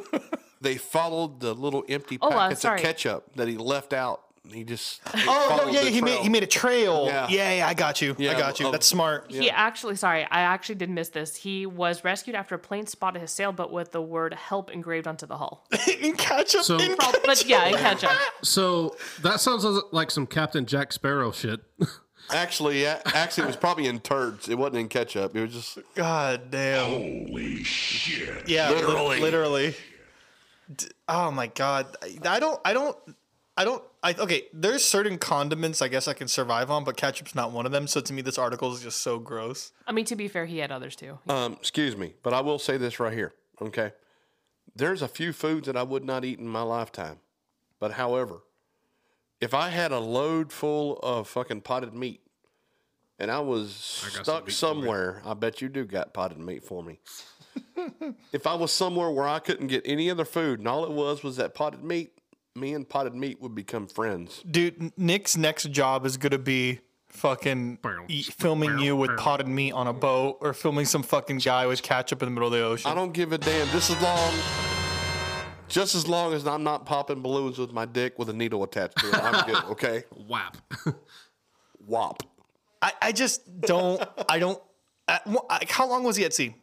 they 0.60 0.76
followed 0.76 1.40
the 1.40 1.54
little 1.54 1.82
empty 1.88 2.18
Oh, 2.20 2.28
uh, 2.28 2.30
packets 2.32 2.66
of 2.66 2.76
ketchup 2.76 3.36
that 3.36 3.48
he 3.48 3.56
left 3.56 3.94
out. 3.94 4.20
He 4.52 4.62
just 4.62 5.02
they 5.12 5.24
Oh 5.26 5.62
no, 5.64 5.70
yeah, 5.72 5.84
the 5.84 5.90
he 5.90 6.02
made 6.02 6.20
he 6.20 6.28
made 6.28 6.42
a 6.42 6.46
trail. 6.46 7.06
Yeah. 7.06 7.26
Yeah, 7.30 7.54
yeah, 7.54 7.66
I 7.68 7.72
got 7.74 8.02
you. 8.02 8.14
I 8.18 8.34
got 8.38 8.60
you. 8.60 8.66
of- 8.66 8.72
That's 8.72 8.86
smart. 8.86 9.30
He 9.30 9.50
actually, 9.50 9.96
sorry, 9.96 10.24
I 10.24 10.40
actually 10.40 10.74
did 10.74 10.90
miss 10.90 11.08
this. 11.08 11.34
He 11.36 11.64
was 11.64 12.04
rescued 12.04 12.36
after 12.36 12.54
a 12.54 12.58
plane 12.58 12.86
spotted 12.86 13.20
his 13.20 13.30
sailboat 13.30 13.70
with 13.70 13.92
the 13.92 14.02
word 14.02 14.34
"help" 14.34 14.70
engraved 14.70 15.06
onto 15.06 15.24
the 15.26 15.38
hull. 15.38 15.66
in 16.00 16.14
ketchup. 16.16 16.62
So- 16.62 16.76
in 16.78 16.94
Well, 16.98 17.12
but 17.24 17.44
yeah, 17.46 17.66
in 17.68 17.74
ketchup. 17.74 18.10
So 18.42 18.96
that 19.22 19.40
sounds 19.40 19.64
like 19.92 20.10
some 20.10 20.26
Captain 20.26 20.66
Jack 20.66 20.92
Sparrow 20.92 21.32
shit. 21.32 21.60
Actually, 22.30 22.82
yeah, 22.82 23.00
actually, 23.06 23.44
it 23.44 23.48
was 23.48 23.56
probably 23.56 23.86
in 23.86 24.00
turds. 24.00 24.48
It 24.48 24.56
wasn't 24.58 24.76
in 24.76 24.88
ketchup. 24.88 25.34
It 25.36 25.40
was 25.42 25.52
just 25.52 25.78
God 25.94 26.50
damn. 26.50 26.90
Holy 26.90 27.62
shit. 27.64 28.46
Yeah, 28.48 28.70
Literally. 28.70 29.20
literally. 29.20 29.74
Oh 31.08 31.30
my 31.30 31.46
god. 31.48 31.96
I- 32.02 32.18
I 32.36 32.40
don't. 32.40 32.60
I 32.64 32.72
don't. 32.72 32.96
I 33.56 33.64
don't. 33.64 33.82
I 34.02 34.14
okay. 34.14 34.44
There's 34.52 34.84
certain 34.84 35.18
condiments 35.18 35.80
I 35.80 35.88
guess 35.88 36.08
I 36.08 36.12
can 36.12 36.28
survive 36.28 36.70
on, 36.70 36.84
but 36.84 36.96
ketchup's 36.96 37.34
not 37.34 37.52
one 37.52 37.66
of 37.66 37.72
them. 37.72 37.86
So 37.86 38.00
to 38.00 38.12
me, 38.12 38.22
this 38.22 38.38
article 38.38 38.72
is 38.74 38.82
just 38.82 39.00
so 39.02 39.18
gross. 39.18 39.72
I 39.86 39.92
mean, 39.92 40.04
to 40.06 40.16
be 40.16 40.28
fair, 40.28 40.46
he 40.46 40.58
had 40.58 40.72
others 40.72 40.96
too. 40.96 41.18
Um, 41.28 41.54
excuse 41.54 41.96
me, 41.96 42.14
but 42.22 42.32
I 42.32 42.40
will 42.40 42.58
say 42.58 42.76
this 42.76 42.98
right 42.98 43.12
here. 43.12 43.32
Okay, 43.62 43.92
there's 44.74 45.02
a 45.02 45.08
few 45.08 45.32
foods 45.32 45.66
that 45.66 45.76
I 45.76 45.84
would 45.84 46.04
not 46.04 46.24
eat 46.24 46.40
in 46.40 46.48
my 46.48 46.62
lifetime, 46.62 47.20
but 47.78 47.92
however, 47.92 48.42
if 49.40 49.54
I 49.54 49.68
had 49.68 49.92
a 49.92 50.00
load 50.00 50.52
full 50.52 50.98
of 50.98 51.28
fucking 51.28 51.60
potted 51.60 51.94
meat 51.94 52.22
and 53.18 53.30
I 53.30 53.40
was 53.40 54.02
I 54.02 54.06
got 54.06 54.14
some 54.14 54.24
stuck 54.24 54.34
meat 54.34 54.42
for 54.44 54.50
you. 54.50 54.54
somewhere, 54.54 55.22
I 55.24 55.34
bet 55.34 55.60
you 55.60 55.68
do 55.68 55.84
got 55.84 56.12
potted 56.12 56.38
meat 56.38 56.64
for 56.64 56.82
me. 56.82 56.98
if 58.32 58.46
I 58.46 58.54
was 58.54 58.72
somewhere 58.72 59.10
where 59.10 59.28
I 59.28 59.38
couldn't 59.38 59.68
get 59.68 59.82
any 59.84 60.10
other 60.10 60.24
food 60.24 60.58
and 60.58 60.66
all 60.66 60.84
it 60.84 60.90
was 60.90 61.22
was 61.22 61.36
that 61.36 61.54
potted 61.54 61.84
meat, 61.84 62.12
me 62.56 62.72
and 62.74 62.88
potted 62.88 63.14
meat 63.14 63.40
would 63.40 63.54
become 63.54 63.86
friends. 63.86 64.42
Dude, 64.48 64.96
Nick's 64.96 65.36
next 65.36 65.70
job 65.70 66.06
is 66.06 66.16
gonna 66.16 66.38
be 66.38 66.80
fucking 67.08 67.78
eat, 68.08 68.26
filming 68.26 68.78
you 68.78 68.94
with 68.96 69.16
potted 69.16 69.48
meat 69.48 69.72
on 69.72 69.86
a 69.88 69.92
boat 69.92 70.38
or 70.40 70.52
filming 70.52 70.84
some 70.84 71.02
fucking 71.02 71.38
guy 71.38 71.66
with 71.66 71.82
ketchup 71.82 72.22
in 72.22 72.26
the 72.26 72.30
middle 72.30 72.48
of 72.48 72.52
the 72.52 72.62
ocean. 72.62 72.90
I 72.90 72.94
don't 72.94 73.12
give 73.12 73.32
a 73.32 73.38
damn. 73.38 73.66
Just 73.68 73.90
as 73.90 74.00
long, 74.00 74.34
just 75.68 75.94
as 75.96 76.06
long 76.06 76.32
as 76.32 76.46
I'm 76.46 76.62
not 76.62 76.86
popping 76.86 77.22
balloons 77.22 77.58
with 77.58 77.72
my 77.72 77.86
dick 77.86 78.18
with 78.18 78.28
a 78.28 78.32
needle 78.32 78.62
attached 78.62 78.98
to 78.98 79.08
it, 79.08 79.14
I'm 79.16 79.46
good. 79.46 79.64
Okay. 79.70 80.04
Whap. 80.28 80.56
Wop. 81.86 82.22
I, 82.80 82.92
I 83.02 83.12
just 83.12 83.60
don't. 83.62 84.02
I 84.28 84.38
don't. 84.38 84.60
At, 85.08 85.26
how 85.70 85.88
long 85.88 86.04
was 86.04 86.16
he 86.16 86.24
at 86.24 86.32
sea? 86.32 86.54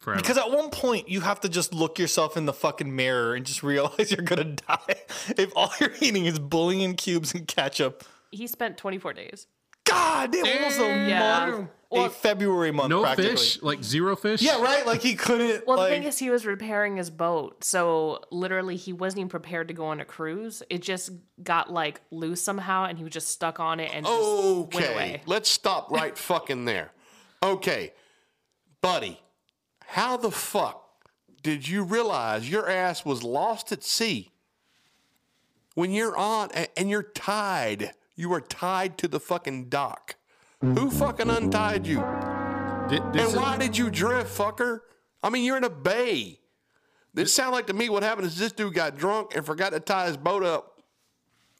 Forever. 0.00 0.20
Because 0.22 0.38
at 0.38 0.50
one 0.50 0.70
point 0.70 1.08
you 1.08 1.20
have 1.20 1.40
to 1.40 1.48
just 1.48 1.74
look 1.74 1.98
yourself 1.98 2.36
in 2.36 2.46
the 2.46 2.52
fucking 2.54 2.94
mirror 2.96 3.34
and 3.34 3.44
just 3.44 3.62
realize 3.64 4.10
you're 4.10 4.22
gonna 4.24 4.44
die 4.44 4.96
if 5.36 5.52
all 5.54 5.70
you're 5.80 5.92
eating 6.00 6.24
is 6.26 6.38
bouillon 6.38 6.94
cubes 6.94 7.34
and 7.34 7.46
ketchup. 7.46 8.04
He 8.30 8.46
spent 8.46 8.78
24 8.78 9.12
days. 9.12 9.46
God, 9.84 10.30
damn, 10.32 10.46
almost 10.46 10.78
a 10.78 10.82
Yeah. 11.08 11.46
month, 11.50 11.70
Well- 11.90 12.04
a 12.06 12.10
February 12.10 12.70
month, 12.70 12.90
no 12.90 13.02
practically. 13.02 13.32
fish, 13.32 13.60
like 13.62 13.82
zero 13.82 14.14
fish. 14.14 14.40
Yeah, 14.40 14.62
right. 14.62 14.86
Like 14.86 15.02
he 15.02 15.16
couldn't. 15.16 15.66
Well, 15.66 15.78
like, 15.78 15.90
the 15.90 15.96
thing 15.96 16.04
is, 16.04 16.18
he 16.18 16.30
was 16.30 16.46
repairing 16.46 16.96
his 16.96 17.10
boat, 17.10 17.64
so 17.64 18.20
literally 18.30 18.76
he 18.76 18.92
wasn't 18.92 19.20
even 19.20 19.28
prepared 19.30 19.66
to 19.68 19.74
go 19.74 19.86
on 19.86 20.00
a 20.00 20.04
cruise. 20.04 20.62
It 20.70 20.80
just 20.82 21.10
got 21.42 21.72
like 21.72 22.00
loose 22.12 22.40
somehow, 22.40 22.84
and 22.84 22.96
he 22.98 23.04
was 23.04 23.12
just 23.12 23.28
stuck 23.28 23.58
on 23.58 23.80
it 23.80 23.90
and 23.92 24.06
just 24.06 24.18
went 24.22 24.74
Okay. 24.76 24.92
away. 24.94 25.22
Let's 25.26 25.50
stop 25.50 25.90
right 25.90 26.16
fucking 26.16 26.66
there. 26.66 26.92
Okay, 27.42 27.92
buddy, 28.82 29.20
how 29.90 30.16
the 30.16 30.30
fuck 30.30 30.84
did 31.42 31.66
you 31.66 31.82
realize 31.82 32.48
your 32.50 32.68
ass 32.68 33.04
was 33.04 33.22
lost 33.22 33.72
at 33.72 33.82
sea 33.82 34.30
when 35.74 35.90
you're 35.92 36.16
on 36.16 36.50
and 36.76 36.88
you're 36.90 37.02
tied? 37.02 37.92
You 38.16 38.28
were 38.28 38.40
tied 38.40 38.98
to 38.98 39.08
the 39.08 39.20
fucking 39.20 39.68
dock. 39.70 40.16
Who 40.60 40.90
fucking 40.90 41.30
untied 41.30 41.86
you? 41.86 41.96
Thi- 42.88 42.98
this 43.12 43.22
And 43.26 43.30
is- 43.30 43.36
why 43.36 43.56
did 43.56 43.76
you 43.78 43.88
drift, 43.90 44.36
fucker? 44.36 44.80
I 45.22 45.30
mean, 45.30 45.44
you're 45.44 45.56
in 45.56 45.64
a 45.64 45.70
bay. 45.70 46.40
This 47.14 47.32
sound 47.32 47.52
like 47.52 47.66
to 47.68 47.72
me 47.72 47.88
what 47.88 48.02
happened 48.02 48.26
is 48.26 48.36
this 48.36 48.52
dude 48.52 48.74
got 48.74 48.96
drunk 48.96 49.34
and 49.34 49.44
forgot 49.44 49.72
to 49.72 49.80
tie 49.80 50.06
his 50.06 50.16
boat 50.16 50.42
up, 50.44 50.82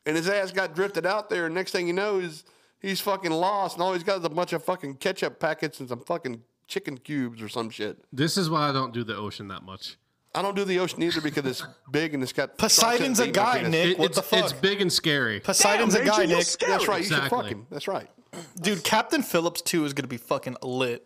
and 0.06 0.16
his 0.16 0.28
ass 0.28 0.52
got 0.52 0.74
drifted 0.74 1.06
out 1.06 1.28
there. 1.30 1.46
And 1.46 1.54
next 1.54 1.72
thing 1.72 1.86
you 1.86 1.92
know 1.92 2.18
is 2.20 2.44
he's 2.80 3.00
fucking 3.00 3.32
lost, 3.32 3.74
and 3.76 3.82
all 3.82 3.92
he's 3.94 4.04
got 4.04 4.18
is 4.18 4.24
a 4.24 4.28
bunch 4.28 4.52
of 4.52 4.62
fucking 4.62 4.96
ketchup 4.96 5.40
packets 5.40 5.80
and 5.80 5.88
some 5.88 6.00
fucking 6.00 6.42
chicken 6.70 6.96
cubes 6.96 7.42
or 7.42 7.48
some 7.48 7.68
shit. 7.68 7.98
this 8.12 8.36
is 8.38 8.48
why 8.48 8.68
I 8.68 8.72
don't 8.72 8.94
do 8.94 9.04
the 9.04 9.16
ocean 9.16 9.48
that 9.48 9.62
much. 9.62 9.96
I 10.34 10.42
don't 10.42 10.54
do 10.54 10.64
the 10.64 10.78
ocean 10.78 11.02
either 11.02 11.20
because 11.20 11.44
it's 11.44 11.62
big 11.90 12.14
and 12.14 12.22
it's 12.22 12.32
got 12.32 12.56
Poseidon's 12.56 13.18
a 13.18 13.24
sharks 13.24 13.58
in 13.58 13.64
it, 13.64 13.64
guy. 13.64 13.68
Nick. 13.68 13.88
It- 13.90 13.98
what 13.98 14.06
it's, 14.06 14.16
the 14.16 14.22
fuck? 14.22 14.44
it's 14.44 14.52
big 14.52 14.80
and 14.80 14.92
scary. 14.92 15.40
Poseidon's 15.40 15.94
a 15.96 16.04
guy, 16.04 16.24
Nick. 16.26 16.46
That's 16.60 16.86
right. 16.86 17.02
You 17.02 17.08
should 17.08 17.24
fuck 17.24 17.46
him. 17.46 17.66
That's 17.70 17.88
right. 17.88 18.08
Dude, 18.60 18.84
Captain 18.84 19.22
Phillips 19.22 19.60
too 19.60 19.84
is 19.84 19.92
gonna 19.92 20.06
be 20.06 20.16
fucking 20.16 20.56
lit. 20.62 21.04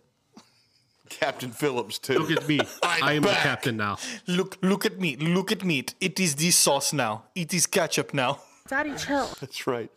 Captain 1.08 1.50
Phillips 1.50 1.98
too. 1.98 2.18
Look 2.18 2.30
at 2.30 2.46
me. 2.46 2.60
I 2.82 3.14
am 3.14 3.22
the 3.22 3.28
captain 3.28 3.76
now. 3.76 3.96
Look, 4.26 4.58
look 4.62 4.84
at 4.84 5.00
me. 5.00 5.16
Look 5.16 5.52
at 5.52 5.64
me. 5.64 5.84
It 6.00 6.20
is 6.20 6.34
this 6.34 6.56
sauce 6.56 6.92
now. 6.92 7.24
It 7.34 7.54
is 7.54 7.66
ketchup 7.66 8.12
now. 8.12 8.40
Daddy, 8.68 8.94
chill. 8.96 9.28
That's 9.40 9.66
right. 9.66 9.90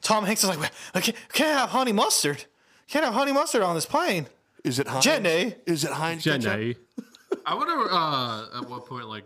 Tom 0.00 0.24
Hanks 0.24 0.42
is 0.42 0.48
like, 0.56 0.70
I 0.94 1.00
can't, 1.00 1.16
can't 1.32 1.58
have 1.58 1.70
honey 1.70 1.92
mustard. 1.92 2.44
Can't 2.88 3.04
have 3.04 3.14
honey 3.14 3.32
mustard 3.32 3.62
on 3.62 3.74
this 3.74 3.86
plane. 3.86 4.26
Is 4.64 4.78
it 4.78 4.88
Heinz? 4.88 5.04
Jenny. 5.04 5.54
Is 5.66 5.84
it 5.84 5.90
Heinz? 5.92 6.24
ketchup? 6.24 6.42
Jenny. 6.42 6.76
I 7.46 7.54
wonder 7.54 7.74
uh, 7.90 8.58
at 8.60 8.68
what 8.70 8.86
point, 8.86 9.06
like, 9.08 9.24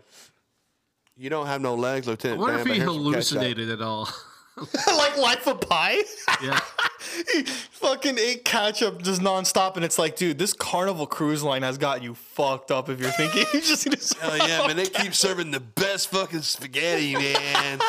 You 1.15 1.29
don't 1.29 1.47
have 1.47 1.61
no 1.61 1.75
legs, 1.75 2.07
Lieutenant. 2.07 2.39
I 2.41 2.43
Lieutenant. 2.43 2.67
wonder 2.67 2.75
Dan, 2.75 2.91
if 2.91 3.01
he 3.03 3.11
here's 3.13 3.27
some 3.29 3.37
ketchup. 3.39 3.57
hallucinated 3.57 3.69
at 3.69 3.81
all. 3.81 4.09
like 4.97 5.17
Life 5.17 5.47
of 5.47 5.61
Pi. 5.61 6.03
yeah. 6.43 6.59
he 7.33 7.43
fucking 7.43 8.17
ate 8.17 8.43
ketchup 8.43 9.01
just 9.01 9.21
nonstop, 9.21 9.77
and 9.77 9.85
it's 9.85 9.97
like, 9.97 10.17
dude, 10.17 10.37
this 10.37 10.51
Carnival 10.51 11.07
Cruise 11.07 11.43
Line 11.43 11.61
has 11.63 11.77
got 11.77 12.03
you 12.03 12.13
fucked 12.15 12.69
up. 12.71 12.89
If 12.89 12.99
you're 12.99 13.11
thinking, 13.11 13.45
you 13.53 13.61
just 13.61 13.85
need 13.87 14.01
to. 14.01 14.15
Oh 14.23 14.35
yeah, 14.35 14.67
man! 14.67 14.75
They 14.75 14.87
keep 14.87 15.15
serving 15.15 15.51
the 15.51 15.61
best 15.61 16.09
fucking 16.11 16.41
spaghetti, 16.41 17.13
man. 17.13 17.79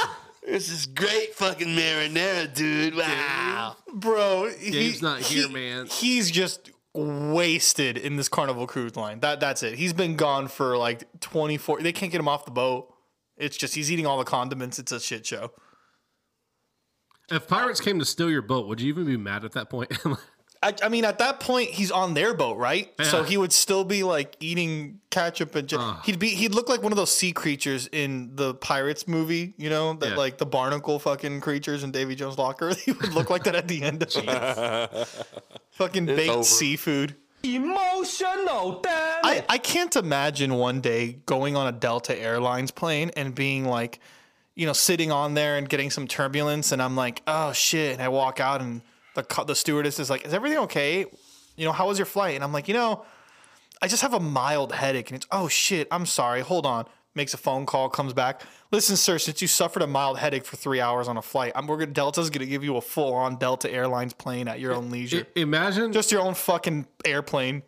this 0.46 0.68
is 0.70 0.86
great 0.86 1.34
fucking 1.34 1.66
marinara, 1.68 2.55
dude. 2.55 2.94
Wow. 2.94 3.76
bro. 3.92 4.48
he- 4.57 4.70
Dave's 4.70 5.03
not 5.03 5.20
here, 5.20 5.48
he- 5.48 5.53
man. 5.55 5.86
He's 5.86 6.30
just 6.30 6.70
wasted 6.95 7.97
in 7.97 8.16
this 8.16 8.28
Carnival 8.28 8.66
Cruise 8.66 8.97
Line. 8.97 9.20
That 9.20 9.41
that's 9.41 9.62
it. 9.62 9.74
He's 9.78 9.93
been 9.93 10.16
gone 10.16 10.49
for 10.49 10.76
like 10.76 11.20
24. 11.20 11.82
They 11.82 11.93
can't 11.93 12.11
get 12.11 12.18
him 12.18 12.28
off 12.28 12.45
the 12.45 12.51
boat. 12.51 12.93
It's 13.36 13.57
just 13.57 13.74
he's 13.74 13.91
eating 13.91 14.07
all 14.07 14.18
the 14.18 14.24
condiments. 14.24 14.78
It's 14.78 14.93
a 14.93 15.01
shit 15.01 15.24
show. 15.26 15.53
If 17.30 17.47
pirates 17.47 17.80
came 17.80 17.99
to 18.01 18.05
steal 18.05 18.30
your 18.30 18.43
boat, 18.43 18.66
would 18.66 18.80
you 18.80 18.88
even 18.88 19.05
be 19.05 19.16
mad 19.16 19.45
at 19.45 19.53
that 19.53 19.70
point? 19.70 19.93
I, 20.62 20.74
I 20.82 20.88
mean, 20.90 21.06
at 21.06 21.18
that 21.20 21.40
point, 21.40 21.70
he's 21.70 21.90
on 21.90 22.12
their 22.12 22.34
boat, 22.34 22.58
right? 22.58 22.92
So 23.02 23.22
he 23.22 23.38
would 23.38 23.52
still 23.52 23.82
be 23.82 24.02
like 24.02 24.36
eating 24.40 25.00
ketchup 25.08 25.54
and 25.54 25.66
ju- 25.66 25.78
ah. 25.80 26.02
he'd 26.04 26.18
be 26.18 26.28
he'd 26.30 26.54
look 26.54 26.68
like 26.68 26.82
one 26.82 26.92
of 26.92 26.96
those 26.96 27.11
sea 27.16 27.32
creatures 27.32 27.88
in 27.90 28.36
the 28.36 28.52
Pirates 28.54 29.08
movie, 29.08 29.54
you 29.56 29.70
know, 29.70 29.94
that 29.94 30.11
Yeah. 30.11 30.16
like 30.16 30.36
the 30.36 30.44
barnacle 30.44 30.98
fucking 30.98 31.40
creatures 31.40 31.82
in 31.82 31.92
Davy 31.92 32.14
Jones' 32.14 32.36
locker. 32.36 32.74
He 32.84 32.92
would 32.92 33.14
look 33.14 33.30
like 33.30 33.44
that 33.44 33.54
at 33.54 33.68
the 33.68 33.82
end 33.82 34.02
of 34.02 34.11
it. 34.14 35.08
fucking 35.70 36.04
baked 36.06 36.30
over. 36.30 36.44
seafood. 36.44 37.16
Emotional, 37.42 38.80
damn. 38.80 39.20
I, 39.24 39.44
I 39.48 39.58
can't 39.58 39.94
imagine 39.96 40.54
one 40.54 40.80
day 40.80 41.18
going 41.26 41.56
on 41.56 41.66
a 41.66 41.72
Delta 41.72 42.18
Airlines 42.18 42.70
plane 42.70 43.11
and 43.16 43.34
being 43.34 43.64
like, 43.64 43.98
you 44.54 44.66
know, 44.66 44.72
sitting 44.74 45.11
on 45.11 45.32
there 45.34 45.56
and 45.56 45.68
getting 45.68 45.90
some 45.90 46.06
turbulence, 46.06 46.70
and 46.72 46.82
I'm 46.82 46.96
like, 46.96 47.22
oh 47.26 47.52
shit, 47.52 47.94
and 47.94 48.02
I 48.02 48.08
walk 48.08 48.40
out 48.40 48.61
and 48.61 48.82
the 49.14 49.44
the 49.46 49.54
stewardess 49.54 49.98
is 49.98 50.11
like, 50.11 50.24
is 50.24 50.34
everything 50.34 50.58
okay? 50.58 51.06
You 51.56 51.64
know, 51.64 51.72
how 51.72 51.88
was 51.88 51.98
your 51.98 52.06
flight? 52.06 52.34
And 52.34 52.44
I'm 52.44 52.52
like, 52.52 52.68
you 52.68 52.74
know, 52.74 53.04
I 53.82 53.88
just 53.88 54.02
have 54.02 54.14
a 54.14 54.20
mild 54.20 54.72
headache, 54.72 55.11
and 55.11 55.16
it's 55.16 55.26
oh 55.30 55.48
shit, 55.48 55.88
I'm 55.90 56.06
sorry, 56.06 56.40
hold 56.40 56.66
on. 56.66 56.86
Makes 57.14 57.34
a 57.34 57.38
phone 57.38 57.66
call, 57.66 57.88
comes 57.88 58.12
back. 58.12 58.42
Listen, 58.70 58.94
sir, 58.94 59.18
since 59.18 59.42
you 59.42 59.48
suffered 59.48 59.82
a 59.82 59.86
mild 59.86 60.18
headache 60.18 60.44
for 60.44 60.56
three 60.56 60.80
hours 60.80 61.08
on 61.08 61.16
a 61.16 61.22
flight, 61.22 61.52
I'm 61.56 61.66
we're 61.66 61.78
gonna 61.78 61.92
Delta's 61.92 62.30
gonna 62.30 62.46
give 62.46 62.62
you 62.62 62.76
a 62.76 62.80
full 62.80 63.14
on 63.14 63.36
Delta 63.36 63.70
Airlines 63.70 64.12
plane 64.12 64.46
at 64.46 64.61
your 64.61 64.74
own 64.74 64.90
leisure, 64.90 65.26
Imagine 65.34 65.92
just 65.92 66.12
your 66.12 66.20
own 66.20 66.34
fucking 66.34 66.86
airplane. 67.04 67.62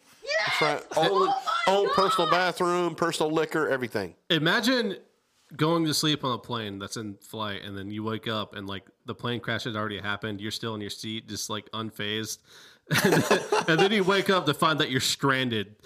That's 0.47 0.61
right. 0.62 0.82
Own, 0.97 1.28
oh 1.28 1.43
own 1.66 1.88
personal 1.90 2.30
bathroom, 2.30 2.95
personal 2.95 3.32
liquor, 3.32 3.68
everything. 3.68 4.14
imagine 4.30 4.97
going 5.57 5.85
to 5.85 5.93
sleep 5.95 6.25
on 6.25 6.33
a 6.33 6.39
plane 6.39 6.79
that's 6.79 6.97
in 6.97 7.15
flight 7.17 7.63
and 7.63 7.77
then 7.77 7.91
you 7.91 8.03
wake 8.03 8.27
up 8.29 8.55
and 8.55 8.67
like 8.67 8.85
the 9.07 9.15
plane 9.15 9.39
crash 9.41 9.65
had 9.65 9.77
already 9.77 9.99
happened 9.99 10.41
you're 10.41 10.51
still 10.51 10.75
in 10.75 10.81
your 10.81 10.91
seat 10.91 11.29
just 11.29 11.51
like 11.51 11.71
unfazed 11.73 12.39
and 13.05 13.13
then, 13.23 13.41
and 13.69 13.79
then 13.81 13.93
you 13.93 14.03
wake 14.05 14.29
up 14.31 14.45
to 14.47 14.55
find 14.55 14.81
that 14.81 14.91
you're 14.91 15.01
stranded 15.01 15.77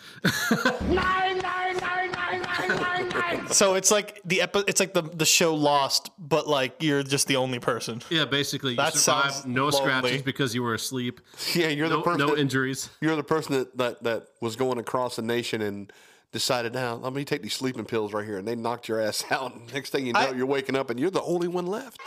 So 3.51 3.75
it's 3.75 3.91
like 3.91 4.21
the 4.25 4.43
epi- 4.43 4.65
it's 4.67 4.81
like 4.81 4.93
the 4.93 5.03
the 5.03 5.25
show 5.25 5.55
Lost, 5.55 6.11
but 6.19 6.47
like 6.49 6.83
you're 6.83 7.03
just 7.03 7.27
the 7.29 7.37
only 7.37 7.59
person. 7.59 8.03
yeah 8.11 8.25
basically 8.25 8.73
you 8.73 8.77
That 8.77 8.95
survived 8.95 9.35
sounds 9.35 9.47
no 9.47 9.69
lonely. 9.69 9.77
scratches 9.79 10.23
because 10.23 10.55
you 10.55 10.63
were 10.63 10.75
asleep 10.75 11.21
Yeah, 11.55 11.69
you're 11.69 11.89
the 11.89 12.03
person. 12.03 12.19
no 12.19 12.35
that- 12.35 12.39
injuries 12.41 12.91
You're 13.01 13.17
the 13.17 13.23
person 13.25 13.55
that, 13.55 13.77
that 13.79 14.03
that 14.03 14.27
was 14.41 14.57
going 14.57 14.79
across 14.79 15.17
the 15.17 15.23
nation 15.23 15.63
and 15.63 15.93
decided, 16.37 16.75
now 16.75 16.95
let 16.95 17.13
me 17.15 17.25
take 17.25 17.43
these 17.43 17.55
sleeping 17.55 17.85
pills 17.87 18.13
right 18.13 18.25
here, 18.25 18.37
and 18.39 18.47
they 18.47 18.55
knocked 18.55 18.89
your 18.89 19.01
ass 19.01 19.25
out. 19.31 19.53
Next 19.73 19.91
thing 19.91 20.07
you 20.07 20.13
know, 20.13 20.21
I- 20.21 20.33
you're 20.33 20.47
waking 20.47 20.77
up 20.77 20.91
and 20.91 21.01
you're 21.01 21.11
the 21.11 21.23
only 21.23 21.49
one 21.49 21.67
left. 21.67 21.99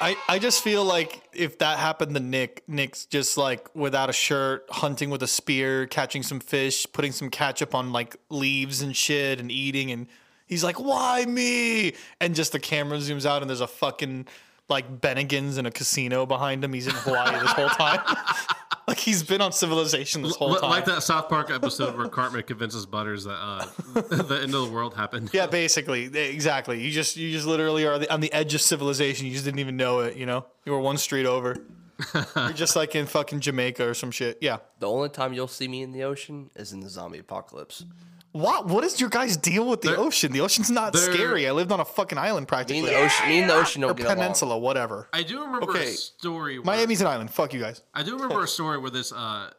I, 0.00 0.16
I 0.28 0.38
just 0.38 0.62
feel 0.62 0.84
like 0.84 1.22
if 1.32 1.58
that 1.58 1.78
happened 1.78 2.14
to 2.14 2.20
Nick, 2.20 2.62
Nick's 2.68 3.04
just 3.04 3.36
like 3.36 3.68
without 3.74 4.08
a 4.08 4.12
shirt, 4.12 4.64
hunting 4.70 5.10
with 5.10 5.22
a 5.24 5.26
spear, 5.26 5.86
catching 5.86 6.22
some 6.22 6.38
fish, 6.38 6.86
putting 6.92 7.10
some 7.10 7.30
ketchup 7.30 7.74
on 7.74 7.92
like 7.92 8.16
leaves 8.30 8.80
and 8.80 8.96
shit 8.96 9.40
and 9.40 9.50
eating 9.50 9.90
and 9.90 10.06
he's 10.46 10.62
like, 10.62 10.78
Why 10.78 11.24
me? 11.24 11.94
And 12.20 12.36
just 12.36 12.52
the 12.52 12.60
camera 12.60 12.98
zooms 12.98 13.26
out 13.26 13.42
and 13.42 13.50
there's 13.50 13.60
a 13.60 13.66
fucking 13.66 14.28
like 14.68 15.00
Bennigan's 15.00 15.58
in 15.58 15.66
a 15.66 15.70
casino 15.72 16.26
behind 16.26 16.62
him. 16.62 16.72
He's 16.74 16.86
in 16.86 16.94
Hawaii 16.94 17.32
this 17.40 17.50
whole 17.50 17.68
time. 17.70 17.98
like 18.88 18.98
he's 18.98 19.22
been 19.22 19.40
on 19.40 19.52
civilization 19.52 20.22
this 20.22 20.34
whole 20.34 20.50
Li- 20.50 20.60
time. 20.60 20.70
like 20.70 20.84
that 20.86 21.02
south 21.04 21.28
park 21.28 21.50
episode 21.50 21.96
where 21.96 22.08
cartman 22.08 22.42
convinces 22.42 22.86
butters 22.86 23.24
that 23.24 23.32
uh, 23.40 23.66
the 24.00 24.40
end 24.42 24.54
of 24.54 24.66
the 24.66 24.70
world 24.72 24.94
happened 24.94 25.30
Yeah, 25.32 25.46
basically, 25.46 26.04
exactly. 26.06 26.82
You 26.82 26.90
just 26.90 27.16
you 27.16 27.30
just 27.30 27.46
literally 27.46 27.86
are 27.86 28.00
on 28.10 28.20
the 28.20 28.32
edge 28.32 28.54
of 28.54 28.60
civilization. 28.60 29.26
You 29.26 29.32
just 29.32 29.44
didn't 29.44 29.60
even 29.60 29.76
know 29.76 30.00
it. 30.00 30.16
You 30.16 30.26
know, 30.26 30.46
you 30.64 30.72
were 30.72 30.80
one 30.80 30.96
street 30.98 31.26
over. 31.26 31.56
You're 32.36 32.52
just 32.52 32.76
like 32.76 32.94
in 32.94 33.06
fucking 33.06 33.40
Jamaica 33.40 33.86
or 33.88 33.92
some 33.94 34.10
shit. 34.12 34.38
Yeah. 34.40 34.58
The 34.78 34.88
only 34.88 35.08
time 35.08 35.32
you'll 35.32 35.48
see 35.48 35.66
me 35.68 35.82
in 35.82 35.90
the 35.92 36.04
ocean 36.04 36.48
is 36.56 36.72
in 36.72 36.80
the 36.80 36.88
zombie 36.88 37.18
apocalypse. 37.18 37.84
What? 38.32 38.66
What 38.66 38.84
is 38.84 39.00
your 39.00 39.08
guys' 39.10 39.36
deal 39.36 39.66
with 39.68 39.80
the 39.80 39.90
They're- 39.90 39.98
ocean? 39.98 40.32
The 40.32 40.40
ocean's 40.42 40.70
not 40.70 40.94
scary. 40.96 41.48
I 41.48 41.52
lived 41.52 41.72
on 41.72 41.80
a 41.80 41.84
fucking 41.84 42.18
island 42.18 42.44
Me 42.44 42.48
practically. 42.48 42.78
and 42.80 42.88
the 42.88 42.96
ocean, 43.04 43.28
me 43.28 43.38
and 43.40 43.50
the 43.50 43.54
ocean 43.54 43.84
or 43.84 43.88
don't 43.88 43.96
get 43.96 44.06
along. 44.06 44.16
peninsula, 44.16 44.58
whatever. 44.58 45.08
I 45.12 45.22
do 45.22 45.40
remember 45.40 45.70
Okay. 45.70 45.88
a 45.88 45.92
story. 45.92 46.58
Where, 46.58 46.66
Miami's 46.76 47.00
an 47.00 47.06
island. 47.06 47.30
Fuck 47.32 47.54
you 47.54 47.60
guys. 47.60 47.82
I 47.94 48.02
do 48.02 48.14
remember 48.14 48.42
a 48.42 48.48
story 48.58 48.78
where 48.78 48.90
this 48.90 49.12
uh, 49.12 49.50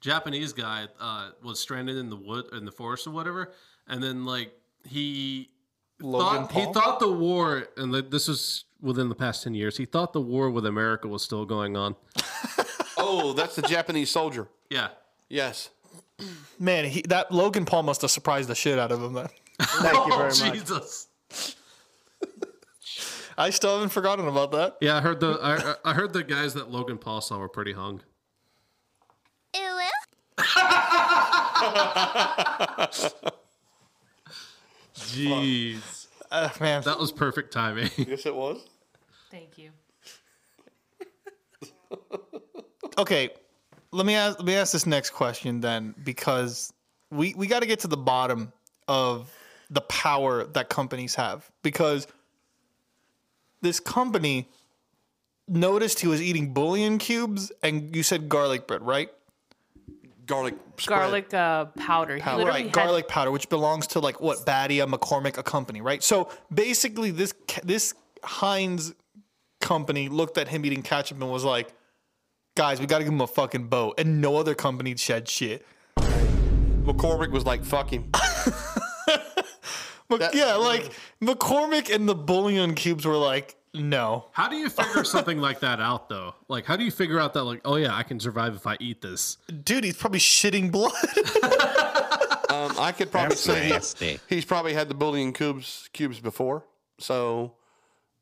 Japanese 0.00 0.52
guy 0.52 0.88
uh, 1.00 1.30
was 1.42 1.60
stranded 1.60 1.96
in 1.96 2.10
the 2.10 2.16
wood 2.16 2.46
in 2.52 2.64
the 2.64 2.72
forest 2.72 3.06
or 3.06 3.10
whatever, 3.10 3.52
and 3.86 4.02
then 4.02 4.24
like 4.26 4.52
he 4.84 5.50
Logan 6.00 6.46
thought 6.48 6.52
he 6.52 6.72
thought 6.72 7.00
the 7.00 7.10
war, 7.12 7.68
and 7.76 7.92
like, 7.92 8.10
this 8.10 8.28
was 8.28 8.64
within 8.80 9.08
the 9.08 9.14
past 9.14 9.44
ten 9.44 9.54
years. 9.54 9.76
He 9.76 9.84
thought 9.86 10.12
the 10.12 10.20
war 10.20 10.50
with 10.50 10.66
America 10.66 11.06
was 11.08 11.22
still 11.22 11.44
going 11.46 11.76
on. 11.76 11.94
Oh, 12.98 13.34
that's 13.34 13.54
the 13.54 13.62
Japanese 13.62 14.10
soldier. 14.10 14.48
Yeah, 14.68 14.88
Yes. 15.28 15.68
Man, 16.58 16.86
he, 16.86 17.02
that 17.02 17.30
Logan 17.30 17.64
Paul 17.66 17.82
must 17.82 18.00
have 18.02 18.10
surprised 18.10 18.48
the 18.48 18.54
shit 18.54 18.78
out 18.78 18.90
of 18.90 19.02
him. 19.02 19.12
Then 19.12 19.28
Thank 19.60 20.06
you 20.06 20.16
very 20.16 20.30
oh, 20.32 20.46
much. 20.46 20.52
Jesus. 20.52 21.08
I 23.38 23.50
still 23.50 23.74
haven't 23.74 23.90
forgotten 23.90 24.26
about 24.26 24.52
that. 24.52 24.76
Yeah, 24.80 24.96
I 24.96 25.00
heard 25.02 25.20
the 25.20 25.38
I, 25.84 25.90
I 25.90 25.92
heard 25.94 26.14
the 26.14 26.24
guys 26.24 26.54
that 26.54 26.70
Logan 26.70 26.96
Paul 26.96 27.20
saw 27.20 27.38
were 27.38 27.50
pretty 27.50 27.72
hung. 27.74 28.00
Jeez, 34.94 36.06
Uh, 36.30 36.48
man, 36.60 36.82
that 36.82 36.98
was 36.98 37.12
perfect 37.12 37.52
timing. 37.52 37.90
Yes, 37.96 38.26
it 38.26 38.34
was. 38.34 38.60
Thank 39.30 39.58
you. 39.58 39.70
okay. 42.98 43.30
Let 43.96 44.04
me 44.04 44.14
ask. 44.14 44.38
Let 44.38 44.46
me 44.46 44.54
ask 44.54 44.72
this 44.72 44.84
next 44.84 45.10
question 45.10 45.60
then, 45.60 45.94
because 46.04 46.72
we 47.10 47.32
we 47.34 47.46
got 47.46 47.60
to 47.60 47.66
get 47.66 47.80
to 47.80 47.88
the 47.88 47.96
bottom 47.96 48.52
of 48.86 49.32
the 49.70 49.80
power 49.80 50.44
that 50.44 50.68
companies 50.68 51.14
have. 51.14 51.50
Because 51.62 52.06
this 53.62 53.80
company 53.80 54.48
noticed 55.48 56.00
he 56.00 56.08
was 56.08 56.20
eating 56.20 56.52
bouillon 56.52 56.98
cubes, 56.98 57.50
and 57.62 57.96
you 57.96 58.02
said 58.02 58.28
garlic 58.28 58.66
bread, 58.66 58.82
right? 58.82 59.08
Garlic. 60.26 60.56
spread. 60.76 60.98
Garlic 60.98 61.34
uh, 61.34 61.64
powder. 61.66 62.16
He 62.16 62.22
literally 62.22 62.44
right, 62.50 62.64
had- 62.64 62.72
garlic 62.72 63.08
powder, 63.08 63.30
which 63.30 63.48
belongs 63.48 63.86
to 63.88 64.00
like 64.00 64.20
what 64.20 64.44
Badia 64.44 64.86
McCormick, 64.86 65.38
a 65.38 65.42
company, 65.42 65.80
right? 65.80 66.02
So 66.02 66.28
basically, 66.52 67.12
this 67.12 67.32
ca- 67.48 67.62
this 67.64 67.94
Heinz 68.22 68.92
company 69.60 70.10
looked 70.10 70.36
at 70.36 70.48
him 70.48 70.66
eating 70.66 70.82
ketchup 70.82 71.18
and 71.18 71.30
was 71.30 71.44
like, 71.44 71.72
"Guys, 72.56 72.80
we 72.80 72.86
got 72.86 72.98
to 72.98 73.04
give 73.04 73.12
him 73.12 73.20
a 73.20 73.26
fucking 73.28 73.68
boat," 73.68 73.94
and 73.98 74.20
no 74.20 74.36
other 74.36 74.54
company 74.56 74.96
shed 74.96 75.28
shit. 75.28 75.64
McCormick 75.98 77.30
was 77.30 77.44
like, 77.46 77.64
"Fuck 77.64 77.90
him." 77.92 78.10
Mc- 80.08 80.20
That- 80.20 80.34
yeah, 80.34 80.54
like 80.54 80.90
McCormick 81.22 81.94
and 81.94 82.08
the 82.08 82.14
bouillon 82.14 82.74
cubes 82.74 83.04
were 83.04 83.16
like, 83.16 83.56
"No." 83.74 84.26
How 84.32 84.48
do 84.48 84.56
you 84.56 84.68
figure 84.68 85.02
something 85.04 85.38
like 85.40 85.60
that 85.60 85.80
out 85.80 86.08
though? 86.08 86.34
Like, 86.48 86.64
how 86.64 86.76
do 86.76 86.84
you 86.84 86.90
figure 86.92 87.18
out 87.18 87.34
that 87.34 87.42
like, 87.44 87.60
oh 87.64 87.76
yeah, 87.76 87.94
I 87.94 88.02
can 88.04 88.20
survive 88.20 88.54
if 88.54 88.66
I 88.66 88.76
eat 88.80 89.02
this? 89.02 89.36
Dude, 89.64 89.84
he's 89.84 89.96
probably 89.96 90.20
shitting 90.20 90.70
blood. 90.72 90.92
Um, 92.48 92.72
I 92.78 92.92
could 92.92 93.10
probably 93.10 93.30
That's 93.30 93.40
say 93.40 93.68
nasty. 93.68 94.20
he's 94.28 94.44
probably 94.46 94.72
had 94.72 94.88
the 94.88 94.94
bouillon 94.94 95.32
cubes 95.34 95.90
cubes 95.92 96.20
before. 96.20 96.64
So, 96.98 97.52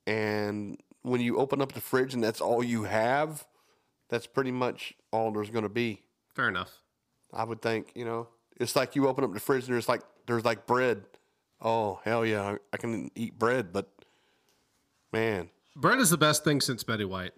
and 0.08 0.80
when 1.02 1.20
you 1.20 1.36
open 1.36 1.60
up 1.62 1.72
the 1.72 1.80
fridge 1.80 2.14
and 2.14 2.24
that's 2.24 2.40
all 2.40 2.64
you 2.64 2.82
have, 2.84 3.46
that's 4.14 4.28
pretty 4.28 4.52
much 4.52 4.94
all 5.10 5.32
there's 5.32 5.50
going 5.50 5.64
to 5.64 5.68
be. 5.68 6.00
Fair 6.36 6.48
enough. 6.48 6.70
I 7.32 7.42
would 7.42 7.60
think. 7.60 7.90
You 7.96 8.04
know, 8.04 8.28
it's 8.60 8.76
like 8.76 8.94
you 8.94 9.08
open 9.08 9.24
up 9.24 9.34
the 9.34 9.40
fridge 9.40 9.64
and 9.64 9.74
there's 9.74 9.88
like 9.88 10.02
there's 10.26 10.44
like 10.44 10.66
bread. 10.66 11.02
Oh 11.60 11.98
hell 12.04 12.24
yeah, 12.24 12.42
I, 12.42 12.56
I 12.72 12.76
can 12.76 13.10
eat 13.16 13.36
bread, 13.38 13.72
but 13.72 13.88
man, 15.12 15.50
Bread 15.74 15.98
is 15.98 16.10
the 16.10 16.16
best 16.16 16.44
thing 16.44 16.60
since 16.60 16.84
Betty 16.84 17.04
White. 17.04 17.32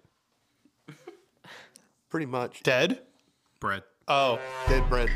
pretty 2.09 2.25
much 2.27 2.61
Dead? 2.63 3.01
Bread, 3.59 3.81
Oh, 4.07 4.39
dead 4.67 4.87
bread. 4.89 5.09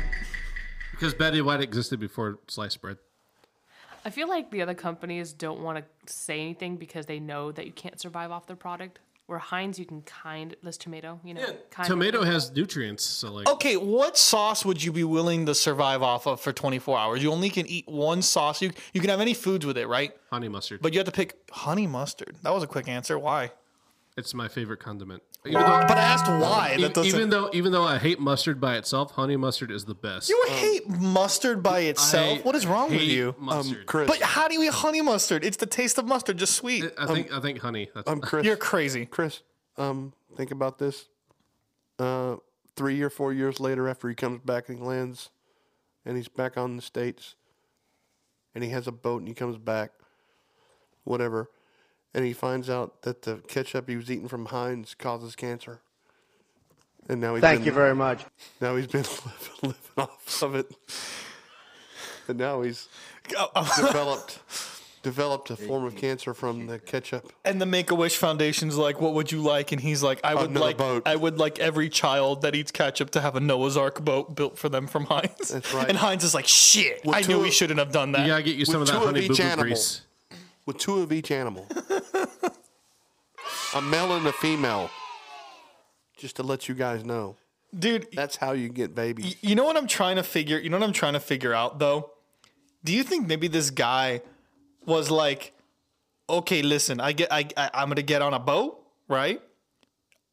because 0.90 1.14
Betty 1.14 1.40
White 1.40 1.60
existed 1.60 2.00
before 2.00 2.38
sliced 2.48 2.80
bread. 2.80 2.98
I 4.04 4.10
feel 4.10 4.28
like 4.28 4.50
the 4.50 4.62
other 4.62 4.74
companies 4.74 5.32
don't 5.32 5.60
want 5.60 5.78
to 5.78 6.12
say 6.12 6.40
anything 6.40 6.76
because 6.76 7.06
they 7.06 7.20
know 7.20 7.52
that 7.52 7.66
you 7.66 7.72
can't 7.72 8.00
survive 8.00 8.32
off 8.32 8.46
their 8.48 8.56
product. 8.56 8.98
Where 9.26 9.38
Heinz, 9.38 9.78
you 9.78 9.86
can 9.86 10.02
kind 10.02 10.54
this 10.62 10.76
tomato, 10.76 11.20
you 11.24 11.34
know, 11.34 11.46
kind 11.70 11.88
Tomato 11.88 12.22
has 12.22 12.50
nutrients, 12.50 13.04
so 13.04 13.32
like, 13.32 13.48
Okay, 13.48 13.76
what 13.76 14.18
sauce 14.18 14.64
would 14.64 14.82
you 14.82 14.92
be 14.92 15.04
willing 15.04 15.46
to 15.46 15.54
survive 15.54 16.02
off 16.02 16.26
of 16.26 16.40
for 16.40 16.52
24 16.52 16.98
hours? 16.98 17.22
You 17.22 17.30
only 17.30 17.48
can 17.48 17.66
eat 17.66 17.88
one 17.88 18.20
sauce. 18.20 18.60
You 18.60 18.72
you 18.92 19.00
can 19.00 19.10
have 19.10 19.20
any 19.20 19.34
foods 19.34 19.64
with 19.64 19.78
it, 19.78 19.86
right? 19.86 20.12
honey 20.30 20.48
mustard. 20.48 20.82
But 20.82 20.92
you 20.92 20.98
have 20.98 21.06
to 21.06 21.12
pick 21.12 21.36
honey 21.50 21.86
mustard. 21.86 22.36
That 22.42 22.52
was 22.52 22.62
a 22.62 22.66
quick 22.66 22.88
answer. 22.88 23.18
Why? 23.18 23.52
It's 24.16 24.34
my 24.34 24.48
favorite 24.48 24.78
condiment. 24.80 25.22
Even 25.44 25.60
though, 25.60 25.66
But 25.88 25.98
I 25.98 26.02
asked 26.02 26.26
why. 26.28 26.76
That 26.78 26.94
doesn't. 26.94 27.12
even 27.12 27.30
though 27.30 27.50
even 27.52 27.72
though 27.72 27.82
I 27.82 27.98
hate 27.98 28.20
mustard 28.20 28.60
by 28.60 28.76
itself, 28.76 29.12
honey 29.12 29.36
mustard 29.36 29.70
is 29.72 29.84
the 29.86 29.94
best. 29.94 30.28
you 30.28 30.44
hate 30.48 30.88
mustard 30.88 31.62
by 31.62 31.80
itself. 31.80 32.38
I 32.38 32.42
what 32.42 32.54
is 32.54 32.64
wrong 32.66 32.90
with 32.90 33.02
you? 33.02 33.34
Mustard. 33.38 33.78
Um, 33.78 33.84
Chris, 33.86 34.06
But 34.08 34.20
how 34.22 34.46
do 34.46 34.54
you 34.54 34.62
eat 34.62 34.72
honey 34.72 35.00
mustard? 35.00 35.44
It's 35.44 35.56
the 35.56 35.66
taste 35.66 35.98
of 35.98 36.06
mustard, 36.06 36.36
just 36.36 36.54
sweet. 36.54 36.84
I 36.98 37.06
think 37.06 37.32
I 37.32 37.40
think 37.40 37.58
honey. 37.58 37.90
That's, 37.94 38.08
um, 38.08 38.20
Chris, 38.20 38.46
You're 38.46 38.56
crazy. 38.56 39.04
Chris, 39.06 39.42
um, 39.76 40.12
think 40.36 40.50
about 40.52 40.78
this. 40.78 41.08
Uh, 41.98 42.36
three 42.76 43.02
or 43.02 43.10
four 43.10 43.32
years 43.32 43.58
later, 43.60 43.88
after 43.88 44.08
he 44.08 44.14
comes 44.14 44.40
back 44.44 44.68
and 44.68 44.78
he 44.78 44.84
lands, 44.84 45.30
and 46.04 46.16
he's 46.16 46.28
back 46.28 46.56
on 46.56 46.76
the 46.76 46.82
states, 46.82 47.34
and 48.54 48.62
he 48.62 48.70
has 48.70 48.86
a 48.86 48.92
boat 48.92 49.18
and 49.18 49.28
he 49.28 49.34
comes 49.34 49.58
back, 49.58 49.90
whatever, 51.04 51.50
and 52.14 52.24
he 52.24 52.32
finds 52.32 52.68
out 52.68 53.02
that 53.02 53.22
the 53.22 53.36
ketchup 53.48 53.88
he 53.88 53.96
was 53.96 54.10
eating 54.10 54.28
from 54.28 54.46
Heinz 54.46 54.94
causes 54.94 55.36
cancer, 55.36 55.80
and 57.08 57.20
now 57.20 57.34
he's 57.34 57.42
Thank 57.42 57.60
been, 57.60 57.66
you 57.66 57.72
very 57.72 57.94
much. 57.94 58.24
now 58.60 58.76
he's 58.76 58.86
been 58.86 59.02
living, 59.24 59.56
living 59.62 59.76
off 59.96 60.42
of 60.42 60.54
it, 60.54 60.70
and 62.28 62.38
now 62.38 62.62
he's 62.62 62.88
oh. 63.36 63.84
developed 63.86 64.38
developed 65.02 65.50
a 65.50 65.56
form 65.56 65.84
of 65.84 65.96
cancer 65.96 66.32
from 66.32 66.66
the 66.66 66.78
ketchup. 66.78 67.32
And 67.44 67.60
the 67.60 67.66
Make 67.66 67.90
a 67.90 67.94
Wish 67.94 68.16
Foundation's 68.16 68.76
like, 68.76 69.00
"What 69.00 69.14
would 69.14 69.32
you 69.32 69.40
like?" 69.40 69.72
And 69.72 69.80
he's 69.80 70.02
like, 70.02 70.20
"I 70.24 70.32
uh, 70.32 70.42
would 70.42 70.50
Another 70.50 70.66
like, 70.66 70.78
boat. 70.78 71.02
I 71.06 71.16
would 71.16 71.38
like 71.38 71.58
every 71.58 71.88
child 71.88 72.42
that 72.42 72.54
eats 72.54 72.70
ketchup 72.70 73.10
to 73.10 73.20
have 73.20 73.36
a 73.36 73.40
Noah's 73.40 73.76
Ark 73.76 74.04
boat 74.04 74.34
built 74.34 74.58
for 74.58 74.68
them 74.68 74.86
from 74.86 75.06
Heinz." 75.06 75.48
That's 75.48 75.74
right. 75.74 75.88
And 75.88 75.98
Heinz 75.98 76.24
is 76.24 76.34
like, 76.34 76.46
"Shit, 76.46 77.04
Well, 77.04 77.16
I 77.16 77.22
two 77.22 77.32
knew 77.32 77.42
we 77.42 77.50
shouldn't 77.50 77.78
have 77.78 77.92
done 77.92 78.12
that." 78.12 78.22
you 78.22 78.28
gotta 78.28 78.42
get 78.42 78.56
you 78.56 78.64
some 78.64 78.80
of 78.80 78.88
that 78.88 78.96
honey 78.96 79.28
boo 79.28 79.34
boo 79.34 79.56
grease. 79.56 80.02
With 80.66 80.78
two 80.78 81.00
of 81.00 81.12
each 81.12 81.30
animal. 81.30 81.66
a 83.74 83.80
male 83.80 84.16
and 84.16 84.26
a 84.26 84.32
female. 84.32 84.90
Just 86.16 86.36
to 86.36 86.42
let 86.42 86.68
you 86.68 86.74
guys 86.74 87.04
know. 87.04 87.36
Dude, 87.76 88.08
That's 88.12 88.36
how 88.36 88.52
you 88.52 88.68
get 88.68 88.94
babies. 88.94 89.36
You 89.40 89.54
know 89.54 89.64
what 89.64 89.76
I'm 89.76 89.86
trying 89.86 90.16
to 90.16 90.22
figure? 90.22 90.58
You 90.58 90.70
know 90.70 90.78
what 90.78 90.86
I'm 90.86 90.92
trying 90.92 91.14
to 91.14 91.20
figure 91.20 91.54
out 91.54 91.78
though? 91.78 92.10
Do 92.84 92.92
you 92.92 93.02
think 93.02 93.26
maybe 93.26 93.48
this 93.48 93.70
guy 93.70 94.22
was 94.84 95.10
like, 95.10 95.52
okay, 96.28 96.62
listen, 96.62 97.00
I 97.00 97.12
get, 97.12 97.32
I, 97.32 97.48
I 97.56 97.70
I'm 97.74 97.88
gonna 97.88 98.02
get 98.02 98.20
on 98.20 98.34
a 98.34 98.38
boat, 98.38 98.84
right? 99.08 99.40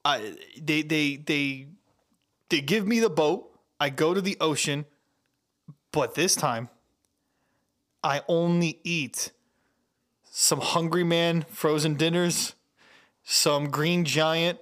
I 0.04 0.36
they 0.62 0.82
they 0.82 1.16
they 1.16 1.68
they 2.50 2.62
give 2.62 2.86
me 2.86 3.00
the 3.00 3.10
boat. 3.10 3.50
I 3.80 3.90
go 3.90 4.14
to 4.14 4.22
the 4.22 4.36
ocean, 4.42 4.86
but 5.92 6.16
this 6.16 6.36
time, 6.36 6.68
I 8.04 8.22
only 8.28 8.80
eat 8.84 9.32
some 10.32 10.62
Hungry 10.62 11.04
Man 11.04 11.46
frozen 11.50 11.96
dinners, 11.96 12.56
some 13.24 13.70
Green 13.70 14.06
Giant, 14.06 14.60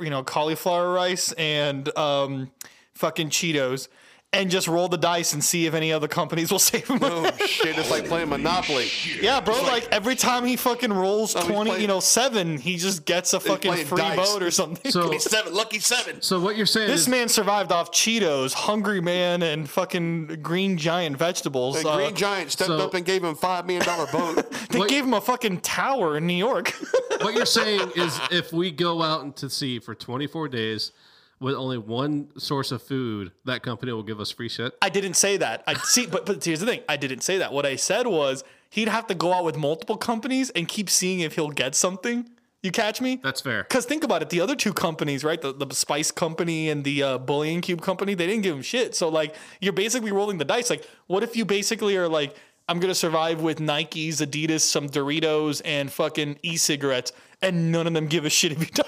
you 0.00 0.10
know, 0.10 0.22
cauliflower 0.22 0.92
rice, 0.92 1.32
and 1.32 1.96
um, 1.96 2.50
fucking 2.94 3.30
Cheetos, 3.30 3.88
and 4.34 4.50
just 4.50 4.68
roll 4.68 4.88
the 4.88 4.98
dice 4.98 5.32
and 5.32 5.42
see 5.42 5.64
if 5.64 5.72
any 5.72 5.90
other 5.90 6.06
companies 6.06 6.50
will 6.52 6.58
save 6.72 6.86
him. 6.86 6.98
Oh 7.00 7.30
shit, 7.46 7.78
it's 7.78 7.90
like 7.90 8.06
playing 8.06 8.28
Monopoly. 8.28 8.86
yeah, 9.22 9.40
bro. 9.40 9.54
Like, 9.62 9.88
every 9.90 10.16
time 10.16 10.44
he 10.44 10.56
fucking 10.56 10.92
rolls 10.92 11.32
he's 11.32 11.44
twenty, 11.44 11.70
playing- 11.70 11.80
you 11.82 11.88
know, 11.88 12.00
seven, 12.00 12.58
he 12.58 12.76
just 12.76 13.06
gets 13.06 13.32
a 13.32 13.40
fucking 13.40 13.86
free 13.86 13.96
dice. 13.98 14.16
boat 14.16 14.42
or 14.42 14.50
something. 14.50 14.90
So 14.92 15.16
Seven, 15.18 15.54
lucky 15.54 15.78
seven. 15.78 16.20
so 16.20 16.40
what 16.40 16.56
you're 16.58 16.66
saying 16.66 16.88
this 16.88 17.00
is 17.02 17.08
man 17.08 17.28
survived 17.28 17.72
off 17.72 17.90
Cheetos, 17.90 18.52
Hungry 18.52 19.00
Man, 19.00 19.42
and 19.42 19.68
fucking 19.68 20.40
Green 20.42 20.76
Giant 20.76 21.16
vegetables. 21.16 21.82
The 21.82 21.88
Uh, 21.88 21.96
Green 21.96 22.14
Giant 22.14 22.50
stepped 22.52 22.68
so- 22.68 22.78
up 22.78 22.92
and 22.94 23.06
gave 23.06 23.24
him 23.24 23.34
five 23.34 23.64
million 23.66 23.84
dollar 23.86 24.06
boat. 24.12 24.50
they 24.70 24.78
what- 24.78 24.90
gave 24.90 25.04
him 25.04 25.14
a 25.14 25.20
fucking 25.22 25.60
tower 25.62 26.18
in 26.18 26.26
New 26.26 26.34
York. 26.34 26.68
what 27.22 27.32
you're 27.34 27.46
saying 27.46 27.92
is 27.96 28.20
if 28.30 28.52
we 28.52 28.70
go 28.70 29.02
out 29.02 29.22
into 29.24 29.48
sea 29.48 29.78
for 29.78 29.94
24 29.94 30.48
days 30.48 30.92
with 31.40 31.54
only 31.54 31.78
one 31.78 32.28
source 32.38 32.72
of 32.72 32.82
food, 32.82 33.32
that 33.44 33.62
company 33.62 33.92
will 33.92 34.02
give 34.02 34.20
us 34.20 34.30
free 34.30 34.48
shit. 34.48 34.74
I 34.82 34.88
didn't 34.88 35.14
say 35.14 35.36
that. 35.36 35.62
I 35.66 35.74
see, 35.74 36.06
but 36.06 36.26
but 36.26 36.44
here's 36.44 36.60
the 36.60 36.66
thing. 36.66 36.80
I 36.88 36.96
didn't 36.96 37.20
say 37.20 37.38
that. 37.38 37.52
What 37.52 37.64
I 37.66 37.76
said 37.76 38.06
was 38.06 38.44
he'd 38.70 38.88
have 38.88 39.06
to 39.06 39.14
go 39.14 39.32
out 39.32 39.44
with 39.44 39.56
multiple 39.56 39.96
companies 39.96 40.50
and 40.50 40.66
keep 40.68 40.90
seeing 40.90 41.20
if 41.20 41.34
he'll 41.36 41.50
get 41.50 41.74
something 41.74 42.28
You 42.62 42.72
catch 42.72 43.00
me? 43.00 43.20
That's 43.22 43.40
fair. 43.40 43.62
Because 43.62 43.84
think 43.84 44.02
about 44.02 44.20
it, 44.20 44.30
the 44.30 44.40
other 44.40 44.56
two 44.56 44.72
companies, 44.72 45.22
right? 45.22 45.40
The, 45.40 45.52
the 45.52 45.72
Spice 45.74 46.10
Company 46.10 46.70
and 46.70 46.82
the 46.82 47.02
uh, 47.04 47.18
Bouillon 47.18 47.60
Cube 47.60 47.80
Company, 47.80 48.14
they 48.14 48.26
didn't 48.26 48.42
give 48.42 48.56
him 48.56 48.62
shit. 48.62 48.96
So 48.96 49.08
like, 49.08 49.36
you're 49.60 49.72
basically 49.72 50.10
rolling 50.10 50.38
the 50.38 50.44
dice. 50.44 50.68
Like, 50.68 50.84
what 51.06 51.22
if 51.22 51.36
you 51.36 51.44
basically 51.44 51.96
are 51.96 52.08
like, 52.08 52.34
I'm 52.68 52.80
gonna 52.80 52.96
survive 52.96 53.40
with 53.40 53.60
Nikes, 53.60 54.16
Adidas, 54.16 54.60
some 54.62 54.88
Doritos, 54.88 55.62
and 55.64 55.90
fucking 55.90 56.38
e-cigarettes, 56.42 57.12
and 57.40 57.70
none 57.72 57.86
of 57.86 57.94
them 57.94 58.08
give 58.08 58.24
a 58.24 58.30
shit 58.30 58.50
if 58.52 58.58
you 58.58 58.66
die. 58.74 58.84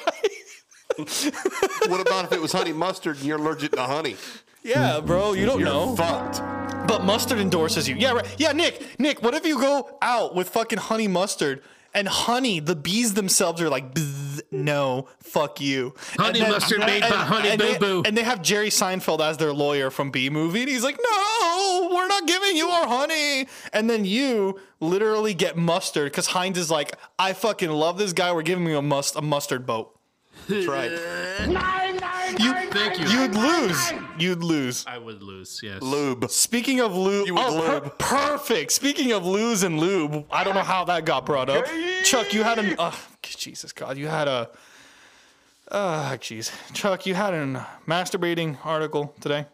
What 1.89 2.01
about 2.01 2.25
if 2.27 2.33
it 2.33 2.41
was 2.41 2.53
honey 2.53 2.73
mustard 2.73 3.17
and 3.17 3.25
you're 3.27 3.39
allergic 3.39 3.73
to 3.73 3.83
honey? 3.83 4.17
yeah, 4.63 5.01
bro, 5.01 5.33
you 5.33 5.47
don't 5.47 5.59
You're 5.61 5.69
know. 5.69 5.97
fucked. 5.97 6.41
But 6.87 7.05
mustard 7.05 7.39
endorses 7.39 7.89
you. 7.89 7.97
Yeah, 7.97 8.13
right. 8.13 8.27
Yeah, 8.39 8.53
Nick, 8.53 8.99
Nick, 8.99 9.23
what 9.23 9.35
if 9.35 9.47
you 9.47 9.59
go 9.61 9.99
out 10.03 10.35
with 10.35 10.49
fucking 10.49 10.79
honey 10.79 11.09
mustard 11.09 11.63
and 11.95 12.07
honey, 12.09 12.61
the 12.61 12.77
bees 12.77 13.15
themselves 13.15 13.61
are 13.61 13.69
like, 13.69 13.95
"Bzz, 13.95 14.41
no, 14.53 15.09
fuck 15.21 15.61
you. 15.61 15.95
Honey 16.17 16.41
And 16.41 16.53
mustard 16.53 16.81
made 16.81 17.03
by 17.03 17.09
Honey 17.09 17.51
and 17.51 17.61
Boo 17.61 17.67
they- 17.73 17.79
Boo. 17.79 18.03
And 18.05 18.17
they 18.17 18.23
have 18.23 18.43
Jerry 18.43 18.69
Seinfeld 18.71 19.21
as 19.21 19.37
their 19.39 19.53
lawyer 19.53 19.91
from 19.91 20.11
Bee 20.11 20.31
Movie. 20.31 20.61
And 20.63 20.69
he's 20.69 20.85
like, 20.85 20.99
no, 21.03 21.91
we're 21.93 22.07
not 22.09 22.27
giving 22.27 22.57
you 22.57 22.69
our 22.69 22.87
honey. 22.87 23.47
And 23.73 23.89
then 23.91 24.05
you 24.05 24.59
literally 24.81 25.35
get 25.35 25.57
mustard 25.57 26.11
because 26.13 26.29
Heinz 26.29 26.59
is 26.59 26.71
like, 26.71 26.97
I 27.19 27.33
fucking 27.33 27.71
love 27.71 27.99
this 27.99 28.13
guy. 28.13 28.33
We're 28.33 28.43
giving 28.43 28.67
him 28.67 28.77
a, 28.77 28.83
must- 28.83 29.17
a 29.17 29.23
mustard 29.23 29.67
boat. 29.67 29.97
That's 30.51 30.67
right. 30.67 31.97
You, 32.39 32.55
Thank 32.71 33.01
you. 33.01 33.07
You'd 33.09 33.35
lose. 33.35 33.93
You'd 34.17 34.45
lose. 34.45 34.85
I 34.87 34.99
would 34.99 35.21
lose. 35.21 35.61
Yes. 35.65 35.83
Lube. 35.83 36.31
Speaking 36.31 36.81
of 36.81 36.95
lube, 36.97 37.27
You 37.27 37.35
would 37.35 37.43
oh, 37.45 37.61
per- 37.61 37.73
lube. 37.81 37.99
perfect. 37.99 38.71
Speaking 38.71 39.11
of 39.11 39.27
lose 39.27 39.65
and 39.65 39.81
lube, 39.81 40.25
I 40.31 40.45
don't 40.45 40.55
know 40.55 40.63
how 40.63 40.85
that 40.85 41.05
got 41.05 41.27
brought 41.27 41.51
up. 41.51 41.67
Chuck, 42.05 42.33
you 42.33 42.45
had 42.45 42.61
an, 42.61 42.77
uh, 42.79 42.93
Jesus 43.23 43.73
God, 43.73 43.99
you 43.99 44.07
had 44.07 44.29
a, 44.29 44.49
uh, 45.73 46.13
jeez, 46.19 46.53
Chuck, 46.73 47.05
you 47.05 47.15
had 47.15 47.35
an 47.35 47.61
masturbating 47.89 48.57
article 48.65 49.13
today. 49.21 49.47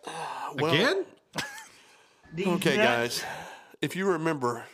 Again? 0.58 1.06
Okay, 2.38 2.76
guys. 2.76 3.24
If 3.80 3.96
you 3.96 4.06
remember, 4.06 4.64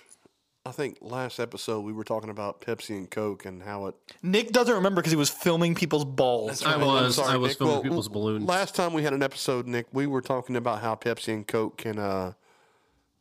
I 0.65 0.71
think 0.71 0.99
last 1.01 1.41
episode 1.41 1.81
we 1.81 1.93
were 1.93 2.05
talking 2.05 2.31
about 2.31 2.61
Pepsi 2.61 2.91
and 2.91 3.11
Coke 3.11 3.47
and 3.47 3.63
how 3.63 3.87
it. 3.87 3.97
Nick 4.23 4.53
doesn't 4.53 4.75
remember 4.75 5.01
because 5.01 5.11
he 5.11 5.17
was 5.17 5.29
filming 5.29 5.75
people's 5.75 6.05
balls. 6.05 6.63
I 6.63 6.75
I'm 6.75 6.81
was. 6.83 7.17
sorry, 7.17 7.33
I 7.33 7.37
was 7.37 7.51
Nick. 7.51 7.59
filming 7.59 7.75
Well, 7.75 7.83
people's 7.83 8.09
balloons. 8.09 8.45
Last 8.49 8.77
time 8.77 8.93
we 8.93 9.03
had 9.03 9.13
an 9.13 9.25
episode, 9.25 9.67
Nick, 9.67 9.87
we 9.93 10.07
were 10.07 10.21
talking 10.23 10.55
about 10.55 10.81
how 10.81 10.95
Pepsi 10.95 11.35
and 11.35 11.47
Coke 11.47 11.79
can 11.79 11.99
uh, 11.99 12.35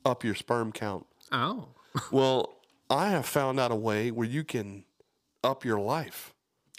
up 0.05 0.23
your 0.23 0.35
sperm 0.35 0.72
count. 0.72 1.05
oh. 1.31 1.68
Well, 2.11 2.53
I 2.89 3.09
have 3.09 3.26
found 3.26 3.59
out 3.59 3.69
a 3.72 3.76
way 3.76 4.11
where 4.11 4.27
you 4.27 4.45
can 4.45 4.85
up 5.43 5.65
your 5.65 5.77
life. 5.80 6.34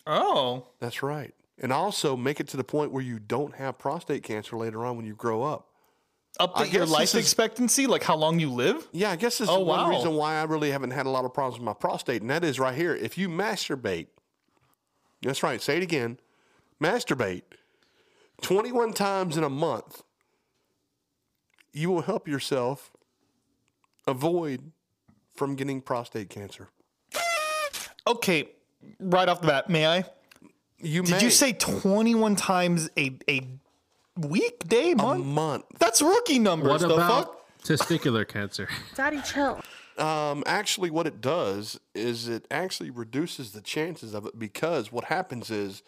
Oh, 0.07 0.69
That's 0.81 1.03
right. 1.03 1.35
And 1.59 1.71
also 1.71 2.17
make 2.17 2.41
it 2.41 2.49
to 2.49 2.57
the 2.57 2.65
point 2.65 2.93
where 2.93 3.03
you 3.03 3.19
don't 3.19 3.57
have 3.57 3.79
prostate 3.79 4.23
cancer 4.23 4.57
later 4.57 4.87
on 4.87 4.97
when 4.97 5.05
you 5.05 5.15
grow 5.15 5.43
up. 5.43 5.69
Up 6.41 6.53
I 6.57 6.67
to 6.67 6.73
your 6.73 6.87
life 6.87 7.15
expectancy, 7.15 7.87
like 7.87 8.03
how 8.03 8.17
long 8.17 8.39
you 8.41 8.51
live. 8.51 8.89
Yeah, 8.93 9.11
I 9.11 9.17
guess 9.17 9.39
this 9.39 9.49
Oh, 9.49 9.61
is 9.61 9.67
one 9.67 9.81
wow. 9.81 9.91
reason 9.91 10.15
why 10.15 10.35
I 10.37 10.45
really 10.45 10.71
haven't 10.71 10.93
had 10.93 11.07
a 11.07 11.11
lot 11.11 11.25
of 11.25 11.35
problems 11.35 11.59
with 11.59 11.65
my 11.65 11.75
prostate, 11.75 12.23
and 12.23 12.31
that 12.31 12.43
is 12.45 12.59
right 12.59 12.75
here. 12.75 12.95
If 12.95 13.19
you 13.19 13.29
masturbate, 13.29 14.07
that's 15.23 15.43
right, 15.43 15.61
say 15.61 15.77
it 15.77 15.83
again, 15.83 16.19
masturbate 16.83 17.43
21 18.41 18.93
times 18.93 19.37
in 19.37 19.45
a 19.45 19.51
month, 19.51 20.03
you 21.73 21.91
will 21.91 22.03
help 22.03 22.27
yourself 22.27 22.91
avoid 24.07 24.73
from 25.35 25.55
getting 25.55 25.81
prostate 25.81 26.29
cancer. 26.29 26.69
Okay, 28.07 28.49
right 28.99 29.29
off 29.29 29.41
the 29.41 29.47
bat, 29.47 29.71
may 29.71 29.87
I? 29.87 30.05
You 30.79 31.03
Did 31.03 31.11
may. 31.13 31.23
you 31.23 31.31
say 31.31 31.53
21 31.53 32.35
times 32.37 32.91
a 32.99 33.17
a 33.29 33.47
week, 34.17 34.67
day, 34.69 34.93
a 34.93 34.97
month? 34.97 35.25
month? 35.25 35.65
That's 35.79 36.03
rookie 36.03 36.39
numbers. 36.39 36.83
What 36.83 36.89
the 36.89 36.95
about 36.95 37.25
fuck? 37.25 37.63
testicular 37.65 38.27
cancer? 38.27 38.69
Daddy, 38.95 39.21
chill. 39.23 39.61
Um, 39.99 40.43
actually, 40.47 40.91
what 40.91 41.07
it 41.07 41.21
does 41.21 41.79
is 41.95 42.29
it 42.29 42.47
actually 42.51 42.91
reduces 42.91 43.53
the 43.53 43.61
chances 43.61 44.15
of 44.15 44.27
it 44.27 44.39
because 44.39 44.91
what 44.91 45.05
happens 45.05 45.51
is 45.51 45.83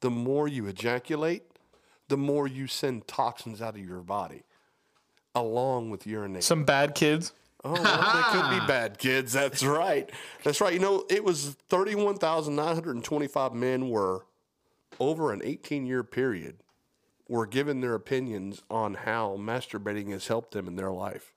the 0.00 0.10
more 0.10 0.46
you 0.46 0.66
ejaculate, 0.66 1.42
the 2.08 2.16
more 2.16 2.46
you 2.46 2.66
send 2.66 3.08
toxins 3.08 3.62
out 3.62 3.74
of 3.74 3.84
your 3.84 4.02
body 4.02 4.42
along 5.34 5.90
with 5.90 6.06
urinate. 6.06 6.44
Some 6.44 6.64
bad 6.64 6.94
kids. 6.94 7.32
oh, 7.64 7.72
well, 7.72 7.82
they 7.82 8.38
could 8.38 8.60
be 8.60 8.66
bad 8.68 8.98
kids. 8.98 9.32
That's 9.32 9.64
right. 9.64 10.10
That's 10.44 10.60
right. 10.60 10.72
You 10.72 10.78
know, 10.80 11.04
it 11.08 11.24
was 11.24 11.56
31,925 11.68 13.54
men 13.54 13.88
were 13.88 14.26
over 15.00 15.32
an 15.32 15.40
18 15.44 15.86
year 15.86 16.02
period 16.04 16.56
were 17.28 17.46
given 17.46 17.80
their 17.80 17.94
opinions 17.94 18.62
on 18.70 18.94
how 18.94 19.36
masturbating 19.38 20.10
has 20.12 20.26
helped 20.28 20.52
them 20.52 20.66
in 20.68 20.76
their 20.76 20.90
life. 20.90 21.32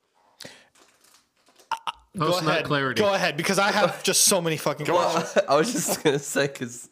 Oh, 2.20 2.26
Post 2.26 2.40
Go 2.42 2.46
nut 2.46 2.54
ahead. 2.56 2.66
clarity. 2.66 3.02
Go 3.02 3.14
ahead, 3.14 3.38
because 3.38 3.60
I 3.60 3.72
have 3.72 4.04
just 4.04 4.26
so 4.26 4.42
many 4.42 4.58
fucking 4.58 4.86
questions. 4.86 5.44
I 5.50 5.56
was 5.56 5.72
just 5.72 6.04
gonna 6.04 6.18
say 6.20 6.48
because 6.48 6.90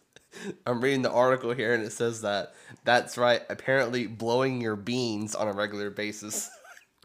I'm 0.65 0.79
reading 0.79 1.01
the 1.01 1.11
article 1.11 1.51
here 1.53 1.73
and 1.73 1.83
it 1.83 1.91
says 1.91 2.21
that 2.21 2.53
that's 2.83 3.17
right. 3.17 3.41
Apparently, 3.49 4.05
blowing 4.07 4.61
your 4.61 4.75
beans 4.75 5.33
on 5.35 5.47
a 5.47 5.53
regular 5.53 5.89
basis. 5.89 6.49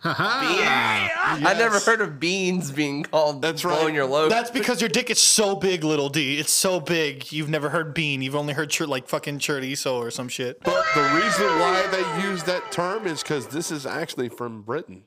I 0.04 1.54
never 1.56 1.78
heard 1.78 2.00
of 2.00 2.18
beans 2.18 2.70
being 2.72 3.04
called 3.04 3.40
That's 3.40 3.62
blowing 3.62 3.86
right. 3.86 3.94
your 3.94 4.06
load. 4.06 4.30
That's 4.30 4.50
because 4.50 4.80
your 4.80 4.88
dick 4.88 5.10
is 5.10 5.20
so 5.20 5.54
big, 5.54 5.84
little 5.84 6.08
D. 6.08 6.38
It's 6.38 6.50
so 6.50 6.80
big. 6.80 7.30
You've 7.30 7.48
never 7.48 7.68
heard 7.68 7.94
bean. 7.94 8.20
You've 8.22 8.34
only 8.34 8.52
heard 8.54 8.70
chur- 8.70 8.86
like 8.86 9.08
fucking 9.08 9.38
chorizo 9.38 9.94
or 9.94 10.10
some 10.10 10.28
shit. 10.28 10.60
But 10.62 10.84
the 10.94 11.02
reason 11.02 11.46
why 11.60 11.86
they 11.90 12.28
use 12.28 12.42
that 12.44 12.72
term 12.72 13.06
is 13.06 13.22
because 13.22 13.46
this 13.48 13.70
is 13.70 13.86
actually 13.86 14.28
from 14.28 14.62
Britain. 14.62 15.04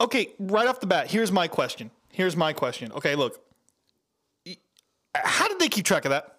Okay, 0.00 0.28
right 0.38 0.68
off 0.68 0.78
the 0.80 0.86
bat, 0.86 1.10
here's 1.10 1.32
my 1.32 1.48
question. 1.48 1.90
Here's 2.10 2.36
my 2.36 2.52
question. 2.52 2.92
Okay, 2.92 3.16
look. 3.16 3.40
How 5.14 5.48
did 5.48 5.58
they 5.58 5.68
keep 5.68 5.84
track 5.84 6.04
of 6.04 6.10
that? 6.10 6.36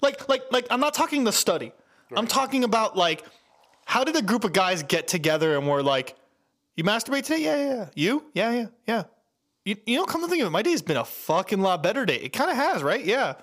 Like, 0.00 0.28
like, 0.28 0.42
like, 0.52 0.66
I'm 0.70 0.80
not 0.80 0.94
talking 0.94 1.24
the 1.24 1.32
study. 1.32 1.72
I'm 2.16 2.26
talking 2.26 2.62
about 2.64 2.96
like, 2.96 3.24
how 3.86 4.04
did 4.04 4.14
a 4.14 4.22
group 4.22 4.44
of 4.44 4.52
guys 4.52 4.82
get 4.82 5.08
together 5.08 5.56
and 5.56 5.66
were 5.66 5.82
like, 5.82 6.14
"You 6.76 6.84
masturbate 6.84 7.22
today? 7.24 7.42
Yeah, 7.42 7.56
yeah, 7.56 7.74
yeah. 7.74 7.86
You? 7.94 8.24
Yeah, 8.34 8.50
yeah, 8.52 8.66
yeah. 8.86 9.02
You, 9.64 9.76
you 9.86 9.96
know, 9.96 10.04
come 10.04 10.20
to 10.22 10.28
think 10.28 10.42
of 10.42 10.48
it, 10.48 10.50
my 10.50 10.62
day's 10.62 10.82
been 10.82 10.96
a 10.98 11.04
fucking 11.04 11.60
lot 11.60 11.82
better 11.82 12.04
day. 12.04 12.16
It 12.16 12.30
kind 12.34 12.50
of 12.50 12.56
has, 12.56 12.82
right? 12.82 13.02
Yeah. 13.04 13.34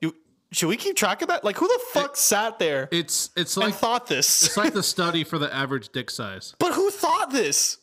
You 0.00 0.14
should 0.52 0.68
we 0.68 0.76
keep 0.76 0.94
track 0.96 1.22
of 1.22 1.28
that? 1.28 1.42
Like, 1.42 1.56
who 1.56 1.66
the 1.66 1.80
fuck 1.92 2.16
sat 2.16 2.58
there 2.60 2.88
It's 2.92 3.30
it's 3.36 3.56
and 3.56 3.66
like 3.66 3.74
thought 3.74 4.06
this? 4.06 4.44
it's 4.44 4.56
like 4.56 4.74
the 4.74 4.82
study 4.82 5.24
for 5.24 5.38
the 5.38 5.52
average 5.52 5.88
dick 5.88 6.08
size. 6.10 6.54
But 6.58 6.72
who 6.74 6.90
thought 6.90 7.30
this? 7.32 7.78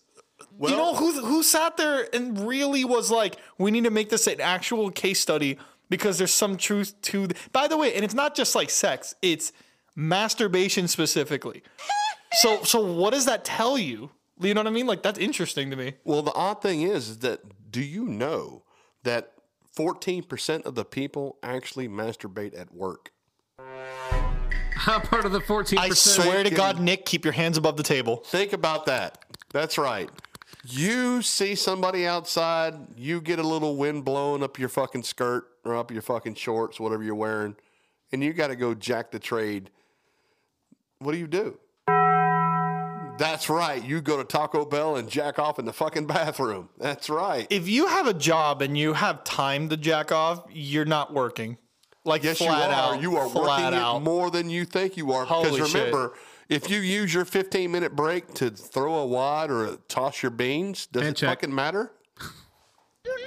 you 0.61 0.69
know 0.69 0.93
who 0.95 1.11
who 1.25 1.41
sat 1.43 1.75
there 1.77 2.07
and 2.15 2.47
really 2.47 2.85
was 2.85 3.09
like, 3.11 3.35
we 3.57 3.71
need 3.71 3.83
to 3.85 3.89
make 3.91 4.09
this 4.09 4.27
an 4.27 4.39
actual 4.39 4.89
case 4.91 5.19
study 5.19 5.57
because 5.89 6.17
there's 6.19 6.33
some 6.33 6.55
truth 6.57 6.93
to. 7.01 7.27
th- 7.27 7.51
By 7.51 7.67
the 7.67 7.75
way, 7.75 7.93
and 7.95 8.05
it's 8.05 8.13
not 8.13 8.33
just 8.35 8.55
like 8.55 8.69
sex; 8.69 9.13
it's 9.21 9.51
masturbation 9.95 10.87
specifically. 10.87 11.63
So 12.33 12.63
so 12.63 12.81
what 12.93 13.11
does 13.13 13.25
that 13.25 13.43
tell 13.43 13.77
you? 13.77 14.09
You 14.39 14.53
know 14.53 14.61
what 14.61 14.67
I 14.67 14.71
mean? 14.71 14.87
Like 14.87 15.03
that's 15.03 15.19
interesting 15.19 15.69
to 15.69 15.75
me. 15.75 15.93
Well, 16.03 16.21
the 16.21 16.33
odd 16.33 16.61
thing 16.61 16.81
is, 16.81 17.09
is 17.09 17.19
that 17.19 17.71
do 17.71 17.81
you 17.81 18.05
know 18.05 18.63
that 19.03 19.33
14% 19.77 20.65
of 20.65 20.75
the 20.75 20.85
people 20.85 21.37
actually 21.43 21.87
masturbate 21.87 22.59
at 22.59 22.73
work? 22.73 23.11
How 24.75 24.99
part 24.99 25.25
of 25.25 25.31
the 25.31 25.39
fourteen 25.39 25.79
I 25.79 25.89
percent? 25.89 26.23
swear 26.23 26.43
to 26.43 26.49
God, 26.49 26.79
Nick, 26.79 27.05
keep 27.05 27.23
your 27.23 27.31
hands 27.31 27.57
above 27.57 27.77
the 27.77 27.83
table. 27.83 28.17
Think 28.17 28.51
about 28.53 28.85
that. 28.87 29.23
That's 29.51 29.77
right. 29.77 30.09
You 30.65 31.21
see 31.21 31.55
somebody 31.55 32.05
outside, 32.05 32.75
you 32.97 33.21
get 33.21 33.39
a 33.39 33.43
little 33.43 33.75
wind 33.77 34.03
blowing 34.03 34.43
up 34.43 34.59
your 34.59 34.69
fucking 34.69 35.03
skirt 35.03 35.45
or 35.63 35.75
up 35.75 35.91
your 35.91 36.01
fucking 36.01 36.35
shorts, 36.35 36.79
whatever 36.79 37.03
you're 37.03 37.15
wearing, 37.15 37.55
and 38.11 38.23
you 38.23 38.33
got 38.33 38.47
to 38.47 38.55
go 38.55 38.73
jack 38.73 39.11
the 39.11 39.19
trade. 39.19 39.69
What 40.99 41.13
do 41.13 41.17
you 41.17 41.27
do? 41.27 41.57
That's 43.17 43.47
right. 43.49 43.83
You 43.83 44.01
go 44.01 44.17
to 44.17 44.23
Taco 44.23 44.65
Bell 44.65 44.95
and 44.95 45.07
jack 45.09 45.37
off 45.39 45.59
in 45.59 45.65
the 45.65 45.73
fucking 45.73 46.07
bathroom. 46.07 46.69
That's 46.77 47.09
right. 47.09 47.47
If 47.49 47.67
you 47.69 47.87
have 47.87 48.07
a 48.07 48.13
job 48.13 48.61
and 48.61 48.77
you 48.77 48.93
have 48.93 49.23
time 49.23 49.69
to 49.69 49.77
jack 49.77 50.11
off, 50.11 50.43
you're 50.51 50.85
not 50.85 51.13
working. 51.13 51.57
Like 52.05 52.23
Yes, 52.23 52.41
you 52.41 52.47
are. 52.47 52.51
out. 52.71 53.01
you 53.01 53.15
are 53.15 53.29
flat 53.29 53.61
working 53.63 53.79
out. 53.79 53.97
it 53.97 53.99
more 54.01 54.29
than 54.29 54.49
you 54.49 54.65
think 54.65 54.97
you 54.97 55.11
are. 55.13 55.25
Holy 55.25 55.51
because 55.51 55.69
shit. 55.71 55.77
remember, 55.85 56.13
if 56.49 56.69
you 56.69 56.79
use 56.79 57.13
your 57.13 57.23
15 57.23 57.71
minute 57.71 57.95
break 57.95 58.33
to 58.35 58.49
throw 58.49 58.95
a 58.95 59.05
wad 59.05 59.49
or 59.51 59.77
toss 59.87 60.21
your 60.21 60.31
beans, 60.31 60.87
does 60.87 61.03
Hand 61.03 61.15
it 61.15 61.19
check. 61.19 61.29
fucking 61.29 61.55
matter? 61.55 61.91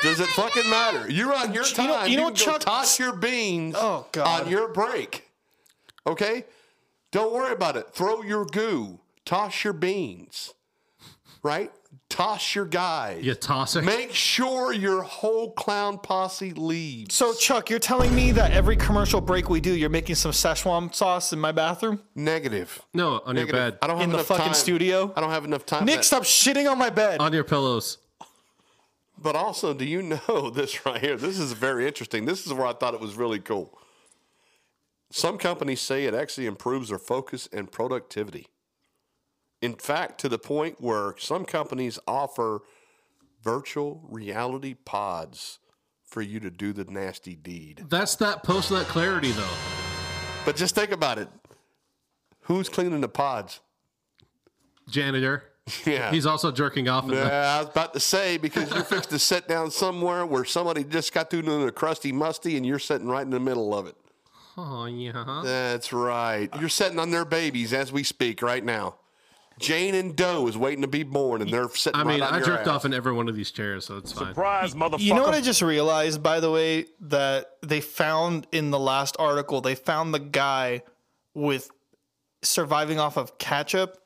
Does 0.02 0.20
it 0.20 0.26
fucking 0.28 0.68
matter? 0.68 1.10
You're 1.10 1.32
on 1.34 1.54
your 1.54 1.64
time. 1.64 1.86
You 1.86 1.92
know- 1.92 2.04
you 2.04 2.16
know 2.16 2.22
can 2.24 2.32
what, 2.34 2.38
go 2.38 2.52
Chuck? 2.52 2.60
toss 2.60 2.98
your 2.98 3.14
beans 3.16 3.74
Oh, 3.78 4.06
God. 4.12 4.42
on 4.42 4.50
your 4.50 4.68
break. 4.68 5.24
Okay? 6.06 6.44
Don't 7.12 7.32
worry 7.32 7.52
about 7.52 7.76
it. 7.76 7.88
Throw 7.94 8.22
your 8.22 8.44
goo. 8.44 9.00
Toss 9.26 9.62
your 9.62 9.74
beans. 9.74 10.54
Right? 11.42 11.70
toss 12.08 12.54
your 12.54 12.64
guys. 12.64 13.24
You 13.24 13.34
toss 13.34 13.76
it. 13.76 13.82
Make 13.82 14.14
sure 14.14 14.72
your 14.72 15.02
whole 15.02 15.52
clown 15.52 15.98
posse 15.98 16.52
leaves. 16.52 17.14
So 17.14 17.34
Chuck, 17.34 17.70
you're 17.70 17.78
telling 17.78 18.14
me 18.14 18.32
that 18.32 18.52
every 18.52 18.76
commercial 18.76 19.20
break 19.20 19.50
we 19.50 19.60
do, 19.60 19.76
you're 19.76 19.90
making 19.90 20.14
some 20.14 20.32
Szechuan 20.32 20.94
sauce 20.94 21.32
in 21.32 21.38
my 21.38 21.52
bathroom 21.52 22.02
Negative. 22.14 22.80
no, 22.94 23.20
on 23.24 23.36
your 23.36 23.46
bed, 23.46 23.78
I 23.82 23.86
don't 23.86 23.98
have 23.98 24.04
in 24.04 24.16
the 24.16 24.24
fucking 24.24 24.44
time. 24.46 24.54
studio? 24.54 25.12
I 25.16 25.20
don't 25.20 25.30
have 25.30 25.44
enough 25.44 25.66
time. 25.66 25.84
Nick, 25.84 25.96
that. 25.96 26.04
stop 26.04 26.22
shitting 26.22 26.70
on 26.70 26.78
my 26.78 26.90
bed. 26.90 27.20
on 27.20 27.32
your 27.32 27.44
pillows. 27.44 27.98
But 29.18 29.34
also, 29.34 29.72
do 29.72 29.84
you 29.84 30.02
know 30.02 30.50
this 30.54 30.84
right 30.86 31.00
here? 31.00 31.16
This 31.16 31.38
is 31.38 31.52
very 31.52 31.86
interesting. 31.86 32.26
This 32.26 32.46
is 32.46 32.52
where 32.52 32.66
I 32.66 32.72
thought 32.72 32.94
it 32.94 33.00
was 33.00 33.16
really 33.16 33.40
cool. 33.40 33.78
Some 35.10 35.38
companies 35.38 35.80
say 35.80 36.04
it 36.04 36.14
actually 36.14 36.46
improves 36.46 36.88
their 36.88 36.98
focus 36.98 37.48
and 37.52 37.70
productivity. 37.70 38.48
In 39.62 39.74
fact, 39.74 40.20
to 40.20 40.28
the 40.28 40.38
point 40.38 40.80
where 40.80 41.14
some 41.18 41.44
companies 41.44 41.98
offer 42.06 42.62
virtual 43.42 44.02
reality 44.08 44.74
pods 44.74 45.58
for 46.04 46.20
you 46.22 46.40
to 46.40 46.50
do 46.50 46.72
the 46.72 46.84
nasty 46.84 47.34
deed. 47.34 47.84
That's 47.88 48.14
that 48.16 48.42
post 48.42 48.70
that 48.70 48.86
clarity 48.86 49.32
though. 49.32 49.56
But 50.44 50.56
just 50.56 50.74
think 50.74 50.92
about 50.92 51.18
it. 51.18 51.28
Who's 52.42 52.68
cleaning 52.68 53.00
the 53.00 53.08
pods? 53.08 53.60
Janitor. 54.88 55.42
Yeah. 55.84 56.12
He's 56.12 56.26
also 56.26 56.52
jerking 56.52 56.88
off. 56.88 57.06
Yeah, 57.08 57.56
I 57.56 57.58
was 57.60 57.68
about 57.70 57.92
to 57.94 57.98
say 58.00 58.36
because 58.36 58.70
you're 58.72 58.84
fixed 58.84 59.10
to 59.10 59.18
sit 59.18 59.48
down 59.48 59.72
somewhere 59.72 60.24
where 60.24 60.44
somebody 60.44 60.84
just 60.84 61.12
got 61.12 61.28
through 61.28 61.42
doing 61.42 61.66
a 61.66 61.72
crusty 61.72 62.12
musty 62.12 62.56
and 62.56 62.64
you're 62.64 62.78
sitting 62.78 63.08
right 63.08 63.22
in 63.22 63.30
the 63.30 63.40
middle 63.40 63.74
of 63.74 63.88
it. 63.88 63.96
oh 64.56 64.84
yeah. 64.86 65.40
That's 65.44 65.92
right. 65.92 66.48
You're 66.60 66.68
sitting 66.68 67.00
on 67.00 67.10
their 67.10 67.24
babies 67.24 67.72
as 67.72 67.90
we 67.90 68.04
speak 68.04 68.42
right 68.42 68.64
now. 68.64 68.94
Jane 69.58 69.94
and 69.94 70.14
Doe 70.14 70.46
is 70.48 70.56
waiting 70.58 70.82
to 70.82 70.88
be 70.88 71.02
born, 71.02 71.40
and 71.40 71.50
they're 71.50 71.68
sitting 71.70 71.98
I 71.98 72.04
mean, 72.04 72.20
right 72.20 72.28
on 72.28 72.34
I 72.34 72.38
your 72.38 72.46
jerked 72.46 72.62
ass. 72.62 72.68
off 72.68 72.84
in 72.84 72.92
every 72.92 73.12
one 73.12 73.28
of 73.28 73.34
these 73.36 73.50
chairs, 73.50 73.86
so 73.86 73.96
it's 73.96 74.12
fine. 74.12 74.28
Surprise 74.28 74.74
motherfucker! 74.74 75.00
You 75.00 75.14
know 75.14 75.22
what 75.22 75.34
I 75.34 75.40
just 75.40 75.62
realized, 75.62 76.22
by 76.22 76.40
the 76.40 76.50
way, 76.50 76.86
that 77.00 77.52
they 77.62 77.80
found 77.80 78.46
in 78.52 78.70
the 78.70 78.78
last 78.78 79.16
article, 79.18 79.60
they 79.62 79.74
found 79.74 80.12
the 80.12 80.18
guy 80.18 80.82
with 81.32 81.70
surviving 82.42 83.00
off 83.00 83.16
of 83.16 83.38
ketchup, 83.38 83.98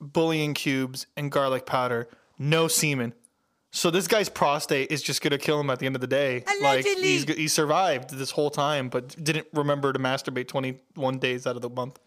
bouillon 0.00 0.54
cubes, 0.54 1.06
and 1.16 1.30
garlic 1.30 1.64
powder, 1.64 2.08
no 2.38 2.66
semen. 2.68 3.14
So 3.70 3.90
this 3.90 4.08
guy's 4.08 4.28
prostate 4.28 4.90
is 4.90 5.02
just 5.02 5.20
gonna 5.22 5.38
kill 5.38 5.60
him 5.60 5.70
at 5.70 5.78
the 5.78 5.86
end 5.86 5.94
of 5.94 6.00
the 6.00 6.06
day. 6.06 6.42
Like 6.62 6.84
he's 6.84 7.24
he 7.24 7.46
survived 7.48 8.10
this 8.10 8.30
whole 8.30 8.50
time, 8.50 8.88
but 8.88 9.22
didn't 9.22 9.46
remember 9.52 9.92
to 9.92 9.98
masturbate 9.98 10.48
21 10.48 11.18
days 11.18 11.46
out 11.46 11.54
of 11.54 11.62
the 11.62 11.68
month, 11.70 11.98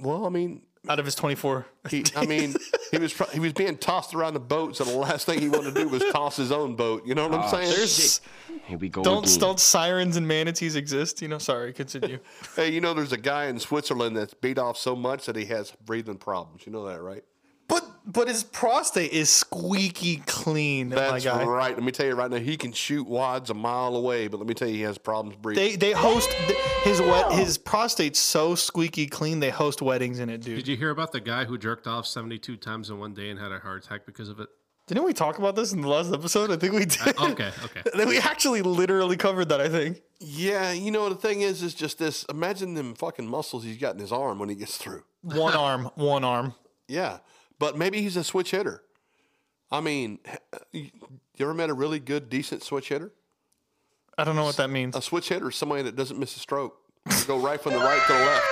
Well, 0.00 0.24
I 0.24 0.28
mean, 0.28 0.62
out 0.88 0.98
of 0.98 1.04
his 1.04 1.14
24. 1.14 1.66
he, 1.90 2.04
I 2.16 2.26
mean, 2.26 2.54
he 2.90 2.98
was 2.98 3.12
he 3.32 3.40
was 3.40 3.52
being 3.52 3.76
tossed 3.76 4.14
around 4.14 4.34
the 4.34 4.40
boat, 4.40 4.76
so 4.76 4.84
the 4.84 4.96
last 4.96 5.26
thing 5.26 5.40
he 5.40 5.48
wanted 5.48 5.74
to 5.74 5.82
do 5.82 5.88
was 5.88 6.02
toss 6.12 6.36
his 6.36 6.50
own 6.52 6.74
boat. 6.74 7.06
You 7.06 7.14
know 7.14 7.28
what 7.28 7.34
I'm 7.34 7.40
ah, 7.40 7.50
saying? 7.50 7.70
There's 7.70 8.20
Here 8.66 8.78
we 8.78 8.88
go 8.88 9.02
don't 9.02 9.26
again. 9.26 9.38
don't 9.38 9.60
sirens 9.60 10.16
and 10.16 10.26
manatees 10.26 10.76
exist? 10.76 11.22
You 11.22 11.28
know. 11.28 11.38
Sorry, 11.38 11.72
continue. 11.72 12.18
Hey, 12.56 12.72
you 12.72 12.80
know, 12.80 12.94
there's 12.94 13.12
a 13.12 13.18
guy 13.18 13.46
in 13.46 13.58
Switzerland 13.58 14.16
that's 14.16 14.34
beat 14.34 14.58
off 14.58 14.76
so 14.76 14.96
much 14.96 15.26
that 15.26 15.36
he 15.36 15.44
has 15.46 15.72
breathing 15.84 16.18
problems. 16.18 16.66
You 16.66 16.72
know 16.72 16.86
that, 16.86 17.00
right? 17.00 17.24
But 17.72 17.84
but 18.04 18.28
his 18.28 18.44
prostate 18.44 19.12
is 19.12 19.30
squeaky 19.30 20.16
clean, 20.26 20.90
my 20.90 20.96
That's 20.96 21.24
guy. 21.24 21.44
right. 21.44 21.74
Let 21.74 21.82
me 21.82 21.90
tell 21.92 22.04
you 22.04 22.14
right 22.14 22.30
now, 22.30 22.36
he 22.36 22.58
can 22.58 22.72
shoot 22.72 23.06
wads 23.06 23.48
a 23.48 23.54
mile 23.54 23.96
away, 23.96 24.28
but 24.28 24.36
let 24.36 24.46
me 24.46 24.52
tell 24.52 24.68
you, 24.68 24.74
he 24.74 24.82
has 24.82 24.98
problems 24.98 25.36
breathing. 25.36 25.64
They 25.64 25.76
they 25.76 25.92
host 25.92 26.30
his 26.84 27.00
wet 27.00 27.32
his 27.32 27.56
prostate's 27.56 28.18
so 28.18 28.54
squeaky 28.54 29.06
clean 29.06 29.40
they 29.40 29.48
host 29.48 29.80
weddings 29.80 30.18
in 30.18 30.28
it, 30.28 30.42
dude. 30.42 30.56
Did 30.56 30.68
you 30.68 30.76
hear 30.76 30.90
about 30.90 31.12
the 31.12 31.20
guy 31.20 31.44
who 31.46 31.56
jerked 31.56 31.86
off 31.86 32.06
72 32.06 32.56
times 32.58 32.90
in 32.90 32.98
one 32.98 33.14
day 33.14 33.30
and 33.30 33.40
had 33.40 33.52
a 33.52 33.58
heart 33.58 33.84
attack 33.86 34.04
because 34.04 34.28
of 34.28 34.38
it? 34.38 34.48
Didn't 34.88 35.04
we 35.04 35.14
talk 35.14 35.38
about 35.38 35.56
this 35.56 35.72
in 35.72 35.80
the 35.80 35.88
last 35.88 36.12
episode? 36.12 36.50
I 36.50 36.56
think 36.56 36.74
we 36.74 36.84
did. 36.84 37.16
Uh, 37.16 37.30
okay, 37.30 37.52
okay. 37.64 37.82
Then 37.96 38.08
we 38.08 38.18
actually 38.18 38.60
literally 38.60 39.16
covered 39.16 39.48
that. 39.48 39.60
I 39.62 39.70
think. 39.70 40.02
yeah, 40.18 40.72
you 40.72 40.90
know 40.90 41.08
the 41.08 41.14
thing 41.14 41.40
is, 41.40 41.62
is 41.62 41.72
just 41.72 41.98
this. 41.98 42.24
Imagine 42.28 42.74
them 42.74 42.94
fucking 42.94 43.26
muscles 43.26 43.64
he's 43.64 43.78
got 43.78 43.94
in 43.94 44.00
his 44.00 44.12
arm 44.12 44.38
when 44.38 44.50
he 44.50 44.56
gets 44.56 44.76
through. 44.76 45.04
One 45.22 45.54
arm, 45.54 45.88
one 45.94 46.24
arm. 46.24 46.54
Yeah, 46.88 47.18
but 47.62 47.78
maybe 47.78 48.02
he's 48.02 48.16
a 48.16 48.24
switch 48.24 48.50
hitter. 48.50 48.82
I 49.70 49.80
mean, 49.80 50.18
you 50.72 50.90
ever 51.38 51.54
met 51.54 51.70
a 51.70 51.74
really 51.74 52.00
good, 52.00 52.28
decent 52.28 52.64
switch 52.64 52.88
hitter? 52.88 53.12
I 54.18 54.24
don't 54.24 54.34
know 54.34 54.42
what 54.44 54.56
that 54.56 54.68
means. 54.68 54.96
A 54.96 55.00
switch 55.00 55.28
hitter 55.28 55.48
is 55.50 55.54
somebody 55.54 55.82
that 55.84 55.94
doesn't 55.94 56.18
miss 56.18 56.34
a 56.36 56.40
stroke. 56.40 56.76
You 57.08 57.24
go 57.24 57.38
right 57.38 57.60
from 57.60 57.74
the 57.74 57.78
right 57.78 58.04
to 58.04 58.12
the 58.12 58.18
left. 58.18 58.44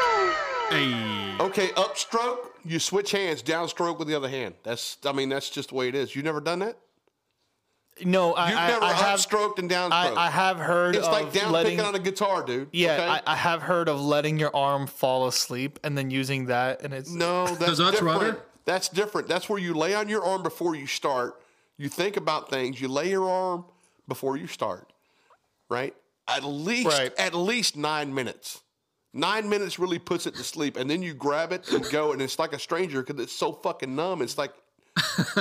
Hey, 0.70 1.44
Okay, 1.44 1.68
upstroke, 1.70 2.50
you 2.64 2.78
switch 2.78 3.10
hands. 3.10 3.42
Downstroke 3.42 3.98
with 3.98 4.06
the 4.06 4.14
other 4.14 4.28
hand. 4.28 4.54
That's, 4.62 4.96
I 5.04 5.10
mean, 5.10 5.28
that's 5.28 5.50
just 5.50 5.70
the 5.70 5.74
way 5.74 5.88
it 5.88 5.96
is. 5.96 6.14
You 6.14 6.22
never 6.22 6.40
done 6.40 6.60
that? 6.60 6.78
No, 8.04 8.34
I 8.34 8.50
You've 8.50 8.58
I, 8.58 8.68
never 8.68 8.84
I 8.84 8.92
have 8.92 9.18
upstroked 9.18 9.58
and 9.58 9.68
downstroke. 9.68 9.90
I, 10.16 10.26
I 10.26 10.30
have 10.30 10.58
heard 10.58 10.94
It's 10.94 11.04
of 11.06 11.12
like 11.12 11.32
down 11.32 11.50
letting. 11.50 11.72
picking 11.72 11.84
on 11.84 11.96
a 11.96 11.98
guitar, 11.98 12.44
dude. 12.44 12.68
yeah, 12.72 12.92
okay? 12.92 13.06
I, 13.08 13.22
I 13.26 13.34
have 13.34 13.62
heard 13.62 13.88
of 13.88 14.00
letting 14.00 14.38
your 14.38 14.54
arm 14.54 14.86
fall 14.86 15.26
asleep 15.26 15.80
and 15.82 15.98
then 15.98 16.12
using 16.12 16.46
that, 16.46 16.82
and 16.82 16.94
it's 16.94 17.10
No, 17.10 17.46
that's 17.46 17.58
Does 17.58 17.78
that 17.78 17.90
different. 17.90 18.20
rudder? 18.22 18.40
That's 18.64 18.88
different. 18.88 19.28
That's 19.28 19.48
where 19.48 19.58
you 19.58 19.74
lay 19.74 19.94
on 19.94 20.08
your 20.08 20.22
arm 20.24 20.42
before 20.42 20.74
you 20.74 20.86
start. 20.86 21.40
You 21.76 21.88
think 21.88 22.16
about 22.16 22.50
things. 22.50 22.80
You 22.80 22.88
lay 22.88 23.08
your 23.10 23.28
arm 23.28 23.64
before 24.06 24.36
you 24.36 24.46
start, 24.46 24.92
right? 25.68 25.94
At 26.28 26.44
least, 26.44 26.86
Right. 26.88 27.12
at 27.18 27.34
least 27.34 27.76
nine 27.76 28.14
minutes. 28.14 28.60
Nine 29.12 29.48
minutes 29.48 29.78
really 29.78 29.98
puts 29.98 30.26
it 30.26 30.34
to 30.36 30.44
sleep, 30.44 30.76
and 30.76 30.88
then 30.88 31.02
you 31.02 31.14
grab 31.14 31.52
it 31.52 31.68
and 31.72 31.84
go, 31.90 32.12
and 32.12 32.22
it's 32.22 32.38
like 32.38 32.52
a 32.52 32.58
stranger 32.60 33.02
because 33.02 33.20
it's 33.20 33.32
so 33.32 33.52
fucking 33.52 33.96
numb. 33.96 34.22
It's 34.22 34.38
like 34.38 34.52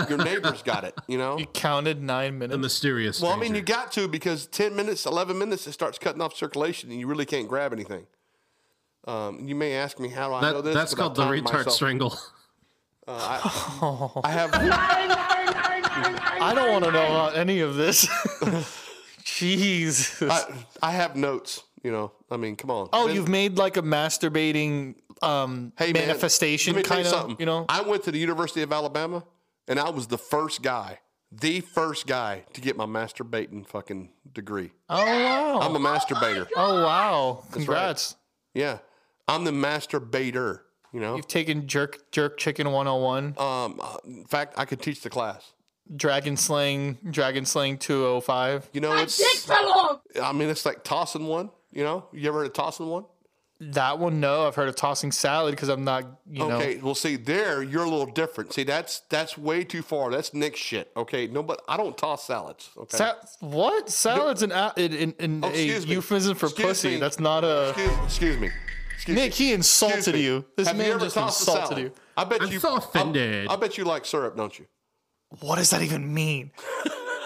your 0.10 0.18
neighbor's 0.18 0.64
got 0.64 0.84
it, 0.86 0.96
you 1.08 1.18
know. 1.20 1.38
you 1.38 1.46
counted 1.46 2.02
nine 2.02 2.34
the 2.40 2.48
minutes. 2.48 2.60
mysterious. 2.62 3.22
Well, 3.22 3.32
I 3.32 3.36
mean, 3.38 3.54
you 3.54 3.62
got 3.62 3.92
to 3.92 4.08
because 4.08 4.48
ten 4.48 4.76
minutes, 4.76 5.06
eleven 5.06 5.38
minutes, 5.38 5.68
it 5.68 5.74
starts 5.74 6.00
cutting 6.00 6.22
off 6.22 6.36
circulation, 6.36 6.90
and 6.90 7.00
you 7.00 7.06
really 7.06 7.26
can't 7.28 7.48
grab 7.48 7.72
anything. 7.72 8.08
Um, 9.08 9.48
you 9.48 9.54
may 9.56 9.74
ask 9.74 10.00
me 10.00 10.10
how 10.10 10.30
do 10.30 10.34
I 10.36 10.52
know 10.52 10.62
this. 10.62 10.74
that's 10.74 10.94
but 10.96 11.02
I 11.02 11.04
called 11.04 11.16
the 11.18 11.24
retard 11.26 11.54
myself. 11.54 11.72
strangle. 11.76 12.18
I 14.24 14.30
have. 14.32 14.52
I 16.42 16.54
don't 16.54 16.72
want 16.72 16.86
to 16.86 16.92
know 16.92 17.06
about 17.06 17.36
any 17.36 17.62
of 17.62 17.76
this. 17.76 18.06
Jeez. 19.24 20.30
I, 20.30 20.88
I 20.88 20.92
have 20.92 21.16
notes. 21.16 21.64
You 21.84 21.92
know, 21.92 22.12
I 22.30 22.38
mean, 22.38 22.56
come 22.56 22.70
on. 22.72 22.90
oh, 22.94 23.08
Been- 23.08 23.16
you've 23.16 23.30
made 23.30 23.58
like 23.58 23.78
a 23.78 23.82
masturbating 23.82 24.96
um 25.22 25.74
hey, 25.78 25.92
manifestation 25.92 26.74
let 26.74 26.78
me 26.80 26.84
tell 26.84 26.98
kind 26.98 27.08
of. 27.08 27.12
something. 27.12 27.36
You 27.40 27.46
know. 27.46 27.66
I 27.68 27.82
went 27.82 28.04
to 28.04 28.12
the 28.12 28.20
University 28.20 28.62
of 28.62 28.72
Alabama, 28.72 29.24
and 29.68 29.80
I 29.80 29.90
was 29.90 30.08
the 30.08 30.18
first 30.18 30.62
guy, 30.62 31.00
the 31.32 31.62
first 31.62 32.06
guy 32.06 32.44
to 32.54 32.62
get 32.62 32.78
my 32.78 32.86
masturbating 32.86 33.66
fucking 33.66 34.12
degree. 34.32 34.72
oh 34.90 35.04
wow. 35.04 35.60
I'm 35.62 35.76
a 35.76 35.80
masturbator. 35.80 36.48
oh 36.56 36.84
wow. 36.84 37.40
right. 37.44 37.52
Congrats. 37.54 38.16
Yeah, 38.54 38.80
I'm 39.28 39.46
the 39.46 39.52
masturbator. 39.52 40.62
You 40.94 41.00
know. 41.00 41.16
You've 41.16 41.28
taken 41.28 41.68
jerk 41.68 42.12
jerk 42.12 42.38
chicken 42.38 42.72
101, 42.72 43.36
Um, 43.38 43.80
uh, 43.82 43.98
in 44.06 44.26
fact, 44.26 44.56
I 44.58 44.66
could 44.66 44.82
teach 44.82 45.02
the 45.02 45.10
class. 45.10 45.54
dragon 45.96 46.36
slaying 46.38 46.98
dragon 47.10 47.46
slaying 47.46 47.78
205. 47.78 48.70
You 48.74 48.82
know, 48.82 48.94
it's. 48.96 49.22
I 50.22 50.32
mean, 50.34 50.50
it's 50.50 50.66
like 50.66 50.84
tossing 50.84 51.26
one. 51.28 51.50
You 51.72 51.84
know, 51.84 52.06
you 52.12 52.28
ever 52.28 52.40
heard 52.40 52.48
of 52.48 52.54
tossing 52.54 52.88
one? 52.88 53.06
That 53.62 54.00
one, 54.00 54.22
no. 54.22 54.48
I've 54.48 54.56
heard 54.56 54.70
of 54.70 54.78
tossing 54.78 55.12
salad 55.12 55.52
because 55.52 55.68
I'm 55.68 55.84
not, 55.84 56.06
you 56.30 56.40
know. 56.48 56.56
Okay, 56.56 56.78
well, 56.78 56.96
see, 56.96 57.18
there 57.18 57.62
you're 57.62 57.84
a 57.84 57.90
little 57.90 58.06
different. 58.06 58.54
See, 58.54 58.64
that's 58.64 59.02
that's 59.10 59.38
way 59.38 59.66
too 59.66 59.82
far. 59.82 60.10
That's 60.12 60.34
Nick 60.34 60.56
shit. 60.56 60.90
Okay, 60.96 61.28
no, 61.28 61.44
but 61.44 61.62
I 61.68 61.76
don't 61.76 61.98
toss 61.98 62.26
salads. 62.26 62.70
Okay, 62.78 62.98
Sa- 62.98 63.16
what 63.42 63.90
salad's 63.90 64.44
an, 64.44 64.54
a- 64.54 64.74
in, 64.78 64.94
in, 64.94 65.14
in 65.20 65.44
Oh, 65.44 65.48
a 65.48 65.52
excuse 65.52 65.86
me. 65.86 65.94
euphemism 65.96 66.36
for 66.36 66.46
Excuse 66.46 66.68
pussy? 66.68 66.90
me. 66.92 66.98
That's 66.98 67.20
not 67.20 67.44
a. 67.44 67.70
excuse, 67.72 67.98
excuse 68.06 68.38
me. 68.40 68.50
Excuse 69.00 69.16
Nick, 69.16 69.32
me. 69.32 69.36
he 69.38 69.54
insulted 69.54 70.14
me. 70.16 70.24
you. 70.24 70.46
This 70.58 70.68
Have 70.68 70.76
you 70.76 70.84
man 70.84 70.92
ever 70.92 71.00
just 71.06 71.16
tossed 71.16 71.48
a 71.48 71.52
insulted 71.52 71.68
salad? 71.70 71.84
you. 71.84 71.92
I 72.18 72.24
bet 72.26 72.42
I'm 72.42 72.52
you. 72.52 72.60
so 72.60 72.76
offended. 72.76 73.48
I, 73.48 73.54
I 73.54 73.56
bet 73.56 73.78
you 73.78 73.86
like 73.86 74.06
syrup, 74.06 74.36
don't 74.36 74.58
you? 74.60 74.66
What 75.40 75.56
does 75.58 75.70
that 75.70 75.82
even 75.82 76.14
mean? 76.14 76.52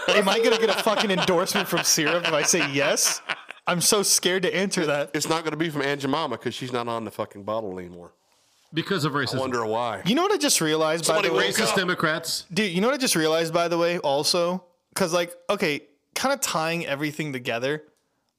Am 0.09 0.27
I 0.29 0.39
gonna 0.39 0.57
get 0.59 0.69
a 0.69 0.83
fucking 0.83 1.09
endorsement 1.09 1.67
from 1.67 1.83
syrup 1.83 2.25
if 2.27 2.33
I 2.33 2.43
say 2.43 2.69
yes? 2.71 3.21
I'm 3.65 3.79
so 3.81 4.03
scared 4.03 4.43
to 4.43 4.53
answer 4.55 4.85
that. 4.85 5.11
It's 5.13 5.29
not 5.29 5.43
going 5.43 5.51
to 5.51 5.57
be 5.57 5.69
from 5.69 5.83
Aunt 5.83 6.01
Jemima 6.01 6.27
because 6.31 6.53
she's 6.53 6.73
not 6.73 6.89
on 6.89 7.05
the 7.05 7.11
fucking 7.11 7.43
bottle 7.43 7.79
anymore. 7.79 8.11
because 8.73 9.05
of 9.05 9.15
I 9.15 9.19
racism. 9.19 9.39
wonder 9.39 9.65
why. 9.65 10.01
You 10.05 10.15
know 10.15 10.21
what 10.21 10.33
I 10.33 10.37
just 10.37 10.59
realized? 10.59 11.03
By 11.03 11.13
Somebody 11.13 11.29
the 11.29 11.33
way, 11.35 11.47
woke 11.47 11.55
Racist 11.55 11.75
Democrats. 11.77 12.45
dude. 12.53 12.71
You 12.73 12.81
know 12.81 12.87
what 12.87 12.93
I 12.95 12.97
just 12.97 13.15
realized? 13.15 13.53
By 13.53 13.69
the 13.69 13.77
way, 13.77 13.99
also, 13.99 14.65
because 14.89 15.13
like, 15.13 15.33
okay, 15.49 15.81
kind 16.13 16.33
of 16.33 16.41
tying 16.41 16.85
everything 16.85 17.31
together. 17.31 17.83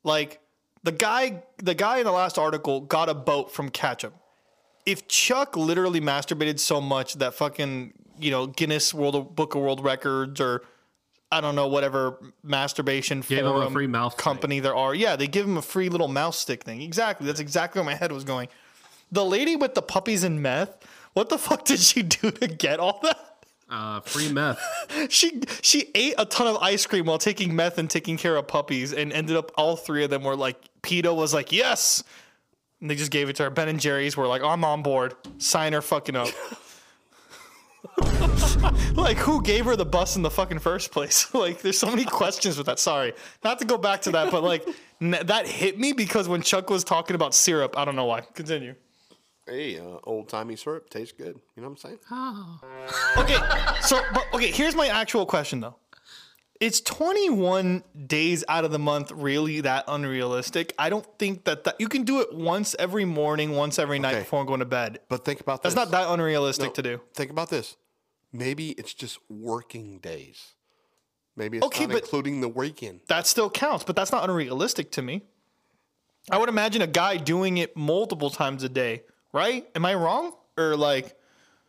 Like 0.02 0.40
the 0.84 0.92
guy, 0.92 1.42
the 1.58 1.74
guy 1.74 1.98
in 1.98 2.04
the 2.04 2.12
last 2.12 2.38
article 2.38 2.80
got 2.80 3.08
a 3.08 3.14
boat 3.14 3.52
from 3.52 3.70
Ketchup. 3.70 4.14
If 4.86 5.08
Chuck 5.08 5.56
literally 5.56 6.00
masturbated 6.00 6.60
so 6.60 6.80
much 6.80 7.14
that 7.14 7.34
fucking 7.34 7.94
you 8.20 8.30
know 8.30 8.46
Guinness 8.46 8.94
World 8.94 9.34
Book 9.34 9.54
of 9.54 9.62
World 9.62 9.82
Records 9.82 10.40
or 10.40 10.62
I 11.32 11.40
don't 11.40 11.56
know 11.56 11.66
whatever 11.66 12.18
masturbation 12.44 13.20
Gave 13.20 13.38
him 13.38 13.46
a 13.46 13.70
free 13.70 13.88
mouth 13.88 14.16
company 14.16 14.60
there 14.60 14.76
are, 14.76 14.94
yeah, 14.94 15.16
they 15.16 15.26
give 15.26 15.46
him 15.46 15.56
a 15.56 15.62
free 15.62 15.88
little 15.88 16.06
mouse 16.06 16.38
stick 16.38 16.62
thing. 16.62 16.80
Exactly, 16.80 17.26
that's 17.26 17.40
exactly 17.40 17.80
where 17.80 17.86
my 17.86 17.96
head 17.96 18.12
was 18.12 18.22
going. 18.22 18.48
The 19.10 19.24
lady 19.24 19.56
with 19.56 19.74
the 19.74 19.82
puppies 19.82 20.22
and 20.22 20.40
meth, 20.42 20.76
what 21.14 21.30
the 21.30 21.38
fuck 21.38 21.64
did 21.64 21.80
she 21.80 22.02
do 22.02 22.30
to 22.30 22.46
get 22.46 22.78
all 22.78 23.00
that? 23.02 23.33
Uh, 23.68 24.00
free 24.00 24.30
meth. 24.32 24.60
She 25.10 25.42
she 25.60 25.90
ate 25.94 26.14
a 26.18 26.24
ton 26.24 26.46
of 26.46 26.56
ice 26.58 26.86
cream 26.86 27.06
while 27.06 27.18
taking 27.18 27.54
meth 27.54 27.78
and 27.78 27.90
taking 27.90 28.16
care 28.16 28.36
of 28.36 28.46
puppies, 28.46 28.92
and 28.92 29.12
ended 29.12 29.36
up 29.36 29.50
all 29.56 29.76
three 29.76 30.04
of 30.04 30.10
them 30.10 30.22
were 30.22 30.36
like 30.36 30.56
Peter 30.82 31.12
was 31.12 31.34
like 31.34 31.52
yes, 31.52 32.02
and 32.80 32.88
they 32.88 32.94
just 32.94 33.10
gave 33.10 33.28
it 33.28 33.36
to 33.36 33.44
her. 33.44 33.50
Ben 33.50 33.68
and 33.68 33.80
Jerry's 33.80 34.16
were 34.16 34.26
like 34.26 34.42
I'm 34.42 34.64
on 34.64 34.82
board, 34.82 35.14
sign 35.38 35.72
her 35.72 35.82
fucking 35.82 36.16
up. 36.16 36.28
like 38.94 39.16
who 39.16 39.42
gave 39.42 39.64
her 39.66 39.76
the 39.76 39.84
bus 39.84 40.16
in 40.16 40.22
the 40.22 40.30
fucking 40.30 40.58
first 40.58 40.90
place? 40.92 41.32
like 41.34 41.60
there's 41.60 41.78
so 41.78 41.88
many 41.90 42.04
questions 42.04 42.56
with 42.56 42.66
that. 42.66 42.78
Sorry, 42.78 43.12
not 43.42 43.58
to 43.58 43.64
go 43.64 43.76
back 43.76 44.02
to 44.02 44.10
that, 44.12 44.30
but 44.30 44.42
like 44.42 44.66
n- 45.00 45.18
that 45.24 45.46
hit 45.46 45.78
me 45.78 45.92
because 45.92 46.28
when 46.28 46.42
Chuck 46.42 46.70
was 46.70 46.84
talking 46.84 47.14
about 47.14 47.34
syrup, 47.34 47.76
I 47.76 47.84
don't 47.84 47.96
know 47.96 48.06
why. 48.06 48.20
Continue. 48.34 48.74
Hey, 49.46 49.78
uh, 49.78 49.98
old 50.04 50.28
timey 50.28 50.56
syrup 50.56 50.88
tastes 50.88 51.12
good. 51.16 51.38
You 51.54 51.62
know 51.62 51.68
what 51.68 51.84
I'm 51.84 51.98
saying? 51.98 51.98
Okay, 53.18 53.36
so 53.82 54.00
but, 54.14 54.24
okay, 54.32 54.50
here's 54.50 54.74
my 54.74 54.86
actual 54.88 55.26
question 55.26 55.60
though. 55.60 55.76
It's 56.60 56.80
21 56.80 57.82
days 58.06 58.42
out 58.48 58.64
of 58.64 58.70
the 58.70 58.78
month 58.78 59.10
really 59.12 59.60
that 59.62 59.84
unrealistic? 59.88 60.72
I 60.78 60.88
don't 60.88 61.04
think 61.18 61.44
that, 61.44 61.64
that 61.64 61.76
you 61.78 61.88
can 61.88 62.04
do 62.04 62.20
it 62.20 62.32
once 62.32 62.74
every 62.78 63.04
morning, 63.04 63.50
once 63.50 63.78
every 63.78 63.98
night 63.98 64.12
Okay. 64.14 64.20
before 64.20 64.44
going 64.46 64.60
to 64.60 64.64
bed. 64.64 65.00
But 65.08 65.24
think 65.24 65.40
about 65.40 65.62
that. 65.62 65.74
That's 65.74 65.76
not 65.76 65.90
that 65.90 66.10
unrealistic 66.12 66.68
No, 66.68 66.72
to 66.74 66.82
do. 66.82 67.00
Think 67.12 67.30
about 67.30 67.50
this. 67.50 67.76
Maybe 68.32 68.70
it's 68.70 68.94
just 68.94 69.18
working 69.28 69.98
days. 69.98 70.54
Maybe 71.36 71.58
it's 71.58 71.66
Okay, 71.66 71.84
not 71.86 71.92
but- 71.94 72.02
including 72.04 72.40
the 72.40 72.48
weekend. 72.48 73.00
That 73.08 73.26
still 73.26 73.50
counts, 73.50 73.84
but 73.84 73.94
that's 73.96 74.12
not 74.12 74.28
unrealistic 74.28 74.90
to 74.92 75.02
me. 75.02 75.22
I 76.30 76.38
would 76.38 76.48
imagine 76.48 76.80
a 76.80 76.86
guy 76.86 77.18
doing 77.18 77.58
it 77.58 77.76
multiple 77.76 78.30
times 78.30 78.62
a 78.62 78.68
day, 78.70 79.02
right? 79.34 79.66
Am 79.74 79.84
I 79.84 79.92
wrong? 79.94 80.32
Or 80.56 80.74
like, 80.76 81.14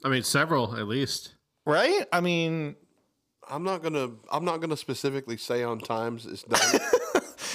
I 0.05 0.07
mean, 0.09 0.23
several 0.23 0.77
at 0.77 0.87
least. 0.87 1.33
right? 1.65 2.05
I 2.13 2.21
mean, 2.21 2.75
I'm 3.49 3.63
not 3.63 3.83
gonna. 3.83 4.11
I'm 4.31 4.45
not 4.45 4.61
gonna 4.61 4.77
specifically 4.77 5.35
say 5.37 5.63
on 5.63 5.79
times 5.79 6.25
it's 6.25 6.43
done. 6.43 6.79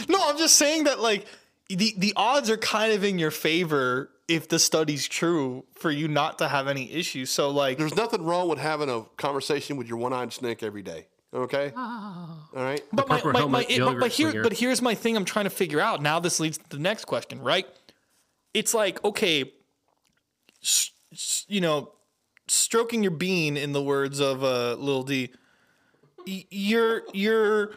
No, 0.08 0.18
I'm 0.28 0.38
just 0.38 0.56
saying 0.56 0.84
that 0.84 0.98
like 1.00 1.26
the 1.68 1.94
the 1.98 2.14
odds 2.16 2.48
are 2.48 2.56
kind 2.56 2.92
of 2.92 3.04
in 3.04 3.18
your 3.18 3.30
favor 3.30 4.10
if 4.28 4.48
the 4.48 4.58
study's 4.58 5.06
true 5.06 5.64
for 5.74 5.90
you 5.90 6.08
not 6.08 6.38
to 6.38 6.48
have 6.48 6.68
any 6.68 6.90
issues. 6.90 7.28
So 7.30 7.50
like 7.50 7.76
There's 7.76 7.94
nothing 7.96 8.22
wrong 8.24 8.48
with 8.48 8.58
having 8.58 8.88
a 8.88 9.02
conversation 9.18 9.76
with 9.76 9.88
your 9.88 9.98
one-eyed 9.98 10.32
snake 10.32 10.62
every 10.62 10.82
day. 10.82 11.06
Okay. 11.34 11.72
Oh. 11.76 12.48
All 12.56 12.62
right. 12.62 12.80
but 12.92 13.08
my, 13.08 13.22
my, 13.24 13.44
my, 13.46 13.66
it- 13.68 13.80
but, 13.80 13.98
but 14.00 14.10
here 14.12 14.42
but 14.42 14.52
here's 14.54 14.80
my 14.80 14.94
thing 14.94 15.16
I'm 15.16 15.24
trying 15.26 15.44
to 15.44 15.50
figure 15.50 15.80
out. 15.80 16.00
Now 16.00 16.18
this 16.18 16.40
leads 16.40 16.56
to 16.58 16.64
the 16.70 16.78
next 16.78 17.04
question, 17.04 17.40
right? 17.42 17.66
It's 18.54 18.72
like, 18.72 19.04
okay, 19.04 19.42
s- 19.42 19.48
s- 19.48 19.59
you 21.48 21.60
know, 21.60 21.92
stroking 22.48 23.02
your 23.02 23.12
bean 23.12 23.56
in 23.56 23.72
the 23.72 23.82
words 23.82 24.20
of 24.20 24.42
uh 24.44 24.74
Lil 24.74 25.02
D. 25.02 25.30
You're 26.26 27.02
you're 27.12 27.72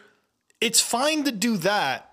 it's 0.62 0.80
fine 0.82 1.24
to 1.24 1.32
do 1.32 1.58
that, 1.58 2.12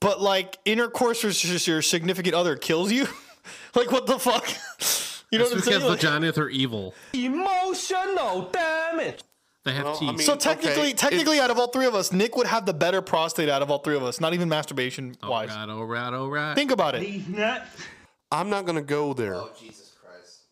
but 0.00 0.20
like 0.20 0.58
intercourse 0.64 1.22
with 1.24 1.36
just 1.36 1.66
your 1.66 1.82
significant 1.82 2.34
other 2.34 2.56
kills 2.56 2.90
you. 2.92 3.06
like 3.74 3.90
what 3.90 4.06
the 4.06 4.18
fuck? 4.18 4.46
You 5.32 5.38
know 5.38 5.44
It's 5.44 5.54
what 5.54 5.58
I'm 5.74 5.80
because 5.80 6.00
saying? 6.02 6.12
Like- 6.20 6.32
vaginas 6.34 6.38
are 6.38 6.48
evil. 6.48 6.92
Emotional 7.12 8.50
damage. 8.50 9.20
They 9.64 9.72
have 9.74 9.84
Well, 9.84 9.94
I 9.94 9.98
teeth. 10.00 10.08
mean- 10.08 10.18
so 10.26 10.34
technically, 10.34 10.88
okay, 10.88 10.92
technically, 10.92 11.38
out 11.38 11.52
of 11.52 11.58
all 11.60 11.68
three 11.68 11.86
of 11.86 11.94
us, 11.94 12.10
Nick 12.12 12.34
would 12.34 12.48
have 12.48 12.66
the 12.66 12.74
better 12.74 13.00
prostate 13.00 13.48
out 13.48 13.62
of 13.62 13.70
all 13.70 13.78
three 13.78 13.94
of 13.94 14.02
us. 14.02 14.20
Not 14.20 14.34
even 14.34 14.48
masturbation 14.48 15.14
all 15.22 15.30
wise. 15.30 15.50
right, 15.50 15.68
all 15.68 15.84
right, 15.84 16.12
all 16.12 16.28
right. 16.28 16.54
Think 16.56 16.72
about 16.72 16.96
it. 16.96 17.22
I'm 18.32 18.50
not 18.50 18.66
gonna 18.66 18.82
go 18.82 19.12
there. 19.14 19.36
Oh 19.36 19.50
Jesus 19.56 19.92
Christ! 20.04 20.46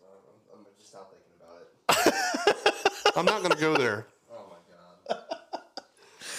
I'm, 0.52 0.60
I'm 0.60 0.66
just 0.80 0.94
not 0.94 1.10
thinking 1.10 1.26
about 1.40 1.56
it. 1.60 1.68
I'm 3.16 3.24
not 3.24 3.42
gonna 3.42 3.56
go 3.56 3.76
there. 3.76 4.06
Oh 4.32 4.44
my 4.50 5.16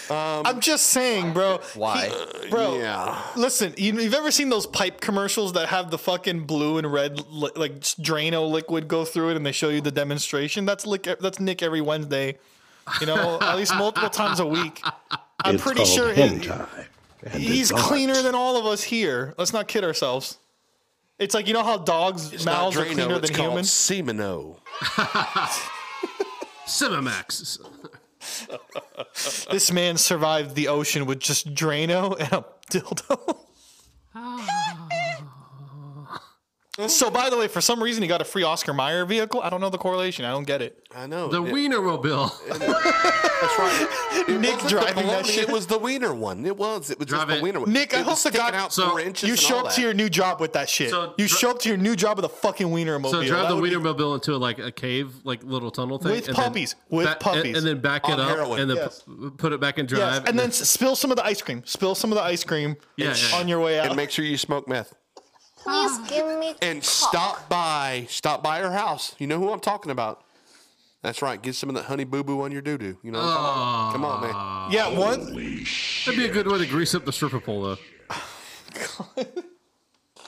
God! 0.10 0.40
Um, 0.40 0.46
I'm 0.46 0.60
just 0.60 0.88
saying, 0.88 1.34
bro. 1.34 1.60
Why? 1.76 2.10
Bro, 2.50 2.80
Yeah. 2.80 3.22
listen. 3.36 3.74
You, 3.78 3.94
you've 4.00 4.14
ever 4.14 4.32
seen 4.32 4.50
those 4.50 4.66
pipe 4.66 5.02
commercials 5.02 5.54
that 5.54 5.70
have 5.70 5.92
the 5.92 5.98
fucking 5.98 6.46
blue 6.46 6.78
and 6.78 6.92
red 6.92 7.20
li- 7.30 7.52
like 7.56 7.80
Drano 7.82 8.50
liquid 8.50 8.88
go 8.88 9.06
through 9.06 9.30
it, 9.32 9.38
and 9.38 9.46
they 9.46 9.52
show 9.52 9.70
you 9.70 9.82
the 9.82 9.92
demonstration? 9.92 10.66
That's 10.66 10.86
Lick, 10.88 11.04
That's 11.20 11.40
Nick 11.40 11.62
every 11.62 11.82
Wednesday. 11.82 12.38
You 13.02 13.06
know, 13.08 13.38
at 13.42 13.56
least 13.56 13.76
multiple 13.76 14.10
times 14.10 14.40
a 14.40 14.46
week. 14.48 14.82
I'm 15.44 15.56
it's 15.56 15.64
pretty 15.64 15.82
called 15.84 15.90
sure 15.90 16.14
he- 16.14 16.22
hentai. 16.22 16.68
and 17.24 17.44
he's 17.44 17.72
cleaner 17.72 18.22
than 18.24 18.34
all 18.34 18.58
of 18.58 18.66
us 18.66 18.82
here. 18.84 19.36
Let's 19.38 19.54
not 19.54 19.68
kid 19.68 19.84
ourselves. 19.84 20.38
It's 21.20 21.36
like 21.36 21.48
you 21.48 21.54
know 21.54 21.64
how 21.64 21.78
dogs' 21.78 22.32
It's 22.32 22.46
not 22.46 22.54
mouths 22.54 22.78
are 22.78 22.86
cleaner 22.86 23.16
it's 23.18 23.28
than 23.30 23.36
called 23.36 23.50
humans. 23.52 23.70
Semino. 23.70 24.58
Cinemax. 26.66 27.60
This 29.52 29.72
man 29.72 29.98
survived 29.98 30.56
the 30.56 30.68
ocean 30.70 31.06
with 31.06 31.20
just 31.20 31.54
Drano 31.54 32.18
and 32.20 32.32
a 32.34 32.46
dildo. 32.72 33.38
Ah. 34.16 34.59
So, 36.88 37.10
by 37.10 37.30
the 37.30 37.38
way, 37.38 37.48
for 37.48 37.62
some 37.62 37.82
reason, 37.82 38.02
he 38.04 38.08
got 38.08 38.22
a 38.22 38.26
free 38.26 38.44
Oscar 38.44 38.74
Mayer 38.74 39.06
vehicle. 39.06 39.42
I 39.42 39.50
don't 39.50 39.60
know 39.62 39.70
the 39.70 39.78
correlation. 39.78 40.26
I 40.26 40.32
don't 40.32 40.46
get 40.46 40.62
it. 40.62 40.78
I 40.96 41.06
know. 41.08 41.28
The 41.28 41.44
It- 41.44 41.54
Wienermobile. 41.54 42.32
That's 42.48 43.60
right. 43.60 43.88
It 44.30 44.40
Nick 44.40 44.54
wasn't 44.62 44.70
driving 44.72 45.08
the 45.08 45.12
that 45.14 45.26
shit. 45.26 45.44
It 45.50 45.52
was 45.52 45.66
the 45.66 45.78
wiener 45.80 46.14
one. 46.14 46.46
It 46.46 46.56
was. 46.56 46.92
It 46.92 47.00
was 47.00 47.08
Drive 47.08 47.28
just 47.30 47.38
the 47.40 47.44
wiener 47.44 47.60
one. 47.62 47.72
Nick, 47.72 47.94
I 47.96 48.00
it 48.00 48.04
hope 48.04 48.12
was 48.12 48.24
to 48.24 48.30
sticking 48.30 48.42
God- 48.46 48.54
out 48.54 48.74
So, 48.74 48.90
four 48.90 49.00
inches. 49.00 49.28
You 49.28 49.36
show 49.36 49.60
up 49.66 49.72
to 49.74 49.82
your 49.82 49.94
new 49.94 50.10
job 50.10 50.40
with 50.40 50.54
that 50.54 50.70
shit. 50.70 50.90
So 50.92 51.14
you 51.18 51.28
dri- 51.28 51.38
show 51.38 51.50
up 51.52 51.60
to 51.60 51.70
your 51.70 51.78
new 51.78 51.96
job 51.96 52.18
with 52.18 52.26
a 52.26 52.30
fucking 52.30 52.68
Wienermobile. 52.68 53.10
So 53.12 53.24
drive 53.26 53.44
That 53.44 53.50
the 53.50 53.56
would 53.56 53.70
be- 53.70 53.76
Wienermobile 53.76 54.16
into 54.16 54.38
like 54.38 54.60
a 54.60 54.72
cave, 54.72 55.14
like 55.24 55.44
little 55.44 55.72
tunnel 55.72 55.98
thing, 55.98 56.12
With 56.12 56.28
and 56.28 56.38
then 56.38 56.44
puppies. 56.44 56.76
With 56.90 57.06
ba- 57.06 57.12
and- 57.12 57.20
puppies. 57.20 57.58
and, 57.58 57.66
then 57.66 57.80
back 57.80 58.08
it 58.08 58.20
up, 58.20 58.30
heroin. 58.30 58.60
and 58.62 58.70
then 58.70 58.78
Yes. 58.78 59.02
pu- 59.04 59.32
put 59.32 59.54
it 59.54 59.60
back 59.60 59.80
in 59.80 59.86
drive. 59.88 60.00
Yes, 60.00 60.24
and 60.28 60.38
then 60.38 60.50
s- 60.50 60.70
spill 60.70 60.96
some 60.96 61.10
of 61.12 61.18
the 61.18 61.26
ice 61.26 61.42
cream. 61.42 61.64
Spill 61.66 61.96
some 61.96 62.12
of 62.12 62.18
the 62.18 62.24
ice 62.24 62.44
cream 62.44 62.76
Yeah, 62.98 63.16
yeah, 63.16 63.38
on 63.38 63.48
your 63.48 63.60
way 63.62 63.80
out. 63.80 63.88
And 63.88 63.96
make 63.96 64.12
sure 64.12 64.26
you 64.26 64.38
smoke 64.38 64.68
meth. 64.68 64.94
Please 65.70 66.00
ah. 66.00 66.06
give 66.10 66.40
me 66.40 66.56
And 66.62 66.82
cock. 66.82 66.90
stop 66.90 67.50
by, 67.50 68.06
stop 68.10 68.44
by 68.44 68.60
her 68.60 68.72
house. 68.72 69.16
You 69.20 69.28
know 69.28 69.40
who 69.40 69.52
I'm 69.52 69.60
talking 69.60 69.92
about. 69.92 70.24
That's 71.02 71.22
right. 71.22 71.42
Get 71.42 71.56
some 71.56 71.70
of 71.70 71.76
that 71.76 71.86
honey 71.86 72.04
boo 72.04 72.24
boo 72.24 72.42
on 72.42 72.52
your 72.52 72.62
doo 72.62 72.78
doo. 72.78 72.98
You 73.04 73.12
know 73.12 73.20
what 73.20 73.28
I'm 73.28 73.34
talking 73.36 73.52
about? 73.52 73.94
Come 73.94 74.06
on, 74.06 74.22
man. 74.22 74.32
Ah. 74.34 74.70
yeah, 74.72 74.90
one. 74.90 75.20
that'd 75.26 76.20
be 76.20 76.26
a 76.26 76.32
good 76.32 76.48
way 76.48 76.58
to 76.58 76.66
grease 76.66 76.94
up 76.96 77.06
the 77.06 77.14
stripper 77.14 77.40
pole, 77.40 77.62
though. 77.62 77.78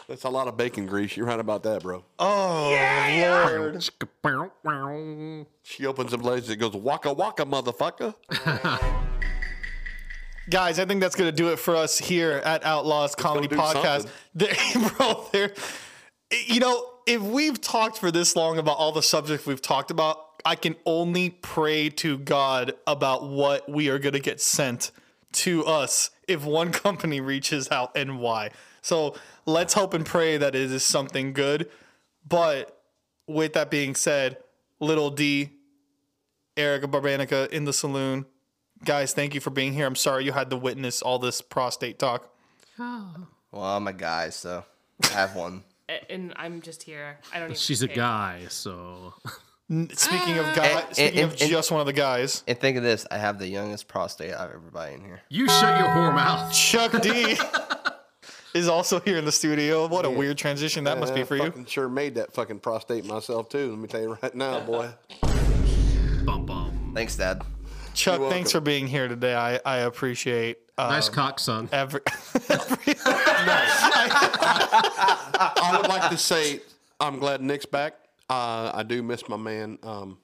That's 0.08 0.24
a 0.26 0.30
lot 0.30 0.48
of 0.48 0.58
bacon 0.58 0.86
grease. 0.88 1.16
You're 1.16 1.26
right 1.26 1.40
about 1.40 1.64
that, 1.64 1.84
bro. 1.84 2.04
Oh 2.20 2.70
lord. 4.24 5.48
She 5.64 5.86
opens 5.86 6.12
them 6.12 6.22
legs. 6.22 6.50
It 6.50 6.58
goes 6.58 6.74
waka 6.74 7.14
waka, 7.14 7.46
motherfucker. 7.46 8.14
Guys, 10.50 10.80
I 10.80 10.86
think 10.86 11.02
that's 11.02 11.16
gonna 11.16 11.32
do 11.32 11.50
it 11.50 11.60
for 11.60 11.76
us 11.76 11.98
here 11.98 12.42
at 12.44 12.66
Outlaws 12.66 13.16
Comedy 13.16 13.48
Podcast. 13.48 14.08
There, 14.34 14.56
bro, 14.98 15.28
there. 15.34 15.54
You 16.48 16.62
know, 16.62 16.90
if 17.06 17.22
we've 17.22 17.60
talked 17.60 17.98
for 17.98 18.12
this 18.12 18.36
long 18.36 18.58
about 18.58 18.78
all 18.78 18.92
the 18.92 19.04
subjects 19.04 19.46
we've 19.46 19.62
talked 19.62 19.92
about, 19.92 20.18
I 20.46 20.56
can 20.56 20.76
only 20.86 21.30
pray 21.30 21.90
to 21.90 22.18
God 22.18 22.74
about 22.88 23.28
what 23.28 23.70
we 23.70 23.90
are 23.90 24.00
gonna 24.00 24.20
get 24.20 24.40
sent 24.42 24.92
to 25.34 25.66
us 25.66 26.10
if 26.28 26.44
one 26.44 26.72
company 26.72 27.22
reaches 27.22 27.70
out 27.70 27.96
and 27.96 28.20
why. 28.20 28.52
So 28.82 29.16
let's 29.46 29.74
hope 29.74 29.94
and 29.94 30.06
pray 30.06 30.38
that 30.38 30.56
it 30.56 30.72
is 30.72 30.84
something 30.84 31.34
good. 31.34 31.70
But 32.28 32.82
with 33.28 33.54
that 33.54 33.70
being 33.70 33.96
said, 33.96 34.38
little 34.80 35.12
D, 35.12 35.52
Erica 36.58 36.88
Barbanica 36.88 37.50
in 37.50 37.66
the 37.66 37.74
saloon. 37.74 38.26
Guys, 38.84 39.14
thank 39.14 39.36
you 39.36 39.42
for 39.42 39.50
being 39.52 39.74
here. 39.74 39.86
I'm 39.86 39.96
sorry 39.96 40.26
you 40.26 40.32
had 40.32 40.50
to 40.50 40.58
witness 40.58 41.02
all 41.02 41.20
this 41.20 41.42
prostate 41.42 42.00
talk. 42.00 42.30
Oh. 42.80 43.28
Well, 43.52 43.64
I'm 43.64 43.88
a 43.88 43.94
guy, 43.94 44.30
so 44.30 44.64
I 45.04 45.08
have 45.10 45.36
one. 45.36 45.64
And 46.10 46.32
I'm 46.38 46.62
just 46.62 46.84
here. 46.84 47.18
I 47.34 47.40
don't 47.40 47.48
even 47.50 47.58
She's 47.58 47.82
a 47.82 47.88
guy, 47.90 48.46
so 48.48 49.14
Speaking 49.92 50.38
of 50.38 50.56
guys, 50.56 50.86
and- 50.86 50.96
speaking 50.96 51.20
and- 51.20 51.34
of 51.34 51.42
and- 51.42 51.50
just 51.52 51.70
one 51.70 51.82
of 51.82 51.86
the 51.86 51.92
guys, 51.92 52.44
And 52.48 52.58
think 52.58 52.78
of 52.78 52.84
this: 52.84 53.06
I 53.12 53.18
have 53.18 53.40
the 53.40 53.48
youngest 53.50 53.90
prostate 53.90 54.34
I've 54.34 54.52
ever 54.52 54.60
been 54.72 54.94
in 54.94 55.02
here. 55.04 55.20
you 55.28 55.50
shut 55.50 55.78
your 55.80 55.90
whore 55.90 56.16
mouth. 56.16 56.54
Chuck 56.54 57.02
D 57.02 57.36
is 58.54 58.70
also 58.70 59.02
here 59.02 59.18
in 59.18 59.26
the 59.26 59.34
studio. 59.34 59.86
What 59.90 60.06
a 60.06 60.10
weird 60.10 60.38
transition 60.38 60.86
that 60.86 60.98
must 60.98 61.14
be 61.14 61.22
I 61.22 61.26
for 61.26 61.36
you. 61.36 61.44
fucking 61.44 61.66
sure 61.66 61.90
made 61.90 62.16
that 62.16 62.32
fucking 62.34 62.60
prostate 62.62 63.04
myself 63.04 63.50
too. 63.50 63.72
Let 63.72 63.80
me 63.80 63.90
tell 63.90 64.02
you 64.02 64.18
right 64.24 64.34
now, 64.34 64.62
boy. 64.62 64.92
Bum 66.24 66.46
bum. 66.46 66.94
Thanks, 66.96 67.18
Dad. 67.18 67.42
Chuck, 68.02 68.20
You're 68.20 68.30
thanks 68.32 68.52
welcome. 68.52 68.62
for 68.66 68.66
being 68.66 68.88
here 68.88 69.08
today. 69.08 69.36
I, 69.36 69.60
I 69.64 69.78
appreciate 69.82 70.58
uh, 70.76 70.90
Nice 70.90 71.08
cock, 71.08 71.38
son. 71.40 71.70
every. 71.72 72.02
Nice. 73.42 73.70
I 75.64 75.78
would 75.80 75.88
like 75.88 76.10
to 76.10 76.18
say 76.18 76.62
I'm 77.00 77.20
glad 77.20 77.42
Nick's 77.42 77.66
back. 77.66 77.94
Uh, 78.28 78.72
I 78.74 78.84
do 78.84 79.04
miss 79.04 79.28
my 79.30 79.38
man. 79.38 79.78
Um, 79.84 80.18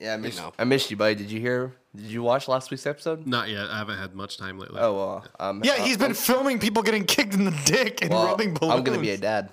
Yeah, 0.00 0.14
I 0.14 0.16
missed, 0.16 0.38
know. 0.38 0.52
I 0.58 0.64
missed 0.64 0.90
you, 0.90 0.96
buddy. 0.96 1.14
Did 1.14 1.30
you 1.30 1.38
hear? 1.40 1.72
Did 1.94 2.06
you 2.06 2.22
watch 2.24 2.48
last 2.48 2.70
week's 2.72 2.86
episode? 2.86 3.26
Not 3.28 3.48
yet. 3.48 3.70
I 3.70 3.78
haven't 3.78 3.98
had 3.98 4.14
much 4.16 4.36
time 4.38 4.58
lately. 4.58 4.80
Oh 4.80 4.94
well, 4.94 5.24
um, 5.38 5.62
yeah, 5.64 5.76
he's 5.84 5.98
been 5.98 6.14
filming 6.14 6.58
people 6.58 6.82
getting 6.82 7.04
kicked 7.04 7.34
in 7.34 7.44
the 7.44 7.56
dick 7.64 8.02
and 8.02 8.10
well, 8.10 8.26
rubbing 8.26 8.54
balloons. 8.54 8.74
I'm 8.78 8.82
gonna 8.84 8.98
be 8.98 9.10
a 9.10 9.18
dad. 9.18 9.52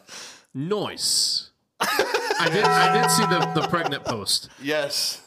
Nice. 0.53 1.51
I 1.79 2.49
did. 2.51 2.63
I 2.63 3.01
did 3.01 3.11
see 3.11 3.23
the, 3.25 3.61
the 3.61 3.67
pregnant 3.67 4.03
post. 4.05 4.49
yes. 4.61 5.21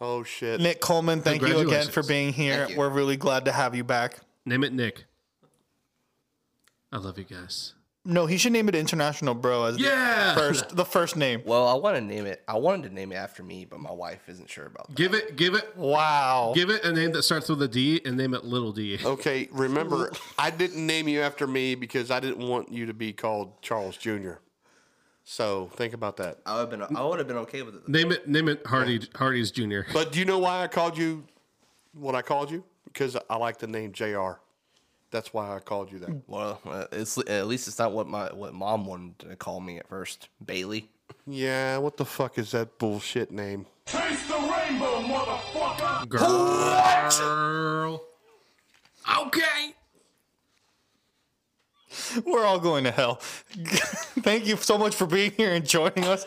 Oh 0.00 0.22
shit. 0.22 0.60
Nick 0.60 0.80
Coleman, 0.80 1.22
thank 1.22 1.42
you 1.42 1.58
again 1.58 1.88
for 1.88 2.02
being 2.02 2.32
here. 2.32 2.58
Thank 2.58 2.70
you. 2.70 2.76
We're 2.78 2.88
really 2.88 3.16
glad 3.16 3.44
to 3.46 3.52
have 3.52 3.74
you 3.74 3.84
back. 3.84 4.18
Name 4.44 4.64
it 4.64 4.72
Nick. 4.72 5.04
I 6.92 6.98
love 6.98 7.18
you 7.18 7.24
guys. 7.24 7.74
No, 8.04 8.24
he 8.24 8.38
should 8.38 8.52
name 8.52 8.68
it 8.70 8.74
International 8.74 9.34
Bro 9.34 9.64
as 9.64 9.78
Yeah! 9.78 10.32
the 10.34 10.40
first 10.40 10.76
the 10.76 10.84
first 10.84 11.16
name. 11.16 11.42
Well, 11.44 11.66
I 11.68 11.74
want 11.74 11.96
to 11.96 12.00
name 12.00 12.24
it. 12.24 12.42
I 12.48 12.56
wanted 12.56 12.88
to 12.88 12.94
name 12.94 13.12
it 13.12 13.16
after 13.16 13.42
me, 13.42 13.66
but 13.66 13.80
my 13.80 13.90
wife 13.90 14.28
isn't 14.28 14.48
sure 14.48 14.64
about 14.66 14.88
that. 14.88 14.96
Give 14.96 15.12
it, 15.12 15.36
give 15.36 15.54
it, 15.54 15.76
Wow. 15.76 16.52
give 16.54 16.70
it 16.70 16.84
a 16.84 16.92
name 16.92 17.12
that 17.12 17.24
starts 17.24 17.48
with 17.50 17.60
a 17.60 17.68
D 17.68 18.00
and 18.06 18.16
name 18.16 18.32
it 18.32 18.44
Little 18.44 18.72
D. 18.72 18.98
Okay, 19.04 19.48
remember, 19.52 20.12
I 20.38 20.50
didn't 20.50 20.86
name 20.86 21.08
you 21.08 21.20
after 21.20 21.46
me 21.46 21.74
because 21.74 22.10
I 22.10 22.20
didn't 22.20 22.38
want 22.48 22.72
you 22.72 22.86
to 22.86 22.94
be 22.94 23.12
called 23.12 23.60
Charles 23.60 23.96
Jr. 23.98 24.34
So 25.30 25.68
think 25.74 25.92
about 25.92 26.16
that. 26.16 26.38
I 26.46 26.54
would 26.54 26.72
have 26.72 26.88
been. 26.88 26.96
I 26.96 27.04
would 27.04 27.18
have 27.18 27.28
been 27.28 27.36
okay 27.36 27.60
with 27.60 27.74
it. 27.74 27.86
Name 27.86 28.12
it, 28.12 28.26
name 28.26 28.48
it 28.48 28.66
Hardy, 28.66 29.06
Hardy's 29.14 29.50
Jr. 29.50 29.80
But 29.92 30.10
do 30.10 30.18
you 30.18 30.24
know 30.24 30.38
why 30.38 30.62
I 30.62 30.68
called 30.68 30.96
you 30.96 31.22
what 31.92 32.14
I 32.14 32.22
called 32.22 32.50
you? 32.50 32.64
Because 32.84 33.14
I 33.28 33.36
like 33.36 33.58
the 33.58 33.66
name 33.66 33.92
JR. 33.92 34.40
That's 35.10 35.34
why 35.34 35.54
I 35.54 35.58
called 35.58 35.92
you 35.92 35.98
that. 35.98 36.22
Well, 36.26 36.62
uh, 36.64 36.86
it's 36.92 37.18
at 37.18 37.46
least 37.46 37.68
it's 37.68 37.78
not 37.78 37.92
what 37.92 38.08
my 38.08 38.32
what 38.32 38.54
mom 38.54 38.86
wanted 38.86 39.18
to 39.18 39.36
call 39.36 39.60
me 39.60 39.76
at 39.76 39.86
first. 39.86 40.30
Bailey. 40.42 40.88
Yeah, 41.26 41.76
what 41.76 41.98
the 41.98 42.06
fuck 42.06 42.38
is 42.38 42.52
that 42.52 42.78
bullshit 42.78 43.30
name? 43.30 43.66
Taste 43.84 44.28
the 44.28 44.34
rainbow, 44.34 45.02
motherfucker. 45.02 46.08
Girl. 46.08 48.02
Okay. 49.26 49.74
We're 52.24 52.44
all 52.44 52.58
going 52.58 52.84
to 52.84 52.90
hell. 52.90 53.16
Thank 54.20 54.46
you 54.46 54.56
so 54.56 54.78
much 54.78 54.94
for 54.94 55.06
being 55.06 55.32
here 55.32 55.52
and 55.52 55.66
joining 55.66 56.04
us 56.04 56.24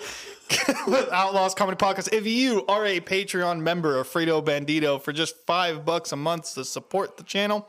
with 0.88 1.10
Outlaws 1.12 1.54
Comedy 1.54 1.78
Podcast. 1.78 2.12
If 2.14 2.26
you 2.26 2.66
are 2.68 2.86
a 2.86 3.00
Patreon 3.00 3.62
member 3.62 3.98
of 3.98 4.08
Frito 4.08 4.44
Bandito 4.44 5.02
for 5.02 5.14
just 5.14 5.36
five 5.46 5.86
bucks 5.86 6.12
a 6.12 6.16
month 6.16 6.54
to 6.56 6.66
support 6.66 7.18
the 7.18 7.24
channel, 7.24 7.68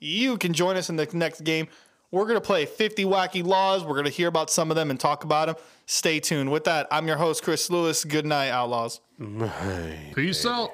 you 0.00 0.36
can 0.38 0.52
join 0.52 0.76
us 0.76 0.90
in 0.90 0.96
the 0.96 1.08
next 1.12 1.42
game. 1.42 1.68
We're 2.10 2.24
going 2.24 2.36
to 2.36 2.40
play 2.40 2.64
50 2.64 3.04
wacky 3.04 3.44
laws. 3.44 3.84
We're 3.84 3.92
going 3.94 4.04
to 4.06 4.10
hear 4.10 4.28
about 4.28 4.50
some 4.50 4.70
of 4.70 4.76
them 4.76 4.90
and 4.90 4.98
talk 4.98 5.24
about 5.24 5.46
them. 5.46 5.56
Stay 5.84 6.20
tuned. 6.20 6.50
With 6.50 6.64
that, 6.64 6.86
I'm 6.90 7.06
your 7.06 7.18
host, 7.18 7.42
Chris 7.42 7.68
Lewis. 7.70 8.04
Good 8.04 8.24
night, 8.24 8.48
Outlaws. 8.48 9.00
Peace 10.14 10.46
out. 10.46 10.70